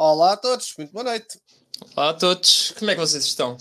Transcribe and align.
Olá 0.00 0.34
a 0.34 0.36
todos, 0.36 0.76
muito 0.78 0.92
boa 0.92 1.02
noite. 1.02 1.40
Olá 1.96 2.10
a 2.10 2.14
todos, 2.14 2.70
como 2.78 2.88
é 2.88 2.94
que 2.94 3.00
vocês 3.00 3.24
estão? 3.24 3.58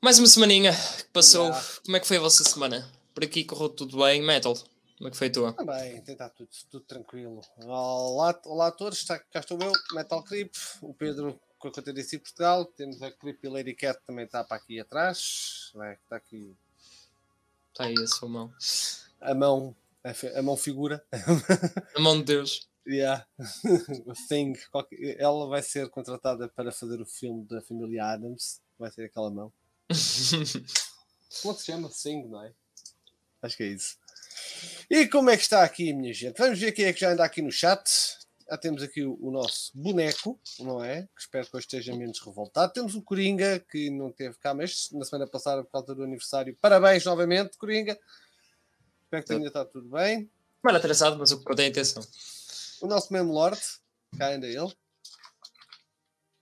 Mais 0.00 0.20
uma 0.20 0.28
semaninha 0.28 0.70
que 0.70 1.08
passou. 1.12 1.46
Yeah. 1.46 1.66
Como 1.84 1.96
é 1.96 2.00
que 2.00 2.06
foi 2.06 2.18
a 2.18 2.20
vossa 2.20 2.44
semana? 2.44 2.88
Por 3.12 3.24
aqui 3.24 3.42
correu 3.42 3.68
tudo 3.68 3.98
bem, 3.98 4.22
Metal? 4.22 4.54
Como 4.96 5.08
é 5.08 5.10
que 5.10 5.16
foi 5.16 5.26
a 5.26 5.32
tua? 5.32 5.52
Também, 5.54 5.96
está 6.06 6.28
tudo, 6.28 6.48
tudo 6.70 6.84
tranquilo. 6.84 7.40
Olá, 7.64 8.40
olá 8.46 8.68
a 8.68 8.70
todos, 8.70 9.00
está, 9.00 9.18
cá 9.18 9.40
estou 9.40 9.58
eu, 9.60 9.72
Metal 9.92 10.22
Creep, 10.22 10.54
o 10.80 10.94
Pedro 10.94 11.36
com 11.58 11.66
a 11.66 11.72
conta 11.72 11.92
DC 11.92 12.20
Portugal, 12.20 12.64
temos 12.64 13.02
a 13.02 13.10
Creep 13.10 13.42
e 13.42 13.48
Lady 13.48 13.74
Cat 13.74 14.00
também 14.06 14.24
está 14.24 14.44
para 14.44 14.58
aqui 14.58 14.78
atrás, 14.78 15.72
é, 15.82 15.94
está 15.94 16.14
aqui. 16.14 16.56
Está 17.72 17.86
aí 17.86 17.94
a 18.00 18.06
sua 18.06 18.28
mão. 18.28 18.54
A 19.20 19.34
mão, 19.34 19.74
a, 20.04 20.38
a 20.38 20.42
mão 20.42 20.56
figura. 20.56 21.04
A 21.96 22.00
mão 22.00 22.18
de 22.18 22.22
Deus. 22.22 22.71
Yeah. 22.86 23.24
Thing. 24.28 24.54
Ela 25.18 25.46
vai 25.46 25.62
ser 25.62 25.88
contratada 25.88 26.48
para 26.48 26.72
fazer 26.72 27.00
o 27.00 27.06
filme 27.06 27.46
da 27.46 27.60
família 27.62 28.04
Adams. 28.04 28.60
Vai 28.78 28.90
ser 28.90 29.04
aquela 29.04 29.30
mão. 29.30 29.52
como 31.42 31.52
é 31.52 31.56
que 31.56 31.60
se 31.60 31.66
chama? 31.66 31.88
Thing, 31.88 32.26
não 32.28 32.42
é? 32.42 32.52
Acho 33.40 33.56
que 33.56 33.62
é 33.62 33.66
isso. 33.68 33.96
E 34.90 35.06
como 35.06 35.30
é 35.30 35.36
que 35.36 35.42
está 35.42 35.62
aqui, 35.62 35.92
minha 35.92 36.12
gente? 36.12 36.38
Vamos 36.38 36.58
ver 36.58 36.72
quem 36.72 36.86
é 36.86 36.92
que 36.92 37.00
já 37.00 37.12
anda 37.12 37.24
aqui 37.24 37.42
no 37.42 37.52
chat. 37.52 38.18
Já 38.48 38.58
temos 38.58 38.82
aqui 38.82 39.02
o, 39.02 39.16
o 39.20 39.30
nosso 39.30 39.70
boneco, 39.74 40.38
não 40.58 40.82
é? 40.84 41.02
Que 41.02 41.22
espero 41.22 41.46
que 41.48 41.56
hoje 41.56 41.66
esteja 41.66 41.96
menos 41.96 42.20
revoltado. 42.20 42.72
Temos 42.72 42.94
o 42.94 43.02
Coringa, 43.02 43.60
que 43.60 43.90
não 43.90 44.10
teve 44.12 44.36
cá, 44.38 44.52
mas 44.52 44.90
na 44.92 45.04
semana 45.04 45.26
passada, 45.26 45.64
por 45.64 45.70
causa 45.70 45.94
do 45.94 46.02
aniversário. 46.02 46.56
Parabéns 46.60 47.04
novamente, 47.04 47.56
Coringa. 47.56 47.98
Espero 49.04 49.22
que 49.22 49.28
tenha 49.28 49.46
estado 49.46 49.70
tudo 49.70 49.88
bem. 49.88 50.30
Mal 50.62 50.76
atrasado, 50.76 51.18
mas 51.18 51.30
eu 51.30 51.42
tenho 51.42 51.70
atenção 51.70 52.02
o 52.82 52.88
nosso 52.88 53.12
mesmo 53.12 53.32
Lorde, 53.32 53.62
cá 54.18 54.26
ainda 54.26 54.46
ele. 54.46 54.74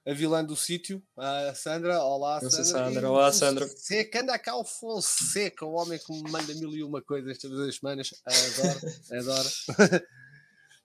A 0.07 0.15
vilã 0.15 0.43
do 0.43 0.57
sítio, 0.57 1.03
a 1.17 1.55
Sandra. 1.55 2.03
Olá, 2.03 2.41
Sandra. 2.41 2.65
Sandra. 2.65 3.11
Olá, 3.11 3.33
Sandra. 3.33 3.69
Fonseca, 3.69 4.23
anda 4.23 4.39
cá 4.39 4.57
o 4.57 4.65
Fonseca, 4.65 5.67
o 5.67 5.75
homem 5.75 5.99
que 5.99 6.11
me 6.11 6.31
manda 6.31 6.55
mil 6.55 6.75
e 6.75 6.83
uma 6.83 7.03
coisas 7.03 7.37
todas 7.37 7.69
as 7.69 7.77
semanas. 7.77 8.11
Adoro, 8.25 8.81
adoro. 9.13 9.49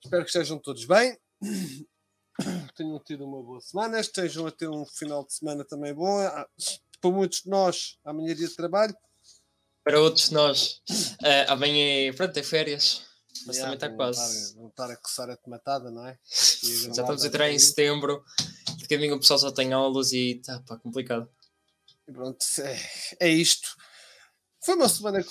Espero 0.03 0.23
que 0.23 0.30
estejam 0.30 0.59
todos 0.59 0.86
bem. 0.86 1.17
Tenham 2.75 3.00
tido 3.00 3.25
uma 3.25 3.42
boa 3.42 3.62
semana, 3.62 4.02
estejam 4.02 4.45
a 4.45 4.52
ter 4.52 4.69
um 4.69 4.86
final 4.86 5.25
de 5.25 5.34
semana 5.34 5.64
também 5.64 5.94
bom. 5.94 6.19
Ah, 6.19 6.45
para 7.00 7.09
muitos 7.09 7.44
de 7.44 7.50
nós, 7.50 7.97
amanhã 8.03 8.31
é 8.31 8.36
dia 8.36 8.47
de 8.50 8.56
trabalho. 8.56 8.95
Para 9.86 10.02
outros 10.02 10.28
de 10.28 10.34
nós, 10.34 10.81
uh, 11.22 11.47
amanhã 11.47 12.09
é, 12.09 12.12
pronto, 12.12 12.36
é 12.38 12.44
férias. 12.44 13.15
Mas 13.45 13.58
yeah, 13.58 13.64
também 13.64 13.73
está 13.73 13.89
quase. 13.89 14.55
Vão 14.55 14.67
estar 14.67 14.89
a 14.89 14.97
coçar 14.97 15.30
a 15.30 15.38
tomatada, 15.38 15.91
não 15.91 16.05
é? 16.05 16.17
Já 16.23 16.89
estamos 16.89 17.23
a 17.23 17.28
entrar 17.28 17.52
em 17.52 17.59
setembro, 17.59 18.23
de 18.78 18.88
caminho 18.88 19.16
o 19.16 19.19
pessoal 19.19 19.39
só 19.39 19.52
tem 19.52 19.73
aulas 19.73 20.14
e 20.14 20.38
está 20.38 20.59
pá, 20.61 20.78
complicado. 20.78 21.30
E 22.08 22.11
pronto, 22.11 22.45
é, 22.59 22.80
é 23.19 23.30
isto. 23.30 23.75
Foi 24.66 24.73
uma 24.73 24.89
semana 24.89 25.23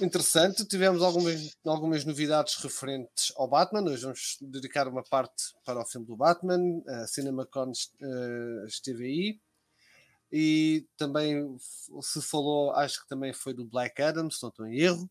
interessante, 0.00 0.64
tivemos 0.66 1.02
algumas, 1.02 1.56
algumas 1.64 2.04
novidades 2.04 2.56
referentes 2.56 3.32
ao 3.36 3.46
Batman. 3.46 3.88
Hoje 3.88 4.02
vamos 4.02 4.38
dedicar 4.40 4.88
uma 4.88 5.04
parte 5.04 5.54
para 5.64 5.80
o 5.80 5.86
filme 5.86 6.04
do 6.04 6.16
Batman. 6.16 6.82
A 6.88 7.06
CinemaCon 7.06 7.70
uh, 7.70 8.66
esteve 8.66 9.04
aí. 9.04 9.40
E 10.32 10.84
também 10.96 11.56
se 12.00 12.20
falou, 12.22 12.72
acho 12.72 13.02
que 13.02 13.08
também 13.08 13.32
foi 13.32 13.54
do 13.54 13.64
Black 13.64 14.02
Adam, 14.02 14.28
se 14.28 14.42
não 14.42 14.48
estou 14.48 14.66
em 14.66 14.80
erro. 14.80 15.08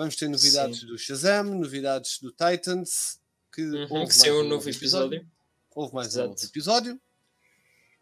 Vamos 0.00 0.16
ter 0.16 0.30
novidades 0.30 0.80
Sim. 0.80 0.86
do 0.86 0.96
Shazam, 0.96 1.44
novidades 1.44 2.20
do 2.20 2.30
Titans, 2.32 3.20
que, 3.52 3.60
uhum, 3.60 4.06
que 4.06 4.14
saiu 4.14 4.40
um 4.40 4.48
novo 4.48 4.66
episódio. 4.66 5.18
episódio. 5.18 5.30
Houve 5.74 5.94
mais 5.94 6.08
Exato. 6.08 6.26
um 6.26 6.30
novo 6.30 6.42
episódio. 6.42 7.00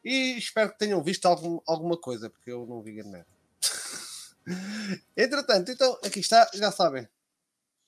E 0.05 0.39
espero 0.39 0.71
que 0.71 0.79
tenham 0.79 1.03
visto 1.03 1.27
algum, 1.27 1.59
alguma 1.67 1.97
coisa, 1.97 2.31
porque 2.31 2.53
eu 2.53 2.65
não 2.67 2.81
vi 2.83 3.03
nada. 3.03 3.27
Entretanto, 5.17 5.73
então, 5.73 5.99
aqui 6.05 6.21
está, 6.21 6.49
já 6.55 6.71
sabem. 6.71 7.09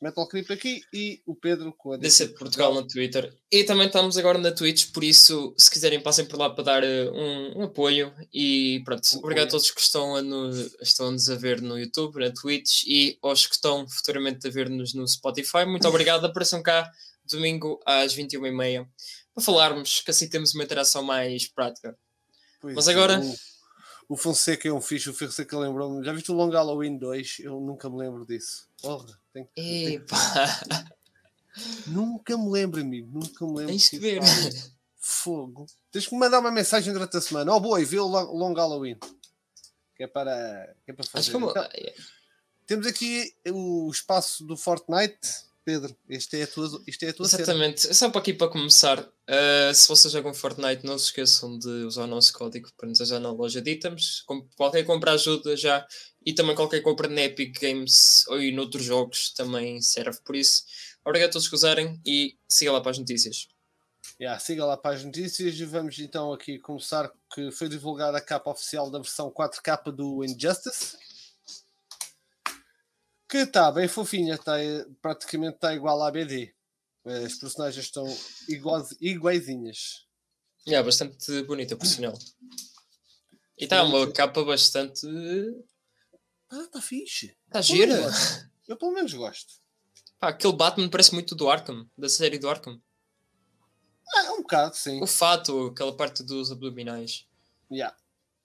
Metal 0.00 0.26
aqui 0.50 0.82
e 0.94 1.22
o 1.26 1.34
Pedro 1.34 1.74
com 1.74 1.92
a 1.92 1.96
DC 1.98 2.28
de 2.28 2.34
Portugal 2.34 2.72
no 2.72 2.86
Twitter. 2.86 3.34
E 3.52 3.64
também 3.64 3.86
estamos 3.86 4.16
agora 4.16 4.38
na 4.38 4.50
Twitch, 4.50 4.92
por 4.92 5.04
isso, 5.04 5.54
se 5.58 5.70
quiserem, 5.70 6.00
passem 6.00 6.24
por 6.24 6.38
lá 6.38 6.48
para 6.48 6.64
dar 6.64 6.82
uh, 6.82 7.12
um, 7.12 7.58
um, 7.58 7.62
apoio. 7.64 8.10
E 8.32 8.80
pronto, 8.82 9.02
um 9.14 9.18
obrigado 9.18 9.48
apoio. 9.48 9.48
a 9.48 9.50
todos 9.50 9.70
que 9.70 9.80
estão 9.80 10.16
a, 10.16 10.22
no, 10.22 10.50
estão-nos 10.80 11.28
a 11.28 11.34
ver 11.34 11.60
no 11.60 11.78
YouTube, 11.78 12.18
na 12.18 12.30
Twitch 12.30 12.84
e 12.86 13.18
aos 13.20 13.46
que 13.46 13.54
estão 13.54 13.86
futuramente 13.86 14.46
a 14.48 14.50
ver-nos 14.50 14.94
no 14.94 15.06
Spotify. 15.06 15.66
Muito 15.66 15.86
obrigado. 15.86 16.24
Apareçam 16.24 16.62
cá 16.62 16.90
domingo 17.28 17.78
às 17.84 18.16
21h30 18.16 18.88
para 19.34 19.44
falarmos, 19.44 20.00
que 20.00 20.10
assim 20.10 20.30
temos 20.30 20.54
uma 20.54 20.64
interação 20.64 21.02
mais 21.02 21.46
prática. 21.46 21.94
Pois 22.58 22.74
Mas 22.74 22.88
agora. 22.88 23.20
O, 24.08 24.14
o 24.14 24.16
Fonseca 24.16 24.66
é 24.66 24.72
um 24.72 24.80
fixe, 24.80 25.10
o 25.10 25.14
Fonseca 25.14 25.58
lembrou-me. 25.58 26.02
Já 26.02 26.14
viste 26.14 26.32
o 26.32 26.34
Long 26.34 26.50
Halloween 26.50 26.96
2? 26.96 27.40
Eu 27.40 27.60
nunca 27.60 27.90
me 27.90 27.98
lembro 27.98 28.24
disso. 28.24 28.66
Porra. 28.80 29.19
Tem... 29.32 29.48
nunca 31.86 32.36
me 32.36 32.50
lembro, 32.50 32.80
amigo. 32.80 33.08
Nunca 33.12 33.44
me 33.44 33.52
lembro. 33.52 33.66
Tens 33.68 33.90
de 33.90 33.98
ver. 33.98 34.20
Fogo. 34.98 35.66
Tens 35.90 36.06
que 36.06 36.14
me 36.14 36.20
mandar 36.20 36.40
uma 36.40 36.50
mensagem 36.50 36.92
durante 36.92 37.16
a 37.16 37.20
semana. 37.20 37.52
Oh, 37.54 37.60
boi, 37.60 37.84
vê 37.84 37.98
o 37.98 38.06
Long 38.06 38.54
Halloween. 38.54 38.98
Que 39.96 40.04
é 40.04 40.06
para, 40.06 40.74
que 40.84 40.90
é 40.90 40.94
para 40.94 41.06
fazer. 41.06 41.32
Como... 41.32 41.50
Então, 41.50 41.68
temos 42.66 42.86
aqui 42.86 43.34
o 43.48 43.90
espaço 43.90 44.44
do 44.44 44.56
Fortnite. 44.56 45.49
Pedro, 45.70 45.96
este 46.08 46.40
é 46.40 46.42
a 46.42 46.46
tua, 46.48 46.82
isto 46.84 47.04
é 47.04 47.10
a 47.10 47.12
tua 47.12 47.26
Exatamente. 47.26 47.82
Cena. 47.82 47.94
Só 47.94 48.10
para 48.10 48.20
aqui 48.20 48.34
para 48.34 48.48
começar. 48.48 48.98
Uh, 48.98 49.72
se 49.72 49.86
vocês 49.86 50.12
jogam 50.12 50.34
Fortnite, 50.34 50.84
não 50.84 50.98
se 50.98 51.04
esqueçam 51.04 51.56
de 51.56 51.68
usar 51.84 52.04
o 52.04 52.06
nosso 52.08 52.32
código 52.32 52.68
para 52.76 52.88
nos 52.88 53.00
ajudar 53.00 53.20
na 53.20 53.30
loja 53.30 53.62
de 53.62 53.70
itens. 53.70 54.24
Qualquer 54.56 54.82
compra 54.82 55.12
ajuda 55.12 55.56
já 55.56 55.86
e 56.26 56.32
também 56.32 56.56
qualquer 56.56 56.80
compra 56.80 57.06
na 57.06 57.22
Epic 57.22 57.60
Games 57.60 58.26
ou 58.26 58.40
em 58.40 58.58
outros 58.58 58.82
jogos 58.82 59.32
também 59.32 59.80
serve 59.80 60.18
por 60.24 60.34
isso. 60.34 60.64
Obrigado 61.04 61.30
a 61.30 61.32
todos 61.34 61.46
que 61.46 61.54
usarem 61.54 62.00
e 62.04 62.36
siga 62.48 62.72
lá 62.72 62.80
para 62.80 62.90
as 62.90 62.98
notícias. 62.98 63.46
Yeah, 64.20 64.40
siga 64.40 64.64
lá 64.64 64.76
para 64.76 64.96
as 64.96 65.04
notícias 65.04 65.54
e 65.54 65.64
vamos 65.64 66.00
então 66.00 66.32
aqui 66.32 66.58
começar 66.58 67.12
que 67.32 67.52
foi 67.52 67.68
divulgada 67.68 68.18
a 68.18 68.20
capa 68.20 68.50
oficial 68.50 68.90
da 68.90 68.98
versão 68.98 69.30
4K 69.30 69.92
do 69.92 70.24
Injustice 70.24 70.96
que 73.30 73.38
está 73.38 73.70
bem 73.70 73.86
fofinha, 73.86 74.36
tá, 74.36 74.54
praticamente 75.00 75.54
está 75.54 75.74
igual 75.74 76.02
à 76.02 76.10
BD. 76.10 76.52
As 77.04 77.34
personagens 77.34 77.84
estão 77.84 78.04
iguais, 78.48 78.96
iguaizinhas. 79.00 80.06
É, 80.66 80.72
yeah, 80.72 80.84
bastante 80.84 81.42
bonita, 81.44 81.76
por 81.76 81.86
sinal. 81.86 82.18
E 83.56 83.64
está 83.64 83.82
uma 83.82 84.10
capa 84.12 84.44
bastante 84.44 85.06
ah, 86.50 86.66
tá 86.66 86.82
fixe. 86.82 87.36
Tá 87.50 87.60
gira. 87.60 87.94
Eu 88.66 88.76
pelo 88.76 88.92
menos 88.92 89.14
gosto. 89.14 89.54
Pá, 90.18 90.28
aquele 90.28 90.52
Batman 90.52 90.88
parece 90.88 91.14
muito 91.14 91.34
do 91.34 91.48
Arkham, 91.48 91.88
da 91.96 92.08
série 92.08 92.38
do 92.38 92.48
Arkham. 92.48 92.80
É 94.16 94.30
um 94.32 94.42
bocado, 94.42 94.76
sim. 94.76 95.00
O 95.00 95.06
fato, 95.06 95.68
aquela 95.68 95.96
parte 95.96 96.24
dos 96.24 96.50
abdominais. 96.50 97.26
Yeah. 97.70 97.96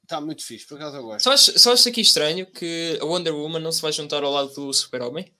Está 0.05 0.21
muito 0.21 0.45
fixe, 0.45 0.67
por 0.67 0.75
acaso 0.75 0.97
eu 0.97 1.03
gosto. 1.03 1.23
Só 1.23 1.31
acho, 1.31 1.57
só 1.57 1.73
acho 1.73 1.89
aqui 1.89 2.01
estranho 2.01 2.45
que 2.45 2.99
a 3.01 3.05
Wonder 3.05 3.33
Woman 3.33 3.59
não 3.59 3.71
se 3.71 3.81
vai 3.81 3.91
juntar 3.91 4.23
ao 4.23 4.31
lado 4.31 4.53
do 4.53 4.71
Super-Homem. 4.71 5.33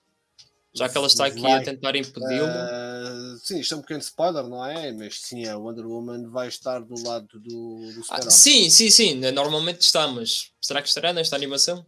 Já 0.74 0.88
que 0.88 0.98
ela 0.98 1.06
está 1.06 1.26
aqui 1.26 1.40
vai. 1.40 1.52
a 1.52 1.62
tentar 1.62 1.96
impedi-lo. 1.96 2.46
Uh, 2.46 3.38
sim, 3.38 3.60
isto 3.60 3.74
é 3.74 3.76
um 3.78 3.80
pequeno 3.80 4.00
spoiler, 4.00 4.46
não 4.46 4.62
é? 4.62 4.92
Mas 4.92 5.20
sim, 5.20 5.46
a 5.46 5.56
Wonder 5.56 5.86
Woman 5.86 6.28
vai 6.28 6.48
estar 6.48 6.80
do 6.80 7.02
lado 7.02 7.40
do, 7.40 7.92
do 7.94 8.02
Super-Homem. 8.02 8.26
Ah, 8.26 8.30
sim, 8.30 8.68
sim, 8.68 8.90
sim. 8.90 9.14
Normalmente 9.14 9.80
está, 9.80 10.06
mas 10.08 10.50
será 10.60 10.82
que 10.82 10.88
estará 10.88 11.12
nesta 11.12 11.34
animação? 11.34 11.86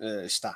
Uh, 0.00 0.26
está. 0.26 0.54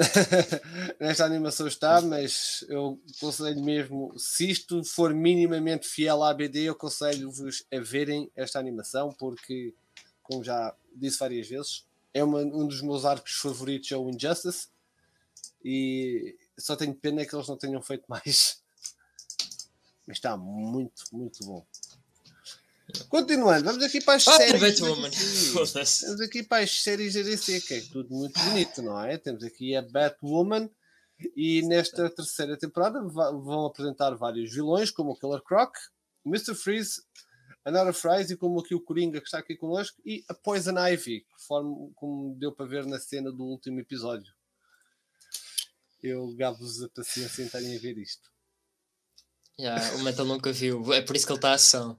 Nesta 0.98 1.24
animação 1.24 1.66
está, 1.66 2.00
mas 2.00 2.64
eu 2.68 2.98
aconselho 3.16 3.62
mesmo, 3.62 4.12
se 4.16 4.50
isto 4.50 4.82
for 4.82 5.12
minimamente 5.12 5.86
fiel 5.86 6.22
à 6.22 6.32
BD, 6.32 6.68
eu 6.68 6.72
aconselho-vos 6.72 7.64
a 7.72 7.78
verem 7.80 8.30
esta 8.34 8.58
animação, 8.58 9.10
porque, 9.18 9.74
como 10.30 10.44
já 10.44 10.72
disse 10.94 11.18
várias 11.18 11.48
vezes, 11.48 11.84
é 12.14 12.22
uma, 12.22 12.38
um 12.38 12.64
dos 12.68 12.80
meus 12.82 13.04
arcos 13.04 13.32
favoritos, 13.32 13.90
é 13.90 13.96
o 13.96 14.08
Injustice, 14.08 14.68
e 15.64 16.36
só 16.56 16.76
tenho 16.76 16.94
pena 16.94 17.26
que 17.26 17.34
eles 17.34 17.48
não 17.48 17.56
tenham 17.56 17.82
feito 17.82 18.04
mais. 18.08 18.62
Mas 20.06 20.18
está 20.18 20.36
muito, 20.36 21.02
muito 21.12 21.44
bom. 21.44 21.66
Continuando, 23.08 23.64
vamos 23.64 23.84
aqui 23.84 24.00
para 24.00 24.14
as 24.14 24.28
ah, 24.28 24.36
séries. 24.36 24.78
Vamos 26.02 26.20
aqui 26.20 26.42
para 26.42 26.64
as 26.64 26.82
séries 26.82 27.14
da 27.14 27.22
DC, 27.22 27.60
que 27.60 27.74
é 27.74 27.80
tudo 27.82 28.12
muito 28.12 28.38
bonito, 28.40 28.82
não 28.82 29.00
é? 29.00 29.16
Temos 29.16 29.44
aqui 29.44 29.76
a 29.76 29.82
Batwoman 29.82 30.68
e 31.36 31.62
nesta 31.62 32.10
terceira 32.10 32.56
temporada 32.56 33.00
vão 33.02 33.66
apresentar 33.66 34.14
vários 34.16 34.52
vilões, 34.52 34.90
como 34.90 35.12
o 35.12 35.16
Killer 35.16 35.40
Croc, 35.42 35.76
o 36.24 36.30
Mr. 36.30 36.54
Freeze, 36.54 37.02
a 37.64 37.70
Nora 37.70 37.92
Fries 37.92 38.30
e 38.30 38.36
como 38.36 38.60
aqui 38.60 38.74
o 38.74 38.80
Coringa 38.80 39.20
que 39.20 39.26
está 39.26 39.38
aqui 39.38 39.56
connosco 39.56 40.00
e 40.04 40.24
a 40.28 40.34
Poison 40.34 40.78
Ivy, 40.78 41.26
conforme 41.30 41.92
como 41.94 42.34
deu 42.38 42.52
para 42.52 42.66
ver 42.66 42.86
na 42.86 42.98
cena 42.98 43.30
do 43.30 43.44
último 43.44 43.80
episódio. 43.80 44.32
Eu 46.02 46.34
gabo-vos 46.34 46.82
a 46.82 46.88
paciência 46.88 47.42
em 47.42 47.46
estarem 47.46 47.76
a 47.76 47.80
ver 47.80 47.98
isto. 47.98 48.30
Yeah, 49.58 49.96
o 49.96 50.02
Metal 50.02 50.24
nunca 50.24 50.50
viu, 50.52 50.92
é 50.94 51.02
por 51.02 51.14
isso 51.14 51.26
que 51.26 51.32
ele 51.32 51.38
está 51.38 51.50
a 51.50 51.54
ação. 51.54 51.92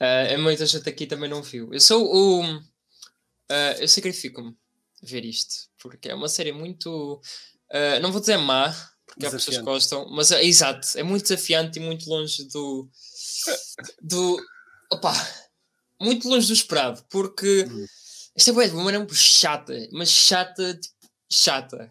Uh, 0.00 0.28
é 0.28 0.36
muita 0.38 0.64
gente 0.64 0.88
aqui 0.88 1.06
também 1.06 1.28
não 1.28 1.42
viu. 1.42 1.72
Eu 1.72 1.80
sou 1.80 2.02
o. 2.02 2.42
Uh, 2.42 3.78
eu 3.78 3.88
sacrifico-me 3.88 4.56
ver 5.02 5.24
isto, 5.24 5.68
porque 5.78 6.08
é 6.08 6.14
uma 6.14 6.28
série 6.28 6.52
muito. 6.52 7.20
Uh, 7.70 8.00
não 8.00 8.12
vou 8.12 8.20
dizer 8.20 8.38
má, 8.38 8.74
porque 9.04 9.26
há 9.26 9.30
pessoas 9.30 9.58
que 9.58 9.62
gostam, 9.62 10.08
mas 10.10 10.30
é 10.30 10.42
exato, 10.42 10.98
é 10.98 11.02
muito 11.02 11.24
desafiante 11.24 11.78
e 11.78 11.82
muito 11.82 12.08
longe 12.08 12.44
do. 12.48 12.88
do. 14.00 14.42
Opá, 14.92 15.12
muito 16.00 16.28
longe 16.28 16.46
do 16.46 16.52
esperado, 16.52 17.04
porque. 17.10 17.64
Hum. 17.68 17.86
Esta 18.34 18.50
é 18.50 18.52
uma 18.52 18.84
maneira 18.84 18.98
muito 18.98 19.14
chata, 19.14 19.72
mas 19.92 20.10
chata, 20.10 20.74
tipo, 20.74 20.94
chata. 21.30 21.90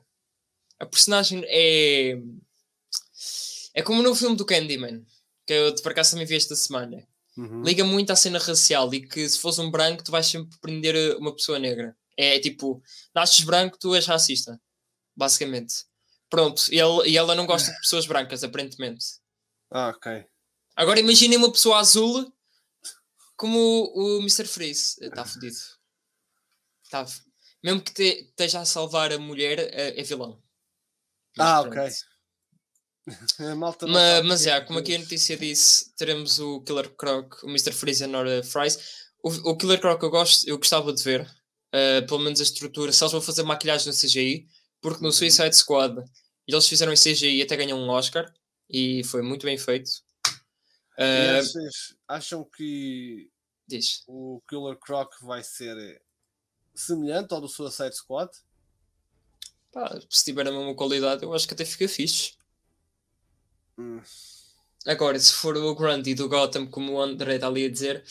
A 0.80 0.86
personagem 0.86 1.44
é. 1.48 2.20
É 3.74 3.82
como 3.82 4.04
no 4.04 4.16
filme 4.16 4.36
do 4.36 4.46
Candyman, 4.46 5.04
que 5.46 5.54
eu 5.54 5.76
por 5.82 5.92
acaso 5.92 6.12
também 6.12 6.26
vi 6.26 6.36
esta 6.36 6.56
semana. 6.56 7.06
Uhum. 7.36 7.64
Liga 7.64 7.84
muito 7.84 8.12
à 8.12 8.16
cena 8.16 8.40
racial 8.40 8.94
e 8.94 9.06
que 9.06 9.28
se 9.28 9.40
fosse 9.40 9.60
um 9.60 9.70
branco, 9.70 10.04
tu 10.04 10.12
vais 10.12 10.26
sempre 10.26 10.58
prender 10.60 11.18
uma 11.18 11.36
pessoa 11.36 11.60
negra. 11.60 11.96
É 12.16 12.40
tipo, 12.40 12.82
nasces 13.14 13.44
branco, 13.44 13.78
tu 13.78 13.94
és 13.94 14.06
racista. 14.06 14.60
Basicamente. 15.16 15.86
Pronto, 16.30 16.64
e, 16.72 16.80
ele, 16.80 17.10
e 17.10 17.18
ela 17.18 17.36
não 17.36 17.46
gosta 17.46 17.72
de 17.72 17.80
pessoas 17.80 18.06
brancas, 18.06 18.44
aparentemente. 18.44 19.06
Ah, 19.70 19.90
ok. 19.90 20.26
Agora 20.76 21.00
imaginem 21.00 21.38
uma 21.38 21.52
pessoa 21.52 21.80
azul 21.80 22.34
como 23.36 23.58
o, 23.58 24.18
o 24.18 24.20
Mr. 24.20 24.46
Freeze. 24.46 24.96
Está 25.02 25.26
fodido. 25.26 25.56
Tá, 26.90 27.06
mesmo 27.64 27.82
que 27.82 27.94
te, 27.94 28.04
esteja 28.30 28.62
a 28.62 28.66
salvar 28.66 29.12
a 29.12 29.18
mulher, 29.18 29.60
é, 29.60 30.00
é 30.00 30.04
vilão. 30.04 30.42
Mas 31.36 31.48
ah, 31.48 31.62
ok. 31.62 31.82
mas, 33.88 34.26
mas 34.26 34.44
já, 34.44 34.62
como 34.62 34.80
aqui 34.80 34.96
a 34.96 35.00
notícia 35.00 35.36
disse, 35.36 35.94
teremos 35.96 36.40
o 36.40 36.62
Killer 36.62 36.90
Croc, 36.96 37.44
o 37.44 37.50
Mr. 37.50 37.72
Freeze 37.72 38.04
e 38.04 38.06
a 38.06 38.08
Nora 38.08 38.44
Fries. 38.44 38.78
O, 39.24 39.30
o 39.52 39.58
Killer 39.58 39.82
Croc 39.82 40.02
eu, 40.02 40.10
gosto, 40.10 40.48
eu 40.48 40.58
gostava 40.58 40.94
de 40.94 41.04
ver, 41.04 41.22
uh, 41.22 42.06
pelo 42.08 42.20
menos 42.20 42.40
a 42.40 42.44
estrutura, 42.44 42.92
se 42.92 43.04
eles 43.04 43.12
vão 43.12 43.22
fazer 43.22 43.44
maquilhagem 43.44 43.88
no 43.88 43.94
CGI, 43.94 44.48
porque 44.80 45.04
no 45.04 45.12
Suicide 45.12 45.56
Squad 45.56 46.04
eles 46.48 46.68
fizeram 46.68 46.94
em 46.94 46.96
CGI 46.96 47.38
e 47.38 47.42
até 47.42 47.56
ganham 47.58 47.80
um 47.80 47.90
Oscar 47.90 48.32
e 48.70 49.04
foi 49.06 49.22
muito 49.22 49.46
bem 49.46 49.58
feito. 49.58 49.90
Uh, 50.98 51.40
achas, 51.40 51.98
acham 52.08 52.44
que 52.44 53.30
diz. 53.68 54.04
o 54.08 54.42
Killer 54.48 54.78
Croc 54.78 55.14
vai 55.22 55.44
ser 55.44 56.02
semelhante 56.74 57.34
ao 57.34 57.42
do 57.42 57.48
Suicide 57.48 57.96
Squad? 57.96 58.32
Pá, 59.72 60.00
se 60.10 60.24
tiver 60.24 60.48
a 60.48 60.52
mesma 60.52 60.74
qualidade, 60.76 61.24
eu 61.24 61.34
acho 61.34 61.48
que 61.48 61.54
até 61.54 61.66
fica 61.66 61.88
fixe. 61.88 62.34
Hum. 63.78 64.02
Agora, 64.86 65.20
se 65.20 65.34
for 65.34 65.58
o 65.58 65.76
Grundy 65.76 66.14
do 66.14 66.30
Gotham, 66.30 66.68
como 66.68 66.94
o 66.94 67.02
André 67.02 67.36
está 67.36 67.48
ali 67.48 67.66
a 67.66 67.70
dizer, 67.70 68.04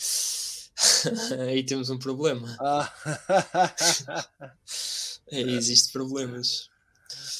aí 1.47 1.63
temos 1.63 1.89
um 1.89 1.97
problema. 1.97 2.55
Ah. 2.59 2.93
aí 5.31 5.55
existe 5.55 5.91
problemas. 5.91 6.69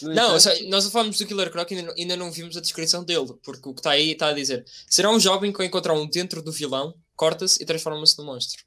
Não, 0.01 0.33
nós 0.69 0.89
falamos 0.89 1.17
do 1.17 1.25
Killer 1.25 1.51
Croc 1.51 1.71
e 1.71 1.75
ainda, 1.75 1.93
ainda 1.97 2.17
não 2.17 2.31
vimos 2.31 2.55
a 2.57 2.61
descrição 2.61 3.03
dele, 3.03 3.33
porque 3.43 3.69
o 3.69 3.73
que 3.73 3.79
está 3.79 3.91
aí 3.91 4.11
está 4.11 4.27
a 4.29 4.33
dizer: 4.33 4.65
será 4.89 5.09
um 5.09 5.19
jovem 5.19 5.51
que 5.51 5.63
encontrar 5.63 5.93
um 5.93 6.07
dentro 6.07 6.41
do 6.41 6.51
vilão, 6.51 6.95
corta-se 7.15 7.61
e 7.61 7.65
transforma-se 7.65 8.17
no 8.17 8.25
monstro. 8.25 8.63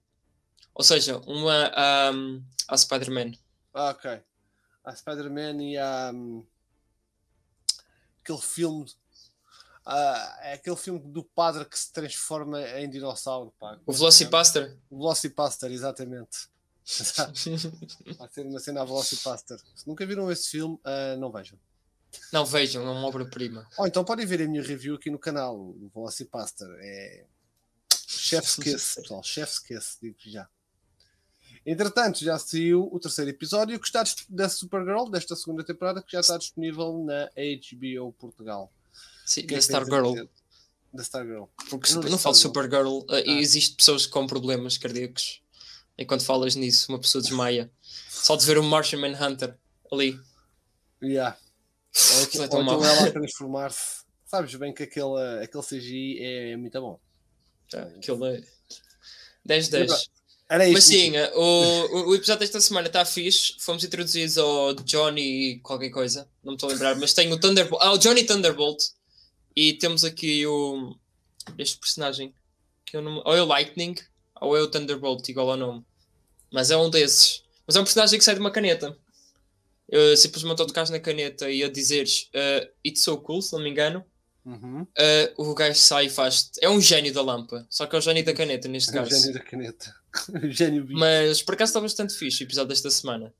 Ou 0.74 0.84
seja, 0.84 1.18
uma 1.26 2.12
um, 2.12 2.42
a 2.68 2.76
Spider-Man. 2.76 3.32
Ah, 3.74 3.90
ok. 3.90 4.20
A 4.84 4.94
Spider-Man 4.94 5.62
e 5.62 5.76
a. 5.76 6.12
Um, 6.14 6.44
aquele 8.22 8.40
filme 8.40 8.86
Uh, 9.88 10.42
é 10.42 10.52
aquele 10.52 10.76
filme 10.76 11.00
do 11.00 11.24
padre 11.24 11.64
que 11.64 11.78
se 11.78 11.90
transforma 11.90 12.60
em 12.78 12.90
dinossauro. 12.90 13.54
Pá. 13.58 13.78
O 13.86 13.92
Velocipaster? 13.94 14.76
O 14.90 14.98
Velocipaster, 14.98 15.72
exatamente. 15.72 16.46
Vai 18.18 18.28
ser 18.32 18.46
uma 18.46 18.58
cena 18.58 18.82
a 18.82 18.84
Velocipaster. 18.84 19.58
Se 19.74 19.86
nunca 19.86 20.06
viram 20.06 20.30
esse 20.30 20.48
filme, 20.48 20.76
uh, 20.76 21.18
não 21.18 21.30
vejam. 21.30 21.58
Não 22.32 22.46
vejam, 22.46 22.86
é 22.86 22.90
uma 22.90 23.06
obra-prima. 23.06 23.68
Ou 23.76 23.86
então 23.86 24.04
podem 24.04 24.24
ver 24.24 24.40
a 24.40 24.48
minha 24.48 24.62
review 24.62 24.94
aqui 24.94 25.10
no 25.10 25.18
canal, 25.18 25.58
o 25.58 25.90
Velocipaster. 25.94 26.68
É. 26.80 27.24
Chef's 28.06 28.56
Kiss, 28.56 29.00
pessoal. 29.00 29.22
Chef's 29.22 29.58
Kiss, 29.58 29.98
digo 30.00 30.16
já. 30.24 30.48
Entretanto, 31.66 32.24
já 32.24 32.38
saiu 32.38 32.88
o 32.90 32.98
terceiro 32.98 33.30
episódio 33.30 33.78
que 33.78 33.86
está 33.86 34.02
da 34.30 34.48
Supergirl, 34.48 35.10
desta 35.10 35.36
segunda 35.36 35.62
temporada, 35.62 36.02
que 36.02 36.12
já 36.12 36.20
está 36.20 36.38
disponível 36.38 37.04
na 37.04 37.26
HBO 37.26 38.12
Portugal. 38.12 38.72
Sim, 39.26 39.46
da 39.46 39.58
Stargirl. 39.58 40.14
Da 40.94 41.02
Stargirl. 41.02 41.44
Porque 41.68 41.92
não, 41.92 42.02
não 42.02 42.18
falo 42.18 42.34
Supergirl, 42.34 43.00
uh, 43.00 43.06
ah. 43.10 43.20
existem 43.20 43.76
pessoas 43.76 44.06
com 44.06 44.26
problemas 44.26 44.78
cardíacos. 44.78 45.42
E 45.98 46.06
quando 46.06 46.22
falas 46.22 46.54
nisso, 46.54 46.92
uma 46.92 47.00
pessoa 47.00 47.20
desmaia. 47.20 47.70
Só 48.08 48.36
de 48.36 48.46
ver 48.46 48.56
o 48.56 48.62
Martian 48.62 49.00
Manhunter 49.00 49.56
ali. 49.90 50.18
Yeah. 51.02 51.36
Ou, 52.14 52.40
ou 52.40 52.44
então 52.44 52.84
ela 52.84 53.08
a 53.08 53.10
transformar-se. 53.12 54.04
Sabes 54.24 54.54
bem 54.54 54.72
que 54.72 54.84
aquele, 54.84 55.42
aquele 55.42 55.64
CGI 55.64 56.18
é 56.20 56.56
muito 56.56 56.80
bom. 56.80 57.00
Ah, 57.74 57.88
aquele 57.96 58.36
é 58.36 58.42
10-10. 59.48 60.08
Mas 60.72 60.84
sim, 60.84 61.12
o, 61.34 62.08
o 62.08 62.14
episódio 62.14 62.40
desta 62.40 62.60
semana 62.60 62.86
está 62.86 63.04
fixe. 63.04 63.54
Fomos 63.58 63.84
introduzidos 63.84 64.38
ao 64.38 64.74
Johnny 64.74 65.60
qualquer 65.60 65.90
coisa, 65.90 66.28
não 66.42 66.52
me 66.52 66.56
estou 66.56 66.70
a 66.70 66.72
lembrar, 66.72 66.96
mas 66.96 67.12
tem 67.12 67.30
o 67.32 67.38
Thunderbolt. 67.38 67.82
Ah, 67.82 67.92
o 67.92 67.98
Johnny 67.98 68.24
Thunderbolt, 68.24 68.82
e 69.54 69.74
temos 69.74 70.04
aqui 70.04 70.46
o. 70.46 70.96
Este 71.58 71.78
personagem. 71.78 72.34
Que 72.84 72.96
é 72.96 73.00
o 73.00 73.02
nome, 73.02 73.22
ou 73.24 73.36
é 73.36 73.42
o 73.42 73.46
Lightning, 73.46 73.94
ou 74.40 74.56
é 74.56 74.62
o 74.62 74.68
Thunderbolt, 74.68 75.28
igual 75.28 75.50
ao 75.50 75.56
nome. 75.56 75.84
Mas 76.52 76.70
é 76.70 76.76
um 76.76 76.90
desses. 76.90 77.42
Mas 77.66 77.76
é 77.76 77.80
um 77.80 77.84
personagem 77.84 78.18
que 78.18 78.24
sai 78.24 78.34
de 78.34 78.40
uma 78.40 78.50
caneta. 78.50 78.96
Eu 79.88 80.16
simplesmente 80.16 80.56
tocas 80.56 80.90
na 80.90 81.00
caneta 81.00 81.50
e 81.50 81.64
a 81.64 81.70
dizeres 81.70 82.30
uh, 82.34 82.68
It's 82.86 83.02
so 83.02 83.16
cool, 83.18 83.40
se 83.40 83.52
não 83.52 83.60
me 83.60 83.70
engano. 83.70 84.04
Uhum. 84.44 84.82
Uh, 84.82 85.50
o 85.50 85.54
gajo 85.54 85.78
sai 85.78 86.06
e 86.06 86.10
faz. 86.10 86.50
É 86.60 86.68
um 86.68 86.80
gênio 86.80 87.12
da 87.12 87.22
lâmpada. 87.22 87.66
Só 87.70 87.86
que 87.86 87.96
é 87.96 87.98
o 87.98 88.02
gênio 88.02 88.24
da 88.24 88.34
caneta 88.34 88.68
neste 88.68 88.90
é 88.90 88.92
caso. 88.94 89.10
o 89.10 89.18
gênio 89.18 89.34
da 89.34 89.40
caneta. 89.40 89.94
gênio 90.50 90.86
Mas 90.90 91.42
por 91.42 91.54
acaso 91.54 91.70
está 91.70 91.80
bastante 91.80 92.14
fixe 92.14 92.42
o 92.42 92.46
episódio 92.46 92.68
desta 92.68 92.90
semana. 92.90 93.32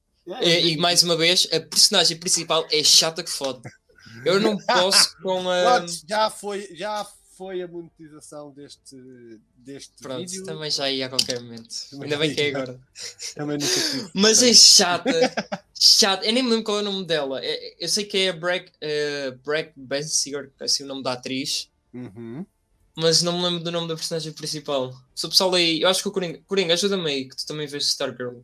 e, 0.43 0.73
e, 0.73 0.77
mais 0.77 1.03
uma 1.03 1.17
vez, 1.17 1.49
a 1.53 1.61
personagem 1.61 2.17
principal 2.19 2.67
é 2.71 2.83
chata 2.83 3.23
que 3.23 3.31
fode. 3.31 3.63
Eu 4.25 4.41
não 4.41 4.57
posso 4.67 5.17
com 5.23 5.49
a. 5.49 5.87
já, 6.07 6.31
foi, 6.31 6.69
já 6.75 7.07
foi 7.39 7.63
a 7.63 7.69
monetização 7.69 8.51
deste, 8.51 8.97
deste 9.57 9.93
Pronto, 10.03 10.29
vídeo. 10.29 10.45
também 10.45 10.69
já 10.69 10.91
ia 10.91 11.07
a 11.07 11.09
qualquer 11.09 11.41
momento. 11.41 11.69
Também 11.89 12.05
Ainda 12.05 12.19
bem 12.19 12.35
que 12.35 12.41
é 12.41 12.49
agora. 12.49 12.81
também 13.37 13.59
nunca 13.59 13.73
tive. 13.73 14.11
Mas 14.13 14.43
é 14.43 14.53
chata. 14.53 15.13
chata. 15.73 16.27
Eu 16.27 16.33
nem 16.33 16.43
me 16.43 16.51
lembro 16.51 16.65
qual 16.65 16.79
é 16.79 16.81
o 16.81 16.85
nome 16.85 17.07
dela. 17.07 17.41
É, 17.41 17.77
eu 17.79 17.89
sei 17.89 18.05
que 18.05 18.19
é 18.19 18.31
a 18.31 18.33
Breck, 18.33 18.73
uh, 18.73 19.73
Bensinger, 19.77 20.51
que 20.57 20.65
é 20.65 20.67
assim 20.67 20.83
o 20.83 20.89
nome 20.89 21.05
da 21.05 21.13
atriz. 21.13 21.71
Uhum. 21.95 22.45
Mas 22.97 23.23
não 23.23 23.39
me 23.39 23.45
lembro 23.45 23.63
do 23.63 23.71
nome 23.71 23.87
da 23.87 23.95
personagem 23.95 24.33
principal. 24.33 24.93
Se 25.15 25.25
o 25.25 25.29
pessoal 25.29 25.55
aí. 25.55 25.81
Eu 25.81 25.89
acho 25.89 26.03
que 26.03 26.09
o 26.09 26.13
Coringa. 26.13 26.41
Coringa, 26.45 26.75
ajuda-me 26.75 27.09
aí, 27.09 27.29
que 27.29 27.37
tu 27.37 27.47
também 27.47 27.69
vês 27.69 27.85
Stargirl. 27.85 28.41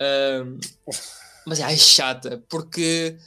Um, 0.00 0.58
mas 1.44 1.60
é, 1.60 1.70
é 1.70 1.76
chata, 1.76 2.42
porque 2.48 3.18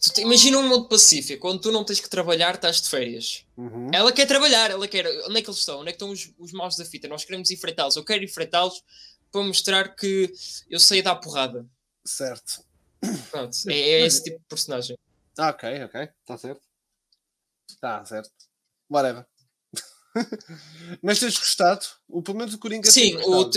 Tu, 0.00 0.20
imagina 0.20 0.58
um 0.58 0.68
mundo 0.68 0.88
pacífico, 0.88 1.48
onde 1.48 1.62
tu 1.62 1.72
não 1.72 1.84
tens 1.84 2.00
que 2.00 2.08
trabalhar, 2.08 2.54
estás 2.54 2.80
de 2.80 2.88
férias. 2.88 3.46
Uhum. 3.56 3.88
Ela 3.92 4.12
quer 4.12 4.26
trabalhar, 4.26 4.70
ela 4.70 4.86
quer. 4.86 5.06
Onde 5.26 5.38
é 5.38 5.42
que 5.42 5.48
eles 5.48 5.60
estão? 5.60 5.80
Onde 5.80 5.88
é 5.88 5.92
que 5.92 5.96
estão 5.96 6.10
os, 6.10 6.32
os 6.38 6.52
maus 6.52 6.76
da 6.76 6.84
fita? 6.84 7.08
Nós 7.08 7.24
queremos 7.24 7.50
enfrentá-los. 7.50 7.96
Eu 7.96 8.04
quero 8.04 8.22
enfrentá-los 8.22 8.82
para 9.32 9.42
mostrar 9.42 9.94
que 9.94 10.32
eu 10.70 10.78
sei 10.78 11.02
dar 11.02 11.16
porrada. 11.16 11.66
Certo. 12.04 12.64
Pronto, 13.30 13.56
é, 13.68 13.78
é 13.78 14.06
esse 14.06 14.22
tipo 14.22 14.38
de 14.38 14.44
personagem. 14.44 14.98
Ah, 15.38 15.50
ok, 15.50 15.84
ok, 15.84 16.00
está 16.20 16.38
certo. 16.38 16.62
Está 17.68 18.04
certo. 18.04 18.30
Whatever. 18.90 19.26
Mas 21.02 21.20
tens 21.20 21.36
gostado? 21.36 21.84
O, 22.08 22.22
pelo 22.22 22.38
menos 22.38 22.54
o 22.54 22.58
Coringa 22.58 22.90
sim, 22.90 23.16
o, 23.16 23.50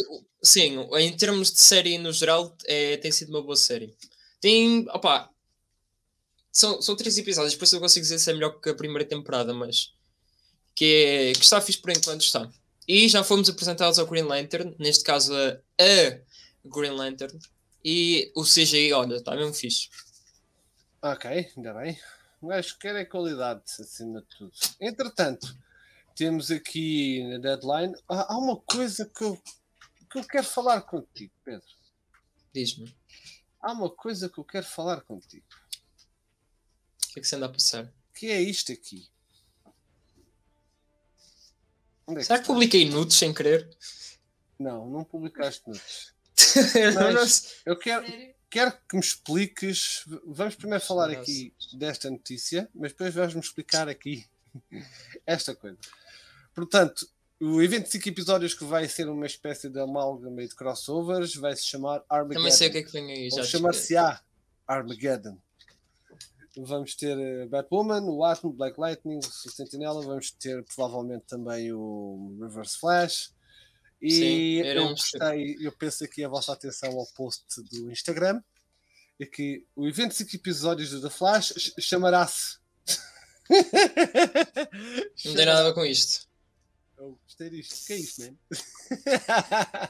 sim, 0.44 0.78
em 0.98 1.16
termos 1.16 1.52
de 1.52 1.60
série 1.60 1.98
no 1.98 2.12
geral, 2.12 2.56
é, 2.66 2.98
tem 2.98 3.12
sido 3.12 3.30
uma 3.30 3.42
boa 3.42 3.56
série. 3.56 3.96
Tem, 4.42 4.86
opa, 4.90 5.30
são, 6.60 6.82
são 6.82 6.96
três 6.96 7.18
episódios, 7.18 7.56
por 7.56 7.64
isso 7.64 7.78
eu 7.78 7.80
consigo 7.80 8.04
dizer 8.04 8.20
se 8.20 8.30
é 8.30 8.34
melhor 8.34 8.60
que 8.60 8.70
a 8.70 8.76
primeira 8.76 9.08
temporada, 9.08 9.54
mas 9.54 9.94
que, 10.76 10.86
é, 10.86 11.34
que 11.34 11.44
está 11.44 11.62
fixe 11.62 11.80
por 11.80 11.90
enquanto 11.90 12.22
está. 12.22 12.50
E 12.86 13.08
já 13.08 13.24
fomos 13.24 13.50
apresentados 13.50 13.98
ao 13.98 14.06
Green 14.06 14.24
Lantern, 14.24 14.76
neste 14.78 15.04
caso 15.04 15.34
a, 15.34 15.52
a 15.82 16.20
Green 16.66 16.92
Lantern, 16.92 17.40
e 17.84 18.30
o 18.36 18.44
CGI, 18.44 18.92
olha, 18.92 19.16
está 19.16 19.36
mesmo 19.36 19.54
fixe. 19.54 19.90
Ok, 21.02 21.50
ainda 21.56 21.74
bem. 21.76 21.98
Mas 22.42 22.74
quer 22.74 22.96
é 22.96 23.06
qualidade 23.06 23.64
acima 23.80 24.22
de 24.22 24.28
tudo. 24.38 24.52
Entretanto, 24.82 25.56
temos 26.14 26.52
aqui 26.52 27.24
na 27.24 27.38
deadline. 27.38 27.96
Há 28.08 28.38
uma 28.38 28.58
coisa 28.58 29.06
que 29.06 29.24
eu, 29.24 29.42
que 30.12 30.20
eu 30.20 30.24
quero 30.26 30.46
falar 30.46 30.82
contigo, 30.82 31.32
Pedro. 31.46 31.68
Diz-me. 32.54 32.94
Há 33.62 33.72
uma 33.72 33.90
coisa 33.90 34.28
que 34.28 34.40
eu 34.40 34.44
quero 34.44 34.66
falar 34.66 35.02
contigo 35.02 35.46
que 37.14 37.20
é 37.20 37.22
que 37.22 37.28
você 37.28 37.36
anda 37.36 37.46
a 37.48 37.50
passar? 37.50 37.92
que 38.20 38.28
é 38.28 38.42
isto 38.42 38.74
aqui? 38.74 39.08
É 42.10 42.22
Será 42.22 42.40
que 42.40 42.48
publiquei 42.48 42.90
nudes 42.90 43.18
sem 43.18 43.34
querer? 43.34 43.70
Não, 44.60 44.90
não 44.90 45.06
publicaste 45.06 45.66
nudes. 45.66 46.14
Sei. 46.36 47.54
Eu 47.66 47.78
quero, 47.78 48.06
quero 48.50 48.74
que 48.90 48.96
me 48.96 49.00
expliques. 49.00 50.04
Vamos 50.26 50.56
primeiro 50.56 50.84
falar 50.84 51.08
Nossa. 51.08 51.22
aqui 51.22 51.54
desta 51.74 52.10
notícia, 52.10 52.70
mas 52.76 52.92
depois 52.92 53.14
vais-me 53.14 53.40
explicar 53.40 53.88
aqui 53.88 54.28
esta 55.26 55.56
coisa. 55.56 55.78
Portanto, 56.54 57.08
o 57.40 57.62
evento 57.62 57.86
de 57.86 57.92
5 57.92 58.10
episódios 58.10 58.54
que 58.54 58.66
vai 58.66 58.90
ser 58.90 59.08
uma 59.08 59.26
espécie 59.26 59.70
de 59.70 59.80
amálgama 59.80 60.44
e 60.44 60.48
de 60.50 60.56
crossovers 60.56 61.36
vai 61.36 61.56
se 61.56 61.66
chamar 61.66 62.04
Armageddon. 62.10 62.40
Também 62.42 62.52
sei 62.52 62.68
o 62.68 62.72
que 62.72 62.78
é 62.80 62.84
que 62.84 62.92
vem 62.92 63.12
aí. 63.12 63.30
Ou 63.32 63.44
chamar-se-á 63.46 64.22
Armageddon. 64.68 65.38
Vamos 66.66 66.96
ter 66.96 67.18
eh, 67.18 67.46
Batwoman, 67.48 68.02
o 68.04 68.24
Atom, 68.24 68.52
Black 68.52 68.80
Lightning, 68.80 69.20
o 69.20 69.50
Sentinela, 69.52 70.02
vamos 70.02 70.32
ter 70.32 70.64
provavelmente 70.66 71.26
também 71.28 71.72
o 71.74 72.38
Reverse 72.42 72.78
Flash. 72.78 73.32
E 74.02 74.12
Sim, 74.12 74.68
eu 74.68 74.90
gostei, 74.90 75.58
eu 75.60 75.72
penso 75.74 76.04
aqui 76.04 76.24
a 76.24 76.30
vossa 76.30 76.54
atenção 76.54 76.92
ao 76.98 77.06
post 77.14 77.44
do 77.64 77.92
Instagram, 77.92 78.42
é 79.20 79.26
que 79.26 79.66
o 79.76 79.88
evento 79.88 80.12
de 80.12 80.18
5 80.18 80.36
episódios 80.38 80.92
do 80.92 81.02
The 81.02 81.10
Flash 81.10 81.54
ch- 81.58 81.74
chamará-se. 81.80 82.58
Não 85.26 85.36
tem 85.36 85.46
nada 85.46 85.60
a 85.60 85.64
ver 85.64 85.74
com 85.74 85.86
isto. 85.86 86.28
Eu 86.98 87.20
gostei 87.24 87.50
disto. 87.50 87.74
O 87.84 87.86
que 87.88 87.94
é 87.94 87.98
isto, 87.98 88.22
man? 88.22 88.36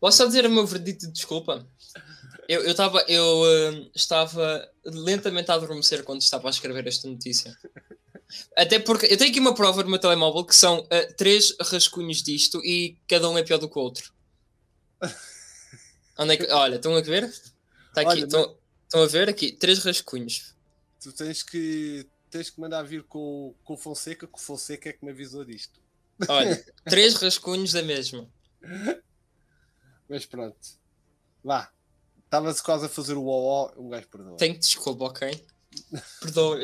Posso 0.00 0.18
só 0.18 0.26
dizer 0.26 0.46
o 0.46 0.50
meu 0.50 0.66
verdito 0.66 1.06
de 1.06 1.12
desculpa? 1.12 1.66
Eu, 2.48 2.62
eu, 2.62 2.74
tava, 2.74 3.04
eu 3.06 3.42
eh, 3.46 3.90
estava 3.94 4.66
lentamente 4.82 5.50
a 5.50 5.54
adormecer 5.54 6.02
quando 6.02 6.22
estava 6.22 6.48
a 6.48 6.50
escrever 6.50 6.86
esta 6.86 7.06
notícia. 7.06 7.54
Até 8.56 8.78
porque 8.78 9.04
eu 9.04 9.18
tenho 9.18 9.30
aqui 9.30 9.38
uma 9.38 9.54
prova 9.54 9.82
no 9.82 9.90
meu 9.90 9.98
telemóvel 9.98 10.42
que 10.46 10.56
são 10.56 10.86
eh, 10.88 11.12
três 11.12 11.54
rascunhos 11.60 12.22
disto 12.22 12.64
e 12.64 12.98
cada 13.06 13.28
um 13.28 13.36
é 13.36 13.42
pior 13.42 13.58
do 13.58 13.68
que 13.68 13.78
o 13.78 13.82
outro. 13.82 14.14
Onde 16.18 16.34
é 16.34 16.36
que, 16.38 16.50
olha, 16.50 16.76
estão 16.76 16.96
a 16.96 17.02
ver? 17.02 17.24
Está 17.24 18.00
aqui, 18.00 18.20
estão, 18.20 18.56
estão 18.84 19.02
a 19.02 19.06
ver 19.06 19.28
aqui? 19.28 19.52
Três 19.52 19.80
rascunhos. 19.84 20.54
Tu 21.02 21.12
tens 21.12 21.42
que, 21.42 22.08
tens 22.30 22.48
que 22.48 22.58
mandar 22.58 22.82
vir 22.82 23.02
com, 23.02 23.54
com 23.62 23.74
o 23.74 23.76
Fonseca, 23.76 24.26
que 24.26 24.38
o 24.38 24.40
Fonseca 24.40 24.88
é 24.88 24.92
que 24.94 25.04
me 25.04 25.10
avisou 25.10 25.44
disto. 25.44 25.78
Olha, 26.26 26.64
três 26.88 27.14
rascunhos 27.14 27.72
da 27.72 27.82
mesma. 27.82 28.26
Mas 30.08 30.24
pronto. 30.24 30.56
Vá. 31.44 31.70
Estava-se 32.28 32.62
quase 32.62 32.84
a 32.84 32.88
fazer 32.90 33.14
o 33.14 33.26
ó, 33.26 33.72
um 33.78 33.88
gajo 33.88 34.06
perdoa. 34.08 34.36
Tenho 34.36 34.52
que 34.54 34.60
desculpa, 34.60 35.04
ok? 35.06 35.46
Perdoa. 36.20 36.58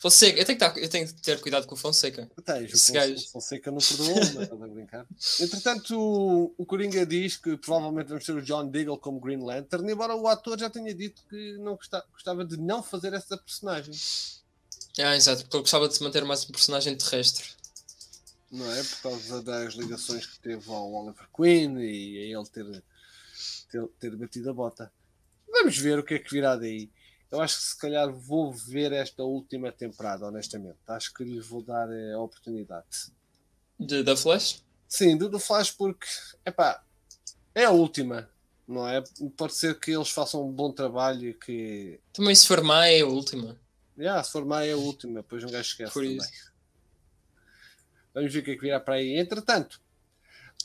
Fonseca, 0.00 0.38
eu 0.38 0.44
tenho, 0.44 0.58
que 0.58 0.64
estar- 0.64 0.78
eu 0.80 0.88
tenho 0.88 1.06
que 1.06 1.14
ter 1.14 1.40
cuidado 1.40 1.66
com 1.66 1.74
o 1.74 1.78
Fonseca. 1.78 2.30
Tens, 2.44 2.70
o 2.72 2.74
Esse 2.76 2.92
gajo. 2.92 3.14
o 3.14 3.28
Fonseca 3.30 3.70
não 3.70 3.78
perdoou, 3.78 4.14
mas 4.16 4.28
estás 4.42 4.62
a 4.62 4.66
brincar. 4.68 5.06
Entretanto, 5.40 5.98
o, 5.98 6.54
o 6.58 6.66
Coringa 6.66 7.06
diz 7.06 7.38
que 7.38 7.56
provavelmente 7.56 8.08
vamos 8.08 8.24
ter 8.24 8.32
o 8.32 8.42
John 8.42 8.70
Diggle 8.70 8.98
como 8.98 9.18
Green 9.18 9.42
Lantern, 9.42 9.90
embora 9.90 10.14
o 10.14 10.28
ator 10.28 10.58
já 10.58 10.68
tenha 10.68 10.94
dito 10.94 11.22
que 11.28 11.56
não 11.58 11.74
gosta- 11.76 12.04
gostava 12.12 12.44
de 12.44 12.56
não 12.58 12.82
fazer 12.82 13.14
essa 13.14 13.36
personagem. 13.38 13.94
Ah, 14.98 15.16
exato, 15.16 15.42
porque 15.42 15.56
eu 15.56 15.60
gostava 15.62 15.88
de 15.88 15.94
se 15.96 16.02
manter 16.02 16.22
mais 16.24 16.44
um 16.44 16.52
personagem 16.52 16.94
terrestre. 16.96 17.46
Não 18.52 18.70
é? 18.70 18.82
Por 18.84 19.00
causa 19.02 19.42
das 19.42 19.74
ligações 19.74 20.26
que 20.26 20.38
teve 20.38 20.70
ao 20.70 20.92
Oliver 20.92 21.26
Queen 21.34 21.78
e 21.80 22.32
a 22.34 22.38
ele 22.38 22.48
ter, 22.50 22.84
ter, 23.74 23.88
ter 23.98 24.16
batido 24.16 24.50
a 24.50 24.52
bota. 24.54 24.92
Vamos 25.50 25.76
ver 25.78 25.98
o 25.98 26.04
que 26.04 26.14
é 26.14 26.18
que 26.18 26.30
virá 26.30 26.56
daí. 26.56 26.90
Eu 27.30 27.40
acho 27.40 27.56
que 27.56 27.62
se 27.64 27.78
calhar 27.78 28.12
vou 28.12 28.52
ver 28.52 28.92
esta 28.92 29.24
última 29.24 29.72
temporada, 29.72 30.26
honestamente. 30.26 30.78
Acho 30.86 31.12
que 31.12 31.24
lhes 31.24 31.46
vou 31.46 31.62
dar 31.62 31.90
eh, 31.90 32.12
a 32.12 32.20
oportunidade. 32.20 33.12
De, 33.78 34.02
da 34.04 34.16
Flash? 34.16 34.62
Sim, 34.88 35.16
do, 35.16 35.28
do 35.28 35.40
Flash 35.40 35.72
porque 35.72 36.06
epá, 36.46 36.84
é 37.54 37.64
a 37.64 37.70
última, 37.70 38.30
não 38.68 38.86
é? 38.86 39.02
Pode 39.36 39.54
ser 39.54 39.78
que 39.80 39.90
eles 39.90 40.10
façam 40.10 40.46
um 40.46 40.52
bom 40.52 40.70
trabalho 40.70 41.30
e 41.30 41.34
que 41.34 41.98
Também 42.12 42.34
se 42.34 42.46
for 42.46 42.62
má 42.62 42.86
é 42.86 43.00
a 43.00 43.06
última. 43.06 43.58
yeah, 43.98 44.22
se 44.22 44.30
for 44.30 44.44
má 44.44 44.64
é 44.64 44.72
a 44.72 44.76
última, 44.76 45.22
depois 45.22 45.42
um 45.42 45.48
gajo 45.50 45.68
esquece 45.68 45.92
Por 45.92 46.02
também. 46.02 46.18
isso. 46.18 46.52
Vamos 48.14 48.32
ver 48.32 48.38
o 48.40 48.44
que 48.44 48.50
é 48.52 48.54
que 48.54 48.60
virá 48.60 48.78
para 48.78 48.94
aí. 48.94 49.18
Entretanto, 49.18 49.80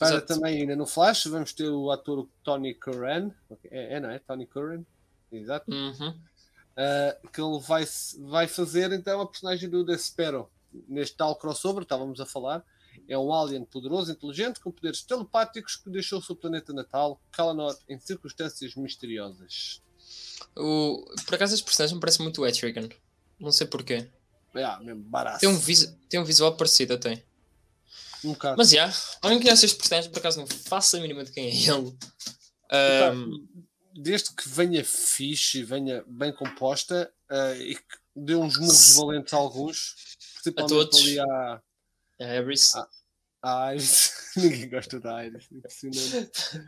para 0.00 0.16
Exato. 0.16 0.26
também 0.34 0.62
ainda 0.62 0.74
no 0.74 0.86
Flash, 0.86 1.26
vamos 1.26 1.52
ter 1.52 1.68
o 1.68 1.90
ator 1.90 2.26
Tony 2.42 2.72
Curran, 2.72 3.30
é, 3.70 3.96
é, 3.96 4.00
não 4.00 4.10
é? 4.10 4.18
Tony 4.18 4.46
Curran, 4.46 4.82
exato, 5.30 5.70
Uhum. 5.70 6.18
Ah, 6.74 7.14
que 7.30 7.38
ele 7.38 7.60
vai, 7.60 7.84
vai 8.20 8.48
fazer 8.48 8.90
então 8.92 9.20
a 9.20 9.26
personagem 9.26 9.68
do 9.68 9.84
Despero 9.84 10.50
neste 10.88 11.14
tal 11.14 11.36
crossover, 11.36 11.82
estávamos 11.82 12.18
a 12.18 12.24
falar. 12.24 12.64
É 13.06 13.18
um 13.18 13.34
alien 13.34 13.64
poderoso, 13.66 14.10
inteligente, 14.10 14.60
com 14.60 14.70
poderes 14.70 15.02
telepáticos 15.02 15.76
que 15.76 15.90
deixou 15.90 16.20
o 16.20 16.22
seu 16.22 16.34
planeta 16.34 16.72
natal, 16.72 17.20
Kalanor, 17.32 17.76
em 17.86 17.98
circunstâncias 17.98 18.74
misteriosas. 18.74 19.82
O, 20.56 21.04
por 21.26 21.34
acaso 21.34 21.54
este 21.54 21.64
personagem 21.64 21.96
me 21.96 22.00
parece 22.00 22.22
muito 22.22 22.40
o 22.40 22.46
Etrigan. 22.46 22.88
Não 23.38 23.52
sei 23.52 23.66
porquê. 23.66 24.08
É, 24.54 24.78
mesmo 24.82 25.02
barato. 25.02 25.40
Tem 25.40 25.48
um, 25.48 25.58
vis, 25.58 25.94
tem 26.08 26.18
um 26.18 26.24
visual 26.24 26.56
parecido 26.56 26.94
até. 26.94 27.22
Um. 28.24 28.36
Mas 28.56 28.70
já, 28.70 28.92
alguém 29.22 29.40
conhece 29.40 29.66
este 29.66 29.78
personagem, 29.78 30.10
por 30.10 30.18
acaso 30.18 30.40
não 30.40 30.46
faço 30.46 30.96
a 30.96 31.00
mínima 31.00 31.24
de 31.24 31.32
quem 31.32 31.46
é 31.46 31.70
ele. 31.70 31.96
Ahm, 32.70 33.46
Desde 33.92 34.30
que 34.34 34.48
venha 34.48 34.84
fixe 34.84 35.58
e 35.58 35.64
venha 35.64 36.04
bem 36.06 36.32
composta 36.32 37.12
ah, 37.28 37.54
e 37.54 37.74
que 37.74 37.98
dê 38.14 38.34
uns 38.34 38.56
murros 38.56 38.94
valentes 38.94 39.34
a 39.34 39.36
alguns, 39.36 39.94
principalmente 40.34 40.68
todos. 40.68 41.00
ali 41.00 41.20
à, 41.20 41.62
é 42.18 42.38
Iris. 42.38 42.74
Ah. 42.76 42.88
à 43.42 43.74
Iris. 43.74 44.12
Ninguém 44.36 44.70
gosta 44.70 45.00
da 45.00 45.24
Iris, 45.24 45.48
impressionante. 45.50 46.62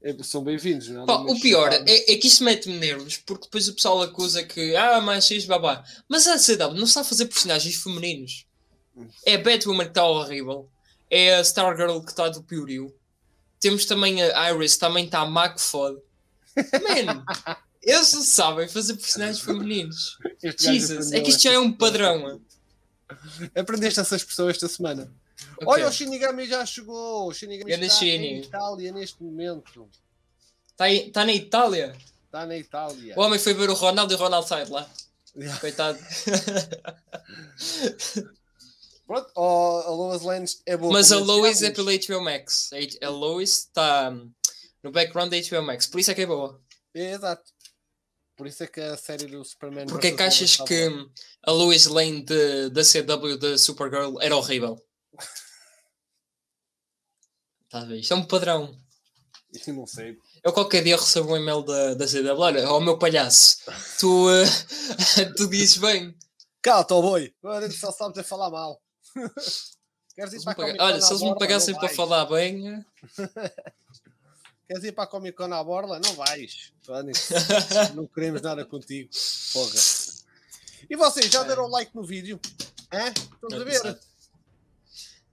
É, 0.00 0.22
são 0.22 0.44
bem-vindos, 0.44 0.88
não 0.88 1.02
é? 1.02 1.06
Pá, 1.06 1.16
o 1.16 1.40
pior 1.40 1.72
é, 1.72 2.12
é 2.12 2.16
que 2.16 2.28
isto 2.28 2.44
mete-me 2.44 2.78
nervos, 2.78 3.16
porque 3.18 3.44
depois 3.44 3.68
o 3.68 3.74
pessoal 3.74 4.02
acusa 4.02 4.44
que, 4.44 4.76
ah, 4.76 5.00
mais 5.00 5.26
X, 5.26 5.44
babá. 5.44 5.84
Mas 6.08 6.26
a 6.26 6.38
CW 6.38 6.74
não 6.74 6.84
está 6.84 7.00
a 7.00 7.04
fazer 7.04 7.26
personagens 7.26 7.76
femininos. 7.82 8.46
É 9.24 9.34
a 9.34 9.38
Batwoman 9.38 9.84
que 9.84 9.90
está 9.90 10.06
horrível. 10.06 10.70
É 11.10 11.36
a 11.36 11.40
Stargirl 11.40 12.00
que 12.00 12.10
está 12.10 12.28
do 12.28 12.42
piorio. 12.42 12.94
Temos 13.60 13.86
também 13.86 14.22
a 14.22 14.52
Iris, 14.52 14.76
também 14.76 15.06
está 15.06 15.24
má 15.24 15.48
que 15.48 15.60
fode. 15.60 15.98
Man, 16.56 17.24
eles 17.82 18.12
não 18.12 18.22
sabem 18.22 18.68
fazer 18.68 18.94
personagens 18.94 19.40
femininos. 19.40 20.18
Este 20.42 20.64
Jesus, 20.64 21.12
é 21.12 21.20
que 21.20 21.30
isto 21.30 21.42
já 21.42 21.52
é 21.52 21.58
um 21.58 21.72
padrão. 21.72 22.40
Aprendeste 23.54 24.00
essa 24.00 24.16
expressão 24.16 24.48
esta 24.48 24.68
semana. 24.68 25.12
Ok. 25.56 25.66
Olha, 25.66 25.88
o 25.88 25.92
Shinigami 25.92 26.46
já 26.46 26.64
chegou. 26.66 27.28
O 27.28 27.34
Shinigami 27.34 27.70
Ganda 27.70 27.86
está 27.86 27.98
Shini. 27.98 28.26
em 28.26 28.40
Itália 28.42 28.92
neste 28.92 29.22
momento. 29.22 29.88
Está 30.70 30.90
está 30.90 31.24
na 31.24 31.32
Itália. 31.32 31.96
Está 32.26 32.46
na 32.46 32.56
Itália. 32.56 33.14
O 33.16 33.22
homem 33.22 33.38
foi 33.38 33.54
ver 33.54 33.70
o 33.70 33.74
Ronaldo 33.74 34.12
e 34.12 34.16
o 34.16 34.18
Ronaldo 34.18 34.46
sai 34.46 34.64
de 34.64 34.70
lá. 34.70 34.88
Coitado. 35.60 35.98
Pronto, 39.08 39.32
oh, 39.36 39.82
a 39.86 39.90
Lois 39.90 40.20
Lane 40.20 40.44
é 40.66 40.76
boa. 40.76 40.92
Mas 40.92 41.10
a 41.10 41.14
como 41.14 41.32
Lois 41.32 41.62
é 41.62 41.70
pela 41.70 41.92
HBO 41.96 42.20
Max. 42.20 42.70
A 43.02 43.08
Lois 43.08 43.60
está 43.60 44.10
hum, 44.10 44.30
no 44.82 44.92
background 44.92 45.30
da 45.30 45.40
HBO 45.40 45.62
Max. 45.62 45.86
Por 45.86 45.98
isso 45.98 46.10
é 46.10 46.14
que 46.14 46.20
é 46.20 46.26
boa. 46.26 46.60
É, 46.92 47.12
exato. 47.14 47.50
Por 48.36 48.46
isso 48.46 48.62
é 48.62 48.66
que 48.66 48.78
a 48.78 48.98
série 48.98 49.24
do 49.24 49.42
Superman. 49.42 49.86
Porque 49.86 50.08
é 50.08 50.12
que 50.12 50.22
achas 50.22 50.58
Lois 50.58 50.68
que 50.68 50.90
boa. 50.90 51.10
a 51.42 51.50
Lois 51.52 51.86
Lane 51.86 52.20
de, 52.22 52.68
da 52.68 52.82
CW 52.82 53.38
da 53.38 53.56
Supergirl 53.56 54.20
era 54.20 54.36
horrível? 54.36 54.78
Está 57.64 57.80
a 57.80 57.84
ver? 57.86 58.00
Isto 58.00 58.12
é 58.12 58.16
um 58.18 58.26
padrão. 58.26 58.78
Eu 59.66 59.72
não 59.72 59.86
sei. 59.86 60.18
Eu 60.44 60.52
qualquer 60.52 60.84
dia 60.84 60.98
recebo 60.98 61.32
um 61.32 61.36
e-mail 61.38 61.62
da, 61.62 61.94
da 61.94 62.06
CW. 62.06 62.38
Olha, 62.38 62.70
ó 62.70 62.78
meu 62.78 62.98
palhaço, 62.98 63.60
tu, 63.98 64.28
eh, 65.16 65.24
tu 65.34 65.48
dizes 65.48 65.78
bem. 65.78 66.14
Cala-te, 66.60 66.92
oh 66.92 67.00
boi. 67.00 67.34
Agora 67.42 67.70
só 67.70 67.90
sabes 67.90 68.18
a 68.18 68.22
falar 68.22 68.50
mal. 68.50 68.78
Queres 70.14 70.32
ir 70.34 70.42
para 70.42 70.46
me 70.46 70.52
a 70.52 70.54
paga- 70.54 70.54
Comic 70.56 70.78
Con 70.78 70.84
Olha, 70.86 71.00
se 71.00 71.12
eles 71.12 71.22
me 71.22 71.38
pagassem 71.38 71.74
para 71.76 71.88
falar 71.88 72.24
bem. 72.26 72.68
eh, 72.68 72.84
Queres 74.66 74.84
ir 74.84 74.92
para 74.92 75.04
a 75.04 75.06
Comic 75.06 75.36
Con 75.36 75.52
à 75.52 75.62
borla? 75.62 76.00
Não 76.00 76.14
vais. 76.14 76.72
Não 77.94 78.06
queremos 78.06 78.42
nada 78.42 78.64
contigo. 78.64 79.10
Porra. 79.52 79.74
E 80.90 80.96
vocês, 80.96 81.26
já 81.30 81.42
deram 81.42 81.68
like 81.68 81.94
no 81.94 82.02
vídeo? 82.02 82.40
Hã? 82.92 83.08
Estamos 83.08 83.54
a 83.60 83.64
ver? 83.64 83.72
Exato. 83.74 84.06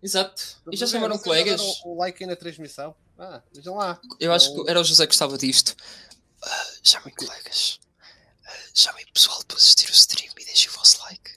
Exato. 0.03 0.43
E 0.71 0.77
já 0.77 0.85
chamaram 0.85 1.17
colegas? 1.17 1.59
Já 1.59 1.65
deram 1.67 1.81
o 1.91 1.97
like 1.97 2.23
aí 2.23 2.29
na 2.29 2.35
transmissão? 2.35 2.95
Ah, 3.17 3.41
vejam 3.53 3.75
lá. 3.75 3.99
Eu 4.19 4.31
acho 4.33 4.51
Então- 4.51 4.65
que 4.65 4.69
era 4.69 4.79
o 4.79 4.83
José 4.83 5.03
que 5.05 5.11
gostava 5.11 5.37
disto. 5.37 5.75
Ah, 6.43 6.65
chamem 6.83 7.13
colegas. 7.15 7.79
Ah, 8.45 8.53
chamem 8.73 9.05
pessoal 9.13 9.43
para 9.45 9.57
assistir 9.57 9.89
o 9.89 9.93
stream 9.93 10.31
e 10.39 10.45
deixem 10.45 10.69
o 10.69 10.73
vosso 10.73 11.01
like. 11.03 11.31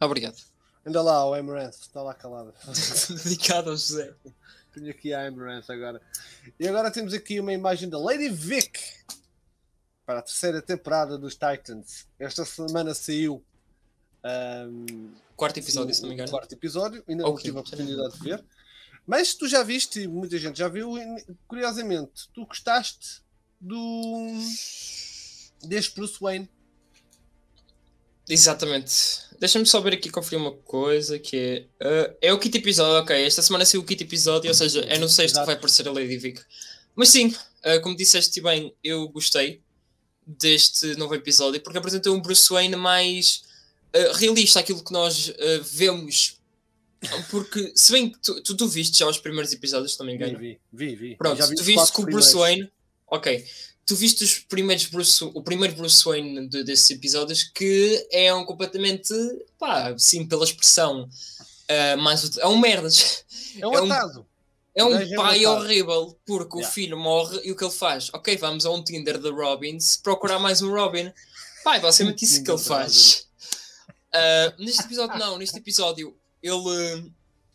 Obrigado. 0.00 0.36
Anda 0.86 1.02
lá, 1.02 1.28
o 1.28 1.34
Amaranth. 1.34 1.80
Está 1.80 2.00
lá 2.00 2.14
calado. 2.14 2.54
Dedicado 3.24 3.70
ao 3.70 3.76
José. 3.76 4.14
Tenho 4.72 4.90
aqui 4.90 5.12
a 5.12 5.26
Amaranth 5.26 5.68
agora. 5.68 6.00
E 6.60 6.68
agora 6.68 6.90
temos 6.92 7.12
aqui 7.12 7.40
uma 7.40 7.52
imagem 7.52 7.88
da 7.88 7.98
Lady 7.98 8.28
Vic 8.28 8.78
para 10.06 10.20
a 10.20 10.22
terceira 10.22 10.62
temporada 10.62 11.18
dos 11.18 11.34
Titans. 11.34 12.06
Esta 12.18 12.44
semana 12.44 12.94
saiu 12.94 13.44
Um, 14.24 15.12
quarto 15.36 15.58
episódio, 15.58 15.94
se 15.94 16.02
não 16.02 16.08
me 16.08 16.14
engano. 16.14 16.30
Quarto 16.30 16.52
episódio, 16.52 17.02
ainda 17.08 17.22
não 17.22 17.36
tive 17.36 17.56
a 17.56 17.60
oportunidade 17.60 18.14
de 18.18 18.24
ver. 18.24 18.44
Mas 19.06 19.34
tu 19.34 19.48
já 19.48 19.62
viste, 19.62 20.08
muita 20.08 20.36
gente 20.38 20.58
já 20.58 20.68
viu, 20.68 20.94
curiosamente, 21.46 22.28
tu 22.34 22.44
gostaste 22.44 23.22
do 23.60 24.32
deste 25.62 25.94
Bruce 25.94 26.18
Wayne. 26.20 26.48
Exatamente. 28.28 28.92
Deixa-me 29.38 29.66
só 29.66 29.80
ver 29.80 29.94
aqui 29.94 30.10
conferir 30.10 30.40
uma 30.40 30.52
coisa 30.52 31.18
que 31.18 31.36
é. 31.80 31.86
Uh, 31.86 32.16
é 32.20 32.32
o 32.32 32.38
quinto 32.38 32.56
episódio, 32.56 33.00
ok. 33.02 33.24
Esta 33.24 33.42
semana 33.42 33.64
saiu 33.64 33.82
o 33.82 33.84
quinto 33.84 34.02
episódio, 34.02 34.48
ou 34.48 34.54
seja, 34.54 34.80
é 34.80 34.98
no 34.98 35.08
sexto 35.08 35.38
que 35.38 35.46
vai 35.46 35.54
aparecer 35.54 35.86
a 35.86 35.92
Lady 35.92 36.16
Vic. 36.16 36.40
Mas 36.94 37.10
sim, 37.10 37.28
uh, 37.28 37.80
como 37.82 37.96
disseste 37.96 38.40
bem, 38.40 38.74
eu 38.82 39.08
gostei 39.08 39.60
deste 40.26 40.96
novo 40.96 41.14
episódio 41.14 41.60
porque 41.60 41.78
apresentou 41.78 42.16
um 42.16 42.20
Bruce 42.20 42.48
Wayne 42.52 42.74
mais 42.74 43.42
uh, 43.94 44.12
realista, 44.14 44.60
aquilo 44.60 44.82
que 44.82 44.92
nós 44.92 45.32
vemos. 45.62 46.40
Porque, 47.30 47.72
se 47.76 47.92
bem 47.92 48.10
que 48.10 48.18
tu, 48.18 48.42
tu, 48.42 48.56
tu 48.56 48.66
viste 48.66 48.98
já 48.98 49.06
os 49.06 49.18
primeiros 49.18 49.52
episódios, 49.52 49.92
se 49.92 49.98
não 50.00 50.06
me 50.06 50.14
engano. 50.14 50.38
Vi, 50.38 50.58
vi, 50.72 50.96
vi. 50.96 51.16
Pronto, 51.16 51.46
vi 51.46 51.54
tu 51.54 51.62
viste 51.62 51.92
que 51.92 52.00
o 52.00 52.04
Bruce 52.04 52.34
Wayne. 52.34 52.68
Ok 53.06 53.44
tu 53.86 53.94
viste 53.94 54.24
os 54.24 54.40
primeiros 54.40 54.86
Bruce, 54.86 55.24
o 55.24 55.42
primeiro 55.42 55.76
Bruce 55.76 56.04
Wayne 56.04 56.48
de, 56.48 56.64
desses 56.64 56.90
episódios 56.90 57.44
que 57.44 58.06
é 58.10 58.34
um 58.34 58.44
completamente, 58.44 59.14
pá, 59.58 59.94
sim, 59.96 60.26
pela 60.26 60.44
expressão, 60.44 61.04
uh, 61.04 61.98
mais, 61.98 62.36
é 62.36 62.46
um 62.48 62.58
merdas. 62.58 63.24
É 63.58 63.66
um 63.66 63.90
atado. 63.90 64.26
É 64.74 64.84
um 64.84 64.94
é 64.94 65.16
pai 65.16 65.42
é 65.42 65.48
horrível, 65.48 66.18
porque 66.26 66.56
yeah. 66.58 66.68
o 66.68 66.70
filho 66.70 66.98
morre 66.98 67.40
e 67.44 67.50
o 67.50 67.56
que 67.56 67.64
ele 67.64 67.72
faz? 67.72 68.10
Ok, 68.12 68.36
vamos 68.36 68.66
a 68.66 68.70
um 68.70 68.84
Tinder 68.84 69.18
de 69.18 69.30
Robins 69.30 69.96
procurar 69.96 70.38
mais 70.38 70.60
um 70.60 70.70
Robin. 70.70 71.10
Pai, 71.64 71.80
basicamente 71.80 72.26
isso 72.26 72.44
que 72.44 72.50
ele 72.50 72.58
faz. 72.58 73.26
Uh, 74.12 74.52
neste 74.62 74.82
episódio, 74.82 75.18
não, 75.18 75.38
neste 75.38 75.56
episódio, 75.56 76.14
ele. 76.42 77.10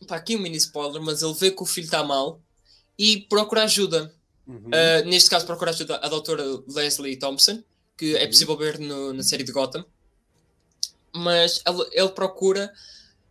Pá, 0.07 0.15
aqui 0.15 0.35
um 0.35 0.39
mini 0.39 0.57
spoiler, 0.57 1.00
mas 1.00 1.21
ele 1.21 1.35
vê 1.35 1.51
que 1.51 1.61
o 1.61 1.65
filho 1.65 1.85
está 1.85 2.03
mal 2.03 2.41
e 2.97 3.19
procura 3.29 3.65
ajuda. 3.65 4.11
Uhum. 4.51 4.67
Uh, 4.67 5.10
neste 5.10 5.29
caso, 5.29 5.46
procuraste 5.46 5.86
a, 5.89 5.96
a 5.96 6.10
doutora 6.10 6.43
Leslie 6.67 7.15
Thompson, 7.15 7.63
que 7.98 8.15
é 8.15 8.20
uhum. 8.20 8.24
é 8.24 8.27
possível 8.27 8.58
ver 8.58 8.79
no, 8.79 9.13
na 9.13 9.24
série 9.24 9.43
de 9.43 9.51
Gotham. 9.51 9.86
Mas 11.13 11.62
ele, 11.65 11.89
ele 11.93 12.10
procura 12.10 12.72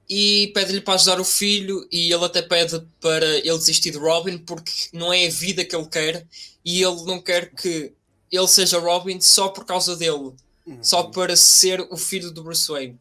e 0.08 0.50
pede-lhe 0.54 0.80
para 0.80 0.94
ajudar 0.94 1.20
o 1.20 1.24
filho 1.24 1.86
e 1.90 2.12
ele 2.12 2.24
até 2.24 2.42
pede 2.42 2.84
para 3.00 3.26
ele 3.38 3.58
desistir 3.58 3.92
de 3.92 3.98
Robin 3.98 4.38
porque 4.38 4.72
não 4.92 5.12
é 5.12 5.26
a 5.26 5.30
vida 5.30 5.64
que 5.64 5.74
ele 5.74 5.86
quer 5.86 6.26
e 6.64 6.82
ele 6.82 7.04
não 7.04 7.20
quer 7.20 7.54
que 7.54 7.92
ele 8.30 8.48
seja 8.48 8.78
Robin 8.78 9.20
só 9.20 9.48
por 9.48 9.64
causa 9.64 9.96
dele, 9.96 10.32
uhum. 10.66 10.82
só 10.82 11.04
para 11.04 11.36
ser 11.36 11.80
o 11.90 11.96
filho 11.96 12.30
do 12.30 12.42
Bruce 12.42 12.70
Wayne. 12.70 12.98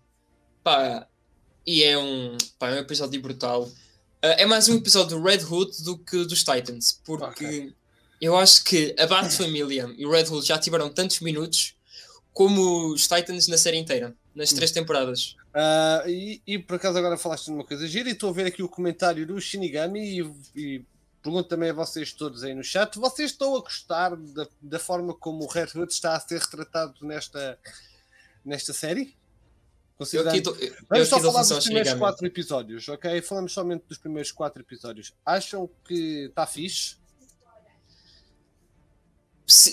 Pá, 0.64 1.08
e 1.66 1.84
é 1.84 1.98
um, 1.98 2.38
pá, 2.58 2.70
é 2.70 2.76
um 2.76 2.80
episódio 2.80 3.22
brutal. 3.22 3.64
Uh, 3.64 4.36
é 4.38 4.46
mais 4.46 4.68
um 4.68 4.76
episódio 4.76 5.18
do 5.18 5.24
Red 5.24 5.44
Hood 5.46 5.84
do 5.84 5.98
que 5.98 6.26
dos 6.26 6.44
Titans, 6.44 7.00
porque 7.04 7.46
okay. 7.46 7.74
Eu 8.20 8.36
acho 8.38 8.64
que 8.64 8.96
a 9.00 9.08
Bat 9.08 9.36
Família 9.36 9.94
e 9.98 10.06
o 10.06 10.12
Red 10.12 10.26
Bull 10.26 10.42
já 10.42 10.58
tiveram 10.58 10.90
tantos 10.90 11.20
minutos 11.22 11.76
como 12.34 12.94
os 12.94 13.08
Titans 13.08 13.48
na 13.48 13.58
série 13.58 13.78
inteira, 13.78 14.16
nas 14.36 14.52
três 14.52 14.72
temporadas. 14.72 15.36
Uh, 15.50 16.10
e, 16.10 16.42
e, 16.46 16.60
por 16.60 16.76
acaso 16.76 16.98
agora 16.98 17.18
falaste 17.18 17.46
de 17.46 17.52
uma 17.52 17.66
coisa 17.66 17.88
gira 17.88 18.08
e 18.08 18.12
estou 18.12 18.30
a 18.30 18.34
ver 18.34 18.46
aqui 18.46 18.62
o 18.62 18.70
comentário 18.70 19.26
do 19.26 19.40
Shinigami 19.42 20.20
e, 20.20 20.34
e, 20.56 20.86
pergunto 21.24 21.50
também 21.50 21.72
a 21.72 21.74
vocês 21.74 22.14
todos 22.14 22.44
aí 22.44 22.54
no 22.54 22.64
chat, 22.64 22.98
vocês 23.00 23.32
estão 23.32 23.56
a 23.56 23.60
gostar 23.60 24.16
da, 24.16 24.48
da 24.62 24.80
forma 24.80 25.14
como 25.14 25.44
o 25.44 25.48
Red 25.48 25.70
Hood 25.76 25.92
está 25.92 26.16
a 26.16 26.20
ser 26.20 26.40
retratado 26.40 26.94
nesta, 27.02 27.58
nesta 28.46 28.74
série? 28.74 29.18
Eu 30.14 30.30
aqui 30.30 30.42
tô, 30.42 30.52
eu 30.56 30.74
Vamos 30.88 31.10
só 31.10 31.20
falar 31.20 31.42
dos 31.42 31.66
primeiros 31.66 31.94
quatro 31.96 32.26
episódios, 32.26 32.88
ok? 32.88 33.22
Falamos 33.22 33.52
somente 33.52 33.84
dos 33.86 33.98
primeiros 33.98 34.32
quatro 34.32 34.62
episódios. 34.62 35.14
Acham 35.26 35.70
que 35.84 36.28
está 36.30 36.48
fixe? 36.48 36.96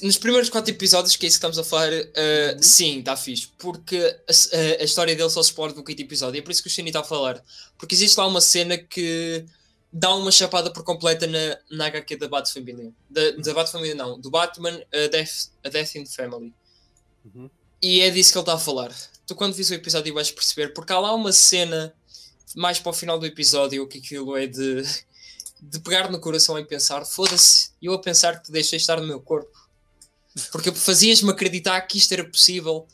Nos 0.02 0.16
primeiros 0.16 0.48
quatro 0.48 0.72
episódios, 0.72 1.16
que 1.16 1.26
é 1.26 1.28
isso 1.28 1.34
que 1.34 1.38
estamos 1.38 1.58
a 1.58 1.64
falar, 1.64 1.92
uh, 1.92 2.62
sim, 2.62 3.00
está 3.00 3.14
fixe. 3.14 3.48
Porque 3.58 3.96
a, 3.98 4.80
a, 4.80 4.84
história 4.84 5.14
dele 5.14 5.28
só 5.28 5.42
se 5.42 5.50
explora 5.50 5.74
no 5.74 5.84
quinto 5.84 6.00
episódio. 6.00 6.38
É 6.38 6.42
por 6.42 6.50
isso 6.50 6.62
que 6.62 6.68
o 6.68 6.70
Shiny 6.70 6.88
está 6.88 7.00
a 7.00 7.04
falar. 7.04 7.42
Porque 7.76 7.94
existe 7.94 8.16
lá 8.16 8.26
uma 8.26 8.40
cena 8.40 8.78
que 8.78 9.44
dá 9.92 10.14
uma 10.14 10.32
chapada 10.32 10.72
por 10.72 10.82
completa 10.82 11.26
na, 11.26 11.58
na 11.70 11.86
HQ 11.86 12.16
da 12.16 12.26
Bat 12.26 12.50
Família. 12.50 12.90
Da, 13.10 13.30
da 13.32 13.52
Bat 13.52 13.70
Família, 13.70 13.94
não. 13.94 14.18
Do 14.18 14.30
Batman 14.30 14.80
a 14.92 15.08
Death, 15.08 15.50
a 15.62 15.68
Death 15.68 15.94
in 15.96 16.06
Family. 16.06 16.54
Uhum. 17.26 17.50
E 17.82 18.00
é 18.00 18.10
disso 18.10 18.32
que 18.32 18.38
ele 18.38 18.42
está 18.44 18.54
a 18.54 18.58
falar. 18.58 18.94
Tu, 19.26 19.34
quando 19.34 19.52
vis 19.52 19.68
o 19.68 19.74
episódio, 19.74 20.14
vais 20.14 20.30
perceber. 20.30 20.72
Porque 20.72 20.92
há 20.94 20.98
lá 20.98 21.14
uma 21.14 21.32
cena 21.32 21.92
mais 22.54 22.78
para 22.78 22.90
o 22.90 22.94
final 22.94 23.18
do 23.18 23.26
episódio 23.26 23.86
que 23.86 23.98
aquilo 23.98 24.38
é 24.38 24.46
de, 24.46 24.82
de 25.60 25.80
pegar 25.80 26.10
no 26.10 26.18
coração 26.18 26.58
e 26.58 26.64
pensar: 26.64 27.04
foda-se, 27.04 27.72
eu 27.82 27.92
a 27.92 28.00
pensar 28.00 28.38
que 28.38 28.46
te 28.46 28.52
deixei 28.52 28.78
estar 28.78 28.98
no 28.98 29.06
meu 29.06 29.20
corpo 29.20 29.65
porque 30.50 30.72
fazias-me 30.72 31.30
acreditar 31.30 31.80
que 31.82 31.98
isto 31.98 32.12
era 32.12 32.24
possível. 32.24 32.86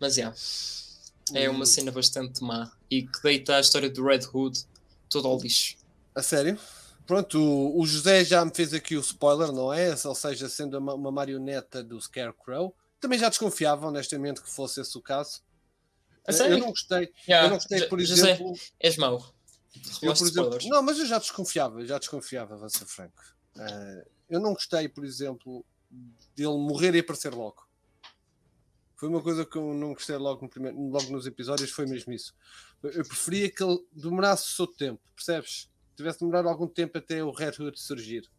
Mas 0.00 0.18
é. 0.18 0.32
É 1.34 1.48
uma 1.48 1.64
cena 1.64 1.90
bastante 1.90 2.42
má. 2.42 2.70
E 2.90 3.02
que 3.02 3.22
deita 3.22 3.56
a 3.56 3.60
história 3.60 3.88
do 3.88 4.04
Red 4.04 4.26
Hood 4.32 4.66
todo 5.08 5.28
ao 5.28 5.38
lixo. 5.38 5.76
A 6.14 6.22
sério? 6.22 6.58
Pronto, 7.06 7.38
o, 7.40 7.84
José 7.86 8.24
já 8.24 8.44
me 8.44 8.52
fez 8.54 8.72
aqui 8.72 8.96
o 8.96 9.00
spoiler, 9.00 9.52
não 9.52 9.72
é? 9.72 9.90
Ou 10.04 10.14
seja, 10.14 10.48
sendo 10.48 10.78
uma, 10.78 10.94
uma 10.94 11.10
marioneta 11.10 11.82
do 11.82 12.00
Scarecrow. 12.00 12.74
Também 13.00 13.18
já 13.18 13.28
desconfiava, 13.28 13.88
honestamente, 13.88 14.40
que 14.40 14.50
fosse 14.50 14.80
esse 14.80 14.96
o 14.96 15.02
caso. 15.02 15.42
Eu 16.26 16.58
não 16.58 16.70
gostei. 16.70 17.12
Yeah, 17.28 17.46
eu 17.46 17.50
não 17.50 17.56
gostei, 17.56 17.86
por 17.88 18.00
José, 18.00 18.32
exemplo. 18.32 18.52
És 18.78 18.96
mau. 18.96 19.34
Eu, 20.02 20.14
por 20.14 20.26
exemplo, 20.26 20.58
não, 20.66 20.82
mas 20.82 20.98
eu 20.98 21.06
já 21.06 21.18
desconfiava, 21.18 21.84
já 21.84 21.98
desconfiava, 21.98 22.56
vou 22.56 22.68
ser 22.68 22.84
franco. 22.84 23.22
Uh, 23.56 24.08
eu 24.28 24.38
não 24.38 24.52
gostei, 24.52 24.88
por 24.88 25.04
exemplo, 25.04 25.64
dele 26.34 26.56
morrer 26.56 26.94
e 26.94 27.00
aparecer 27.00 27.32
logo. 27.34 27.66
Foi 28.96 29.08
uma 29.08 29.20
coisa 29.20 29.44
que 29.44 29.56
eu 29.56 29.74
não 29.74 29.94
gostei 29.94 30.16
logo, 30.16 30.42
no 30.42 30.48
primeiro, 30.48 30.78
logo 30.78 31.10
nos 31.10 31.26
episódios, 31.26 31.70
foi 31.70 31.86
mesmo 31.86 32.12
isso. 32.12 32.34
Eu 32.82 33.04
preferia 33.04 33.50
que 33.50 33.62
ele 33.62 33.78
demorasse 33.92 34.44
o 34.44 34.54
seu 34.54 34.66
tempo, 34.66 35.00
percebes? 35.14 35.68
Tivesse 35.96 36.20
demorado 36.20 36.48
algum 36.48 36.68
tempo 36.68 36.98
até 36.98 37.22
o 37.22 37.32
Red 37.32 37.52
Hood 37.58 37.78
surgir. 37.80 38.30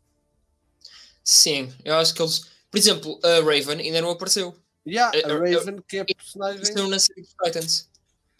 Sim, 1.24 1.74
eu 1.84 1.96
acho 1.96 2.14
que 2.14 2.22
eles. 2.22 2.48
Por 2.70 2.78
exemplo, 2.78 3.20
a 3.24 3.40
Raven 3.40 3.80
ainda 3.80 4.02
não 4.02 4.12
apareceu. 4.12 4.56
Yeah, 4.86 5.18
a, 5.18 5.32
a 5.32 5.38
Raven, 5.38 5.82
que 5.88 5.98
é 5.98 6.00
a 6.02 6.06
personagem. 6.06 6.58
Apareceu 6.58 6.88
na 6.88 7.00
série 7.00 7.22
dos 7.22 7.36
Titans. 7.44 7.90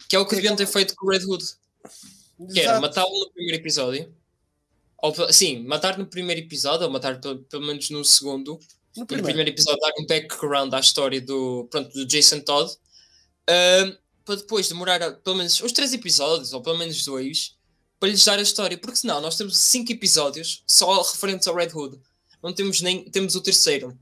Que 0.08 0.16
é 0.16 0.18
o 0.18 0.26
que 0.26 0.34
deviam 0.34 0.56
ter 0.56 0.66
feito 0.66 0.94
com 0.96 1.06
o 1.06 1.10
Red 1.10 1.24
Hood. 1.24 1.42
Exato. 1.42 2.52
Que 2.52 2.60
era 2.60 2.80
matá-lo 2.80 3.18
no 3.18 3.30
primeiro 3.32 3.62
episódio. 3.62 4.14
Ou, 4.98 5.32
sim, 5.32 5.62
matar 5.64 5.98
no 5.98 6.06
primeiro 6.06 6.40
episódio, 6.40 6.86
ou 6.86 6.92
matar 6.92 7.20
pelo, 7.20 7.42
pelo 7.44 7.66
menos 7.66 7.88
no 7.90 8.04
segundo 8.04 8.58
no 8.96 9.06
primeiro. 9.06 9.24
primeiro 9.26 9.50
episódio 9.50 9.80
dar 9.80 9.92
um 9.98 10.06
background 10.06 10.72
à 10.74 10.80
história 10.80 11.20
do, 11.20 11.66
pronto, 11.70 11.92
do 11.92 12.06
Jason 12.06 12.40
Todd 12.40 12.70
uh, 12.72 13.98
para 14.24 14.36
depois 14.36 14.68
demorar 14.68 15.12
pelo 15.16 15.36
menos 15.36 15.60
os 15.60 15.72
três 15.72 15.92
episódios 15.92 16.52
ou 16.52 16.62
pelo 16.62 16.78
menos 16.78 17.04
dois 17.04 17.56
para 17.98 18.08
lhes 18.08 18.24
dar 18.24 18.38
a 18.38 18.42
história, 18.42 18.76
porque 18.76 18.96
senão 18.96 19.20
nós 19.20 19.36
temos 19.36 19.56
cinco 19.56 19.92
episódios 19.92 20.62
só 20.66 21.00
referentes 21.00 21.48
ao 21.48 21.54
Red 21.54 21.70
Hood, 21.74 21.98
não 22.42 22.52
temos 22.52 22.80
nem 22.82 23.04
temos 23.04 23.34
o 23.34 23.40
terceiro, 23.40 23.96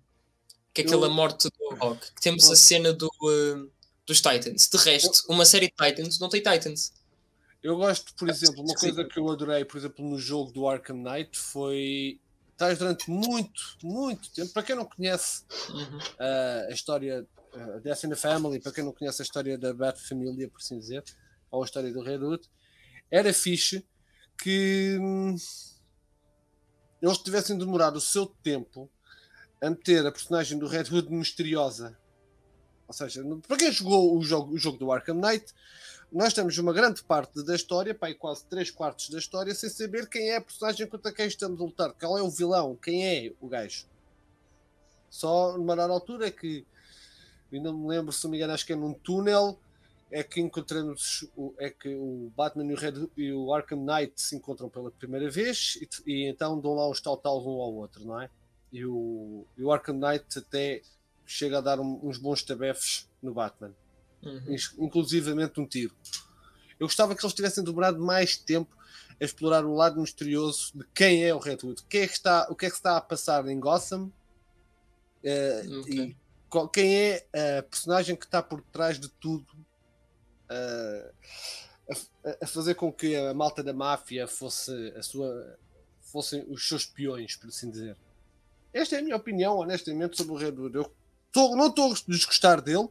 que 0.74 0.81
é 0.81 0.85
aquela 0.85 1.09
morte 1.09 1.48
do 1.48 1.74
Rock, 1.76 2.12
que 2.12 2.20
temos 2.20 2.50
a 2.50 2.57
cena 2.57 2.92
do, 2.92 3.07
uh, 3.07 3.70
dos 4.07 4.20
Titans. 4.20 4.68
De 4.68 4.76
resto, 4.78 5.24
uma 5.28 5.44
série 5.44 5.66
de 5.66 5.74
Titans 5.74 6.18
não 6.18 6.28
tem 6.28 6.42
Titans. 6.42 6.92
Eu 7.62 7.76
gosto, 7.76 8.12
por 8.14 8.28
exemplo, 8.28 8.64
uma 8.64 8.74
coisa 8.74 9.05
que 9.05 9.18
eu 9.20 9.31
adorei, 9.31 9.64
por 9.64 9.76
exemplo, 9.76 10.05
no 10.05 10.18
jogo 10.18 10.50
do 10.50 10.68
Arkham 10.68 10.96
Knight 10.96 11.38
foi 11.38 12.18
durante 12.70 13.11
muito, 13.11 13.77
muito 13.83 14.33
tempo. 14.33 14.53
Para 14.53 14.62
quem 14.62 14.77
não 14.77 14.85
conhece 14.85 15.44
uhum. 15.70 15.98
uh, 15.98 16.68
a 16.68 16.70
história 16.70 17.27
uh, 17.55 17.81
Death 17.81 18.05
in 18.05 18.09
the 18.11 18.16
Family, 18.16 18.61
para 18.61 18.72
quem 18.72 18.85
não 18.85 18.92
conhece 18.92 19.22
a 19.22 19.25
história 19.25 19.59
da 19.59 19.75
Bat 19.75 20.01
Família, 20.09 20.48
por 20.48 20.59
assim 20.59 20.79
dizer, 20.79 21.05
ou 21.51 21.62
a 21.62 21.64
história 21.64 21.92
do 21.92 22.03
Redwood, 22.03 22.48
era 23.11 23.33
fixe 23.33 23.87
que 24.42 24.96
hum, 25.01 25.37
eles 27.01 27.18
tivessem 27.18 27.59
demorado 27.59 27.96
o 27.96 28.01
seu 28.01 28.27
tempo 28.27 28.90
a 29.61 29.70
meter 29.70 30.07
a 30.07 30.12
personagem 30.12 30.59
do 30.59 30.66
Red 30.66 30.85
Hood 30.90 31.11
misteriosa. 31.11 31.96
Ou 32.88 32.94
seja, 32.94 33.22
para 33.46 33.57
quem 33.57 33.70
jogou 33.70 34.18
o 34.18 34.22
jogo, 34.22 34.55
o 34.55 34.59
jogo 34.59 34.79
do 34.79 34.90
Arkham 34.90 35.14
Knight, 35.14 35.53
nós 36.12 36.35
temos 36.35 36.57
uma 36.59 36.72
grande 36.72 37.03
parte 37.03 37.42
da 37.42 37.55
história, 37.55 37.94
pai, 37.94 38.12
quase 38.14 38.44
3 38.46 38.70
quartos 38.70 39.09
da 39.09 39.18
história, 39.18 39.55
sem 39.55 39.70
saber 39.70 40.09
quem 40.09 40.31
é 40.31 40.37
a 40.37 40.40
personagem 40.40 40.87
contra 40.87 41.11
quem 41.11 41.27
estamos 41.27 41.59
a 41.59 41.64
lutar, 41.64 41.92
qual 41.94 42.18
é 42.18 42.22
o 42.22 42.31
vilão, 42.31 42.77
quem 42.77 43.07
é 43.07 43.33
o 43.40 43.48
gajo. 43.48 43.87
Só 45.09 45.57
numa 45.57 45.75
dada 45.75 45.92
altura 45.92 46.27
é 46.27 46.31
que 46.31 46.66
ainda 47.51 47.72
me 47.72 47.88
lembro, 47.88 48.12
se 48.12 48.25
não 48.25 48.31
me 48.31 48.37
engano, 48.37 48.53
acho 48.53 48.66
que 48.66 48.72
é 48.72 48.77
num 48.77 48.92
túnel 48.92 49.59
é 50.11 50.22
que 50.22 50.40
encontramos 50.40 51.27
o, 51.35 51.55
é 51.59 51.70
que 51.70 51.88
o 51.94 52.31
Batman 52.37 52.66
e 52.66 52.75
o, 52.75 52.77
Red, 52.77 53.09
e 53.16 53.33
o 53.33 53.55
Arkham 53.55 53.79
Knight 53.79 54.12
se 54.20 54.37
encontram 54.37 54.68
pela 54.68 54.90
primeira 54.90 55.31
vez 55.31 55.79
e, 55.81 55.88
e 56.11 56.29
então 56.29 56.61
dão 56.61 56.75
lá 56.75 56.88
uns 56.88 57.01
tal 57.01 57.16
tal 57.16 57.42
um 57.42 57.62
ao 57.62 57.72
outro, 57.72 58.05
não 58.05 58.20
é? 58.20 58.29
E 58.70 58.85
o, 58.85 59.46
e 59.57 59.62
o 59.62 59.72
Arkham 59.72 59.94
Knight 59.94 60.38
até 60.38 60.83
chega 61.25 61.59
a 61.59 61.61
dar 61.62 61.81
um, 61.81 61.98
uns 62.03 62.18
bons 62.18 62.42
tabefes 62.42 63.09
no 63.22 63.33
Batman. 63.33 63.75
Uhum. 64.22 64.56
inclusivamente 64.78 65.61
um 65.61 65.66
tiro. 65.66 65.94
Eu 66.78 66.87
gostava 66.87 67.14
que 67.14 67.24
eles 67.24 67.35
tivessem 67.35 67.62
demorado 67.62 68.00
mais 68.00 68.37
tempo 68.37 68.76
a 69.20 69.24
explorar 69.24 69.64
o 69.64 69.74
lado 69.74 70.00
misterioso 70.00 70.72
de 70.74 70.85
quem 70.94 71.24
é 71.24 71.35
o 71.35 71.38
Redwood, 71.38 71.82
o 71.82 71.87
que 71.87 71.98
é 71.98 72.06
que 72.06 72.14
está, 72.14 72.48
o 72.50 72.56
que 72.56 72.66
é 72.66 72.70
que 72.70 72.76
está 72.76 72.96
a 72.96 73.00
passar 73.00 73.46
em 73.48 73.61
Gotham 73.61 74.11
uh, 75.22 75.80
okay. 75.80 76.00
e 76.00 76.16
qual, 76.48 76.68
quem 76.68 76.96
é 76.96 77.26
a 77.58 77.62
personagem 77.62 78.16
que 78.16 78.24
está 78.24 78.42
por 78.42 78.61
trás 78.72 78.98
de 78.98 79.08
tudo 79.08 79.46
uh, 80.50 81.12
a, 82.24 82.44
a, 82.44 82.46
fazer 82.46 82.74
com 82.74 82.92
que 82.92 83.14
a 83.14 83.32
malta 83.32 83.62
da 83.62 83.72
máfia 83.72 84.26
fosse 84.26 84.92
a 84.96 85.02
sua 85.02 85.58
fossem 86.12 86.44
os 86.48 86.68
seus 86.68 86.85
peões, 86.85 87.37
por 87.37 87.48
assim 87.48 87.70
dizer. 87.70 87.96
Esta 88.72 88.96
é 88.96 88.98
a 88.98 89.02
minha 89.02 89.16
opinião, 89.16 89.56
honestamente, 89.56 90.16
sobre 90.16 90.35
o 90.35 90.37
Redwood. 90.37 90.76
Eu 90.76 90.94
tô, 91.32 91.56
não 91.56 91.68
estou 91.68 91.90
a 91.90 91.94
desgostar 92.06 92.61
dele, 92.61 92.88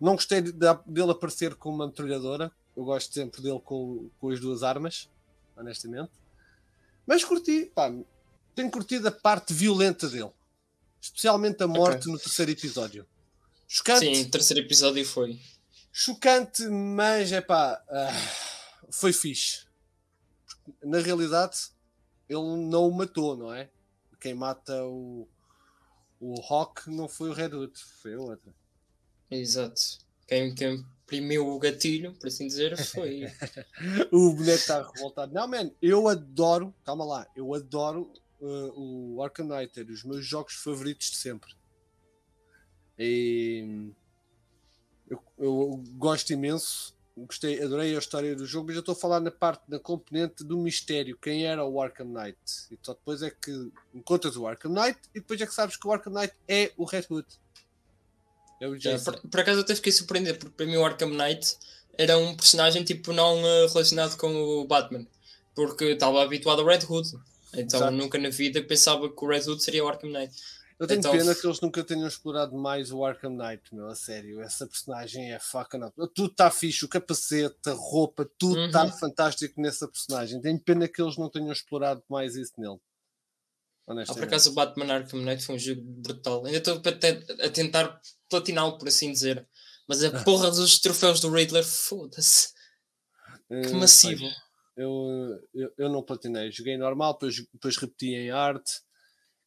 não 0.00 0.14
gostei 0.14 0.40
de, 0.40 0.52
de, 0.52 0.74
dele 0.86 1.10
aparecer 1.10 1.54
com 1.54 1.70
uma 1.70 1.86
metralhadora. 1.86 2.52
Eu 2.76 2.84
gosto 2.84 3.12
sempre 3.12 3.42
dele 3.42 3.60
com, 3.60 4.08
com 4.20 4.30
as 4.30 4.40
duas 4.40 4.62
armas 4.62 5.08
honestamente. 5.58 6.12
Mas 7.06 7.24
curti, 7.24 7.66
pá, 7.74 7.92
tenho 8.54 8.70
curtido 8.70 9.08
a 9.08 9.12
parte 9.12 9.52
violenta 9.52 10.08
dele. 10.08 10.30
Especialmente 11.00 11.62
a 11.62 11.66
morte 11.66 12.02
okay. 12.02 12.12
no 12.12 12.18
terceiro 12.18 12.50
episódio. 12.50 13.06
Chocante. 13.66 14.00
Sim, 14.00 14.22
o 14.22 14.30
terceiro 14.30 14.64
episódio 14.64 15.04
foi. 15.04 15.40
Chocante, 15.92 16.66
mas 16.68 17.32
é 17.32 17.40
pá, 17.40 17.82
uh, 17.88 18.92
foi 18.92 19.12
fixe. 19.12 19.66
Na 20.82 21.00
realidade, 21.00 21.70
ele 22.28 22.56
não 22.68 22.88
o 22.88 22.94
matou, 22.94 23.36
não 23.36 23.52
é? 23.52 23.70
Quem 24.20 24.34
mata 24.34 24.84
o, 24.84 25.26
o 26.20 26.34
Rock 26.40 26.90
não 26.90 27.08
foi 27.08 27.30
o 27.30 27.32
Redwood, 27.32 27.72
foi 28.02 28.14
a 28.14 28.20
outra. 28.20 28.52
Exato. 29.30 29.98
Quem, 30.26 30.54
quem 30.54 30.84
imprimiu 31.08 31.48
o 31.48 31.58
gatilho, 31.58 32.12
por 32.12 32.28
assim 32.28 32.46
dizer, 32.46 32.76
foi. 32.84 33.24
o 34.12 34.32
boneco 34.34 34.58
está 34.58 34.82
revoltado. 34.82 35.32
Não, 35.32 35.48
man, 35.48 35.70
eu 35.80 36.06
adoro, 36.06 36.74
calma 36.84 37.04
lá, 37.04 37.26
eu 37.34 37.54
adoro 37.54 38.12
uh, 38.40 39.14
o 39.16 39.22
Arkham 39.22 39.46
Knight, 39.46 39.80
é 39.80 39.84
dos 39.84 40.04
meus 40.04 40.24
jogos 40.24 40.54
favoritos 40.54 41.10
de 41.10 41.16
sempre. 41.16 41.56
E 42.98 43.90
eu, 45.08 45.22
eu 45.38 45.82
gosto 45.96 46.32
imenso, 46.32 46.94
gostei, 47.16 47.62
adorei 47.62 47.94
a 47.94 47.98
história 47.98 48.36
do 48.36 48.44
jogo, 48.44 48.66
mas 48.66 48.76
eu 48.76 48.80
estou 48.80 48.92
a 48.92 48.96
falar 48.96 49.20
na 49.20 49.30
parte 49.30 49.62
da 49.68 49.78
componente 49.78 50.44
do 50.44 50.58
mistério, 50.58 51.16
quem 51.16 51.46
era 51.46 51.64
o 51.64 51.80
Arkham 51.80 52.08
Knight. 52.08 52.38
E 52.70 52.78
só 52.82 52.92
depois 52.92 53.22
é 53.22 53.30
que 53.30 53.72
encontras 53.94 54.36
o 54.36 54.46
Arkham 54.46 54.72
Knight 54.72 55.00
e 55.14 55.20
depois 55.20 55.40
é 55.40 55.46
que 55.46 55.54
sabes 55.54 55.76
que 55.76 55.86
o 55.86 55.92
Arkham 55.92 56.12
Knight 56.12 56.34
é 56.46 56.72
o 56.76 56.84
Red 56.84 57.06
Hood. 57.08 57.26
É 58.60 58.66
o 58.66 58.76
por, 59.04 59.20
por, 59.28 59.40
acaso 59.40 59.58
eu 59.58 59.62
até 59.62 59.74
fiquei 59.74 59.92
surpreendido, 59.92 60.38
porque 60.38 60.54
para 60.56 60.66
mim 60.66 60.76
o 60.76 60.84
Arkham 60.84 61.10
Knight 61.10 61.56
era 61.96 62.18
um 62.18 62.36
personagem 62.36 62.82
tipo 62.84 63.12
não 63.12 63.42
uh, 63.42 63.68
relacionado 63.68 64.16
com 64.16 64.34
o 64.34 64.66
Batman, 64.66 65.06
porque 65.54 65.84
estava 65.84 66.22
habituado 66.22 66.60
ao 66.60 66.66
Red 66.66 66.84
Hood. 66.88 67.08
Então 67.54 67.80
Exato. 67.80 67.92
nunca 67.92 68.18
na 68.18 68.30
vida 68.30 68.62
pensava 68.62 69.08
que 69.08 69.24
o 69.24 69.28
Red 69.28 69.48
Hood 69.48 69.62
seria 69.62 69.84
o 69.84 69.88
Arkham 69.88 70.10
Knight. 70.10 70.34
Eu 70.78 70.86
tenho 70.86 71.00
então, 71.00 71.10
pena 71.10 71.34
que 71.34 71.44
eles 71.44 71.60
nunca 71.60 71.82
tenham 71.82 72.06
explorado 72.06 72.56
mais 72.56 72.92
o 72.92 73.04
Arkham 73.04 73.30
Knight, 73.30 73.74
meu, 73.74 73.88
a 73.88 73.96
sério. 73.96 74.40
Essa 74.40 74.64
personagem 74.64 75.32
é 75.32 75.38
fucking 75.40 75.82
up. 75.82 75.92
Tudo 76.14 76.30
está 76.30 76.50
fixe, 76.52 76.84
o 76.84 76.88
capacete, 76.88 77.68
a 77.68 77.72
roupa, 77.72 78.28
tudo 78.38 78.66
está 78.66 78.84
uhum. 78.84 78.92
fantástico 78.92 79.60
nessa 79.60 79.88
personagem. 79.88 80.40
Tenho 80.40 80.60
pena 80.60 80.86
que 80.86 81.02
eles 81.02 81.16
não 81.16 81.28
tenham 81.28 81.50
explorado 81.50 82.02
mais 82.08 82.36
isso 82.36 82.52
nele. 82.56 82.78
Ah, 83.88 84.14
por 84.14 84.24
acaso 84.24 84.50
o 84.50 84.54
Batman 84.54 84.92
Arkham 84.92 85.20
Knight 85.22 85.42
foi 85.42 85.54
um 85.54 85.58
jogo 85.58 85.80
brutal. 85.82 86.44
Ainda 86.44 86.58
estou 86.58 86.74
a 86.76 87.48
tentar 87.48 88.00
platiná-lo, 88.28 88.76
por 88.76 88.88
assim 88.88 89.10
dizer. 89.10 89.46
Mas 89.88 90.04
a 90.04 90.22
porra 90.22 90.50
dos 90.50 90.78
troféus 90.78 91.20
do 91.20 91.30
Riddler, 91.30 91.64
foda-se. 91.64 92.52
Que 93.48 93.68
hum, 93.68 93.78
massivo. 93.78 94.24
Eu, 94.76 95.40
eu, 95.54 95.72
eu, 95.78 95.88
não 95.88 96.02
platinei, 96.02 96.52
joguei 96.52 96.76
normal, 96.76 97.14
depois, 97.14 97.36
depois 97.52 97.76
repeti 97.78 98.14
em 98.14 98.30
arte 98.30 98.80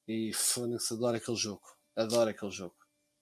e 0.07 0.33
foda-se, 0.33 0.93
adoro 0.93 1.17
aquele 1.17 1.37
jogo. 1.37 1.61
Adoro 1.95 2.31
aquele 2.31 2.51
jogo. 2.51 2.75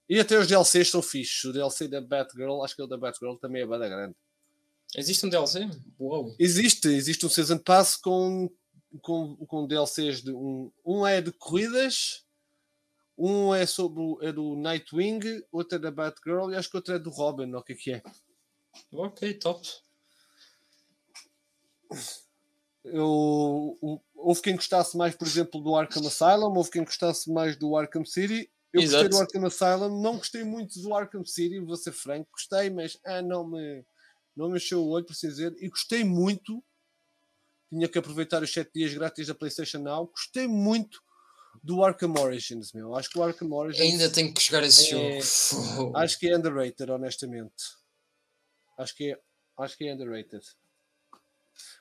E 0.08 0.18
até 0.18 0.38
os 0.38 0.48
DLCs 0.48 0.88
são 0.88 1.02
fixos. 1.02 1.44
O 1.44 1.52
DLC 1.52 1.86
da 1.86 2.00
Batgirl, 2.00 2.64
acho 2.64 2.74
que 2.74 2.82
o 2.82 2.86
da 2.86 2.96
Batgirl 2.96 3.36
também 3.36 3.62
é 3.62 3.66
bada 3.66 3.88
grande. 3.88 4.16
Existe 4.96 5.24
um 5.24 5.28
DLC? 5.28 5.68
Uou. 5.98 6.34
Existe, 6.38 6.88
existe 6.88 7.24
um 7.24 7.28
Season 7.28 7.58
Pass 7.58 7.96
com 7.96 8.50
com, 9.02 9.36
com 9.46 9.66
DLCs 9.66 10.22
de 10.22 10.32
um, 10.32 10.70
um 10.84 11.06
é 11.06 11.20
de 11.20 11.32
corridas, 11.32 12.24
um 13.16 13.54
é 13.54 13.66
sobre 13.66 14.02
é 14.26 14.32
do 14.32 14.56
Nightwing, 14.56 15.42
outro 15.52 15.76
é 15.76 15.78
da 15.78 15.90
Batgirl 15.90 16.50
e 16.50 16.56
acho 16.56 16.70
que 16.70 16.76
outro 16.76 16.94
é 16.94 16.98
do 16.98 17.10
Robin, 17.10 17.54
o 17.54 17.62
que 17.62 17.72
é 17.72 17.76
que 17.76 17.92
é? 17.92 18.02
Ok, 18.92 19.34
top. 19.34 19.68
Eu, 22.82 23.78
houve 24.14 24.40
quem 24.40 24.56
gostasse 24.56 24.96
mais, 24.96 25.14
por 25.14 25.26
exemplo, 25.26 25.60
do 25.60 25.76
Arkham 25.76 26.06
Asylum, 26.06 26.56
houve 26.56 26.70
quem 26.70 26.84
gostasse 26.84 27.30
mais 27.30 27.56
do 27.56 27.76
Arkham 27.76 28.04
City. 28.04 28.50
Eu 28.72 28.80
Exato. 28.80 29.08
gostei 29.08 29.18
do 29.18 29.22
Arkham 29.22 29.46
Asylum, 29.46 30.00
não 30.00 30.16
gostei 30.16 30.44
muito 30.44 30.80
do 30.80 30.94
Arkham 30.94 31.24
City, 31.24 31.60
vou 31.60 31.76
ser 31.76 31.92
franco, 31.92 32.30
gostei, 32.32 32.70
mas 32.70 32.98
ah, 33.04 33.20
não 33.20 33.46
me 33.48 33.84
não 34.36 34.48
me 34.48 34.56
encheu 34.56 34.80
o 34.80 34.88
olho, 34.88 35.04
por 35.04 35.12
assim 35.12 35.28
dizer, 35.28 35.54
e 35.58 35.68
gostei 35.68 36.04
muito 36.04 36.64
tinha 37.70 37.88
que 37.88 37.98
aproveitar 37.98 38.42
os 38.42 38.52
7 38.52 38.70
dias 38.74 38.92
grátis 38.92 39.28
da 39.28 39.34
PlayStation 39.34 39.78
Now. 39.78 40.06
Gostei 40.08 40.48
muito 40.48 41.00
do 41.62 41.84
Arkham 41.84 42.14
Origins, 42.18 42.72
meu. 42.72 42.94
Acho 42.96 43.08
que 43.10 43.18
o 43.18 43.22
Arkham 43.22 43.52
Origins. 43.52 43.80
Ainda 43.80 44.10
tenho 44.10 44.34
que 44.34 44.42
jogar 44.42 44.64
esse 44.64 44.94
é, 44.94 45.20
jogo. 45.20 45.96
Acho 45.96 46.18
que 46.18 46.28
é 46.28 46.36
underrated, 46.36 46.90
honestamente. 46.90 47.80
Acho 48.76 48.96
que 48.96 49.12
é, 49.12 49.20
acho 49.58 49.76
que 49.76 49.86
é 49.86 49.94
underrated. 49.94 50.42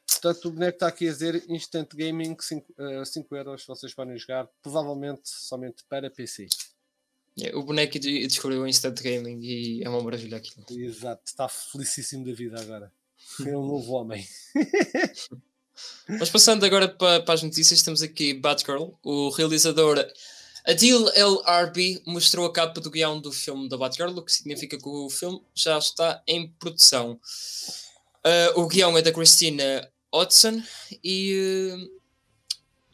Portanto, 0.05 0.45
o 0.45 0.51
boneco 0.51 0.75
está 0.75 0.87
aqui 0.87 1.07
a 1.07 1.11
dizer 1.11 1.49
Instant 1.49 1.95
Gaming 1.95 2.35
5, 2.37 2.73
uh, 2.77 3.05
5 3.05 3.35
euros. 3.37 3.65
Vocês 3.65 3.93
podem 3.93 4.17
jogar, 4.17 4.49
provavelmente 4.61 5.21
somente 5.23 5.85
para 5.87 6.11
PC. 6.11 6.47
O 7.53 7.63
boneco 7.63 7.97
descobriu 7.97 8.63
o 8.63 8.67
Instant 8.67 9.01
Gaming 9.01 9.39
e 9.41 9.81
é 9.81 9.87
uma 9.87 10.01
maravilha 10.01 10.37
aquilo. 10.37 10.65
Exato, 10.69 11.21
está 11.25 11.47
felicíssimo 11.47 12.25
da 12.25 12.33
vida 12.33 12.59
agora. 12.59 12.91
É 13.45 13.57
um 13.57 13.65
novo 13.65 13.93
homem. 13.93 14.27
Mas 16.07 16.29
passando 16.29 16.65
agora 16.65 16.87
para, 16.87 17.21
para 17.21 17.33
as 17.33 17.43
notícias, 17.43 17.83
temos 17.83 18.01
aqui 18.01 18.33
Batgirl, 18.33 18.89
o 19.03 19.29
realizador 19.29 20.03
Adil 20.65 21.09
El 21.15 21.41
Arbi 21.45 22.01
mostrou 22.05 22.45
a 22.45 22.53
capa 22.53 22.81
do 22.81 22.91
guião 22.91 23.19
do 23.19 23.31
filme 23.31 23.69
da 23.69 23.77
Batgirl, 23.77 24.17
o 24.17 24.23
que 24.23 24.31
significa 24.31 24.77
que 24.77 24.87
o 24.87 25.09
filme 25.09 25.41
já 25.53 25.77
está 25.77 26.21
em 26.27 26.47
produção. 26.59 27.19
Uh, 28.25 28.59
o 28.59 28.67
guião 28.67 28.97
é 28.97 29.01
da 29.01 29.11
Christina 29.11 29.89
Hodson 30.11 30.61
e 31.03 31.73
uh, 31.73 31.99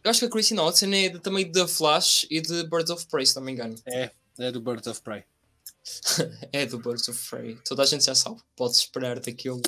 eu 0.04 0.12
acho 0.12 0.20
que 0.20 0.26
a 0.26 0.30
Christina 0.30 0.62
Hodson 0.62 0.94
é 0.94 1.10
de, 1.10 1.20
também 1.20 1.52
da 1.52 1.68
Flash 1.68 2.28
e 2.30 2.40
de 2.40 2.64
Birds 2.68 2.92
of 2.92 3.08
Prey, 3.08 3.26
se 3.26 3.36
não 3.36 3.42
me 3.42 3.52
engano. 3.52 3.76
É, 3.88 4.12
é 4.38 4.52
do 4.52 4.62
Birds 4.62 4.86
of 4.86 5.02
Prey. 5.02 5.24
é 6.54 6.66
do 6.66 6.78
Birds 6.78 7.08
of 7.10 7.30
Prey. 7.30 7.58
Toda 7.66 7.84
a 7.84 7.86
gente 7.86 8.06
já 8.06 8.14
sabe, 8.14 8.40
pode 8.56 8.76
esperar 8.76 9.20
daquilo. 9.20 9.62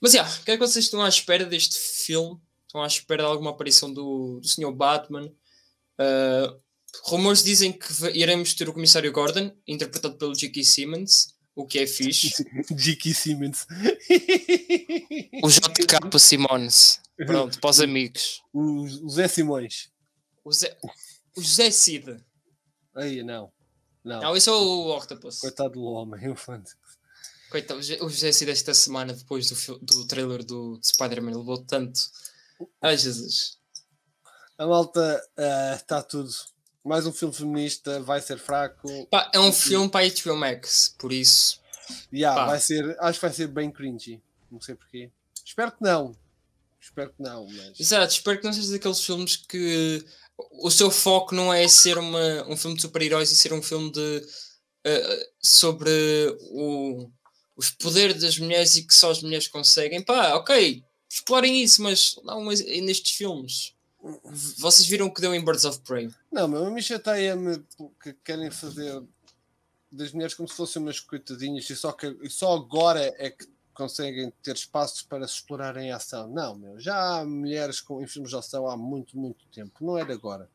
Mas, 0.00 0.14
yeah, 0.14 0.32
o 0.40 0.44
que 0.44 0.52
é 0.52 0.54
que 0.54 0.66
vocês 0.66 0.84
estão 0.84 1.02
à 1.02 1.08
espera 1.08 1.44
deste 1.44 1.78
filme? 1.78 2.40
Estão 2.66 2.82
à 2.82 2.86
espera 2.86 3.24
de 3.24 3.28
alguma 3.28 3.50
aparição 3.50 3.92
do, 3.92 4.40
do 4.40 4.48
Sr. 4.48 4.72
Batman? 4.72 5.26
Uh, 5.26 6.60
rumores 7.04 7.42
dizem 7.42 7.72
que 7.72 7.86
iremos 8.14 8.54
ter 8.54 8.68
o 8.68 8.72
Comissário 8.72 9.12
Gordon, 9.12 9.52
interpretado 9.66 10.16
pelo 10.16 10.34
J.K. 10.34 10.64
Simmons, 10.64 11.34
o 11.54 11.66
que 11.66 11.78
é 11.78 11.86
fixe. 11.86 12.32
J.K. 12.70 13.12
Simmons. 13.12 13.66
o 15.42 15.50
J.K. 15.50 16.18
Simons. 16.18 17.00
Pronto, 17.26 17.60
para 17.60 17.70
os 17.70 17.80
amigos. 17.80 18.42
O, 18.52 18.82
o 18.82 19.10
Zé 19.10 19.28
Simões. 19.28 19.90
O 20.42 20.52
Zé, 20.52 20.76
o 21.36 21.42
Zé 21.42 21.70
Cid. 21.70 22.16
Aí, 22.94 23.22
não. 23.22 23.52
Não, 24.02 24.20
não, 24.20 24.36
isso 24.36 24.48
é 24.48 24.52
o 24.54 24.96
Octopus. 24.96 25.40
Coitado 25.40 25.74
do 25.74 25.82
homem, 25.82 26.24
eu 26.24 26.34
fã. 26.34 26.62
Coitado, 27.50 27.80
o 27.80 28.08
José 28.08 28.30
Cid 28.30 28.50
esta 28.52 28.72
semana, 28.72 29.12
depois 29.12 29.50
do, 29.50 29.78
do 29.80 30.06
trailer 30.06 30.44
do 30.44 30.78
Spider-Man, 30.80 31.36
levou 31.36 31.58
tanto. 31.58 32.00
Ai 32.80 32.96
Jesus. 32.96 33.58
A 34.56 34.66
malta 34.66 35.20
está 35.74 35.98
uh, 35.98 36.04
tudo. 36.04 36.30
Mais 36.84 37.04
um 37.06 37.12
filme 37.12 37.34
feminista, 37.34 38.00
vai 38.00 38.20
ser 38.20 38.38
fraco. 38.38 38.88
Pá, 39.10 39.28
é 39.34 39.40
um 39.40 39.52
filme 39.52 39.88
para 39.90 40.08
HBO 40.08 40.36
Max, 40.36 40.94
por 40.96 41.12
isso. 41.12 41.60
Yeah, 42.12 42.46
vai 42.46 42.60
ser, 42.60 42.96
acho 43.00 43.18
que 43.18 43.26
vai 43.26 43.34
ser 43.34 43.48
bem 43.48 43.70
cringy. 43.70 44.22
Não 44.50 44.60
sei 44.60 44.76
porquê. 44.76 45.10
Espero 45.44 45.72
que 45.72 45.82
não. 45.82 46.16
Espero 46.80 47.10
que 47.10 47.20
não. 47.20 47.46
Mas... 47.48 47.80
Exato, 47.80 48.12
espero 48.12 48.38
que 48.38 48.44
não 48.44 48.52
seja 48.52 48.70
daqueles 48.70 49.04
filmes 49.04 49.36
que 49.36 50.04
o 50.52 50.70
seu 50.70 50.90
foco 50.90 51.34
não 51.34 51.52
é 51.52 51.66
ser 51.66 51.98
uma, 51.98 52.48
um 52.48 52.56
filme 52.56 52.76
de 52.76 52.82
super-heróis 52.82 53.30
e 53.32 53.36
ser 53.36 53.52
um 53.52 53.62
filme 53.62 53.90
de, 53.90 54.24
uh, 54.86 55.26
sobre 55.42 55.90
o, 56.52 57.10
os 57.60 57.68
poderes 57.68 58.22
das 58.22 58.38
mulheres 58.38 58.74
e 58.76 58.82
que 58.82 58.94
só 58.94 59.10
as 59.10 59.22
mulheres 59.22 59.46
conseguem. 59.46 60.02
Pá, 60.02 60.34
ok, 60.34 60.82
explorem 61.06 61.62
isso, 61.62 61.82
mas 61.82 62.18
não 62.24 62.42
nestes 62.46 63.12
filmes. 63.12 63.74
Vocês 64.56 64.88
viram 64.88 65.08
o 65.08 65.12
que 65.12 65.20
deu 65.20 65.34
em 65.34 65.44
Birds 65.44 65.66
of 65.66 65.80
Prey? 65.80 66.08
Não, 66.32 66.48
mas 66.48 66.62
a 66.62 66.70
me 66.70 66.82
chateia-me 66.82 67.62
que 68.02 68.14
querem 68.24 68.50
fazer 68.50 69.02
das 69.92 70.10
mulheres 70.12 70.32
como 70.32 70.48
se 70.48 70.54
fossem 70.54 70.80
umas 70.80 71.00
coitadinhas 71.00 71.68
e 71.68 71.76
só, 71.76 71.92
que, 71.92 72.16
e 72.22 72.30
só 72.30 72.54
agora 72.56 73.14
é 73.18 73.28
que 73.28 73.46
conseguem 73.74 74.32
ter 74.42 74.54
espaços 74.54 75.02
para 75.02 75.28
se 75.28 75.34
explorarem 75.34 75.92
a 75.92 75.96
ação. 75.96 76.30
Não, 76.30 76.56
meu, 76.56 76.80
já 76.80 76.96
há 76.96 77.26
mulheres 77.26 77.82
com, 77.82 78.00
em 78.00 78.06
filmes 78.06 78.30
de 78.30 78.36
ação 78.38 78.66
há 78.66 78.74
muito, 78.74 79.18
muito 79.18 79.44
tempo, 79.48 79.84
não 79.84 79.98
é 79.98 80.04
de 80.04 80.12
agora. 80.12 80.48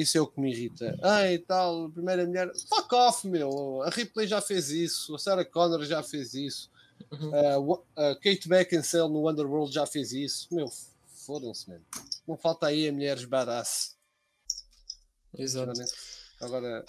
Isso 0.00 0.18
é 0.18 0.20
o 0.20 0.26
que 0.26 0.40
me 0.40 0.50
irrita. 0.52 0.98
Ah, 1.02 1.30
e 1.30 1.38
tal, 1.38 1.90
primeira 1.90 2.26
mulher. 2.26 2.50
Fuck 2.68 2.94
off, 2.94 3.26
meu. 3.26 3.82
A 3.82 3.90
Ripley 3.90 4.26
já 4.26 4.40
fez 4.40 4.70
isso, 4.70 5.14
a 5.14 5.18
Sarah 5.18 5.44
Connor 5.44 5.84
já 5.84 6.02
fez 6.02 6.34
isso, 6.34 6.70
Uhum. 7.10 7.30
uh, 7.72 7.84
a 7.96 8.14
Kate 8.16 8.48
Beckinsale 8.48 9.08
no 9.12 9.28
Underworld 9.28 9.72
já 9.74 9.84
fez 9.86 10.12
isso. 10.12 10.48
Meu, 10.52 10.68
fodam-se, 11.26 11.68
mesmo. 11.68 11.84
Não 12.26 12.36
falta 12.36 12.66
aí 12.68 12.88
a 12.88 12.92
mulheres 12.92 13.24
badass. 13.24 13.96
Exato. 15.36 15.72
Agora, 16.40 16.84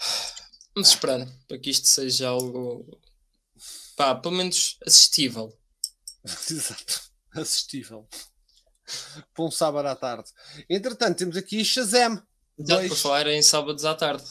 Vamos 0.74 0.88
esperar 0.90 1.26
para 1.48 1.58
que 1.58 1.70
isto 1.70 1.88
seja 1.88 2.28
algo. 2.28 2.98
pá, 3.96 4.14
pelo 4.14 4.34
menos 4.36 4.78
assistível. 4.86 5.56
exato, 6.24 7.02
assistível. 7.34 8.06
Para 9.34 9.44
um 9.44 9.50
sábado 9.50 9.88
à 9.88 9.96
tarde. 9.96 10.30
Entretanto, 10.70 11.18
temos 11.18 11.36
aqui 11.36 11.64
Shazam. 11.64 12.22
Já 12.58 12.76
Dois. 12.76 12.88
por 12.88 12.96
falar 12.96 13.26
em 13.28 13.42
sábados 13.42 13.84
à 13.84 13.94
tarde. 13.94 14.24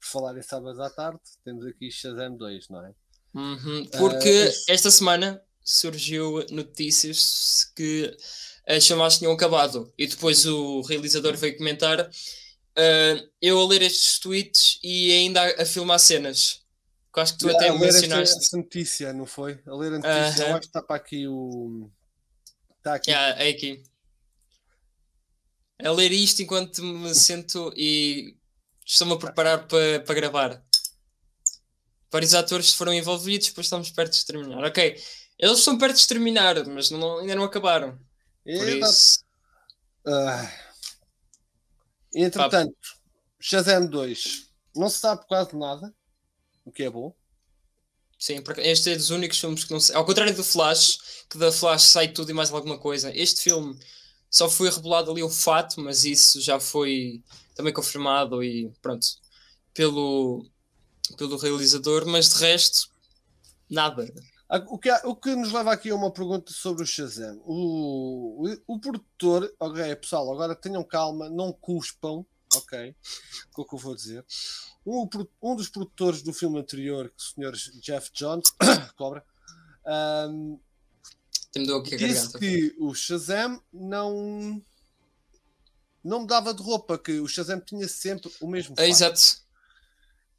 Por 0.00 0.06
falar 0.08 0.36
em 0.38 0.42
sábados 0.42 0.78
à 0.80 0.90
tarde, 0.90 1.20
temos 1.44 1.64
aqui 1.66 1.90
Shazam 1.90 2.36
2, 2.36 2.68
não 2.68 2.84
é? 2.84 2.92
Uhum, 3.34 3.86
Porque 3.98 4.28
este- 4.28 4.72
esta 4.72 4.90
semana 4.90 5.42
surgiu 5.62 6.44
notícias 6.50 7.70
que 7.74 8.16
as 8.66 8.84
chamadas 8.84 9.18
tinham 9.18 9.32
acabado 9.32 9.92
e 9.98 10.06
depois 10.06 10.46
o 10.46 10.80
realizador 10.82 11.36
veio 11.36 11.56
comentar 11.56 12.08
ah, 12.78 13.24
eu 13.40 13.58
a 13.60 13.66
ler 13.66 13.82
estes 13.82 14.18
tweets 14.18 14.78
e 14.82 15.10
ainda 15.12 15.40
a, 15.42 15.62
a 15.62 15.66
filmar 15.66 15.98
cenas. 15.98 16.62
Que 17.12 17.20
eu 17.20 17.22
acho 17.22 17.32
que 17.34 17.38
tu 17.38 17.48
até 17.50 17.68
a 17.68 17.74
mencionaste. 17.78 18.36
esta 18.38 18.56
notícia, 18.58 19.12
não 19.12 19.24
foi? 19.24 19.58
A 19.66 19.74
ler 19.74 19.94
a 19.94 19.98
notícia, 19.98 20.42
eu 20.42 20.46
Aham. 20.48 20.52
acho 20.52 20.60
que 20.60 20.66
está 20.66 20.82
para 20.82 20.96
aqui 20.96 21.26
o. 21.26 21.90
Está 22.78 22.94
aqui. 22.94 23.10
Yeah, 23.10 23.42
é 23.42 23.48
aqui. 23.48 23.82
A 25.82 25.90
ler 25.90 26.10
isto 26.12 26.40
enquanto 26.42 26.82
me 26.82 27.14
sento 27.14 27.72
e 27.76 28.36
estou-me 28.84 29.12
a 29.14 29.16
preparar 29.18 29.66
para 29.68 30.00
para 30.00 30.14
gravar. 30.14 30.62
Vários 32.10 32.34
atores 32.34 32.72
foram 32.72 32.94
envolvidos, 32.94 33.48
depois 33.48 33.66
estamos 33.66 33.90
perto 33.90 34.12
de 34.14 34.24
terminar. 34.24 34.64
Ok, 34.64 35.02
eles 35.38 35.58
estão 35.58 35.76
perto 35.76 35.96
de 35.98 36.06
terminar, 36.08 36.64
mas 36.66 36.90
não- 36.90 37.18
ainda 37.18 37.34
não 37.34 37.44
acabaram. 37.44 37.98
Por 38.44 38.52
Exato. 38.68 38.92
isso, 38.92 39.24
Ah. 40.06 40.50
Entretanto, 42.14 42.76
Shazam 43.40 43.86
2 43.86 44.48
não 44.74 44.88
se 44.88 44.98
sabe 45.00 45.26
quase 45.26 45.54
nada, 45.56 45.92
o 46.64 46.70
que 46.72 46.84
é 46.84 46.90
bom. 46.90 47.14
sim, 48.18 48.40
porque 48.40 48.60
este 48.62 48.90
é 48.92 48.96
dos 48.96 49.10
únicos 49.10 49.38
filmes 49.38 49.64
que 49.64 49.72
não 49.72 49.80
sei. 49.80 49.94
Ao 49.94 50.04
contrário 50.06 50.34
do 50.34 50.42
Flash, 50.44 50.98
que 51.28 51.36
da 51.36 51.52
Flash 51.52 51.82
sai 51.82 52.08
tudo 52.08 52.30
e 52.30 52.34
mais 52.34 52.50
alguma 52.50 52.78
coisa, 52.78 53.14
este 53.14 53.42
filme 53.42 53.78
só 54.36 54.48
foi 54.50 54.68
revelado 54.70 55.10
ali 55.10 55.22
o 55.22 55.30
fato, 55.30 55.80
mas 55.80 56.04
isso 56.04 56.40
já 56.40 56.60
foi 56.60 57.22
também 57.54 57.72
confirmado 57.72 58.42
e 58.44 58.70
pronto, 58.82 59.06
pelo, 59.72 60.46
pelo 61.18 61.36
realizador, 61.38 62.06
mas 62.06 62.30
de 62.30 62.38
resto, 62.40 62.90
nada. 63.70 64.12
Ah, 64.48 64.64
O 64.68 64.78
que, 64.78 64.90
há- 64.90 65.02
o 65.04 65.16
que 65.16 65.34
nos 65.34 65.52
leva 65.52 65.72
aqui 65.72 65.90
a 65.90 65.94
uma 65.96 66.12
pergunta 66.12 66.52
sobre 66.52 66.82
o 66.84 66.86
Shazam. 66.86 67.40
O, 67.46 68.46
o, 68.46 68.74
o 68.74 68.80
produtor, 68.80 69.52
ok, 69.58 69.96
pessoal, 69.96 70.32
agora 70.32 70.54
tenham 70.54 70.84
calma, 70.84 71.28
não 71.30 71.52
cuspam, 71.52 72.24
ok? 72.54 72.94
O 73.56 73.64
que 73.64 73.74
eu 73.74 73.78
vou 73.78 73.94
dizer. 73.94 74.24
Um, 74.86 75.08
um 75.42 75.56
dos 75.56 75.68
produtores 75.68 76.22
do 76.22 76.32
filme 76.32 76.60
anterior, 76.60 77.12
o 77.18 77.22
senhor 77.22 77.54
Jeff 77.80 78.10
Jones, 78.12 78.52
cobra, 78.96 79.24
ahm, 79.86 80.56
Tem-me 81.56 81.66
deu 81.66 81.78
aqui 81.78 81.94
a 81.94 81.98
disse 81.98 82.14
garganta. 82.32 82.38
que 82.38 82.74
o 82.78 82.94
Shazam 82.94 83.62
não 83.72 84.62
não 86.04 86.20
mudava 86.20 86.54
de 86.54 86.62
roupa, 86.62 86.98
que 86.98 87.18
o 87.18 87.26
Shazam 87.26 87.60
tinha 87.60 87.88
sempre 87.88 88.30
o 88.40 88.46
mesmo 88.46 88.74
É, 88.78 88.82
fato. 88.82 88.88
exato. 88.90 89.20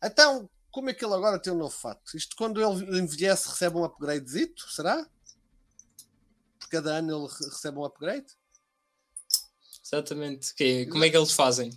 Então, 0.03 0.49
como 0.71 0.89
é 0.89 0.93
que 0.93 1.03
ele 1.03 1.13
agora 1.13 1.39
tem 1.39 1.51
um 1.51 1.57
novo 1.57 1.75
fato? 1.75 2.15
Isto 2.15 2.35
quando 2.35 2.61
ele 2.61 2.99
envelhece 2.99 3.49
recebe 3.49 3.77
um 3.77 3.83
upgradezito, 3.83 4.69
será? 4.71 5.05
Por 6.59 6.69
cada 6.69 6.97
ano 6.97 7.17
ele 7.17 7.27
re- 7.33 7.49
recebe 7.49 7.77
um 7.79 7.83
upgrade? 7.85 8.27
Exatamente. 9.83 10.53
Que- 10.53 10.85
como 10.85 11.03
é 11.03 11.09
que 11.09 11.17
eles 11.17 11.31
fazem? 11.31 11.71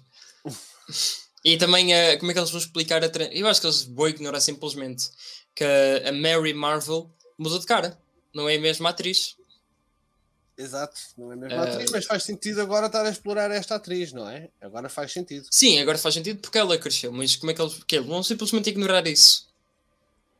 E 1.42 1.57
também 1.57 1.94
eh, 1.94 2.18
como 2.18 2.31
é 2.31 2.35
que 2.35 2.38
eles 2.40 2.50
vão 2.50 2.61
explicar 2.61 3.03
a. 3.03 3.07
Eu 3.33 3.46
acho 3.48 3.62
que 3.62 3.66
eles 3.66 3.85
vão 3.85 4.07
ignorar 4.09 4.40
simplesmente 4.42 5.09
que 5.55 5.64
a 5.64 6.12
Mary 6.12 6.53
Marvel 6.53 7.11
mudou 7.38 7.59
de 7.59 7.64
cara. 7.64 7.98
Não 8.35 8.49
é 8.49 8.57
a 8.57 8.61
mesma 8.61 8.90
atriz. 8.90 9.37
Exato, 10.57 11.01
não 11.16 11.33
é 11.33 11.37
mesmo 11.37 11.59
Ah. 11.59 11.62
atriz, 11.64 11.90
mas 11.90 12.05
faz 12.05 12.23
sentido 12.23 12.61
agora 12.61 12.87
estar 12.87 13.05
a 13.05 13.11
explorar 13.11 13.51
esta 13.51 13.77
atriz, 13.77 14.12
não 14.12 14.29
é? 14.29 14.51
Agora 14.61 14.88
faz 14.90 15.11
sentido. 15.11 15.47
Sim, 15.51 15.79
agora 15.79 15.97
faz 15.97 16.14
sentido 16.14 16.38
porque 16.40 16.59
ela 16.59 16.77
cresceu, 16.77 17.11
mas 17.11 17.35
como 17.37 17.51
é 17.51 17.55
que 17.55 17.62
eles, 17.62 17.83
que 17.85 17.97
eles 17.97 18.07
vão 18.07 18.23
simplesmente 18.23 18.69
ignorar 18.69 19.07
isso? 19.07 19.49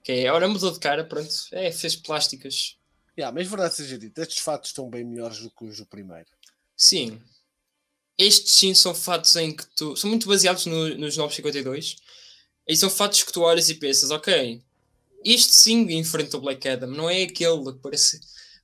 Que 0.05 0.12
é, 0.12 0.33
ora 0.33 0.46
mudou 0.46 0.70
de 0.72 0.79
cara, 0.79 1.05
pronto, 1.05 1.33
é, 1.53 1.72
fez 1.72 1.96
plásticas. 1.96 2.76
Yeah, 3.18 3.35
mas 3.35 3.48
verdade 3.48 3.74
seja 3.74 3.98
dito, 3.98 4.18
estes 4.20 4.38
fatos 4.38 4.70
estão 4.70 4.88
bem 4.90 5.05
melhores 5.05 5.38
do 5.40 5.50
que 5.50 5.64
os 5.64 5.79
do 5.79 5.87
primeiro. 5.87 6.29
Sim. 6.76 7.20
Estes 8.18 8.53
sim 8.53 8.74
são 8.74 8.94
fatos 8.94 9.35
em 9.37 9.55
que 9.57 9.64
tu. 9.74 9.96
São 9.96 10.11
muito 10.11 10.29
baseados 10.29 10.66
no, 10.66 10.88
nos 10.98 11.16
952. 11.16 11.96
E 12.68 12.76
são 12.76 12.90
fatos 12.90 13.22
que 13.22 13.33
tu 13.33 13.40
olhas 13.40 13.68
e 13.70 13.74
pensas, 13.74 14.11
ok, 14.11 14.62
este 15.24 15.54
sim 15.54 15.83
enfrenta 15.92 16.37
o 16.37 16.40
Black 16.40 16.68
Adam, 16.68 16.90
não 16.90 17.09
é 17.09 17.22
aquele 17.22 17.72
que 17.72 17.78
parece. 17.78 18.20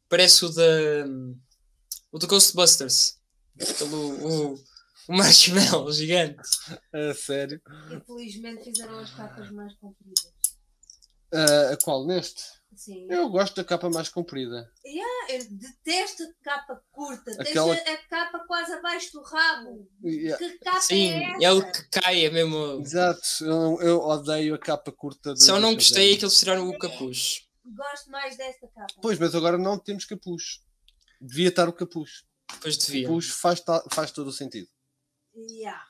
Parece 0.09 0.45
o 0.45 0.49
da. 0.49 0.63
O 2.13 2.19
do 2.19 2.27
Ghostbusters. 2.27 3.19
Aquele, 3.61 3.95
o, 3.95 4.55
o 5.09 5.17
marshmallow 5.17 5.91
gigante. 5.93 6.41
A 6.93 7.15
sério? 7.15 7.61
Infelizmente 7.91 8.65
fizeram 8.65 8.99
as 8.99 9.11
capas 9.11 9.51
mais 9.51 9.75
compridas. 9.75 10.33
Ah, 11.33 11.73
a 11.73 11.77
qual? 11.77 12.07
Neste? 12.07 12.43
Sim. 12.77 13.07
Eu 13.11 13.29
gosto 13.31 13.57
da 13.57 13.65
capa 13.65 13.89
mais 13.89 14.09
comprida. 14.09 14.71
Yeah, 14.85 15.33
eu 15.35 15.47
detesto 15.51 16.23
capa 16.43 16.81
curta. 16.93 17.31
Aquela- 17.41 17.75
Deixa 17.75 17.91
a 17.93 17.97
capa 18.09 18.41
quase 18.47 18.73
abaixo 18.73 19.13
do 19.13 19.23
rabo. 19.23 19.89
Yeah. 20.05 20.37
Que 20.39 20.59
capa 20.59 20.81
Sim, 20.83 21.11
é 21.11 21.23
essa? 21.33 21.45
é 21.45 21.53
o 21.53 21.73
que 21.73 21.89
cai, 21.91 22.25
é 22.27 22.31
mesmo. 22.31 22.81
Exato, 22.81 23.21
eu, 23.41 23.81
eu 23.81 23.99
odeio 24.01 24.55
a 24.55 24.59
capa 24.59 24.93
curta. 24.93 25.33
de- 25.35 25.43
Só 25.43 25.59
não 25.59 25.75
gostei 25.75 26.13
é 26.15 26.17
que 26.17 26.25
eles 26.25 26.39
tiraram 26.39 26.69
o 26.69 26.79
capuz. 26.79 27.47
Gosto 27.65 28.11
mais 28.11 28.37
desta 28.37 28.69
capa. 28.69 28.95
Pois, 29.03 29.19
mas 29.19 29.35
agora 29.35 29.57
não 29.59 29.79
temos 29.79 30.05
capuz. 30.05 30.61
Devia 31.21 31.49
estar 31.49 31.69
o 31.69 31.73
capuz. 31.73 32.25
Depois 32.53 32.77
O 32.77 32.79
devia. 32.79 33.09
capuz 33.09 33.29
faz, 33.31 33.63
faz 33.91 34.11
todo 34.13 34.29
o 34.29 34.33
sentido. 34.33 34.69
Yeah. 35.35 35.83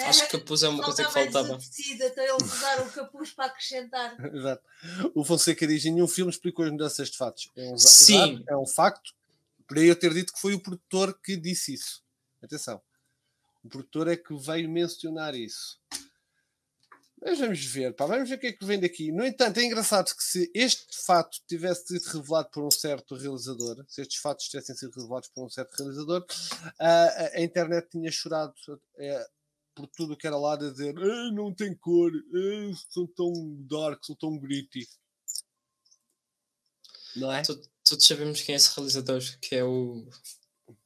Acho 0.00 0.24
que 0.26 0.38
capuz 0.38 0.62
é 0.62 0.68
uma 0.68 0.82
coisa 0.82 1.04
que 1.04 1.12
faltava. 1.12 1.58
tecido, 1.58 2.02
então 2.04 2.24
eles 2.24 2.42
usaram 2.52 2.86
o 2.86 2.90
capuz 2.90 3.30
para 3.32 3.44
acrescentar. 3.46 4.16
Exato. 4.34 4.62
O 5.14 5.24
Fonseca 5.24 5.66
diz: 5.66 5.84
nenhum 5.84 6.08
filme 6.08 6.30
explicou 6.30 6.64
as 6.64 6.70
mudanças 6.70 7.10
de 7.10 7.16
fatos. 7.18 7.50
É 7.56 7.70
um, 7.72 7.76
Sim. 7.78 8.14
exato, 8.36 8.44
é 8.48 8.56
um 8.56 8.66
facto. 8.66 9.12
Por 9.68 9.78
aí 9.78 9.86
eu 9.86 9.96
ter 9.96 10.12
dito 10.14 10.32
que 10.32 10.40
foi 10.40 10.54
o 10.54 10.60
produtor 10.60 11.18
que 11.22 11.36
disse 11.36 11.74
isso. 11.74 12.02
Atenção. 12.42 12.80
O 13.62 13.68
produtor 13.68 14.08
é 14.08 14.16
que 14.16 14.34
veio 14.36 14.68
mencionar 14.68 15.34
isso. 15.34 15.78
Mas 17.24 17.38
vamos 17.38 17.64
ver, 17.64 17.94
pá, 17.94 18.04
vamos 18.04 18.28
ver 18.28 18.34
o 18.34 18.38
que 18.38 18.46
é 18.48 18.52
que 18.52 18.64
vem 18.64 18.80
daqui. 18.80 19.12
No 19.12 19.24
entanto, 19.24 19.58
é 19.60 19.62
engraçado 19.64 20.12
que 20.16 20.24
se 20.24 20.50
este 20.52 20.98
fato 21.06 21.38
tivesse 21.46 21.86
sido 21.86 22.04
revelado 22.18 22.48
por 22.50 22.64
um 22.64 22.70
certo 22.70 23.14
realizador, 23.14 23.84
se 23.86 24.02
estes 24.02 24.16
fatos 24.20 24.48
tivessem 24.48 24.74
sido 24.74 24.90
revelados 24.98 25.28
por 25.28 25.44
um 25.46 25.48
certo 25.48 25.72
realizador, 25.76 26.26
a, 26.80 26.88
a- 27.04 27.30
a 27.36 27.40
internet 27.40 27.88
tinha 27.90 28.10
chorado 28.10 28.52
eh, 28.98 29.24
por 29.74 29.86
tudo 29.88 30.12
o 30.12 30.16
que 30.16 30.26
era 30.26 30.36
lá 30.36 30.54
a 30.54 30.56
dizer 30.58 30.94
"Ah, 30.98 31.30
não 31.32 31.52
tem 31.54 31.74
cor, 31.76 32.10
ah, 32.12 32.74
são 32.90 33.06
tão 33.08 33.32
dark, 33.68 34.04
são 34.04 34.14
tão 34.16 34.38
gritty. 34.38 34.86
Não 37.16 37.32
é? 37.32 37.42
To- 37.42 37.60
Todos 37.84 38.06
sabemos 38.06 38.40
quem 38.42 38.54
é 38.54 38.56
esse 38.56 38.74
realizador, 38.76 39.20
que 39.40 39.56
é 39.56 39.64
o. 39.64 40.08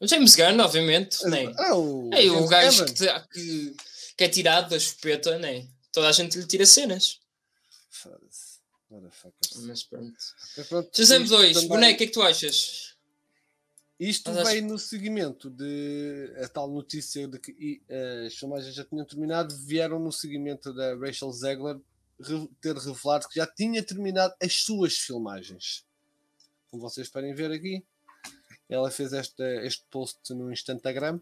O 0.00 0.06
James 0.08 0.34
Gunn, 0.34 0.58
obviamente, 0.60 1.22
né? 1.26 1.52
Ah, 1.58 1.76
o, 1.76 2.10
É 2.12 2.28
o 2.30 2.48
gajo 2.48 2.84
que, 2.86 2.94
te- 2.94 3.28
que, 3.32 3.76
que 4.16 4.24
é 4.24 4.28
tirado 4.28 4.70
da 4.70 4.78
chupeta, 4.80 5.38
né? 5.38 5.68
Toda 5.92 6.08
a 6.08 6.12
gente 6.12 6.38
lhe 6.38 6.46
tira 6.46 6.64
cenas. 6.64 7.20
Foda-se. 7.90 8.56
Mas 9.66 9.82
pronto. 9.84 10.16
Mas 10.56 10.66
pronto, 10.68 10.96
Shazam 10.96 11.22
isto 11.22 11.36
2, 11.36 11.52
também- 11.54 11.68
boneco, 11.68 11.94
o 11.94 11.98
que 11.98 12.04
é 12.04 12.06
que 12.06 12.12
tu 12.12 12.22
achas? 12.22 12.95
Isto 13.98 14.30
Mas 14.30 14.38
acho- 14.38 14.50
veio 14.50 14.64
no 14.66 14.78
seguimento 14.78 15.48
de 15.48 16.32
a 16.44 16.48
tal 16.48 16.68
notícia 16.68 17.26
de 17.26 17.38
que 17.38 17.82
as 18.26 18.34
filmagens 18.34 18.74
já 18.74 18.84
tinham 18.84 19.06
terminado, 19.06 19.56
vieram 19.56 19.98
no 19.98 20.12
seguimento 20.12 20.72
da 20.74 20.94
Rachel 20.96 21.32
Zegler 21.32 21.80
ter 22.60 22.76
revelado 22.76 23.28
que 23.28 23.36
já 23.36 23.46
tinha 23.46 23.82
terminado 23.82 24.34
as 24.42 24.54
suas 24.62 24.96
filmagens. 24.98 25.84
Como 26.70 26.82
vocês 26.82 27.08
podem 27.08 27.34
ver 27.34 27.50
aqui, 27.50 27.84
ela 28.68 28.90
fez 28.90 29.12
esta, 29.12 29.44
este 29.64 29.84
post 29.90 30.18
no 30.34 30.52
Instagram, 30.52 31.20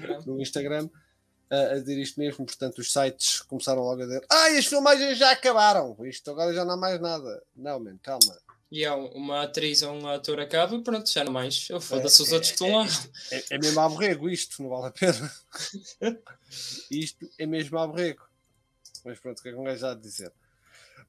grave. 0.00 0.26
no 0.26 0.40
Instagram 0.40 0.88
a, 1.50 1.74
a 1.74 1.78
dizer 1.80 1.98
isto 1.98 2.18
mesmo, 2.18 2.46
portanto 2.46 2.78
os 2.78 2.90
sites 2.90 3.40
começaram 3.42 3.82
logo 3.82 4.02
a 4.02 4.06
dizer 4.06 4.24
ah, 4.30 4.46
as 4.46 4.66
filmagens 4.66 5.18
já 5.18 5.32
acabaram, 5.32 5.96
isto 6.06 6.30
agora 6.30 6.54
já 6.54 6.64
não 6.64 6.74
há 6.74 6.76
mais 6.76 6.98
nada. 7.00 7.42
Não, 7.54 7.78
man, 7.78 7.98
calma. 8.02 8.38
E 8.72 8.86
há 8.86 8.96
uma 8.96 9.42
atriz 9.42 9.82
ou 9.82 9.92
um 9.92 10.08
ator 10.08 10.40
acaba, 10.40 10.80
pronto, 10.80 11.06
já 11.12 11.22
não 11.22 11.30
mais. 11.30 11.68
Eu 11.68 11.78
foda-se 11.78 12.22
os 12.22 12.32
É, 12.32 12.34
outros 12.34 12.52
que 12.52 12.64
estão 12.64 12.74
lá. 12.78 12.86
É, 13.30 13.44
é 13.50 13.58
mesmo 13.58 13.78
aborrego 13.80 14.30
isto, 14.30 14.62
não 14.62 14.70
vale 14.70 14.86
a 14.86 14.90
pena. 14.90 15.32
isto 16.90 17.28
é 17.38 17.44
mesmo 17.44 17.78
aborrego. 17.78 18.26
Mas 19.04 19.18
pronto, 19.20 19.40
o 19.40 19.42
que 19.42 19.50
é 19.50 19.52
que 19.52 19.58
um 19.58 19.64
gajo 19.64 19.84
há 19.84 19.92
de 19.92 20.00
dizer? 20.00 20.32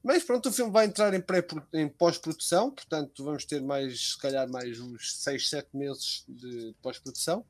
Mas 0.02 0.22
pronto, 0.22 0.50
o 0.50 0.52
filme 0.52 0.70
vai 0.70 0.84
entrar 0.84 1.14
em, 1.14 1.22
pré 1.22 1.42
em 1.72 1.88
pós-produção, 1.88 2.70
portanto 2.70 3.24
vamos 3.24 3.46
ter 3.46 3.62
mais, 3.62 4.10
se 4.10 4.18
calhar, 4.18 4.46
mais 4.46 4.78
uns 4.78 5.14
6, 5.22 5.48
7 5.48 5.68
meses 5.72 6.22
de 6.28 6.74
pós-produção. 6.82 7.46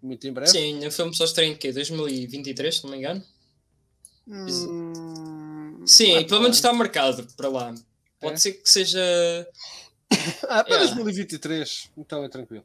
Muito 0.00 0.24
em 0.28 0.32
breve. 0.32 0.52
Sim, 0.52 0.86
o 0.86 0.92
filme 0.92 1.12
só 1.16 1.24
estreia 1.24 1.50
em 1.50 1.56
quê? 1.56 1.72
2023, 1.72 2.76
se 2.76 2.84
não 2.84 2.92
me 2.92 2.98
engano? 2.98 3.24
Hum, 4.28 5.82
Sim, 5.84 6.18
ah, 6.18 6.24
pelo 6.24 6.42
menos 6.42 6.58
está 6.58 6.72
marcado 6.72 7.26
para 7.36 7.48
lá. 7.48 7.74
Pode 8.20 8.34
É? 8.34 8.36
ser 8.38 8.52
que 8.54 8.68
seja. 8.68 9.00
Ah, 10.48 10.64
para 10.64 10.76
Yeah. 10.76 10.86
2023, 10.94 11.90
então 11.96 12.24
é 12.24 12.28
tranquilo. 12.28 12.64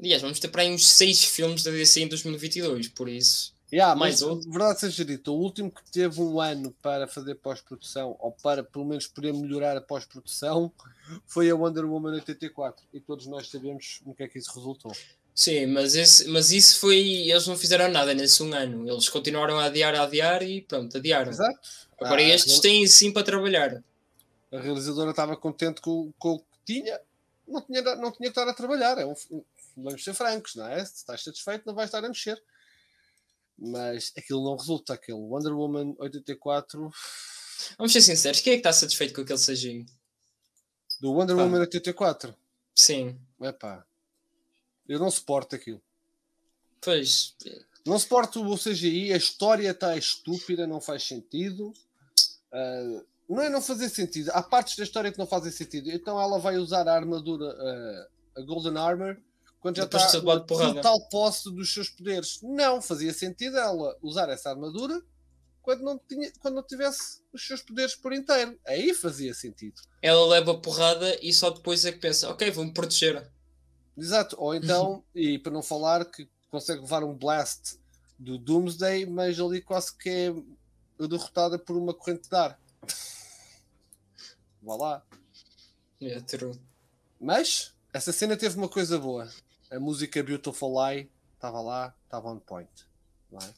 Aliás, 0.00 0.22
vamos 0.22 0.38
ter 0.38 0.48
para 0.48 0.62
aí 0.62 0.70
uns 0.72 0.86
6 0.88 1.24
filmes 1.24 1.62
da 1.64 1.70
DC 1.72 2.00
em 2.02 2.08
2022, 2.08 2.88
por 2.88 3.08
isso. 3.08 3.52
Yeah, 3.70 3.94
Mais 3.94 4.20
mas, 4.20 4.22
outro. 4.22 4.48
verdade 4.50 4.80
seja 4.80 5.04
dita, 5.04 5.30
o 5.30 5.34
último 5.34 5.70
que 5.70 5.82
teve 5.90 6.20
um 6.22 6.40
ano 6.40 6.74
para 6.80 7.06
fazer 7.06 7.34
pós-produção, 7.34 8.16
ou 8.18 8.32
para 8.32 8.62
pelo 8.62 8.84
menos 8.86 9.06
poder 9.06 9.34
melhorar 9.34 9.76
a 9.76 9.80
pós-produção, 9.80 10.72
foi 11.26 11.50
a 11.50 11.54
Wonder 11.54 11.84
Woman 11.84 12.12
84. 12.14 12.86
E 12.94 13.00
todos 13.00 13.26
nós 13.26 13.48
sabemos 13.50 14.00
no 14.06 14.14
que 14.14 14.22
é 14.22 14.28
que 14.28 14.38
isso 14.38 14.54
resultou. 14.54 14.92
Sim, 15.34 15.66
mas, 15.66 15.94
esse, 15.94 16.26
mas 16.28 16.50
isso 16.50 16.78
foi. 16.80 16.96
Eles 17.28 17.46
não 17.46 17.56
fizeram 17.58 17.90
nada 17.90 18.14
nesse 18.14 18.42
um 18.42 18.52
ano. 18.54 18.88
Eles 18.88 19.08
continuaram 19.08 19.58
a 19.58 19.64
adiar, 19.66 19.94
a 19.94 20.02
adiar 20.04 20.42
e 20.42 20.62
pronto, 20.62 20.96
adiaram. 20.96 21.30
Exato. 21.30 21.58
Agora 22.00 22.20
Ah, 22.22 22.24
estes 22.24 22.60
têm 22.60 22.86
sim 22.86 23.12
para 23.12 23.22
trabalhar. 23.24 23.82
A 24.52 24.60
realizadora 24.60 25.10
estava 25.10 25.36
contente 25.36 25.80
com, 25.80 26.12
com 26.18 26.34
o 26.34 26.38
que 26.38 26.58
tinha, 26.64 27.00
não 27.46 27.60
tinha, 27.62 27.82
não 27.82 28.12
tinha 28.12 28.30
que 28.30 28.38
estar 28.38 28.48
a 28.48 28.54
trabalhar. 28.54 28.98
É 28.98 29.06
um, 29.06 29.14
vamos 29.76 30.02
ser 30.02 30.14
francos, 30.14 30.54
não 30.54 30.66
é? 30.66 30.84
Se 30.84 30.96
estás 30.96 31.22
satisfeito, 31.22 31.64
não 31.66 31.74
vais 31.74 31.88
estar 31.88 32.04
a 32.04 32.08
mexer. 32.08 32.42
Mas 33.58 34.12
aquilo 34.16 34.44
não 34.44 34.56
resulta. 34.56 34.94
Aquele 34.94 35.18
Wonder 35.18 35.52
Woman 35.52 35.94
84 35.98 36.90
Vamos 37.76 37.92
ser 37.92 38.00
sinceros, 38.02 38.40
quem 38.40 38.52
é 38.52 38.56
que 38.56 38.60
está 38.60 38.72
satisfeito 38.72 39.14
com 39.14 39.22
aquele 39.22 39.38
CGI? 39.38 39.84
do 41.00 41.12
Wonder 41.12 41.36
Pá. 41.36 41.42
Woman 41.42 41.60
84. 41.60 42.34
Sim, 42.74 43.18
Epá, 43.40 43.84
eu 44.88 44.98
não 44.98 45.10
suporto 45.10 45.54
aquilo. 45.56 45.82
pois. 46.80 47.34
Não 47.86 47.98
suporto 47.98 48.42
o 48.44 48.58
CGI, 48.58 49.12
a 49.12 49.16
história 49.16 49.70
está 49.70 49.96
estúpida, 49.96 50.66
não 50.66 50.80
faz 50.80 51.04
sentido. 51.04 51.72
Ah, 52.52 53.02
não 53.28 53.42
é 53.42 53.48
não 53.48 53.60
fazer 53.60 53.88
sentido. 53.88 54.30
Há 54.32 54.42
partes 54.42 54.76
da 54.76 54.84
história 54.84 55.12
que 55.12 55.18
não 55.18 55.26
fazem 55.26 55.52
sentido. 55.52 55.90
Então 55.90 56.20
ela 56.20 56.38
vai 56.38 56.56
usar 56.56 56.88
a 56.88 56.94
armadura, 56.94 57.46
ah, 57.46 58.08
a 58.38 58.42
Golden 58.42 58.76
Armor, 58.78 59.16
quando 59.60 59.76
já 59.76 59.84
Depois 59.84 60.14
está 60.14 60.40
porrada. 60.40 60.74
total 60.74 61.08
posse 61.08 61.52
dos 61.52 61.72
seus 61.72 61.90
poderes. 61.90 62.40
Não 62.42 62.80
fazia 62.80 63.12
sentido 63.12 63.58
ela 63.58 63.96
usar 64.00 64.28
essa 64.28 64.50
armadura 64.50 65.02
quando 65.60 65.82
não, 65.82 65.98
tinha, 65.98 66.32
quando 66.40 66.54
não 66.54 66.62
tivesse 66.62 67.20
os 67.30 67.46
seus 67.46 67.60
poderes 67.60 67.94
por 67.94 68.14
inteiro. 68.14 68.58
Aí 68.66 68.94
fazia 68.94 69.34
sentido. 69.34 69.82
Ela 70.00 70.26
leva 70.26 70.52
a 70.52 70.58
porrada 70.58 71.18
e 71.20 71.30
só 71.32 71.50
depois 71.50 71.84
é 71.84 71.92
que 71.92 71.98
pensa, 71.98 72.30
ok, 72.30 72.50
vou-me 72.50 72.72
proteger. 72.72 73.30
Exato. 73.94 74.36
Ou 74.38 74.54
então, 74.54 75.04
e 75.14 75.38
para 75.38 75.52
não 75.52 75.62
falar 75.62 76.06
que 76.06 76.26
consegue 76.50 76.80
levar 76.80 77.04
um 77.04 77.14
blast 77.14 77.78
do 78.18 78.38
Doomsday, 78.38 79.04
mas 79.04 79.38
ali 79.38 79.60
quase 79.60 79.94
que 79.94 80.08
é 80.08 81.06
derrotada 81.06 81.58
por 81.58 81.76
uma 81.76 81.92
corrente 81.92 82.30
de 82.30 82.34
ar. 82.36 82.58
Vá 84.68 84.76
lá. 84.76 85.02
É, 85.98 86.20
true. 86.20 86.60
Mas 87.18 87.72
essa 87.90 88.12
cena 88.12 88.36
teve 88.36 88.54
uma 88.58 88.68
coisa 88.68 88.98
boa. 88.98 89.26
A 89.70 89.80
música 89.80 90.22
Beautiful 90.22 90.74
Lie 90.78 91.08
estava 91.34 91.58
lá, 91.62 91.94
estava 92.04 92.28
on 92.30 92.38
point. 92.38 92.68
Não 93.32 93.38
é? 93.40 93.50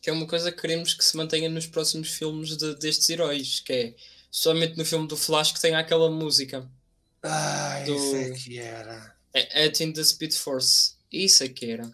Que 0.00 0.08
é 0.08 0.12
uma 0.14 0.26
coisa 0.26 0.50
que 0.50 0.58
queremos 0.58 0.94
que 0.94 1.04
se 1.04 1.14
mantenha 1.18 1.50
nos 1.50 1.66
próximos 1.66 2.08
filmes 2.08 2.56
de- 2.56 2.74
destes 2.76 3.10
heróis, 3.10 3.60
que 3.60 3.72
é 3.74 3.94
somente 4.30 4.78
no 4.78 4.86
filme 4.86 5.06
do 5.06 5.18
Flash 5.18 5.52
que 5.52 5.60
tem 5.60 5.74
aquela 5.74 6.10
música. 6.10 6.66
Ai, 7.22 7.84
Do- 7.84 7.94
isso 7.94 8.16
é 8.16 8.30
que 8.30 8.58
era. 8.58 9.14
É 9.34 9.68
the 9.68 10.02
Speed 10.02 10.32
Force. 10.32 10.94
Isso 11.12 11.44
é 11.44 11.48
que 11.48 11.70
era. 11.70 11.92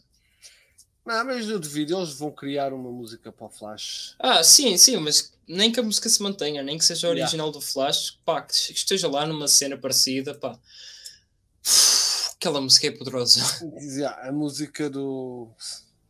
Não, 1.04 1.24
mas 1.24 1.48
eu 1.48 1.58
duvido, 1.58 1.96
eles 1.96 2.14
vão 2.14 2.30
criar 2.30 2.72
uma 2.72 2.90
música 2.92 3.32
para 3.32 3.46
o 3.46 3.50
Flash. 3.50 4.14
Ah, 4.18 4.44
sim, 4.44 4.76
sim, 4.78 4.96
mas 4.98 5.32
nem 5.48 5.70
que 5.70 5.80
a 5.80 5.82
música 5.82 6.08
se 6.08 6.22
mantenha, 6.22 6.62
nem 6.62 6.76
que 6.78 6.84
seja 6.84 7.06
a 7.06 7.10
Yeah. 7.10 7.24
original 7.24 7.50
do 7.52 7.60
Flash, 7.60 8.18
pá, 8.24 8.42
que 8.42 8.52
esteja 8.52 9.08
lá 9.08 9.26
numa 9.26 9.48
cena 9.48 9.76
parecida, 9.76 10.34
pá. 10.34 10.58
Aquela 12.34 12.60
música 12.60 12.86
é 12.88 12.90
poderosa. 12.90 13.40
Dizia, 13.78 14.10
a 14.10 14.32
música 14.32 14.90
do 14.90 15.50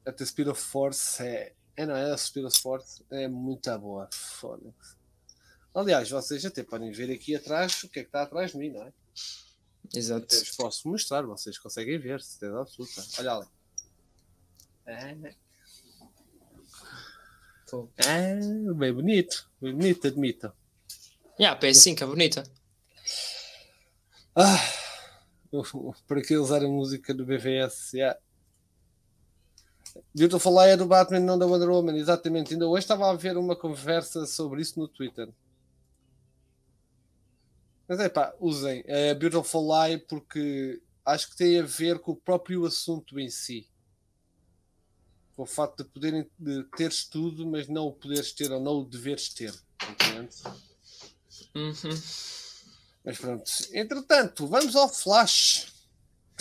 At 0.05 0.17
the 0.17 0.25
Speed 0.25 0.49
of 0.49 0.61
Force 0.61 1.23
é. 1.23 1.55
É, 1.77 1.85
não 1.85 1.95
é? 1.95 2.13
A 2.13 2.17
Speed 2.17 2.47
of 2.47 2.59
Force 2.59 3.05
é 3.11 3.29
muito 3.29 3.79
boa. 3.79 4.09
Foda-se. 4.13 4.97
Aliás, 5.75 6.09
vocês 6.09 6.45
até 6.45 6.63
podem 6.63 6.91
ver 6.91 7.13
aqui 7.13 7.37
atrás 7.37 7.85
o 7.85 7.89
que 7.89 8.01
é 8.01 8.03
que 8.03 8.09
está 8.09 8.23
atrás 8.23 8.53
de 8.53 8.59
mim, 8.59 8.71
não 8.71 8.83
é? 8.83 8.93
Exato. 9.95 10.25
Até 10.25 10.39
vos 10.39 10.57
posso 10.57 10.89
mostrar, 10.89 11.23
vocês 11.23 11.59
conseguem 11.59 11.99
ver, 11.99 12.23
certeza 12.23 12.61
absoluta. 12.61 13.05
Olha 13.19 13.33
ali. 13.33 13.47
É. 14.87 15.35
é, 17.99 18.75
bem 18.75 18.93
bonito, 18.93 19.51
bem 19.61 19.75
bonito, 19.75 20.07
admito. 20.07 20.53
Yeah, 21.39 21.59
PS5 21.61 22.03
é 22.03 22.07
bonita. 22.07 22.43
Ah, 24.37 24.59
para 26.07 26.23
que 26.23 26.37
usar 26.37 26.63
a 26.63 26.69
música 26.69 27.13
do 27.13 27.27
BVS? 27.27 27.95
Yeah. 27.95 28.19
Beautiful 30.15 30.61
Lie 30.61 30.73
é 30.73 30.77
do 30.77 30.87
Batman, 30.87 31.21
não 31.21 31.39
da 31.39 31.47
Wonder 31.47 31.71
Woman, 31.71 31.97
exatamente. 31.97 32.53
Ainda 32.53 32.69
hoje 32.69 32.85
estava 32.85 33.11
a 33.11 33.15
ver 33.15 33.37
uma 33.37 33.57
conversa 33.57 34.27
sobre 34.27 34.63
isso 34.63 34.79
no 34.79 34.87
Twitter. 34.87 35.29
Mas 37.89 37.99
é 37.99 38.09
pá, 38.09 38.35
usem 38.39 38.85
a 38.89 39.15
Beautiful 39.15 39.69
Lie 39.73 39.99
porque 39.99 40.81
acho 41.05 41.31
que 41.31 41.37
tem 41.37 41.59
a 41.59 41.63
ver 41.63 41.99
com 41.99 42.13
o 42.13 42.17
próprio 42.17 42.65
assunto 42.65 43.19
em 43.19 43.31
si. 43.31 43.69
Com 45.37 45.43
o 45.43 45.47
facto 45.47 45.85
de 45.85 45.91
poderem 45.91 46.27
de 46.39 46.65
teres 46.77 47.05
tudo, 47.05 47.47
mas 47.47 47.69
não 47.69 47.87
o 47.87 47.93
poderes 47.93 48.33
ter 48.33 48.51
ou 48.51 48.61
não 48.61 48.81
o 48.81 48.85
deveres 48.85 49.29
ter. 49.29 49.55
Entende? 49.91 50.35
Uhum. 51.55 52.03
Mas 53.05 53.19
pronto. 53.19 53.51
Entretanto, 53.73 54.47
vamos 54.47 54.75
ao 54.75 54.89
Flash. 54.89 55.67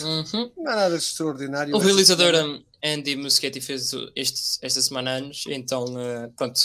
Uhum. 0.00 0.52
Não 0.56 0.72
é 0.72 0.76
nada 0.76 0.98
de 0.98 1.04
extraordinário. 1.04 1.74
O 1.74 1.78
realizador 1.78 2.34
um, 2.34 2.62
Andy 2.82 3.16
Muschietti 3.16 3.60
fez 3.60 3.92
este, 4.14 4.58
esta 4.62 4.80
semana 4.80 5.12
anos, 5.12 5.44
então 5.48 5.84
uh, 5.84 6.30
pronto. 6.36 6.60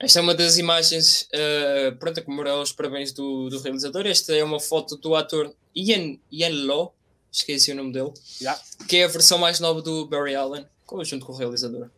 Esta 0.00 0.20
é 0.20 0.22
uma 0.22 0.34
das 0.34 0.58
imagens, 0.58 1.28
uh, 1.34 1.96
pronto, 1.98 2.20
a 2.20 2.22
comemorar 2.22 2.56
os 2.60 2.72
parabéns 2.72 3.12
do, 3.12 3.48
do 3.48 3.60
realizador. 3.60 4.06
Esta 4.06 4.34
é 4.34 4.44
uma 4.44 4.60
foto 4.60 4.96
do 4.96 5.14
ator 5.16 5.52
Ian, 5.74 6.18
Ian 6.30 6.66
Law, 6.66 6.94
esqueci 7.32 7.72
o 7.72 7.74
nome 7.74 7.92
dele, 7.92 8.12
Yeah. 8.40 8.60
que 8.88 8.98
é 8.98 9.04
a 9.04 9.08
versão 9.08 9.38
mais 9.38 9.60
nova 9.60 9.82
do 9.82 10.06
Barry 10.06 10.34
Allen, 10.34 10.66
junto 11.04 11.26
com 11.26 11.32
o 11.32 11.36
realizador. 11.36 11.90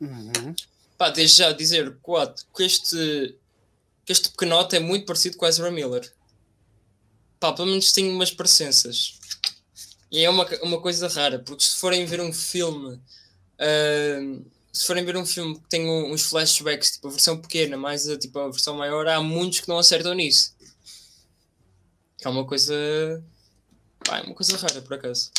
Uhum. 0.00 0.54
Pá, 0.96 1.10
desde 1.10 1.38
já 1.38 1.52
dizer 1.52 1.96
quatro, 2.02 2.44
que 2.54 2.62
este, 2.62 3.38
que 4.04 4.12
este 4.12 4.30
pequenote 4.30 4.76
é 4.76 4.80
muito 4.80 5.06
parecido 5.06 5.36
com 5.36 5.46
Ezra 5.46 5.70
Miller. 5.70 6.12
Pá, 7.38 7.52
pelo 7.52 7.68
menos 7.68 7.92
tem 7.92 8.10
umas 8.10 8.30
parecenças. 8.30 9.18
E 10.10 10.24
é 10.24 10.30
uma, 10.30 10.46
uma 10.62 10.80
coisa 10.80 11.06
rara, 11.08 11.38
porque 11.38 11.62
se 11.62 11.76
forem 11.76 12.04
ver 12.04 12.20
um 12.20 12.32
filme, 12.32 13.00
ah, 13.58 14.42
se 14.72 14.86
forem 14.86 15.04
ver 15.04 15.16
um 15.16 15.26
filme 15.26 15.58
que 15.60 15.68
tem 15.68 15.88
uns 15.88 16.22
flashbacks, 16.22 16.92
tipo 16.92 17.08
a 17.08 17.10
versão 17.10 17.40
pequena, 17.40 17.76
mais 17.76 18.08
a, 18.08 18.16
tipo, 18.18 18.38
a 18.38 18.48
versão 18.50 18.76
maior, 18.76 19.06
há 19.06 19.20
muitos 19.20 19.60
que 19.60 19.68
não 19.68 19.78
acertam 19.78 20.14
nisso. 20.14 20.54
Que 22.18 22.26
é 22.26 22.30
uma 22.30 22.46
coisa. 22.46 22.74
Pá, 24.04 24.18
é 24.18 24.22
uma 24.22 24.34
coisa 24.34 24.56
rara, 24.56 24.80
por 24.82 24.94
acaso. 24.94 25.30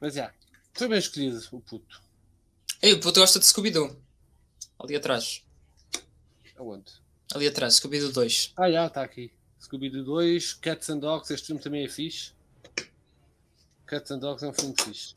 Mas 0.00 0.14
já, 0.14 0.32
foi 0.74 0.88
bem 0.88 0.98
escolhido 0.98 1.40
o 1.52 1.60
puto. 1.60 2.02
Ei, 2.80 2.92
o 2.94 3.00
puto 3.00 3.20
gosta 3.20 3.38
de 3.38 3.46
Scooby-Doo. 3.46 3.96
Ali 4.78 4.96
atrás. 4.96 5.42
Aonde? 6.56 6.92
Ali 7.34 7.46
atrás, 7.46 7.74
Scooby-Doo 7.74 8.12
2. 8.12 8.52
Ah, 8.56 8.70
já, 8.70 8.86
está 8.86 9.02
aqui. 9.02 9.32
Scooby-Doo 9.60 10.04
2, 10.04 10.54
Cats 10.54 10.90
and 10.90 10.98
Dogs, 10.98 11.32
este 11.32 11.46
filme 11.46 11.62
também 11.62 11.84
é 11.84 11.88
fixe. 11.88 12.32
Cats 13.86 14.10
and 14.10 14.18
Dogs 14.18 14.44
é 14.44 14.48
um 14.48 14.52
filme 14.52 14.74
fixe. 14.82 15.14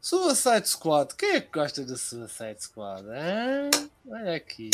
Suicide 0.00 0.68
Squad, 0.68 1.14
quem 1.14 1.36
é 1.36 1.40
que 1.40 1.52
gosta 1.52 1.84
da 1.84 1.96
Suicide 1.96 2.56
Squad? 2.62 3.04
Hã? 3.08 3.70
Olha 4.08 4.34
aqui. 4.36 4.70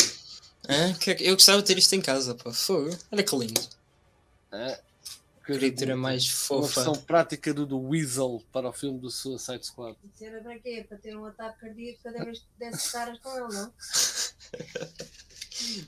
Que- 0.99 1.17
Eu 1.23 1.35
gostava 1.35 1.61
de 1.61 1.67
ter 1.67 1.77
isto 1.77 1.93
em 1.93 2.01
casa, 2.01 2.35
pá. 2.35 2.51
Fogo. 2.51 2.89
Olha 3.11 3.23
que 3.23 3.35
lindo. 3.35 3.61
Hã? 4.51 4.77
Criatura 5.57 5.95
mais 5.95 6.25
Uma 6.25 6.31
fofa. 6.63 6.81
versão 6.83 6.95
prática 7.03 7.53
do, 7.53 7.65
do 7.65 7.79
Weasel 7.79 8.43
para 8.51 8.69
o 8.69 8.73
filme 8.73 8.99
do 8.99 9.09
Suicide 9.09 9.65
Squad. 9.65 9.97
Isso 10.13 10.23
era 10.25 10.41
para 10.41 10.59
quê? 10.59 10.85
Para 10.87 10.97
ter 10.97 11.15
um 11.15 11.25
ataque 11.25 11.59
cardíaco 11.61 11.99
cada 12.03 12.25
vez 12.25 12.39
que 12.39 12.45
desse 12.57 12.91
caras 12.91 13.19
com 13.19 13.29
ele, 13.37 13.53
não? 13.55 13.73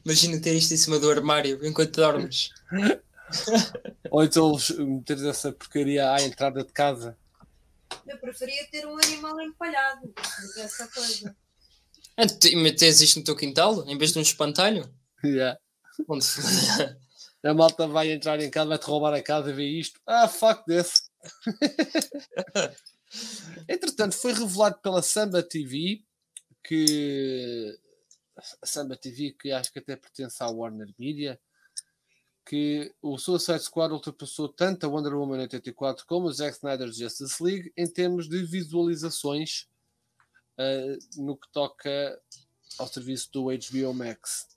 Imagina 0.05 0.39
ter 0.41 0.53
isto 0.53 0.73
em 0.73 0.77
cima 0.77 0.99
do 0.99 1.09
armário 1.09 1.65
enquanto 1.65 1.95
dormes. 1.95 2.49
Ou 4.11 4.23
então 4.23 4.57
meteres 4.79 5.23
essa 5.23 5.51
porcaria 5.51 6.11
à 6.11 6.21
entrada 6.21 6.63
de 6.63 6.71
casa. 6.73 7.17
Eu 8.05 8.17
preferia 8.17 8.67
ter 8.69 8.85
um 8.85 8.97
animal 8.97 9.39
empalhado 9.41 10.07
do 10.07 10.53
que 10.53 10.59
essa 10.59 10.87
coisa. 10.87 11.35
Ah, 12.17 12.23
E 12.45 12.55
metes 12.57 12.99
isto 13.01 13.19
no 13.19 13.25
teu 13.25 13.35
quintal 13.35 13.87
em 13.87 13.97
vez 13.97 14.11
de 14.11 14.19
um 14.19 14.21
espantalho? 14.21 14.89
Yeah. 15.23 15.55
Onde... 16.07 16.25
A 17.43 17.53
malta 17.53 17.87
vai 17.87 18.11
entrar 18.11 18.39
em 18.39 18.49
casa, 18.49 18.69
vai-te 18.69 18.85
roubar 18.85 19.13
a 19.13 19.21
casa 19.21 19.49
e 19.49 19.53
vê 19.53 19.65
isto. 19.65 19.99
Ah, 20.05 20.27
fuck 20.27 20.63
this. 20.65 21.09
Entretanto, 23.67 24.15
foi 24.15 24.33
revelado 24.33 24.77
pela 24.79 25.01
Samba 25.01 25.41
TV 25.41 26.03
que 26.63 27.77
a 28.61 28.65
Samba 28.65 28.95
TV, 28.95 29.31
que 29.31 29.51
acho 29.51 29.71
que 29.71 29.79
até 29.79 29.95
pertence 29.95 30.41
à 30.41 30.47
Warner 30.47 30.93
Media, 30.97 31.39
que 32.45 32.93
o 33.01 33.17
Suicide 33.17 33.59
Squad 33.59 33.93
ultrapassou 33.93 34.49
tanto 34.49 34.85
a 34.85 34.89
Wonder 34.89 35.15
Woman 35.15 35.41
84 35.41 36.05
como 36.05 36.27
o 36.27 36.33
Zack 36.33 36.57
Snyder's 36.57 36.97
Justice 36.97 37.41
League 37.41 37.71
em 37.77 37.87
termos 37.87 38.27
de 38.27 38.43
visualizações 38.43 39.67
ah, 40.57 40.97
no 41.17 41.37
que 41.37 41.47
toca 41.51 42.19
ao 42.77 42.87
serviço 42.87 43.31
do 43.31 43.45
HBO 43.45 43.93
Max. 43.93 44.47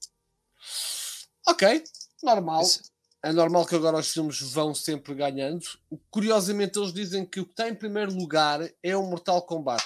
Ok, 1.46 1.84
normal. 2.24 2.64
É 3.22 3.32
normal 3.32 3.64
que 3.64 3.74
agora 3.74 3.98
os 3.98 4.12
filmes 4.12 4.40
vão 4.40 4.74
sempre 4.74 5.14
ganhando. 5.14 5.64
Curiosamente, 6.10 6.78
eles 6.78 6.92
dizem 6.92 7.24
que 7.24 7.40
o 7.40 7.46
que 7.46 7.52
está 7.52 7.68
em 7.68 7.74
primeiro 7.74 8.12
lugar 8.14 8.60
é 8.82 8.96
o 8.96 9.02
Mortal 9.02 9.40
Kombat. 9.46 9.82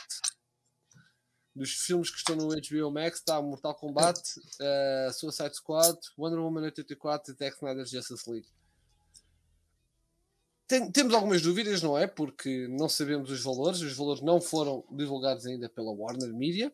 Dos 1.54 1.70
filmes 1.70 2.10
que 2.10 2.16
estão 2.16 2.34
no 2.36 2.48
HBO 2.48 2.90
Max, 2.90 3.18
está 3.18 3.38
o 3.38 3.44
Mortal 3.44 3.74
Kombat, 3.74 4.20
uh, 4.20 5.12
Suicide 5.14 5.54
Squad, 5.54 5.98
Wonder 6.16 6.40
Woman 6.40 6.62
84 6.62 7.32
e 7.32 7.36
Zack 7.36 7.56
Snyder's 7.56 7.90
Justice 7.90 8.28
League. 8.30 8.48
Tem- 10.66 10.90
temos 10.90 11.14
algumas 11.14 11.40
dúvidas, 11.40 11.80
não 11.82 11.96
é? 11.96 12.06
Porque 12.06 12.66
não 12.68 12.88
sabemos 12.88 13.30
os 13.30 13.42
valores. 13.42 13.80
Os 13.80 13.96
valores 13.96 14.20
não 14.20 14.40
foram 14.40 14.84
divulgados 14.90 15.46
ainda 15.46 15.68
pela 15.68 15.92
Warner 15.92 16.32
Media 16.34 16.72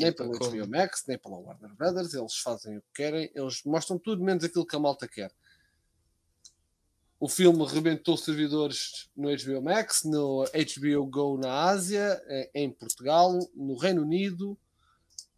nem 0.00 0.12
Como? 0.12 0.32
HBO 0.32 0.68
Max, 0.68 1.04
nem 1.06 1.18
pela 1.18 1.36
Warner 1.36 1.74
Brothers, 1.74 2.14
eles 2.14 2.36
fazem 2.36 2.78
o 2.78 2.80
que 2.80 2.88
querem, 2.94 3.30
eles 3.34 3.62
mostram 3.64 3.98
tudo 3.98 4.22
menos 4.22 4.44
aquilo 4.44 4.66
que 4.66 4.76
a 4.76 4.78
malta 4.78 5.06
quer. 5.06 5.32
O 7.20 7.28
filme 7.28 7.64
rebentou 7.66 8.16
servidores 8.16 9.08
no 9.16 9.28
HBO 9.28 9.62
Max, 9.62 10.04
no 10.04 10.44
HBO 10.44 11.06
Go 11.06 11.38
na 11.38 11.64
Ásia, 11.64 12.22
eh, 12.26 12.50
em 12.54 12.70
Portugal, 12.70 13.38
no 13.54 13.76
Reino 13.76 14.02
Unido, 14.02 14.58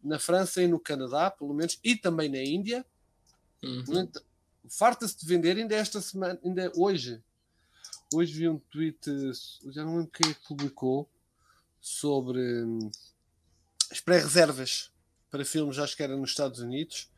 na 0.03 0.19
França 0.19 0.61
e 0.61 0.67
no 0.67 0.79
Canadá, 0.79 1.29
pelo 1.29 1.53
menos, 1.53 1.79
e 1.83 1.95
também 1.95 2.29
na 2.29 2.41
Índia. 2.41 2.85
Uhum. 3.63 4.09
Farta-se 4.69 5.17
de 5.17 5.25
vender 5.25 5.57
ainda 5.57 5.75
esta 5.75 6.01
semana, 6.01 6.39
ainda 6.43 6.71
hoje. 6.75 7.21
Hoje 8.13 8.33
vi 8.33 8.49
um 8.49 8.59
tweet, 8.59 9.09
já 9.67 9.83
não 9.83 9.97
lembro 9.97 10.11
quem 10.11 10.31
é 10.31 10.33
que 10.33 10.47
publicou, 10.47 11.09
sobre 11.79 12.39
hum, 12.63 12.91
as 13.91 13.99
pré-reservas 13.99 14.91
para 15.29 15.43
filmes, 15.45 15.77
acho 15.79 15.95
que 15.95 16.03
era 16.03 16.15
nos 16.15 16.31
Estados 16.31 16.59
Unidos. 16.59 17.09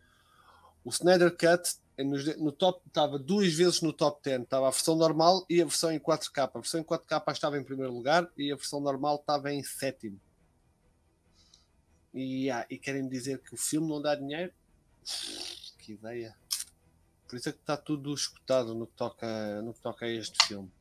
O 0.83 0.89
Snyder 0.89 1.31
Cut 1.35 1.77
de- 1.97 2.37
no 2.37 2.51
top 2.51 2.81
estava 2.87 3.19
duas 3.19 3.53
vezes 3.53 3.81
no 3.81 3.91
top 3.91 4.21
10. 4.23 4.43
Estava 4.43 4.67
a 4.67 4.71
versão 4.71 4.95
normal 4.95 5.45
e 5.49 5.61
a 5.61 5.65
versão 5.65 5.91
em 5.91 5.99
4K. 5.99 6.51
A 6.55 6.59
versão 6.59 6.79
em 6.79 6.83
4K 6.83 7.31
estava 7.33 7.57
em 7.57 7.63
primeiro 7.63 7.93
lugar 7.93 8.29
e 8.37 8.51
a 8.51 8.55
versão 8.55 8.79
normal 8.79 9.17
estava 9.17 9.51
em 9.51 9.61
sétimo. 9.63 10.19
E, 12.13 12.49
ah, 12.49 12.65
e 12.69 12.77
querem 12.77 13.07
dizer 13.07 13.39
que 13.39 13.53
o 13.53 13.57
filme 13.57 13.87
não 13.87 14.01
dá 14.01 14.15
dinheiro? 14.15 14.53
Que 15.77 15.93
ideia. 15.93 16.35
Por 17.27 17.35
isso 17.35 17.49
é 17.49 17.51
que 17.51 17.59
está 17.59 17.77
tudo 17.77 18.13
escutado 18.13 18.73
no 18.73 18.87
que 18.87 18.93
toca, 18.93 19.61
no 19.61 19.73
que 19.73 19.81
toca 19.81 20.05
a 20.05 20.09
este 20.09 20.37
filme. 20.47 20.71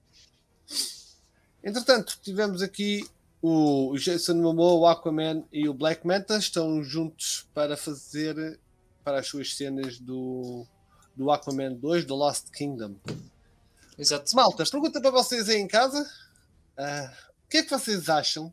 Entretanto, 1.63 2.19
tivemos 2.23 2.63
aqui 2.63 3.07
o 3.41 3.97
Jason 3.97 4.35
Momoa, 4.35 4.81
o 4.81 4.87
Aquaman 4.87 5.45
e 5.53 5.69
o 5.69 5.75
Black 5.75 6.07
Manta 6.07 6.39
estão 6.39 6.83
juntos 6.83 7.49
para 7.55 7.77
fazer 7.77 8.59
para 9.05 9.21
as 9.21 9.27
suas 9.27 9.55
cenas 9.57 9.99
do, 9.99 10.67
do 11.17 11.31
Aquaman 11.31 11.75
2, 11.75 12.05
do 12.05 12.15
Lost 12.15 12.51
Kingdom. 12.51 12.97
Exato. 13.97 14.35
Malta, 14.37 14.65
pergunta 14.65 15.01
para 15.01 15.11
vocês 15.11 15.49
aí 15.49 15.57
em 15.57 15.67
casa: 15.67 16.09
ah, 16.77 17.13
o 17.45 17.49
que 17.49 17.59
é 17.59 17.63
que 17.63 17.71
vocês 17.71 18.09
acham? 18.09 18.53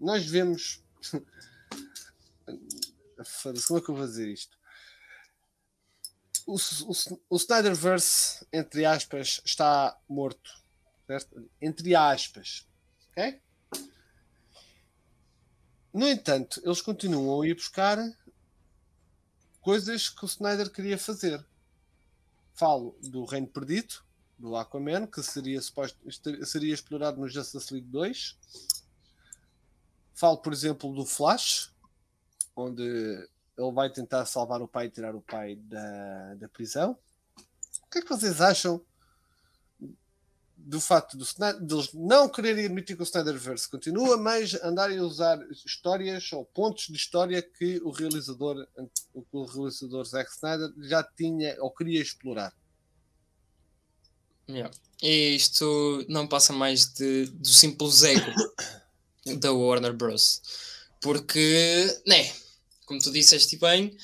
Nós 0.00 0.26
vemos. 0.26 0.82
Foda-se, 3.24 3.66
Como 3.68 3.78
é 3.78 3.82
que 3.82 3.90
eu 3.90 3.94
vou 3.94 4.06
dizer 4.06 4.28
isto? 4.28 4.58
O, 6.46 6.56
o, 6.56 6.92
o 7.30 7.36
Snyderverse, 7.36 8.46
entre 8.52 8.84
aspas, 8.84 9.40
está 9.44 9.98
morto. 10.08 10.50
Certo? 11.06 11.50
Entre 11.60 11.94
aspas. 11.94 12.66
No 15.92 16.08
entanto, 16.08 16.60
eles 16.64 16.82
continuam 16.82 17.40
a 17.40 17.46
ir 17.46 17.54
buscar 17.54 17.98
coisas 19.60 20.08
que 20.08 20.24
o 20.24 20.26
Snyder 20.26 20.70
queria 20.70 20.98
fazer. 20.98 21.44
Falo 22.52 22.98
do 23.00 23.24
Reino 23.24 23.46
Perdido, 23.46 23.94
do 24.38 24.56
Aquaman, 24.56 25.06
que 25.06 25.22
seria, 25.22 25.60
suposto, 25.62 25.98
seria 26.44 26.74
explorado 26.74 27.20
no 27.20 27.28
Justice 27.28 27.72
League 27.72 27.88
2. 27.88 28.36
Falo, 30.14 30.38
por 30.38 30.52
exemplo, 30.52 30.92
do 30.92 31.06
Flash, 31.06 31.72
onde 32.56 32.82
ele 32.82 33.72
vai 33.72 33.90
tentar 33.90 34.26
salvar 34.26 34.60
o 34.60 34.68
pai 34.68 34.86
e 34.86 34.90
tirar 34.90 35.14
o 35.14 35.22
pai 35.22 35.56
da, 35.56 36.34
da 36.34 36.48
prisão. 36.48 36.98
O 37.82 37.90
que 37.90 37.98
é 37.98 38.02
que 38.02 38.08
vocês 38.08 38.40
acham 38.40 38.84
do 40.66 40.80
facto 40.80 41.16
do 41.16 41.24
deles 41.60 41.90
não 41.92 42.28
quererem 42.28 42.64
admitir 42.64 42.96
que 42.96 43.02
o 43.02 43.04
Snyderverse 43.04 43.68
continua, 43.68 44.16
mas 44.16 44.54
andarem 44.62 44.98
a 44.98 45.02
usar 45.02 45.38
histórias 45.64 46.32
ou 46.32 46.44
pontos 46.44 46.86
de 46.86 46.96
história 46.96 47.42
que 47.42 47.80
o 47.84 47.90
realizador, 47.90 48.66
o 49.12 49.24
o 49.30 49.44
realizador 49.44 50.04
Zack 50.04 50.30
Snyder 50.30 50.72
já 50.88 51.02
tinha 51.02 51.56
ou 51.60 51.70
queria 51.70 52.00
explorar? 52.00 52.54
Yeah. 54.48 54.74
E 55.02 55.36
isto 55.36 56.04
não 56.08 56.26
passa 56.26 56.52
mais 56.52 56.92
de, 56.94 57.26
do 57.26 57.48
simples 57.48 58.02
ego 58.02 58.30
da 59.38 59.52
Warner 59.52 59.92
Bros. 59.92 60.40
Porque, 61.00 62.02
né, 62.06 62.32
como 62.86 63.00
tu 63.00 63.12
disseste 63.12 63.58
bem, 63.58 63.94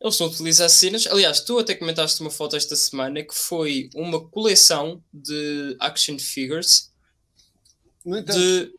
eles 0.00 0.14
estão 0.14 0.26
a 0.26 0.30
utilizar 0.30 0.68
cenas. 0.70 1.06
Aliás, 1.06 1.40
tu 1.40 1.58
até 1.58 1.74
comentaste 1.74 2.20
uma 2.22 2.30
foto 2.30 2.56
esta 2.56 2.74
semana 2.76 3.22
que 3.22 3.34
foi 3.34 3.90
uma 3.94 4.26
coleção 4.28 5.02
de 5.12 5.76
action 5.78 6.18
figures 6.18 6.90
No 8.04 8.16
entanto, 8.18 8.38
de. 8.38 8.72